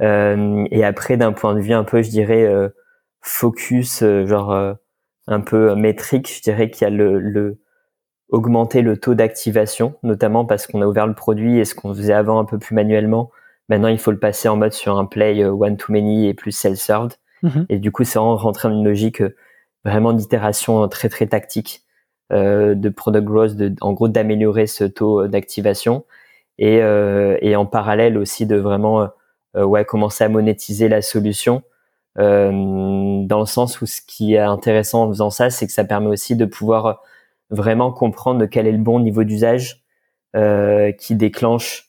et 0.02 0.84
après, 0.84 1.18
d'un 1.18 1.32
point 1.32 1.56
de 1.56 1.62
vue 1.62 1.74
un 1.74 1.84
peu, 1.84 2.02
je 2.02 2.10
dirais 2.10 2.52
focus, 3.22 4.04
genre 4.26 4.76
un 5.28 5.42
peu 5.42 5.76
métrique, 5.76 6.30
je 6.36 6.42
dirais 6.42 6.70
qu'il 6.70 6.84
y 6.84 6.88
a 6.88 6.90
le, 6.90 7.20
le 7.20 7.60
augmenter 8.30 8.82
le 8.82 8.98
taux 8.98 9.16
d'activation, 9.16 9.96
notamment 10.04 10.46
parce 10.46 10.68
qu'on 10.68 10.82
a 10.82 10.86
ouvert 10.86 11.08
le 11.08 11.14
produit 11.14 11.60
et 11.60 11.66
ce 11.66 11.76
qu'on 11.76 11.94
faisait 11.94 12.14
avant 12.14 12.40
un 12.40 12.46
peu 12.46 12.58
plus 12.58 12.76
manuellement, 12.76 13.32
Maintenant, 13.70 13.90
il 13.90 13.98
faut 13.98 14.12
le 14.12 14.20
passer 14.20 14.48
en 14.48 14.56
mode 14.56 14.74
sur 14.74 14.98
un 14.98 15.06
play 15.06 15.44
euh, 15.44 15.52
one 15.52 15.78
to 15.78 15.92
many 15.92 16.28
et 16.28 16.34
plus 16.34 16.52
self-served. 16.52 17.14
Mhm. 17.44 17.66
Et 17.70 17.80
du 17.80 17.92
coup, 17.92 18.04
c'est 18.04 18.18
vraiment 18.20 18.36
rentrer 18.36 18.70
dans 18.70 18.76
une 18.76 18.86
logique 18.86 19.22
euh, 19.22 19.36
vraiment 19.86 20.14
d'itération 20.14 20.88
très 20.88 21.10
très 21.10 21.28
tactique 21.28 21.82
euh, 22.34 22.76
de 22.76 22.90
product 22.90 23.26
growth, 23.26 23.56
de, 23.56 23.74
en 23.82 23.94
gros 23.94 24.10
d'améliorer 24.10 24.68
ce 24.68 24.84
taux 24.84 25.28
d'activation 25.28 26.06
et, 26.58 26.82
euh, 26.82 27.38
et 27.42 27.56
en 27.56 27.66
parallèle 27.66 28.18
aussi 28.18 28.46
de 28.46 28.58
vraiment 28.58 29.10
euh, 29.56 29.64
ouais 29.64 29.86
commencer 29.86 30.24
à 30.24 30.30
monétiser 30.30 30.90
la 30.90 31.02
solution 31.02 31.64
euh, 32.20 32.52
dans 33.26 33.40
le 33.40 33.46
sens 33.46 33.80
où 33.82 33.86
ce 33.86 34.02
qui 34.02 34.34
est 34.34 34.40
intéressant 34.40 35.04
en 35.04 35.10
faisant 35.10 35.30
ça, 35.30 35.50
c'est 35.50 35.68
que 35.68 35.74
ça 35.74 35.84
permet 35.84 36.08
aussi 36.08 36.36
de 36.36 36.46
pouvoir 36.46 37.02
vraiment 37.50 37.92
comprendre 37.92 38.46
quel 38.46 38.68
est 38.68 38.72
le 38.72 38.78
bon 38.78 39.00
niveau 39.00 39.24
d'usage 39.24 39.84
qui 41.00 41.16
déclenche 41.16 41.84
euh, 41.84 41.87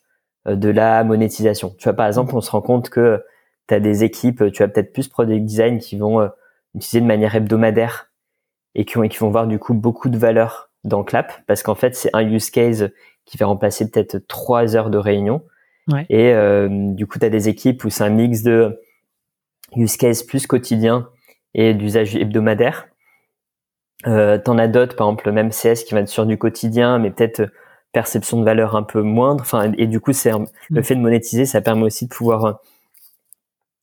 de 0.56 0.68
la 0.68 1.04
monétisation. 1.04 1.74
Tu 1.78 1.84
vois, 1.84 1.94
par 1.94 2.06
exemple, 2.06 2.34
on 2.34 2.40
se 2.40 2.50
rend 2.50 2.62
compte 2.62 2.90
que 2.90 3.22
tu 3.68 3.74
as 3.74 3.80
des 3.80 4.04
équipes, 4.04 4.50
tu 4.52 4.62
as 4.62 4.68
peut-être 4.68 4.92
plus 4.92 5.08
product 5.08 5.44
design 5.44 5.78
qui 5.78 5.96
vont 5.96 6.20
euh, 6.20 6.28
utiliser 6.74 7.00
de 7.00 7.06
manière 7.06 7.34
hebdomadaire 7.34 8.10
et 8.74 8.84
qui, 8.84 8.94
qui 9.08 9.18
vont 9.18 9.30
voir 9.30 9.46
du 9.46 9.58
coup 9.58 9.74
beaucoup 9.74 10.08
de 10.08 10.18
valeur 10.18 10.70
dans 10.84 11.04
Clap 11.04 11.32
parce 11.46 11.62
qu'en 11.62 11.74
fait, 11.74 11.94
c'est 11.94 12.10
un 12.12 12.22
use 12.22 12.50
case 12.50 12.90
qui 13.24 13.36
va 13.36 13.46
remplacer 13.46 13.90
peut-être 13.90 14.18
trois 14.26 14.74
heures 14.76 14.90
de 14.90 14.98
réunion. 14.98 15.42
Et 16.10 16.32
euh, 16.34 16.68
du 16.70 17.06
coup, 17.06 17.18
tu 17.18 17.24
as 17.24 17.30
des 17.30 17.48
équipes 17.48 17.82
où 17.84 17.88
c'est 17.88 18.04
un 18.04 18.10
mix 18.10 18.42
de 18.42 18.78
use 19.74 19.96
case 19.96 20.22
plus 20.22 20.46
quotidien 20.46 21.08
et 21.54 21.72
d'usage 21.72 22.14
hebdomadaire. 22.14 22.88
Euh, 24.06 24.38
T'en 24.38 24.58
as 24.58 24.68
d'autres, 24.68 24.96
par 24.96 25.06
exemple, 25.06 25.26
le 25.26 25.32
même 25.32 25.50
CS 25.50 25.84
qui 25.84 25.94
va 25.94 26.00
être 26.00 26.08
sur 26.08 26.26
du 26.26 26.36
quotidien, 26.36 26.98
mais 26.98 27.10
peut-être 27.10 27.50
perception 27.92 28.38
de 28.38 28.44
valeur 28.44 28.76
un 28.76 28.82
peu 28.82 29.02
moindre. 29.02 29.40
Enfin, 29.40 29.72
et 29.76 29.86
du 29.86 30.00
coup, 30.00 30.12
c'est 30.12 30.32
le 30.32 30.80
mm. 30.80 30.84
fait 30.84 30.94
de 30.94 31.00
monétiser, 31.00 31.46
ça 31.46 31.60
permet 31.60 31.84
aussi 31.84 32.06
de 32.06 32.10
pouvoir 32.10 32.44
euh, 32.44 32.52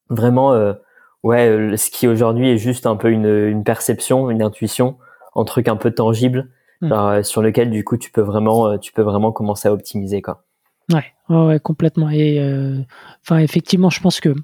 vraiment, 0.09 0.53
euh, 0.53 0.73
ouais, 1.23 1.47
euh, 1.47 1.77
ce 1.77 1.89
qui 1.89 2.07
aujourd'hui 2.07 2.49
est 2.49 2.57
juste 2.57 2.85
un 2.85 2.95
peu 2.95 3.09
une, 3.09 3.25
une, 3.25 3.63
perception, 3.63 4.29
une 4.29 4.41
intuition, 4.41 4.97
un 5.35 5.43
truc 5.43 5.67
un 5.67 5.75
peu 5.75 5.91
tangible, 5.91 6.49
mm. 6.81 7.23
sur 7.23 7.41
lequel 7.41 7.71
du 7.71 7.83
coup 7.83 7.97
tu 7.97 8.11
peux 8.11 8.21
vraiment, 8.21 8.77
tu 8.77 8.93
peux 8.93 9.03
vraiment 9.03 9.31
commencer 9.31 9.67
à 9.67 9.73
optimiser 9.73 10.21
quoi. 10.21 10.43
Ouais, 10.93 11.13
ouais, 11.29 11.59
complètement. 11.59 12.11
Et 12.11 12.39
enfin, 13.23 13.39
effectivement, 13.39 13.89
je 13.89 13.99
pense 14.01 14.19
que 14.19 14.35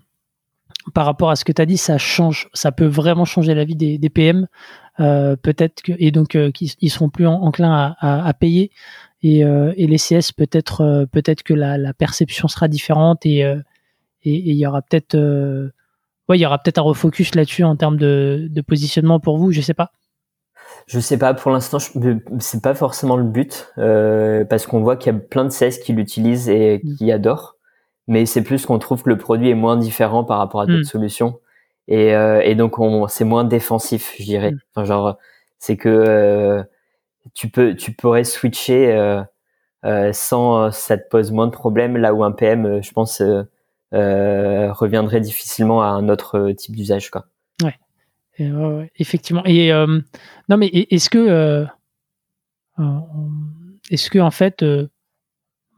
par 0.93 1.05
rapport 1.05 1.29
à 1.29 1.35
ce 1.35 1.45
que 1.45 1.51
tu 1.51 1.61
as 1.61 1.65
dit, 1.65 1.77
ça 1.77 1.97
change, 1.97 2.49
ça 2.53 2.71
peut 2.71 2.87
vraiment 2.87 3.25
changer 3.25 3.53
la 3.53 3.65
vie 3.65 3.75
des, 3.75 3.97
des 3.97 4.09
PM. 4.09 4.47
Euh, 4.99 5.35
peut-être 5.35 5.81
que 5.81 5.93
et 5.97 6.11
donc 6.11 6.35
euh, 6.35 6.51
ils 6.59 6.89
seront 6.89 7.09
plus 7.09 7.25
enclins 7.25 7.71
à, 7.71 7.95
à, 7.99 8.27
à 8.27 8.33
payer 8.33 8.71
et, 9.23 9.45
euh, 9.45 9.73
et 9.77 9.87
les 9.87 9.97
CS 9.97 10.31
peut-être 10.35 10.81
euh, 10.81 11.05
peut-être 11.05 11.43
que 11.43 11.53
la, 11.53 11.77
la, 11.77 11.93
perception 11.93 12.47
sera 12.47 12.67
différente 12.67 13.25
et 13.25 13.43
euh, 13.43 13.57
et 14.23 14.33
il 14.33 14.55
y 14.55 14.65
aura 14.65 14.81
peut-être 14.81 15.15
ouais 16.29 16.37
il 16.37 16.41
y 16.41 16.45
aura 16.45 16.59
peut-être 16.59 16.79
un 16.79 16.83
refocus 16.83 17.35
là-dessus 17.35 17.63
en 17.63 17.75
termes 17.75 17.97
de, 17.97 18.47
de 18.49 18.61
positionnement 18.61 19.19
pour 19.19 19.37
vous 19.37 19.51
je 19.51 19.61
sais 19.61 19.73
pas 19.73 19.91
je 20.87 20.99
sais 20.99 21.17
pas 21.17 21.33
pour 21.33 21.51
l'instant 21.51 21.77
c'est 22.39 22.61
pas 22.61 22.73
forcément 22.73 23.17
le 23.17 23.23
but 23.23 23.73
euh, 23.77 24.45
parce 24.45 24.67
qu'on 24.67 24.81
voit 24.81 24.95
qu'il 24.95 25.13
y 25.13 25.15
a 25.15 25.19
plein 25.19 25.45
de 25.45 25.49
CS 25.49 25.79
qui 25.79 25.93
l'utilisent 25.93 26.49
et 26.49 26.81
mm. 26.83 26.95
qui 26.95 27.11
adorent 27.11 27.55
mais 28.07 28.25
c'est 28.25 28.43
plus 28.43 28.65
qu'on 28.65 28.79
trouve 28.79 29.03
que 29.03 29.09
le 29.09 29.17
produit 29.17 29.49
est 29.49 29.55
moins 29.55 29.77
différent 29.77 30.23
par 30.23 30.37
rapport 30.37 30.61
à 30.61 30.65
d'autres 30.65 30.81
mm. 30.81 30.83
solutions 30.83 31.39
et, 31.87 32.09
et 32.09 32.55
donc 32.55 32.79
on 32.79 33.07
c'est 33.07 33.25
moins 33.25 33.43
défensif, 33.43 34.15
je 34.17 34.23
dirais. 34.23 34.51
Mm. 34.51 34.59
Enfin, 34.73 34.85
genre 34.85 35.17
c'est 35.57 35.75
que 35.75 36.63
tu 37.33 37.49
peux 37.49 37.75
tu 37.75 37.93
pourrais 37.93 38.23
switcher 38.23 39.21
sans 40.13 40.71
ça 40.71 40.97
te 40.97 41.07
pose 41.09 41.31
moins 41.31 41.47
de 41.47 41.51
problèmes 41.51 41.97
là 41.97 42.13
où 42.13 42.23
un 42.23 42.31
PM, 42.31 42.81
je 42.81 42.91
pense 42.91 43.21
reviendrait 43.91 45.21
difficilement 45.21 45.81
à 45.81 45.87
un 45.87 46.09
autre 46.09 46.51
type 46.51 46.75
d'usage 46.75 47.09
quoi. 47.09 47.27
Ouais. 47.63 48.91
effectivement. 48.97 49.43
Et 49.45 49.71
non 50.49 50.57
mais 50.57 50.67
est-ce 50.67 51.09
que 51.09 51.65
est-ce 53.89 54.09
que 54.09 54.19
en 54.19 54.31
fait 54.31 54.63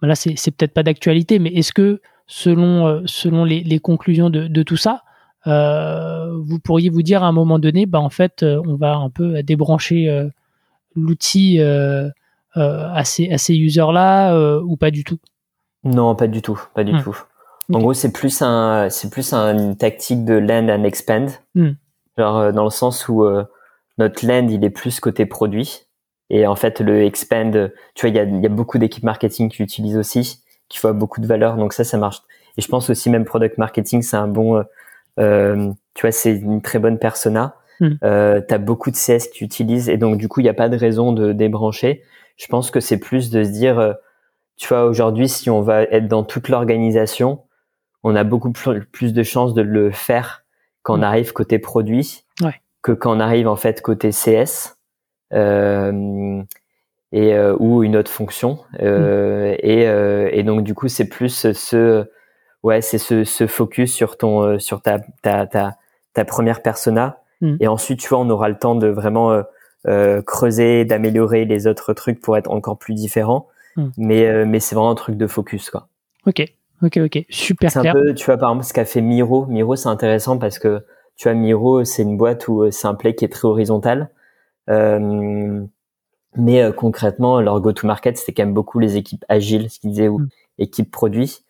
bah 0.03 0.07
là 0.07 0.15
c'est 0.15 0.51
peut-être 0.51 0.73
pas 0.73 0.83
d'actualité, 0.83 1.39
mais 1.39 1.49
est-ce 1.53 1.71
que 1.71 2.01
selon, 2.27 2.87
euh, 2.87 3.01
selon 3.05 3.45
les, 3.45 3.79
conclusions 3.79 4.29
de, 4.29 4.63
tout 4.63 4.75
ça, 4.75 5.03
euh, 5.47 6.37
vous 6.43 6.59
pourriez 6.59 6.89
vous 6.89 7.01
dire 7.01 7.23
à 7.23 7.27
un 7.27 7.31
moment 7.31 7.59
donné, 7.59 7.85
bah 7.85 7.99
en 7.99 8.09
fait, 8.09 8.43
euh, 8.43 8.61
on 8.67 8.75
va 8.75 8.95
un 8.95 9.09
peu 9.09 9.41
débrancher 9.43 10.29
l'outil 10.95 11.59
à 12.55 13.05
ces, 13.05 13.31
à 13.31 13.37
ces 13.37 13.55
users-là 13.55 14.59
ou 14.61 14.77
pas 14.77 14.91
du 14.91 15.03
tout? 15.03 15.19
Non, 15.83 16.15
pas 16.15 16.27
du 16.27 16.41
tout, 16.41 16.61
pas 16.73 16.83
du 16.83 16.93
hmm. 16.93 17.03
tout. 17.03 17.17
En 17.73 17.79
gros, 17.79 17.93
c'est 17.93 18.11
plus 18.11 18.41
un, 18.41 18.89
c'est 18.89 19.09
plus 19.09 19.33
une 19.33 19.75
tactique 19.75 20.25
de 20.25 20.33
land 20.33 20.69
and 20.69 20.83
expand, 20.83 21.29
hmm. 21.55 21.71
genre 22.17 22.53
dans 22.53 22.63
le 22.63 22.69
sens 22.69 23.07
où 23.09 23.25
notre 23.97 24.25
land 24.25 24.47
il 24.49 24.63
est 24.63 24.69
plus 24.69 24.99
côté 24.99 25.25
produit 25.25 25.87
et 26.29 26.47
en 26.47 26.55
fait 26.55 26.79
le 26.79 27.03
expand, 27.03 27.71
tu 27.95 28.07
vois, 28.07 28.09
il 28.09 28.15
y 28.15 28.19
a, 28.19 28.23
y 28.23 28.45
a 28.45 28.49
beaucoup 28.49 28.77
d'équipes 28.77 29.03
marketing 29.03 29.49
qui 29.49 29.61
l'utilisent 29.61 29.97
aussi 29.97 30.43
qui 30.73 30.79
voit 30.79 30.93
beaucoup 30.93 31.21
de 31.21 31.27
valeur. 31.27 31.55
Donc 31.55 31.73
ça, 31.73 31.83
ça 31.83 31.97
marche. 31.97 32.23
Et 32.57 32.61
je 32.61 32.67
pense 32.67 32.89
aussi 32.89 33.09
même 33.09 33.25
product 33.25 33.57
marketing, 33.57 34.01
c'est 34.01 34.17
un 34.17 34.27
bon, 34.27 34.57
euh, 34.57 34.63
euh 35.19 35.71
tu 35.93 36.01
vois, 36.01 36.11
c'est 36.11 36.35
une 36.35 36.61
très 36.61 36.79
bonne 36.79 36.97
persona. 36.97 37.55
Mm. 37.79 37.89
Euh, 38.03 38.41
tu 38.47 38.53
as 38.53 38.57
beaucoup 38.57 38.91
de 38.91 38.95
CS 38.95 39.27
qui 39.27 39.43
utilisent 39.43 39.89
et 39.89 39.97
donc 39.97 40.17
du 40.17 40.27
coup, 40.27 40.39
il 40.39 40.43
n'y 40.43 40.49
a 40.49 40.53
pas 40.53 40.69
de 40.69 40.77
raison 40.77 41.11
de 41.11 41.33
débrancher. 41.33 42.03
Je 42.37 42.47
pense 42.47 42.71
que 42.71 42.79
c'est 42.79 42.97
plus 42.99 43.29
de 43.29 43.43
se 43.43 43.49
dire, 43.49 43.79
euh, 43.79 43.93
tu 44.57 44.67
vois, 44.67 44.85
aujourd'hui, 44.85 45.29
si 45.29 45.49
on 45.49 45.61
va 45.61 45.83
être 45.83 46.07
dans 46.07 46.23
toute 46.23 46.49
l'organisation, 46.49 47.41
on 48.03 48.15
a 48.15 48.23
beaucoup 48.23 48.51
plus 48.51 49.13
de 49.13 49.23
chances 49.23 49.53
de 49.53 49.61
le 49.61 49.91
faire 49.91 50.43
quand 50.81 50.95
on 50.95 50.99
mm. 50.99 51.03
arrive 51.03 51.33
côté 51.33 51.59
produit 51.59 52.25
ouais. 52.41 52.61
que 52.81 52.91
quand 52.91 53.15
on 53.15 53.19
arrive 53.19 53.47
en 53.47 53.55
fait 53.55 53.81
côté 53.81 54.09
CS. 54.11 54.77
Euh, 55.33 56.43
et 57.13 57.35
euh, 57.35 57.55
ou 57.59 57.83
une 57.83 57.95
autre 57.95 58.11
fonction 58.11 58.59
euh, 58.81 59.55
et, 59.59 59.87
euh, 59.87 60.29
et 60.33 60.41
donc 60.41 60.63
du 60.63 60.73
coup 60.73 60.87
c'est 60.87 61.07
plus 61.07 61.53
ce 61.53 62.05
ouais 62.63 62.81
c'est 62.81 62.97
ce, 62.97 63.23
ce 63.23 63.45
focus 63.45 63.93
sur 63.93 64.17
ton 64.17 64.57
sur 64.57 64.81
ta 64.81 64.99
ta 65.21 65.45
ta, 65.45 65.77
ta 66.13 66.25
première 66.25 66.63
persona 66.63 67.19
mm. 67.43 67.57
et 67.59 67.67
ensuite 67.67 67.99
tu 67.99 68.09
vois 68.09 68.19
on 68.19 68.29
aura 68.29 68.49
le 68.49 68.57
temps 68.57 68.75
de 68.75 68.87
vraiment 68.87 69.43
creuser 70.25 70.85
d'améliorer 70.85 71.45
les 71.45 71.67
autres 71.67 71.93
trucs 71.93 72.19
pour 72.21 72.37
être 72.37 72.49
encore 72.49 72.77
plus 72.77 72.95
différent 72.95 73.47
mm. 73.75 73.87
mais 73.97 74.45
mais 74.45 74.59
c'est 74.59 74.75
vraiment 74.75 74.91
un 74.91 74.95
truc 74.95 75.17
de 75.17 75.27
focus 75.27 75.69
quoi. 75.69 75.87
Ok. 76.25 76.43
Ok 76.81 76.97
ok. 76.97 77.25
Super 77.29 77.69
c'est 77.69 77.87
un 77.87 77.93
peu 77.93 78.13
tu 78.13 78.25
vois 78.25 78.37
par 78.37 78.49
exemple 78.49 78.65
ce 78.65 78.73
qu'a 78.73 78.85
fait 78.85 79.01
Miro. 79.01 79.45
Miro 79.45 79.75
c'est 79.75 79.89
intéressant 79.89 80.37
parce 80.37 80.57
que 80.57 80.81
tu 81.17 81.27
vois 81.27 81.37
Miro 81.37 81.83
c'est 81.83 82.01
une 82.01 82.17
boîte 82.17 82.47
où 82.47 82.71
c'est 82.71 82.87
un 82.87 82.95
play 82.95 83.13
qui 83.13 83.25
est 83.25 83.29
très 83.29 83.45
horizontal. 83.45 84.09
Euh, 84.69 85.65
mais 86.35 86.61
euh, 86.61 86.71
concrètement, 86.71 87.41
leur 87.41 87.59
go-to-market, 87.61 88.17
c'était 88.17 88.33
quand 88.33 88.43
même 88.43 88.53
beaucoup 88.53 88.79
les 88.79 88.97
équipes 88.97 89.23
agiles, 89.29 89.69
ce 89.69 89.79
qu'ils 89.79 89.91
disaient, 89.91 90.07
ou 90.07 90.19
mm. 90.19 90.29
équipes 90.59 90.91
produits, 90.91 91.43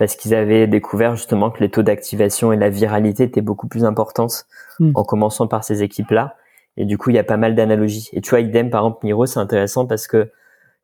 parce 0.00 0.16
qu'ils 0.16 0.34
avaient 0.34 0.66
découvert 0.66 1.14
justement 1.14 1.50
que 1.50 1.60
les 1.60 1.68
taux 1.68 1.82
d'activation 1.82 2.54
et 2.54 2.56
la 2.56 2.70
viralité 2.70 3.24
étaient 3.24 3.42
beaucoup 3.42 3.68
plus 3.68 3.84
importantes 3.84 4.46
mm. 4.78 4.92
en 4.94 5.04
commençant 5.04 5.46
par 5.46 5.62
ces 5.62 5.82
équipes-là. 5.82 6.36
Et 6.78 6.86
du 6.86 6.96
coup, 6.96 7.10
il 7.10 7.16
y 7.16 7.18
a 7.18 7.24
pas 7.24 7.36
mal 7.36 7.54
d'analogies. 7.54 8.08
Et 8.14 8.22
tu 8.22 8.30
vois, 8.30 8.40
idem, 8.40 8.70
par 8.70 8.80
exemple, 8.80 9.04
Miro, 9.04 9.26
c'est 9.26 9.40
intéressant 9.40 9.86
parce 9.86 10.06
que 10.06 10.30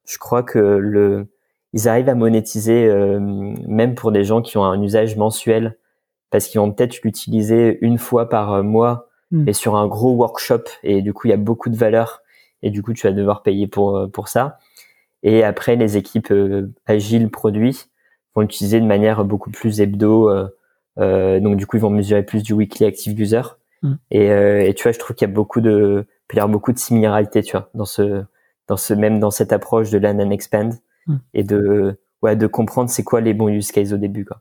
je 0.05 0.19
crois 0.19 0.43
que 0.43 0.59
le, 0.59 1.29
ils 1.73 1.89
arrivent 1.89 2.11
à 2.11 2.15
monétiser 2.15 2.87
euh, 2.87 3.19
même 3.67 3.95
pour 3.95 4.13
des 4.13 4.23
gens 4.23 4.43
qui 4.43 4.59
ont 4.59 4.65
un 4.65 4.83
usage 4.83 5.17
mensuel, 5.17 5.79
parce 6.29 6.47
qu'ils 6.47 6.61
vont 6.61 6.71
peut-être 6.71 7.01
l'utiliser 7.03 7.79
une 7.81 7.97
fois 7.97 8.29
par 8.29 8.53
euh, 8.53 8.63
mois, 8.63 9.09
mm. 9.31 9.49
et 9.49 9.55
sur 9.55 9.77
un 9.77 9.87
gros 9.87 10.13
workshop. 10.13 10.65
Et 10.83 11.01
du 11.01 11.15
coup, 11.15 11.27
il 11.27 11.31
y 11.31 11.35
a 11.35 11.39
beaucoup 11.39 11.71
de 11.71 11.77
valeur 11.77 12.21
et 12.63 12.71
du 12.71 12.83
coup 12.83 12.93
tu 12.93 13.07
vas 13.07 13.13
devoir 13.13 13.43
payer 13.43 13.67
pour 13.67 13.97
euh, 13.97 14.07
pour 14.09 14.29
ça. 14.29 14.59
Et 15.23 15.43
après 15.45 15.77
les 15.77 15.97
équipes 15.97 16.31
euh, 16.31 16.75
agiles 16.87 17.31
produits 17.31 17.87
vont 18.37 18.43
l'utiliser 18.43 18.81
de 18.81 18.87
manière 18.87 19.25
beaucoup 19.25 19.51
plus 19.51 19.81
hebdo. 19.81 20.31
Euh, 20.99 21.41
donc 21.41 21.57
du 21.57 21.67
coup 21.67 21.77
ils 21.77 21.81
vont 21.81 21.91
mesurer 21.91 22.23
plus 22.23 22.43
du 22.43 22.53
weekly 22.53 22.87
active 22.87 23.19
user. 23.21 23.43
Mm. 23.83 23.95
Et, 24.11 24.27
et, 24.69 24.75
tu 24.75 24.85
vois, 24.85 24.93
je 24.93 24.99
trouve 24.99 25.15
qu'il 25.17 25.29
y 25.29 25.31
a 25.31 25.35
beaucoup 25.35 25.61
de, 25.61 26.07
il 26.33 26.37
y 26.37 26.41
a 26.41 26.47
beaucoup 26.47 26.73
de 26.73 26.79
similarités, 26.79 27.43
tu 27.43 27.53
vois, 27.53 27.71
dans 27.75 27.85
ce, 27.85 28.25
dans 28.69 28.77
ce 28.77 28.95
même 28.95 29.21
dans 29.21 29.31
cette 29.31 29.53
approche 29.53 29.91
de 29.91 29.99
land 29.99 30.19
and 30.19 30.31
expand 30.31 30.75
mm. 31.07 31.17
et 31.35 31.45
de, 31.45 31.99
ouais, 32.23 32.37
de 32.37 32.47
comprendre 32.47 32.91
c'est 32.91 33.05
quoi 33.05 33.21
les 33.21 33.35
bons 33.35 33.49
use 33.49 33.71
cases 33.73 33.93
au 33.93 33.97
début, 33.97 34.25
quoi. 34.25 34.41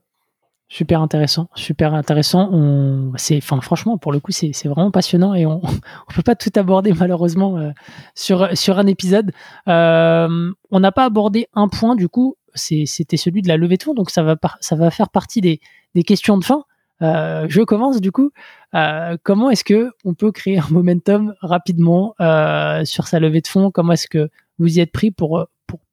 Super 0.68 1.00
intéressant, 1.00 1.48
super 1.54 1.94
intéressant. 1.94 2.50
On, 2.52 3.12
c'est, 3.18 3.38
enfin, 3.38 3.62
franchement, 3.62 4.00
pour 4.00 4.12
le 4.12 4.20
coup, 4.20 4.32
c'est, 4.32 4.50
c'est 4.52 4.68
vraiment 4.68 4.90
passionnant 4.90 5.36
et 5.36 5.46
on, 5.46 5.62
on 5.64 6.14
peut 6.14 6.24
pas 6.24 6.34
tout 6.34 6.50
aborder 6.56 6.92
malheureusement 6.92 7.58
euh, 7.58 7.70
sur 8.16 8.50
sur 8.58 8.80
un 8.80 8.88
épisode. 8.88 9.32
Euh, 9.68 10.52
on 10.72 10.80
n'a 10.80 10.92
pas 10.92 11.06
abordé 11.06 11.48
un 11.54 11.68
point 11.68 11.96
du 11.96 12.10
coup, 12.10 12.36
c'était 12.56 13.18
celui 13.18 13.41
de 13.41 13.48
la 13.48 13.57
levée 13.57 13.77
de 13.77 13.84
fonds, 13.84 13.94
donc 13.94 14.10
ça 14.10 14.23
va 14.23 14.91
faire 14.91 15.10
partie 15.10 15.41
des, 15.41 15.60
questions 16.03 16.38
de 16.38 16.44
fin. 16.44 16.64
Euh, 17.02 17.45
je 17.49 17.61
commence 17.61 17.99
du 17.99 18.11
coup. 18.11 18.32
Euh, 18.73 19.18
comment 19.23 19.49
est-ce 19.49 19.64
que 19.64 19.91
on 20.06 20.14
peut 20.14 20.32
créer 20.32 20.60
un 20.60 20.68
momentum 20.69 21.34
rapidement 21.41 22.15
euh, 22.22 22.86
sur 22.86 23.07
sa 23.07 23.19
levée 23.19 23.41
de 23.41 23.48
fonds? 23.48 23.72
Comment 23.72 23.94
est-ce 23.94 24.07
que 24.07 24.30
vous 24.60 24.77
y 24.77 24.80
êtes 24.80 24.91
pris 24.91 25.11
pour 25.11 25.48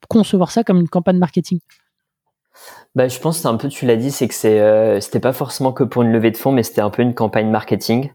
concevoir 0.09 0.51
ça 0.51 0.65
comme 0.65 0.79
une 0.81 0.89
campagne 0.89 1.19
marketing? 1.19 1.59
Bah, 2.95 3.09
je 3.09 3.19
pense, 3.19 3.39
c'est 3.39 3.49
un 3.49 3.57
peu, 3.57 3.69
tu 3.69 3.87
l'as 3.87 3.97
dit, 3.97 4.11
c'est 4.11 4.29
que 4.29 4.35
c'est, 4.35 5.01
c'était 5.01 5.21
pas 5.21 5.33
forcément 5.33 5.73
que 5.73 5.85
pour 5.85 6.03
une 6.03 6.13
levée 6.13 6.31
de 6.31 6.37
fonds, 6.37 6.53
mais 6.53 6.63
c'était 6.63 6.83
un 6.83 6.91
peu 6.91 7.03
une 7.03 7.15
campagne 7.15 7.51
marketing. 7.51 8.13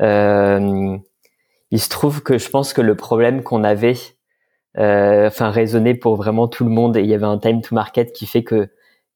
Il 0.00 1.80
se 1.80 1.88
trouve 1.88 2.22
que 2.22 2.36
je 2.36 2.50
pense 2.50 2.74
que 2.74 2.82
le 2.82 2.94
problème 2.94 3.42
qu'on 3.42 3.64
avait, 3.64 3.94
enfin, 4.76 5.50
résonnait 5.50 5.94
pour 5.94 6.16
vraiment 6.16 6.48
tout 6.48 6.64
le 6.64 6.70
monde, 6.70 6.96
et 6.96 7.00
il 7.00 7.06
y 7.06 7.14
avait 7.14 7.26
un 7.26 7.38
time 7.38 7.60
to 7.60 7.74
market 7.74 8.12
qui 8.12 8.26
fait 8.26 8.44
que 8.44 8.68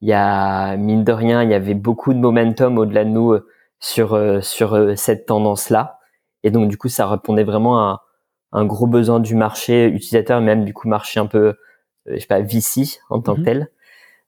il 0.03 0.09
y 0.09 0.12
a 0.12 0.77
mine 0.77 1.05
de 1.05 1.12
rien, 1.12 1.43
il 1.43 1.51
y 1.51 1.55
avait 1.55 1.74
beaucoup 1.74 2.12
de 2.12 2.19
momentum 2.19 2.78
au-delà 2.78 3.05
de 3.05 3.11
nous 3.11 3.33
euh, 3.33 3.49
sur 3.81 4.15
euh, 4.15 4.41
sur 4.43 4.97
cette 4.97 5.27
tendance-là, 5.27 5.99
et 6.43 6.51
donc 6.51 6.69
du 6.69 6.77
coup, 6.78 6.89
ça 6.89 7.07
répondait 7.09 7.45
vraiment 7.45 7.78
à 7.81 8.05
un, 8.53 8.65
gros 8.65 8.87
besoin 8.87 9.20
du 9.20 9.35
marché 9.35 9.87
utilisateur, 9.87 10.41
même 10.41 10.65
du 10.65 10.73
coup 10.73 10.89
marché 10.89 11.19
un 11.19 11.27
peu, 11.27 11.55
je 12.07 12.19
sais 12.19 12.27
pas, 12.27 12.41
VC 12.41 13.01
en 13.11 13.20
tant 13.20 13.35
que 13.35 13.41
mhm. 13.41 13.45
tel. 13.45 13.70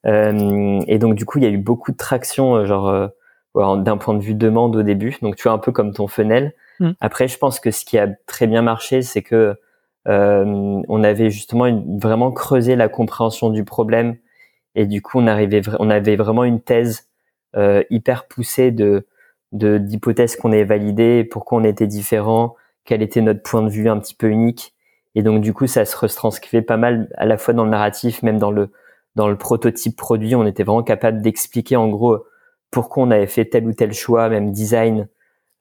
Euh, 0.06 0.80
et 0.86 0.98
donc 0.98 1.14
du 1.14 1.24
coup, 1.24 1.38
il 1.38 1.44
y 1.44 1.46
a 1.46 1.50
eu 1.50 1.58
beaucoup 1.58 1.92
de 1.92 1.96
traction, 1.96 2.56
euh, 2.56 2.64
genre 2.64 2.88
euh, 2.88 3.76
d'un 3.76 3.96
point 3.96 4.14
de 4.14 4.22
vue 4.22 4.34
demande 4.34 4.76
au 4.76 4.82
début. 4.82 5.16
Donc 5.22 5.36
tu 5.36 5.44
vois 5.44 5.52
un 5.52 5.58
peu 5.58 5.72
comme 5.72 5.92
ton 5.92 6.06
funnel. 6.08 6.54
Mm. 6.80 6.90
Après, 7.00 7.28
je 7.28 7.38
pense 7.38 7.60
que 7.60 7.70
ce 7.70 7.84
qui 7.84 7.98
a 7.98 8.08
très 8.26 8.46
bien 8.46 8.62
marché, 8.62 9.02
c'est 9.02 9.22
que 9.22 9.56
euh, 10.08 10.44
on 10.88 11.04
avait 11.04 11.30
justement 11.30 11.66
une, 11.66 11.98
vraiment 11.98 12.32
creusé 12.32 12.76
la 12.76 12.88
compréhension 12.88 13.50
du 13.50 13.64
problème 13.64 14.16
et 14.74 14.86
du 14.86 15.02
coup 15.02 15.18
on 15.18 15.26
arrivait 15.26 15.60
on 15.78 15.90
avait 15.90 16.16
vraiment 16.16 16.44
une 16.44 16.60
thèse 16.60 17.08
euh, 17.56 17.82
hyper 17.90 18.26
poussée 18.26 18.70
de 18.70 19.06
d'hypothèses 19.52 20.36
qu'on 20.36 20.52
avait 20.52 20.64
validées, 20.64 21.24
pourquoi 21.24 21.58
on 21.58 21.64
était 21.64 21.86
différent, 21.86 22.54
quel 22.84 23.00
était 23.00 23.22
notre 23.22 23.42
point 23.42 23.62
de 23.62 23.70
vue 23.70 23.88
un 23.88 23.98
petit 23.98 24.14
peu 24.14 24.28
unique. 24.28 24.74
Et 25.14 25.22
donc 25.22 25.40
du 25.40 25.54
coup 25.54 25.66
ça 25.66 25.84
se 25.86 25.96
retranscrivait 25.96 26.62
pas 26.62 26.76
mal 26.76 27.08
à 27.16 27.24
la 27.26 27.38
fois 27.38 27.54
dans 27.54 27.64
le 27.64 27.70
narratif, 27.70 28.22
même 28.22 28.38
dans 28.38 28.50
le 28.50 28.70
dans 29.14 29.28
le 29.28 29.36
prototype 29.36 29.96
produit, 29.96 30.34
on 30.36 30.46
était 30.46 30.62
vraiment 30.62 30.82
capable 30.82 31.22
d'expliquer 31.22 31.76
en 31.76 31.88
gros 31.88 32.24
pourquoi 32.70 33.04
on 33.04 33.10
avait 33.10 33.26
fait 33.26 33.46
tel 33.46 33.66
ou 33.66 33.72
tel 33.72 33.92
choix, 33.92 34.28
même 34.28 34.52
design, 34.52 35.08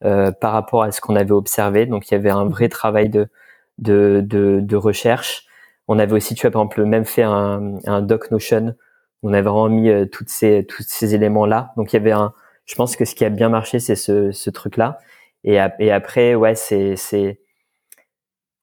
euh, 0.04 0.30
par 0.30 0.52
rapport 0.52 0.82
à 0.84 0.92
ce 0.92 1.00
qu'on 1.00 1.16
avait 1.16 1.32
observé. 1.32 1.86
Donc 1.86 2.08
il 2.10 2.14
y 2.14 2.16
avait 2.16 2.30
un 2.30 2.44
vrai 2.44 2.68
travail 2.68 3.08
de, 3.08 3.28
de, 3.78 4.22
de, 4.24 4.60
de, 4.60 4.76
recherche. 4.76 5.44
On 5.88 5.98
avait 5.98 6.12
aussi, 6.12 6.34
tu 6.34 6.42
vois, 6.42 6.50
par 6.50 6.62
exemple, 6.62 6.84
même 6.84 7.04
fait 7.04 7.22
un, 7.22 7.74
un 7.86 8.02
doc 8.02 8.30
Notion. 8.30 8.74
On 9.22 9.32
avait 9.32 9.42
vraiment 9.42 9.68
mis 9.68 9.90
euh, 9.90 10.06
toutes 10.06 10.28
ces, 10.28 10.66
tous 10.66 10.84
ces 10.86 11.14
éléments-là. 11.14 11.72
Donc 11.76 11.92
il 11.92 11.96
y 11.96 11.98
avait 11.98 12.12
un, 12.12 12.32
je 12.66 12.74
pense 12.74 12.96
que 12.96 13.04
ce 13.04 13.14
qui 13.14 13.24
a 13.24 13.30
bien 13.30 13.48
marché, 13.48 13.80
c'est 13.80 13.96
ce, 13.96 14.30
ce 14.30 14.50
truc-là. 14.50 14.98
Et, 15.44 15.58
et 15.78 15.90
après, 15.90 16.34
ouais, 16.34 16.54
c'est, 16.54 16.96
c'est, 16.96 17.40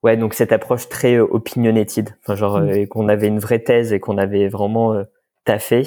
ouais, 0.03 0.17
donc 0.17 0.35
cette 0.35 0.51
approche 0.51 0.87
très 0.89 1.15
euh, 1.15 1.23
opinionated, 1.23 2.15
enfin 2.21 2.35
genre 2.35 2.59
mm. 2.61 2.69
euh, 2.69 2.85
qu'on 2.85 3.09
avait 3.09 3.27
une 3.27 3.39
vraie 3.39 3.59
thèse 3.59 3.91
et 3.93 3.99
qu'on 3.99 4.17
avait 4.17 4.47
vraiment 4.47 4.93
euh, 4.93 5.03
taffé. 5.45 5.83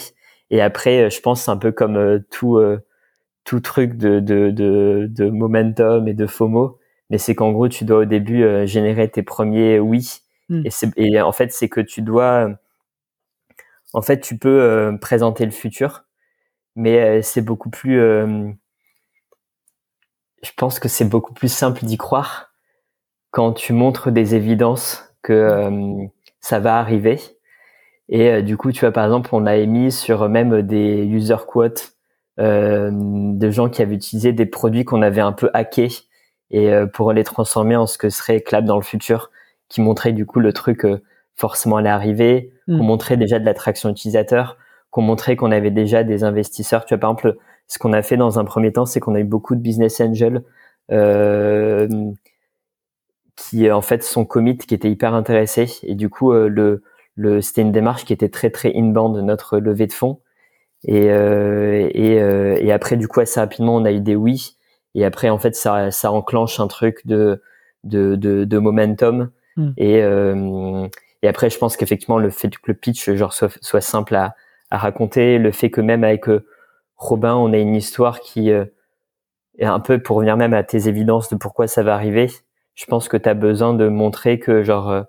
Et 0.51 0.61
après, 0.61 1.11
je 1.11 1.21
pense 1.21 1.45
c'est 1.45 1.51
un 1.51 1.57
peu 1.57 1.73
comme 1.73 2.21
tout 2.31 2.59
tout 3.45 3.61
truc 3.61 3.97
de, 3.97 4.21
de, 4.21 4.51
de, 4.51 5.07
de 5.11 5.31
momentum 5.31 6.09
et 6.09 6.15
de 6.15 6.27
FOMO, 6.27 6.78
mais 7.11 7.19
c'est 7.19 7.35
qu'en 7.35 7.53
gros 7.53 7.69
tu 7.69 7.85
dois 7.85 7.99
au 7.99 8.05
début 8.05 8.67
générer 8.67 9.09
tes 9.11 9.23
premiers 9.23 9.79
oui. 9.79 10.21
Mm. 10.49 10.63
Et, 10.97 11.15
et 11.15 11.21
en 11.21 11.33
fait 11.33 11.53
c'est 11.53 11.69
que 11.69 11.81
tu 11.81 12.03
dois, 12.03 12.49
en 13.93 14.03
fait 14.03 14.21
tu 14.21 14.39
peux 14.39 14.97
présenter 15.01 15.45
le 15.45 15.51
futur, 15.53 16.05
mais 16.77 17.23
c'est 17.23 17.43
beaucoup 17.43 17.71
plus 17.71 18.01
je 20.43 20.51
pense 20.57 20.79
que 20.79 20.89
c'est 20.89 21.05
beaucoup 21.05 21.35
plus 21.35 21.53
simple 21.53 21.85
d'y 21.85 21.97
croire 21.97 22.53
quand 23.31 23.53
tu 23.53 23.73
montres 23.73 24.11
des 24.11 24.35
évidences 24.35 25.15
que 25.23 25.33
euh, 25.33 26.07
ça 26.41 26.61
va 26.61 26.79
arriver. 26.79 27.19
Et 28.09 28.29
euh, 28.31 28.43
du 28.43 28.57
coup, 28.57 28.73
tu 28.73 28.81
vois, 28.81 28.93
par 28.93 29.05
exemple, 29.05 29.31
on 29.33 29.47
a 29.47 29.57
émis 29.57 29.93
sur 29.93 30.29
même 30.29 30.63
des 30.63 31.05
user 31.05 31.37
quotes 31.47 31.93
euh, 32.39 32.91
de 32.93 33.51
gens 33.51 33.69
qui 33.69 33.83
avaient 33.83 33.97
utilisé 33.97 34.33
des 34.33 34.47
produits 34.47 34.85
qu'on 34.85 35.03
avait 35.03 35.21
un 35.21 35.33
peu 35.33 35.51
hackés 35.53 36.08
et 36.51 36.71
pour 36.95 37.13
les 37.13 37.25
transformer 37.25 37.77
en 37.77 37.87
ce 37.87 37.99
que 37.99 38.09
serait 38.09 38.41
Clap 38.41 38.65
dans 38.65 38.77
le 38.77 38.83
futur, 38.83 39.31
qui 39.69 39.81
montrait 39.81 40.13
du 40.13 40.25
coup 40.27 40.41
le 40.41 40.53
truc 40.53 40.87
forcément 41.35 41.77
allait 41.77 41.89
arriver, 41.89 42.53
mm. 42.67 42.79
qu'on 42.79 42.85
montrait 42.85 43.17
déjà 43.17 43.39
de 43.39 43.45
l'attraction 43.45 43.91
utilisateur, 43.91 44.57
qu'on 44.91 45.03
montrait 45.03 45.37
qu'on 45.37 45.53
avait 45.53 45.71
déjà 45.71 46.05
des 46.05 46.25
investisseurs. 46.25 46.85
Tu 46.85 46.95
vois, 46.95 47.01
par 47.01 47.11
exemple, 47.11 47.37
ce 47.67 47.79
qu'on 47.79 47.93
a 47.93 48.03
fait 48.03 48.17
dans 48.17 48.39
un 48.39 48.45
premier 48.45 48.73
temps, 48.73 48.87
c'est 48.87 49.01
qu'on 49.01 49.15
a 49.15 49.21
eu 49.21 49.25
beaucoup 49.25 49.55
de 49.55 49.61
business 49.61 50.01
angels 50.01 50.43
euh, 50.91 51.87
qui 53.37 53.71
en 53.71 53.83
fait 53.83 54.03
sont 54.03 54.25
commit, 54.25 54.57
qui 54.59 54.75
étaient 54.75 54.91
hyper 54.91 55.15
intéressés. 55.15 55.79
Et 55.83 55.95
du 55.95 56.09
coup, 56.09 56.33
euh, 56.33 56.49
le, 56.49 56.83
le 57.15 57.41
c'était 57.41 57.63
une 57.63 57.73
démarche 57.73 58.05
qui 58.05 58.13
était 58.13 58.29
très 58.29 58.51
très 58.51 58.73
inbound 58.75 59.15
de 59.15 59.23
notre 59.23 59.59
levée 59.59 59.87
de 59.87 59.93
fonds. 59.93 60.21
Et, 60.85 61.11
euh, 61.11 61.89
et, 61.93 62.21
euh, 62.21 62.57
et, 62.61 62.73
après, 62.73 62.97
du 62.97 63.09
coup, 63.09 63.21
assez 63.21 63.41
rapidement, 63.41 63.77
on 63.77 63.85
a 63.85 63.93
eu 63.93 64.01
des 64.01 64.15
oui. 64.15 64.57
Et 65.01 65.05
après, 65.05 65.29
en 65.31 65.39
fait, 65.39 65.55
ça, 65.55 65.91
ça 65.91 66.13
enclenche 66.13 66.61
un 66.61 66.69
truc 66.69 67.07
de, 67.07 67.43
de, 67.85 68.17
de, 68.17 68.45
de 68.45 68.59
momentum. 68.59 69.31
Hmm. 69.57 69.71
Et, 69.77 70.03
euh, 70.03 70.89
et 71.23 71.29
après, 71.29 71.51
je 71.51 71.59
pense 71.59 71.77
qu'effectivement, 71.77 72.19
le 72.19 72.31
fait 72.31 72.51
que 72.51 72.61
le 72.67 72.75
pitch 72.75 73.11
genre 73.13 73.33
soit, 73.33 73.57
soit 73.61 73.81
simple 73.81 74.15
à, 74.15 74.35
à 74.71 74.79
raconter, 74.79 75.39
le 75.39 75.51
fait 75.53 75.71
que 75.71 75.81
même 75.81 76.05
avec 76.05 76.29
euh, 76.29 76.47
Robin, 76.97 77.35
on 77.35 77.53
a 77.53 77.59
une 77.59 77.77
histoire 77.77 78.21
qui 78.21 78.51
est 78.51 78.71
un 79.61 79.81
peu 79.81 80.01
pour 80.01 80.17
revenir 80.17 80.37
même 80.37 80.55
à 80.55 80.63
tes 80.65 80.89
évidences 80.89 81.29
de 81.29 81.37
pourquoi 81.37 81.67
ça 81.67 81.83
va 81.83 81.95
arriver 81.95 82.29
je 82.79 82.87
pense 82.87 83.09
que 83.09 83.17
tu 83.17 83.29
as 83.29 83.35
besoin 83.35 83.75
de 83.75 83.89
montrer 83.89 84.39
que 84.39 84.63
genre 84.63 84.89
euh, 84.89 85.03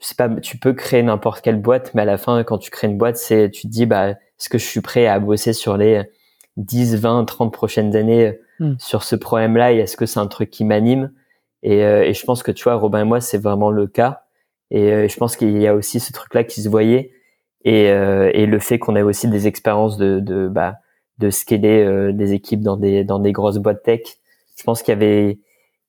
sais 0.00 0.16
pas 0.16 0.28
tu 0.28 0.58
peux 0.58 0.72
créer 0.72 1.04
n'importe 1.04 1.40
quelle 1.40 1.60
boîte 1.60 1.94
mais 1.94 2.02
à 2.02 2.04
la 2.04 2.18
fin 2.18 2.42
quand 2.42 2.58
tu 2.58 2.70
crées 2.70 2.88
une 2.88 2.98
boîte 2.98 3.16
c'est 3.16 3.48
tu 3.50 3.62
te 3.62 3.68
dis 3.68 3.86
bah 3.86 4.10
est-ce 4.10 4.48
que 4.48 4.58
je 4.58 4.64
suis 4.64 4.80
prêt 4.80 5.06
à 5.06 5.20
bosser 5.20 5.52
sur 5.52 5.76
les 5.76 6.02
10 6.58 6.96
20 6.96 7.24
30 7.24 7.52
prochaines 7.52 7.96
années 7.96 8.38
hmm. 8.60 8.74
sur 8.78 9.02
ce 9.02 9.16
problème 9.16 9.56
là 9.56 9.72
et 9.72 9.78
est-ce 9.78 9.96
que 9.96 10.06
c'est 10.06 10.20
un 10.20 10.26
truc 10.26 10.50
qui 10.50 10.64
m'anime 10.64 11.12
et, 11.62 11.84
euh, 11.84 12.04
et, 12.04 12.14
je 12.14 12.24
pense 12.24 12.42
que 12.42 12.52
tu 12.52 12.64
vois 12.64 12.74
Robin 12.74 13.00
et 13.00 13.04
moi 13.04 13.20
c'est 13.20 13.38
vraiment 13.38 13.70
le 13.70 13.86
cas 13.86 14.22
et 14.70 14.92
euh, 14.92 15.08
je 15.08 15.16
pense 15.16 15.36
qu'il 15.36 15.58
y 15.58 15.66
a 15.66 15.74
aussi 15.74 15.98
ce 15.98 16.12
truc 16.12 16.34
là 16.34 16.44
qui 16.44 16.62
se 16.62 16.68
voyait 16.68 17.12
et, 17.64 17.86
et 17.86 18.46
le 18.46 18.58
fait 18.60 18.78
qu'on 18.78 18.94
ait 18.94 19.02
aussi 19.02 19.28
des 19.28 19.48
expériences 19.48 19.96
de 19.96 20.20
de 20.20 20.46
bah 20.46 20.76
de 21.18 21.28
scaler 21.28 22.12
des 22.12 22.32
équipes 22.32 22.60
dans 22.60 22.76
des 22.76 23.02
dans 23.02 23.18
des 23.18 23.32
grosses 23.32 23.58
boîtes 23.58 23.82
tech 23.82 24.00
je 24.56 24.62
pense 24.62 24.82
qu'il 24.82 24.92
y 24.92 24.96
avait 24.96 25.40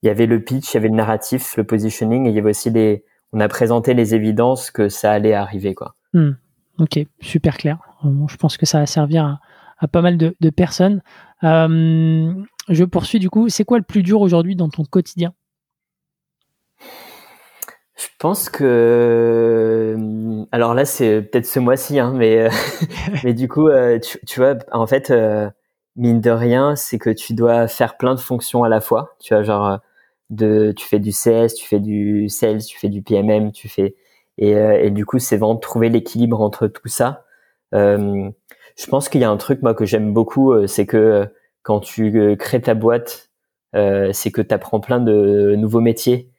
il 0.01 0.07
y 0.07 0.09
avait 0.09 0.25
le 0.25 0.41
pitch, 0.41 0.71
il 0.71 0.73
y 0.75 0.77
avait 0.77 0.87
le 0.87 0.95
narratif, 0.95 1.57
le 1.57 1.63
positioning, 1.63 2.25
et 2.25 2.29
il 2.29 2.35
y 2.35 2.39
avait 2.39 2.51
aussi 2.51 2.71
des, 2.71 3.03
on 3.33 3.39
a 3.39 3.47
présenté 3.47 3.93
les 3.93 4.15
évidences 4.15 4.71
que 4.71 4.89
ça 4.89 5.11
allait 5.11 5.33
arriver, 5.33 5.75
quoi. 5.75 5.95
Hmm. 6.13 6.31
Ok, 6.79 6.99
super 7.19 7.57
clair. 7.57 7.77
je 8.03 8.37
pense 8.37 8.55
que 8.57 8.65
ça 8.65 8.79
va 8.79 8.85
servir 8.85 9.25
à, 9.25 9.39
pas 9.87 10.01
mal 10.01 10.17
de, 10.17 10.49
personnes. 10.49 11.01
Euh, 11.43 12.33
je 12.67 12.83
poursuis 12.83 13.19
du 13.19 13.29
coup. 13.29 13.49
C'est 13.49 13.65
quoi 13.65 13.77
le 13.77 13.83
plus 13.83 14.03
dur 14.03 14.21
aujourd'hui 14.21 14.55
dans 14.55 14.69
ton 14.69 14.83
quotidien? 14.83 15.33
Je 17.95 18.07
pense 18.17 18.49
que, 18.49 19.97
alors 20.53 20.73
là, 20.73 20.85
c'est 20.85 21.21
peut-être 21.21 21.45
ce 21.45 21.59
mois-ci, 21.59 21.99
hein, 21.99 22.13
mais 22.15 22.37
euh, 22.37 22.49
mais 23.23 23.33
du 23.33 23.49
coup, 23.49 23.67
euh, 23.67 23.99
tu, 23.99 24.17
tu, 24.25 24.39
vois, 24.39 24.55
en 24.71 24.87
fait, 24.87 25.11
mine 25.95 26.21
de 26.21 26.31
rien, 26.31 26.75
c'est 26.75 26.97
que 26.97 27.09
tu 27.09 27.33
dois 27.33 27.67
faire 27.67 27.97
plein 27.97 28.15
de 28.15 28.19
fonctions 28.19 28.63
à 28.63 28.69
la 28.69 28.79
fois. 28.79 29.15
Tu 29.19 29.33
vois, 29.33 29.43
genre 29.43 29.79
de 30.29 30.73
tu 30.75 30.85
fais 30.87 30.99
du 30.99 31.11
CS, 31.11 31.55
tu 31.55 31.67
fais 31.67 31.79
du 31.79 32.29
sales, 32.29 32.63
tu 32.63 32.77
fais 32.77 32.89
du 32.89 33.01
PMM, 33.01 33.51
tu 33.51 33.67
fais 33.67 33.95
et, 34.37 34.55
euh, 34.55 34.81
et 34.81 34.89
du 34.91 35.05
coup 35.05 35.19
c'est 35.19 35.37
vraiment 35.37 35.55
de 35.55 35.59
trouver 35.59 35.89
l'équilibre 35.89 36.41
entre 36.41 36.67
tout 36.67 36.87
ça. 36.87 37.25
Euh, 38.79 38.83
je 38.83 38.87
pense 38.87 39.09
qu'il 39.09 39.21
y 39.21 39.23
a 39.23 39.29
un 39.29 39.37
truc 39.37 39.61
moi 39.61 39.73
que 39.73 39.85
j'aime 39.85 40.13
beaucoup, 40.13 40.51
euh, 40.53 40.67
c'est 40.67 40.85
que 40.85 41.27
quand 41.63 41.81
tu 41.81 42.37
crées 42.37 42.61
ta 42.61 42.73
boîte, 42.73 43.29
c'est 43.73 44.31
que 44.31 44.41
tu 44.41 44.53
apprends 44.53 44.79
plein 44.79 44.99
de 44.99 45.55
nouveaux 45.55 45.81
métiers 45.81 46.31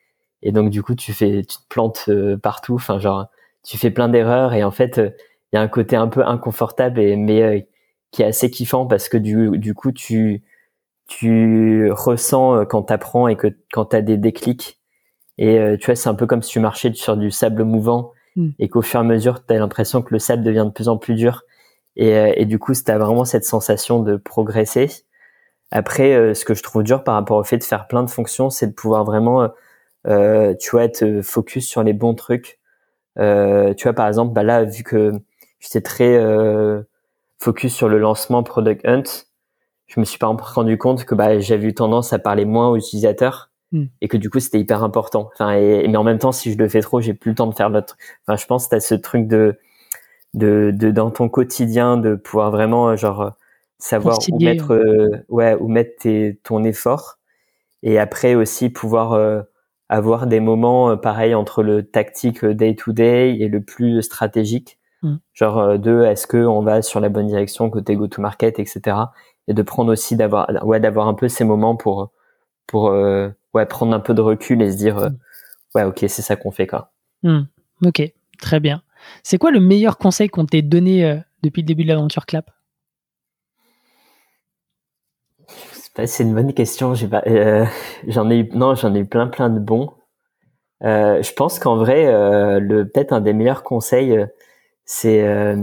et 0.43 0.51
donc 0.51 0.71
du 0.71 0.83
coup 0.83 0.95
tu 0.95 1.13
fais 1.13 1.43
tu 1.43 1.59
te 1.59 1.69
plantes 1.69 2.11
partout, 2.43 2.75
enfin 2.75 2.99
genre 2.99 3.27
tu 3.63 3.79
fais 3.79 3.91
plein 3.91 4.09
d'erreurs 4.09 4.55
et 4.55 4.65
en 4.65 4.73
fait 4.73 4.97
il 4.99 5.57
y 5.57 5.59
a 5.59 5.61
un 5.61 5.69
côté 5.69 5.95
un 5.95 6.09
peu 6.09 6.25
inconfortable 6.27 6.99
et 6.99 7.15
mais 7.17 7.69
qui 8.11 8.23
est 8.23 8.25
assez 8.25 8.51
kiffant 8.51 8.87
parce 8.87 9.09
que 9.09 9.19
du 9.19 9.59
du 9.59 9.75
coup 9.75 9.93
tu 9.93 10.43
tu 11.11 11.91
ressens 11.91 12.55
euh, 12.55 12.65
quand 12.65 12.85
tu 12.85 12.93
apprends 12.93 13.29
et 13.29 13.37
que 13.37 13.49
quand 13.73 13.87
tu 13.87 13.97
as 13.97 14.01
des 14.01 14.17
déclics. 14.17 14.79
Et 15.39 15.59
euh, 15.59 15.77
tu 15.77 15.87
vois, 15.87 15.97
c'est 15.97 16.09
un 16.09 16.15
peu 16.15 16.27
comme 16.27 16.41
si 16.41 16.53
tu 16.53 16.61
marchais 16.61 16.93
sur 16.95 17.17
du 17.17 17.31
sable 17.31 17.65
mouvant 17.65 18.13
hmm. 18.37 18.51
et 18.59 18.69
qu'au 18.69 18.81
fur 18.81 19.01
et 19.01 19.03
à 19.03 19.07
mesure, 19.07 19.45
tu 19.45 19.53
as 19.53 19.59
l'impression 19.59 20.03
que 20.03 20.15
le 20.15 20.21
sable 20.21 20.45
devient 20.45 20.65
de 20.67 20.73
plus 20.73 20.89
en 20.89 20.99
plus 20.99 21.15
dur. 21.15 21.43
Et, 21.97 22.15
euh, 22.17 22.33
et 22.37 22.47
du 22.47 22.59
coup, 22.59 22.73
tu 22.75 22.91
as 22.91 22.99
vraiment 22.99 23.25
cette 23.25 23.45
sensation 23.45 24.03
de 24.03 24.17
progresser. 24.17 24.89
Après, 25.71 26.35
ce 26.35 26.45
que 26.45 26.55
je 26.55 26.63
trouve 26.63 26.83
dur 26.83 27.05
par 27.05 27.15
rapport 27.15 27.37
au 27.37 27.45
fait 27.45 27.59
de 27.59 27.65
faire 27.65 27.87
plein 27.87 28.03
de 28.03 28.11
fonctions, 28.11 28.51
c'est 28.51 28.67
de 28.67 28.73
pouvoir 28.73 29.05
vraiment, 29.05 29.49
euh, 30.09 30.55
tu 30.59 30.71
vois, 30.73 30.85
être 30.85 31.21
focus 31.23 31.69
sur 31.69 31.85
les 31.85 31.93
bons 31.93 32.15
trucs. 32.15 32.59
Euh, 33.19 33.73
tu 33.75 33.85
vois, 33.85 33.93
par 33.93 34.09
exemple, 34.09 34.33
bah 34.33 34.43
là, 34.43 34.65
vu 34.65 34.83
que 34.83 35.13
j'étais 35.61 35.81
très 35.81 36.19
focus 37.39 37.75
sur 37.75 37.89
le 37.89 37.99
lancement 37.99 38.43
Product 38.43 38.85
Hunt, 38.85 39.27
je 39.87 39.99
me 40.01 40.05
suis 40.05 40.19
pas 40.19 40.29
rendu 40.29 40.79
compte 40.79 41.05
que 41.05 41.15
bah, 41.15 41.39
j'avais 41.41 41.67
eu 41.67 41.75
tendance 41.75 42.13
à 42.13 42.19
parler 42.19 42.45
moins 42.45 42.69
aux 42.69 42.77
utilisateurs 42.77 43.51
hmm. 43.73 43.87
et 44.01 44.09
que 44.09 44.17
du 44.17 44.31
coup 44.31 44.39
c'était 44.39 44.61
hyper 44.61 44.85
important. 44.85 45.31
Enfin, 45.33 45.53
et, 45.53 45.89
mais 45.89 45.97
en 45.97 46.05
même 46.05 46.19
temps, 46.19 46.33
si 46.33 46.53
je 46.53 46.59
le 46.59 46.69
fais 46.69 46.81
trop, 46.81 47.01
j'ai 47.01 47.15
plus 47.15 47.31
le 47.31 47.35
temps 47.35 47.49
de 47.49 47.55
faire 47.55 47.71
l'autre. 47.71 47.97
Enfin, 48.27 48.37
je 48.37 48.47
pense 48.47 48.67
que 48.67 48.71
t'as 48.71 48.81
ce 48.81 48.95
truc 48.95 49.27
de, 49.27 49.59
de, 50.35 50.73
de, 50.75 50.91
dans 50.91 51.11
ton 51.11 51.29
quotidien 51.29 51.97
de 51.97 52.15
pouvoir 52.15 52.51
vraiment 52.51 52.91
euh, 52.91 52.97
genre 52.97 53.33
savoir 53.79 54.19
où 54.31 54.43
mettre, 54.43 54.73
euh, 54.73 55.25
ouais, 55.29 55.55
où 55.55 55.69
mettre 55.69 55.97
tes, 56.01 56.39
ton 56.45 56.65
effort 56.65 57.19
et 57.83 57.99
après 57.99 58.35
aussi 58.35 58.69
pouvoir 58.69 59.13
euh, 59.13 59.43
avoir 59.89 60.27
des 60.27 60.41
moments 60.41 60.97
pareils 60.97 61.35
entre 61.35 61.63
le 61.63 61.83
tactique 61.83 62.45
day 62.45 62.75
to 62.75 62.93
day 62.93 63.37
et 63.39 63.49
le 63.49 63.63
plus 63.63 64.03
stratégique. 64.03 64.79
Hmm. 65.03 65.17
Genre 65.33 65.79
de 65.79 66.03
est-ce 66.05 66.27
que 66.27 66.37
on 66.37 66.61
va 66.61 66.83
sur 66.83 67.01
la 67.01 67.09
bonne 67.09 67.27
direction 67.27 67.71
côté 67.71 67.97
go 67.97 68.07
to 68.07 68.21
market, 68.21 68.59
etc 68.59 68.97
et 69.51 69.55
de 69.55 69.63
prendre 69.63 69.93
aussi 69.93 70.17
d'avoir 70.17 70.49
ouais 70.65 70.79
d'avoir 70.79 71.09
un 71.09 71.15
peu 71.15 71.29
ces 71.29 71.45
moments 71.45 71.77
pour 71.77 72.13
pour 72.67 72.89
euh, 72.89 73.29
ouais 73.53 73.67
prendre 73.67 73.93
un 73.93 74.01
peu 74.01 74.15
de 74.15 74.21
recul 74.21 74.63
et 74.63 74.71
se 74.71 74.77
dire 74.77 74.99
euh, 74.99 75.11
ouais 75.75 75.83
ok 75.83 75.99
c'est 76.09 76.23
ça 76.23 76.37
qu'on 76.37 76.53
fait 76.53 76.69
quoi. 76.69 76.93
Hmm. 77.23 77.43
ok 77.85 78.13
très 78.41 78.61
bien. 78.61 78.83
C'est 79.23 79.39
quoi 79.39 79.51
le 79.51 79.61
meilleur 79.61 79.99
conseil 79.99 80.29
qu'on 80.29 80.47
t'ait 80.47 80.63
donné 80.63 81.05
euh, 81.05 81.17
depuis 81.43 81.63
le 81.63 81.67
début 81.67 81.85
de 81.85 81.89
l'aventure 81.89 82.27
Clap? 82.27 82.51
C'est 86.07 86.23
une 86.23 86.35
bonne 86.35 86.55
question. 86.55 86.95
Pas, 87.11 87.23
j'en 88.07 88.31
ai 88.31 88.39
eu, 88.39 88.49
non, 88.55 88.75
j'en 88.75 88.95
ai 88.95 89.01
eu 89.01 89.07
plein, 89.07 89.27
plein 89.27 89.51
de 89.51 89.59
bons. 89.59 89.93
je 90.81 91.33
pense 91.35 91.59
qu'en 91.59 91.77
vrai, 91.77 92.07
le 92.59 92.85
peut-être 92.89 93.13
un 93.13 93.21
des 93.21 93.35
meilleurs 93.35 93.63
conseils, 93.63 94.17
c'est 94.87 95.57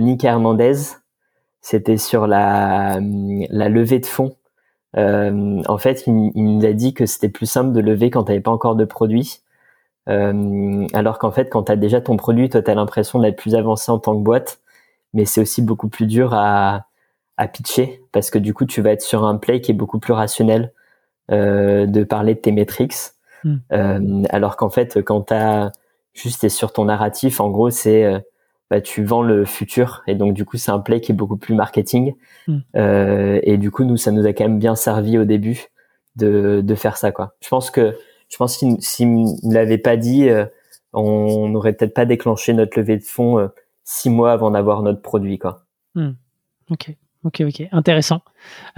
Nick 0.00 0.24
Hernandez 0.24 0.74
c'était 1.60 1.98
sur 1.98 2.26
la, 2.26 2.98
levée 3.00 3.98
de 3.98 4.06
fonds. 4.06 4.36
Euh, 4.96 5.62
en 5.66 5.76
fait, 5.76 6.04
il, 6.06 6.32
il, 6.34 6.56
nous 6.56 6.64
a 6.64 6.72
dit 6.72 6.94
que 6.94 7.04
c'était 7.04 7.28
plus 7.28 7.44
simple 7.44 7.72
de 7.72 7.80
lever 7.80 8.10
quand 8.10 8.24
tu 8.24 8.30
n'avais 8.30 8.40
pas 8.40 8.50
encore 8.50 8.74
de 8.74 8.86
produit. 8.86 9.40
Euh, 10.08 10.86
alors 10.92 11.18
qu'en 11.18 11.30
fait, 11.30 11.50
quand 11.50 11.64
tu 11.64 11.72
as 11.72 11.76
déjà 11.76 12.00
ton 12.00 12.16
produit, 12.16 12.48
toi, 12.48 12.62
tu 12.62 12.70
as 12.70 12.74
l'impression 12.74 13.18
d'être 13.18 13.36
plus 13.36 13.54
avancé 13.54 13.90
en 13.90 13.98
tant 13.98 14.16
que 14.16 14.22
boîte. 14.22 14.60
Mais 15.14 15.24
c'est 15.24 15.40
aussi 15.40 15.62
beaucoup 15.62 15.88
plus 15.88 16.06
dur 16.06 16.34
à, 16.34 16.86
à 17.36 17.48
pitcher 17.48 18.02
parce 18.12 18.30
que 18.30 18.38
du 18.38 18.54
coup, 18.54 18.66
tu 18.66 18.82
vas 18.82 18.92
être 18.92 19.02
sur 19.02 19.24
un 19.24 19.36
play 19.36 19.60
qui 19.60 19.70
est 19.70 19.74
beaucoup 19.74 19.98
plus 19.98 20.12
rationnel 20.12 20.72
euh, 21.30 21.86
de 21.86 22.04
parler 22.04 22.34
de 22.34 22.40
tes 22.40 22.52
métriques. 22.52 22.96
Hmm. 23.44 23.56
Euh, 23.72 24.24
alors 24.30 24.56
qu'en 24.56 24.70
fait, 24.70 25.02
quand 25.02 25.22
tu 25.28 25.34
as 25.34 25.72
juste 26.12 26.44
es 26.44 26.48
sur 26.48 26.72
ton 26.72 26.86
narratif, 26.86 27.40
en 27.40 27.50
gros, 27.50 27.70
c'est 27.70 28.22
bah, 28.70 28.82
tu 28.82 29.02
vends 29.02 29.22
le 29.22 29.46
futur 29.46 30.02
et 30.06 30.14
donc 30.14 30.34
du 30.34 30.44
coup 30.44 30.58
c'est 30.58 30.70
un 30.70 30.78
play 30.78 31.00
qui 31.00 31.12
est 31.12 31.14
beaucoup 31.14 31.38
plus 31.38 31.54
marketing 31.54 32.14
hmm. 32.48 32.58
et 32.74 33.56
du 33.56 33.70
coup 33.70 33.84
nous 33.84 33.96
ça 33.96 34.10
nous 34.10 34.26
a 34.26 34.34
quand 34.34 34.44
même 34.44 34.58
bien 34.58 34.74
servi 34.74 35.16
au 35.16 35.24
début 35.24 35.68
de, 36.16 36.60
de 36.62 36.74
faire 36.74 36.98
ça 36.98 37.10
quoi 37.10 37.34
je 37.40 37.48
pense 37.48 37.70
que 37.70 37.96
je 38.28 38.36
pense 38.36 38.56
qu'il 38.56 38.80
s'il 38.82 39.08
ne 39.14 39.54
l'avait 39.54 39.78
pas 39.78 39.96
dit 39.96 40.28
euh, 40.28 40.46
on 40.92 41.48
n'aurait 41.48 41.72
peut-être 41.72 41.94
pas 41.94 42.06
déclenché 42.06 42.52
notre 42.52 42.78
levée 42.78 42.96
de 42.96 43.04
fonds 43.04 43.38
euh, 43.38 43.48
six 43.84 44.10
mois 44.10 44.32
avant 44.32 44.50
d'avoir 44.50 44.82
notre 44.82 45.02
produit 45.02 45.38
quoi 45.38 45.64
hmm. 45.94 46.10
ok 46.70 46.94
ok 47.24 47.42
ok 47.46 47.68
intéressant 47.72 48.22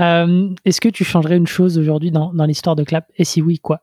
euh, 0.01 0.49
est-ce 0.65 0.81
que 0.81 0.89
tu 0.89 1.05
changerais 1.05 1.37
une 1.37 1.47
chose 1.47 1.79
aujourd'hui 1.79 2.11
dans, 2.11 2.33
dans 2.33 2.45
l'histoire 2.45 2.77
de 2.77 2.85
Clap? 2.85 3.07
Et 3.17 3.25
si 3.25 3.43
oui 3.43 3.59
quoi? 3.59 3.81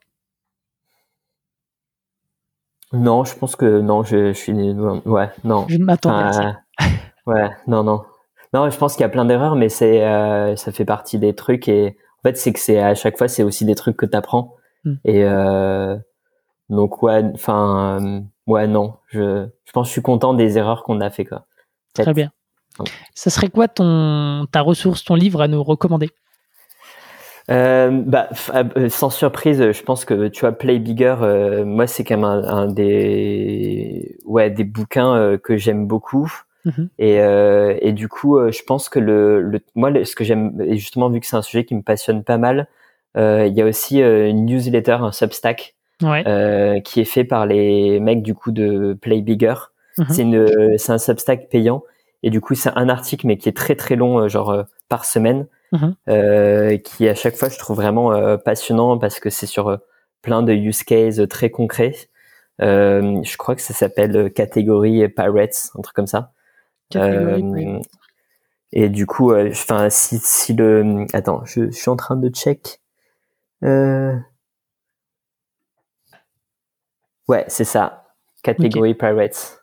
Non, 2.94 3.26
je 3.26 3.36
pense 3.36 3.56
que 3.56 3.82
non, 3.82 4.04
je, 4.04 4.28
je 4.28 4.38
suis 4.38 4.54
ouais, 4.54 5.30
non. 5.44 5.66
Je 5.68 5.78
m'attends. 5.78 6.32
ouais, 7.28 7.50
non, 7.68 7.84
non. 7.84 8.04
Non, 8.54 8.70
je 8.70 8.78
pense 8.78 8.94
qu'il 8.94 9.02
y 9.02 9.06
a 9.06 9.10
plein 9.10 9.26
d'erreurs, 9.26 9.56
mais 9.56 9.68
c'est 9.68 10.06
euh, 10.06 10.56
ça 10.56 10.72
fait 10.72 10.86
partie 10.86 11.20
des 11.20 11.36
trucs 11.36 11.68
et 11.68 11.98
en 12.20 12.30
fait 12.30 12.38
c'est 12.38 12.54
que 12.54 12.60
c'est 12.60 12.80
à 12.80 12.96
chaque 12.96 13.18
fois 13.18 13.28
c'est 13.28 13.44
aussi 13.44 13.66
des 13.66 13.76
trucs 13.76 13.98
que 13.98 14.06
t'apprends 14.06 14.56
mm. 14.90 15.00
et 15.06 15.24
euh, 15.24 15.98
donc 16.70 17.04
ouais, 17.04 17.24
enfin 17.34 18.00
euh, 18.02 18.22
ouais 18.48 18.68
non, 18.68 18.96
je 19.08 19.48
je 19.66 19.72
pense 19.72 19.86
que 19.86 19.90
je 19.90 19.94
suis 19.94 20.02
content 20.02 20.34
des 20.34 20.58
erreurs 20.58 20.84
qu'on 20.84 21.02
a 21.02 21.10
fait 21.10 21.26
quoi. 21.26 21.46
Très 21.94 22.14
bien. 22.14 22.32
Ça 23.16 23.30
serait 23.30 23.50
quoi 23.50 23.68
ton 23.68 24.46
ta 24.52 24.62
ressource, 24.62 25.04
ton 25.04 25.16
livre 25.16 25.42
à 25.42 25.48
nous 25.48 25.64
recommander? 25.64 26.12
Euh, 27.50 27.90
bah, 28.06 28.28
sans 28.90 29.10
surprise, 29.10 29.72
je 29.72 29.84
pense 29.84 30.04
que 30.04 30.28
tu 30.28 30.42
vois 30.42 30.52
Play 30.52 30.80
Bigger. 30.80 31.16
Euh, 31.22 31.66
moi, 31.66 31.88
c'est 31.88 32.04
quand 32.04 32.18
même 32.18 32.26
un, 32.26 32.68
des 32.68 34.18
ouais 34.26 34.50
des 34.50 34.66
bouquins 34.66 35.16
euh, 35.16 35.38
que 35.38 35.58
j'aime 35.58 35.88
beaucoup. 35.88 36.32
Mhm. 36.66 36.90
Et, 37.00 37.16
et 37.16 37.94
du 37.94 38.10
coup, 38.10 38.38
je 38.52 38.62
pense 38.64 38.90
que 38.90 39.00
le, 39.00 39.42
le 39.42 39.62
moi, 39.76 39.90
ce 40.04 40.16
que 40.16 40.26
j'aime, 40.26 40.62
et 40.62 40.76
justement 40.76 41.10
vu 41.10 41.22
que 41.22 41.26
c'est 41.26 41.38
un 41.38 41.42
sujet 41.42 41.64
qui 41.64 41.76
me 41.76 41.82
passionne 41.82 42.26
pas 42.26 42.38
mal, 42.38 42.68
il 43.16 43.54
y 43.54 43.62
a 43.62 43.66
aussi 43.66 44.00
une 44.00 44.46
newsletter, 44.46 44.98
un 45.02 45.12
Substack, 45.12 45.76
ouais. 46.04 46.82
qui 46.84 47.02
est 47.02 47.06
fait 47.06 47.24
par 47.24 47.46
les 47.46 48.00
mecs 48.00 48.22
du 48.22 48.36
coup 48.36 48.52
de 48.52 48.98
Play 49.02 49.22
Bigger. 49.22 49.56
C'est 50.10 50.22
une, 50.22 50.78
c'est 50.78 50.92
un 50.92 50.98
Substack 51.00 51.50
payant. 51.50 51.84
Et 52.24 52.30
du 52.30 52.42
coup, 52.42 52.54
c'est 52.54 52.72
un 52.76 52.90
article, 52.90 53.28
mais 53.28 53.38
qui 53.38 53.50
est 53.50 53.58
très 53.58 53.76
très 53.76 53.96
long, 53.96 54.28
genre 54.28 54.66
par 54.90 55.06
semaine 55.06 55.48
euh, 56.08 56.78
qui 56.78 57.08
à 57.08 57.16
chaque 57.16 57.36
fois 57.36 57.50
je 57.50 57.58
trouve 57.58 57.78
vraiment 57.78 58.14
euh, 58.14 58.38
passionnant 58.38 58.98
parce 58.98 59.20
que 59.20 59.30
c'est 59.30 59.46
sur 59.46 59.70
euh, 59.70 59.78
plein 60.22 60.44
de 60.44 60.54
use 60.54 60.84
cases 60.84 61.22
très 61.30 61.50
concrets. 61.50 61.96
Euh, 62.62 63.22
je 63.24 63.38
crois 63.38 63.56
que 63.56 63.62
ça 63.62 63.74
s'appelle 63.74 64.32
catégorie 64.34 65.08
Pirates, 65.10 65.72
un 65.78 65.82
truc 65.82 65.96
comme 65.96 66.08
ça. 66.08 66.32
et 68.72 68.90
du 68.90 69.06
coup, 69.06 69.36
enfin, 69.36 69.90
si, 69.90 70.20
si 70.20 70.54
le, 70.54 71.06
attends, 71.14 71.44
je, 71.46 71.68
je, 71.68 71.78
suis 71.78 71.90
en 71.90 71.96
train 71.96 72.16
de 72.16 72.30
check. 72.30 72.80
Ouais, 77.28 77.46
c'est 77.48 77.66
ça. 77.66 78.06
Catégorie 78.44 78.94
Pirates. 78.94 79.62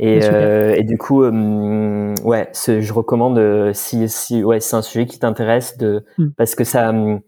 Et, 0.00 0.20
euh, 0.22 0.74
et, 0.76 0.84
du 0.84 0.96
coup, 0.96 1.24
euh, 1.24 2.14
ouais, 2.22 2.48
ce, 2.52 2.80
je 2.80 2.92
recommande 2.92 3.38
euh, 3.38 3.72
si, 3.72 4.08
si 4.08 4.44
ouais, 4.44 4.60
c'est 4.60 4.76
un 4.76 4.82
sujet 4.82 5.06
qui 5.06 5.18
t'intéresse 5.18 5.76
de 5.76 6.04
mm. 6.18 6.28
parce 6.36 6.54
que 6.54 6.62
ça, 6.62 6.90
hum, 6.90 7.20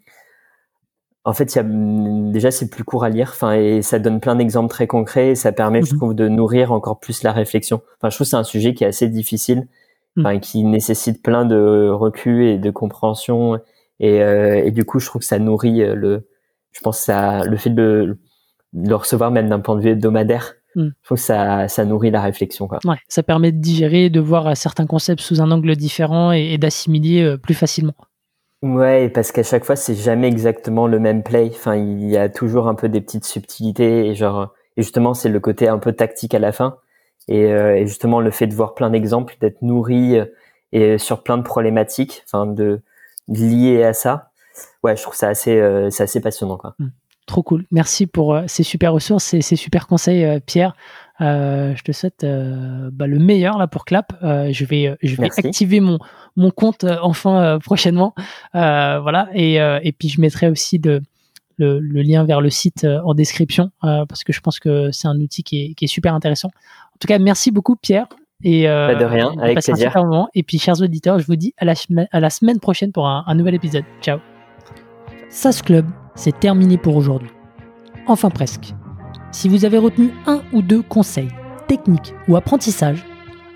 en 1.25 1.33
fait, 1.33 1.53
il 1.53 1.57
y 1.57 1.59
a 1.59 1.65
hum, 1.65 2.31
déjà 2.31 2.53
c'est 2.53 2.71
plus 2.71 2.85
court 2.85 3.03
à 3.03 3.09
lire, 3.09 3.31
enfin 3.35 3.55
et 3.55 3.83
ça 3.83 3.99
donne 3.99 4.21
plein 4.21 4.37
d'exemples 4.37 4.71
très 4.71 4.87
concrets. 4.87 5.31
Et 5.31 5.35
ça 5.35 5.51
permet, 5.51 5.83
je 5.83 5.95
mm-hmm. 5.95 5.97
trouve, 5.97 6.15
de 6.15 6.29
nourrir 6.29 6.71
encore 6.71 7.01
plus 7.01 7.25
la 7.25 7.33
réflexion. 7.33 7.83
Enfin, 7.97 8.09
je 8.09 8.17
trouve 8.17 8.27
que 8.27 8.31
c'est 8.31 8.37
un 8.37 8.45
sujet 8.45 8.73
qui 8.73 8.85
est 8.85 8.89
assez 8.89 9.09
difficile, 9.09 9.67
mm. 10.15 10.39
qui 10.39 10.63
nécessite 10.63 11.25
plein 11.25 11.45
de 11.45 11.89
recul 11.91 12.45
et 12.45 12.59
de 12.59 12.71
compréhension. 12.71 13.61
Et, 14.01 14.23
euh, 14.23 14.65
et 14.65 14.71
du 14.71 14.85
coup, 14.85 14.99
je 14.99 15.07
trouve 15.07 15.21
que 15.21 15.27
ça 15.27 15.39
nourrit 15.39 15.79
le, 15.79 16.29
je 16.73 16.81
pense 16.81 16.99
ça, 16.99 17.45
le 17.45 17.57
fait 17.57 17.71
de, 17.71 18.19
de 18.73 18.89
le 18.89 18.95
recevoir 18.95 19.31
même 19.31 19.49
d'un 19.49 19.61
point 19.61 19.77
de 19.77 19.83
vue 19.83 19.91
hebdomadaire 19.91 20.55
il 20.77 20.83
hmm. 20.83 20.93
faut 21.03 21.15
que 21.15 21.21
ça, 21.21 21.69
ça 21.69 21.85
nourrit 21.85 22.11
la 22.11 22.21
réflexion. 22.21 22.69
Quoi. 22.69 22.79
Ouais, 22.85 22.99
ça 23.09 23.23
permet 23.23 23.53
de 23.53 23.59
digérer, 23.59 24.11
de 24.11 24.21
voir 24.21 24.57
certains 24.57 24.87
concepts 24.87 25.21
sous 25.21 25.41
un 25.41 25.51
angle 25.51 25.75
différent 25.77 26.33
et, 26.33 26.59
d'assimiler 26.59 27.23
euh, 27.23 27.37
plus 27.37 27.55
facilement. 27.55 27.95
Ouais, 28.63 29.09
parce 29.09 29.33
qu'à 29.33 29.43
chaque 29.43 29.65
fois, 29.65 29.77
c'est 29.77 29.95
jamais 29.95 30.29
exactement 30.29 30.87
le 30.87 30.99
même 30.99 31.23
play. 31.23 31.51
Enfin, 31.53 31.77
il 31.77 32.09
y 32.09 32.17
a 32.17 32.29
toujours 32.29 32.69
un 32.69 32.75
peu 32.75 32.89
des 32.89 33.01
petites 33.01 33.25
subtilités 33.25 34.07
et 34.07 34.15
genre, 34.15 34.55
et 34.77 34.83
justement, 34.83 35.15
c'est 35.15 35.31
le 35.31 35.41
côté 35.41 35.67
un 35.67 35.79
peu 35.79 35.93
tactique 35.93 36.35
à 36.35 36.39
la 36.39 36.53
fin. 36.53 36.77
Et, 37.27 37.47
euh, 37.47 37.77
et 37.77 37.87
justement, 37.87 38.21
le 38.21 38.31
fait 38.31 38.47
de 38.47 38.55
voir 38.55 38.75
plein 38.75 38.91
d'exemples, 38.91 39.37
d'être 39.41 39.63
nourri 39.63 40.19
euh, 40.19 40.27
et 40.73 40.99
sur 40.99 41.23
plein 41.23 41.39
de 41.39 41.43
problématiques, 41.43 42.23
enfin, 42.27 42.47
de, 42.47 42.81
liées 43.31 43.85
à 43.85 43.93
ça. 43.93 44.31
Ouais, 44.83 44.97
je 44.97 45.03
trouve 45.03 45.15
ça 45.15 45.29
assez, 45.29 45.61
c'est 45.91 46.03
assez 46.03 46.21
passionnant, 46.21 46.57
quoi. 46.57 46.75
Hmm. 46.79 46.89
Trop 47.31 47.45
cool. 47.45 47.65
Merci 47.71 48.09
pour 48.09 48.35
euh, 48.35 48.43
ces 48.49 48.65
super 48.65 48.93
ressources 48.93 49.35
et 49.35 49.41
ces 49.41 49.55
super 49.55 49.87
conseils, 49.87 50.25
euh, 50.25 50.41
Pierre. 50.45 50.75
Euh, 51.21 51.77
je 51.77 51.83
te 51.83 51.93
souhaite 51.93 52.25
bah, 52.25 53.07
le 53.07 53.19
meilleur 53.21 53.57
là 53.57 53.69
pour 53.69 53.85
Clap. 53.85 54.13
je 54.21 54.65
vais, 54.65 54.97
je 55.01 55.15
vais 55.15 55.29
activer 55.37 55.79
mon, 55.79 56.01
mon 56.35 56.51
compte 56.51 56.85
enfin 57.03 57.61
prochainement. 57.63 58.15
voilà. 58.53 59.29
Et, 59.35 59.57
et 59.57 59.93
puis 59.93 60.09
je 60.09 60.21
mettrai 60.21 60.49
aussi 60.49 60.81
le, 60.83 61.01
le, 61.59 62.03
lien 62.03 62.25
vers 62.25 62.41
le 62.41 62.51
site 62.51 62.85
en 63.05 63.13
description 63.13 63.71
parce 63.81 64.25
que 64.25 64.33
je 64.33 64.41
pense 64.41 64.59
que 64.59 64.91
c'est 64.91 65.09
un 65.09 65.21
outil 65.21 65.45
qui 65.45 65.63
est, 65.63 65.75
qui 65.75 65.85
est, 65.85 65.89
super 65.89 66.15
intéressant. 66.15 66.49
En 66.49 66.99
tout 66.99 67.07
cas, 67.07 67.19
merci 67.19 67.51
beaucoup, 67.51 67.77
Pierre. 67.77 68.09
Et, 68.43 68.63
de 68.65 69.05
rien, 69.05 69.33
avec 69.41 69.63
plaisir. 69.63 69.93
Et 70.35 70.43
puis, 70.43 70.59
chers 70.59 70.81
auditeurs, 70.81 71.19
je 71.19 71.27
vous 71.27 71.37
dis 71.37 71.55
à 71.59 71.65
la, 71.65 71.75
à 72.13 72.21
la 72.21 72.31
semaine 72.31 72.59
prochaine 72.59 72.93
pour 72.93 73.07
un, 73.07 73.25
un 73.27 73.35
nouvel 73.35 73.55
épisode. 73.55 73.85
Ciao. 74.01 74.19
SAS 75.29 75.63
Club 75.63 75.87
c'est 76.21 76.39
terminé 76.39 76.77
pour 76.77 76.97
aujourd'hui. 76.97 77.31
Enfin 78.07 78.31
presque. 78.31 78.75
Si 79.33 79.49
vous 79.49 79.65
avez 79.65 79.79
retenu 79.79 80.11
un 80.27 80.43
ou 80.53 80.61
deux 80.61 80.83
conseils, 80.83 81.31
techniques 81.69 82.15
ou 82.29 82.37
apprentissages, 82.37 83.05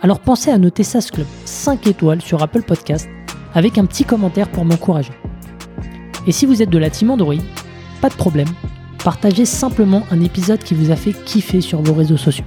alors 0.01 0.20
pensez 0.20 0.51
à 0.51 0.59
noter 0.59 0.82
SAS 0.82 1.11
Club 1.11 1.27
5 1.44 1.86
étoiles 1.86 2.23
sur 2.23 2.43
Apple 2.43 2.62
Podcast 2.62 3.09
avec 3.55 3.77
un 3.77 3.85
petit 3.85 4.05
commentaire 4.05 4.48
pour 4.48 4.65
m'encourager. 4.65 5.12
Et 6.27 6.32
si 6.32 6.47
vous 6.47 6.62
êtes 6.62 6.70
de 6.70 6.78
la 6.78 6.90
team 6.90 7.11
Android, 7.11 7.35
pas 8.01 8.09
de 8.09 8.15
problème, 8.15 8.48
partagez 9.05 9.44
simplement 9.44 10.05
un 10.11 10.20
épisode 10.23 10.61
qui 10.61 10.74
vous 10.74 10.90
a 10.90 10.97
fait 10.97 11.12
kiffer 11.12 11.61
sur 11.61 11.82
vos 11.82 11.93
réseaux 11.93 12.16
sociaux. 12.16 12.47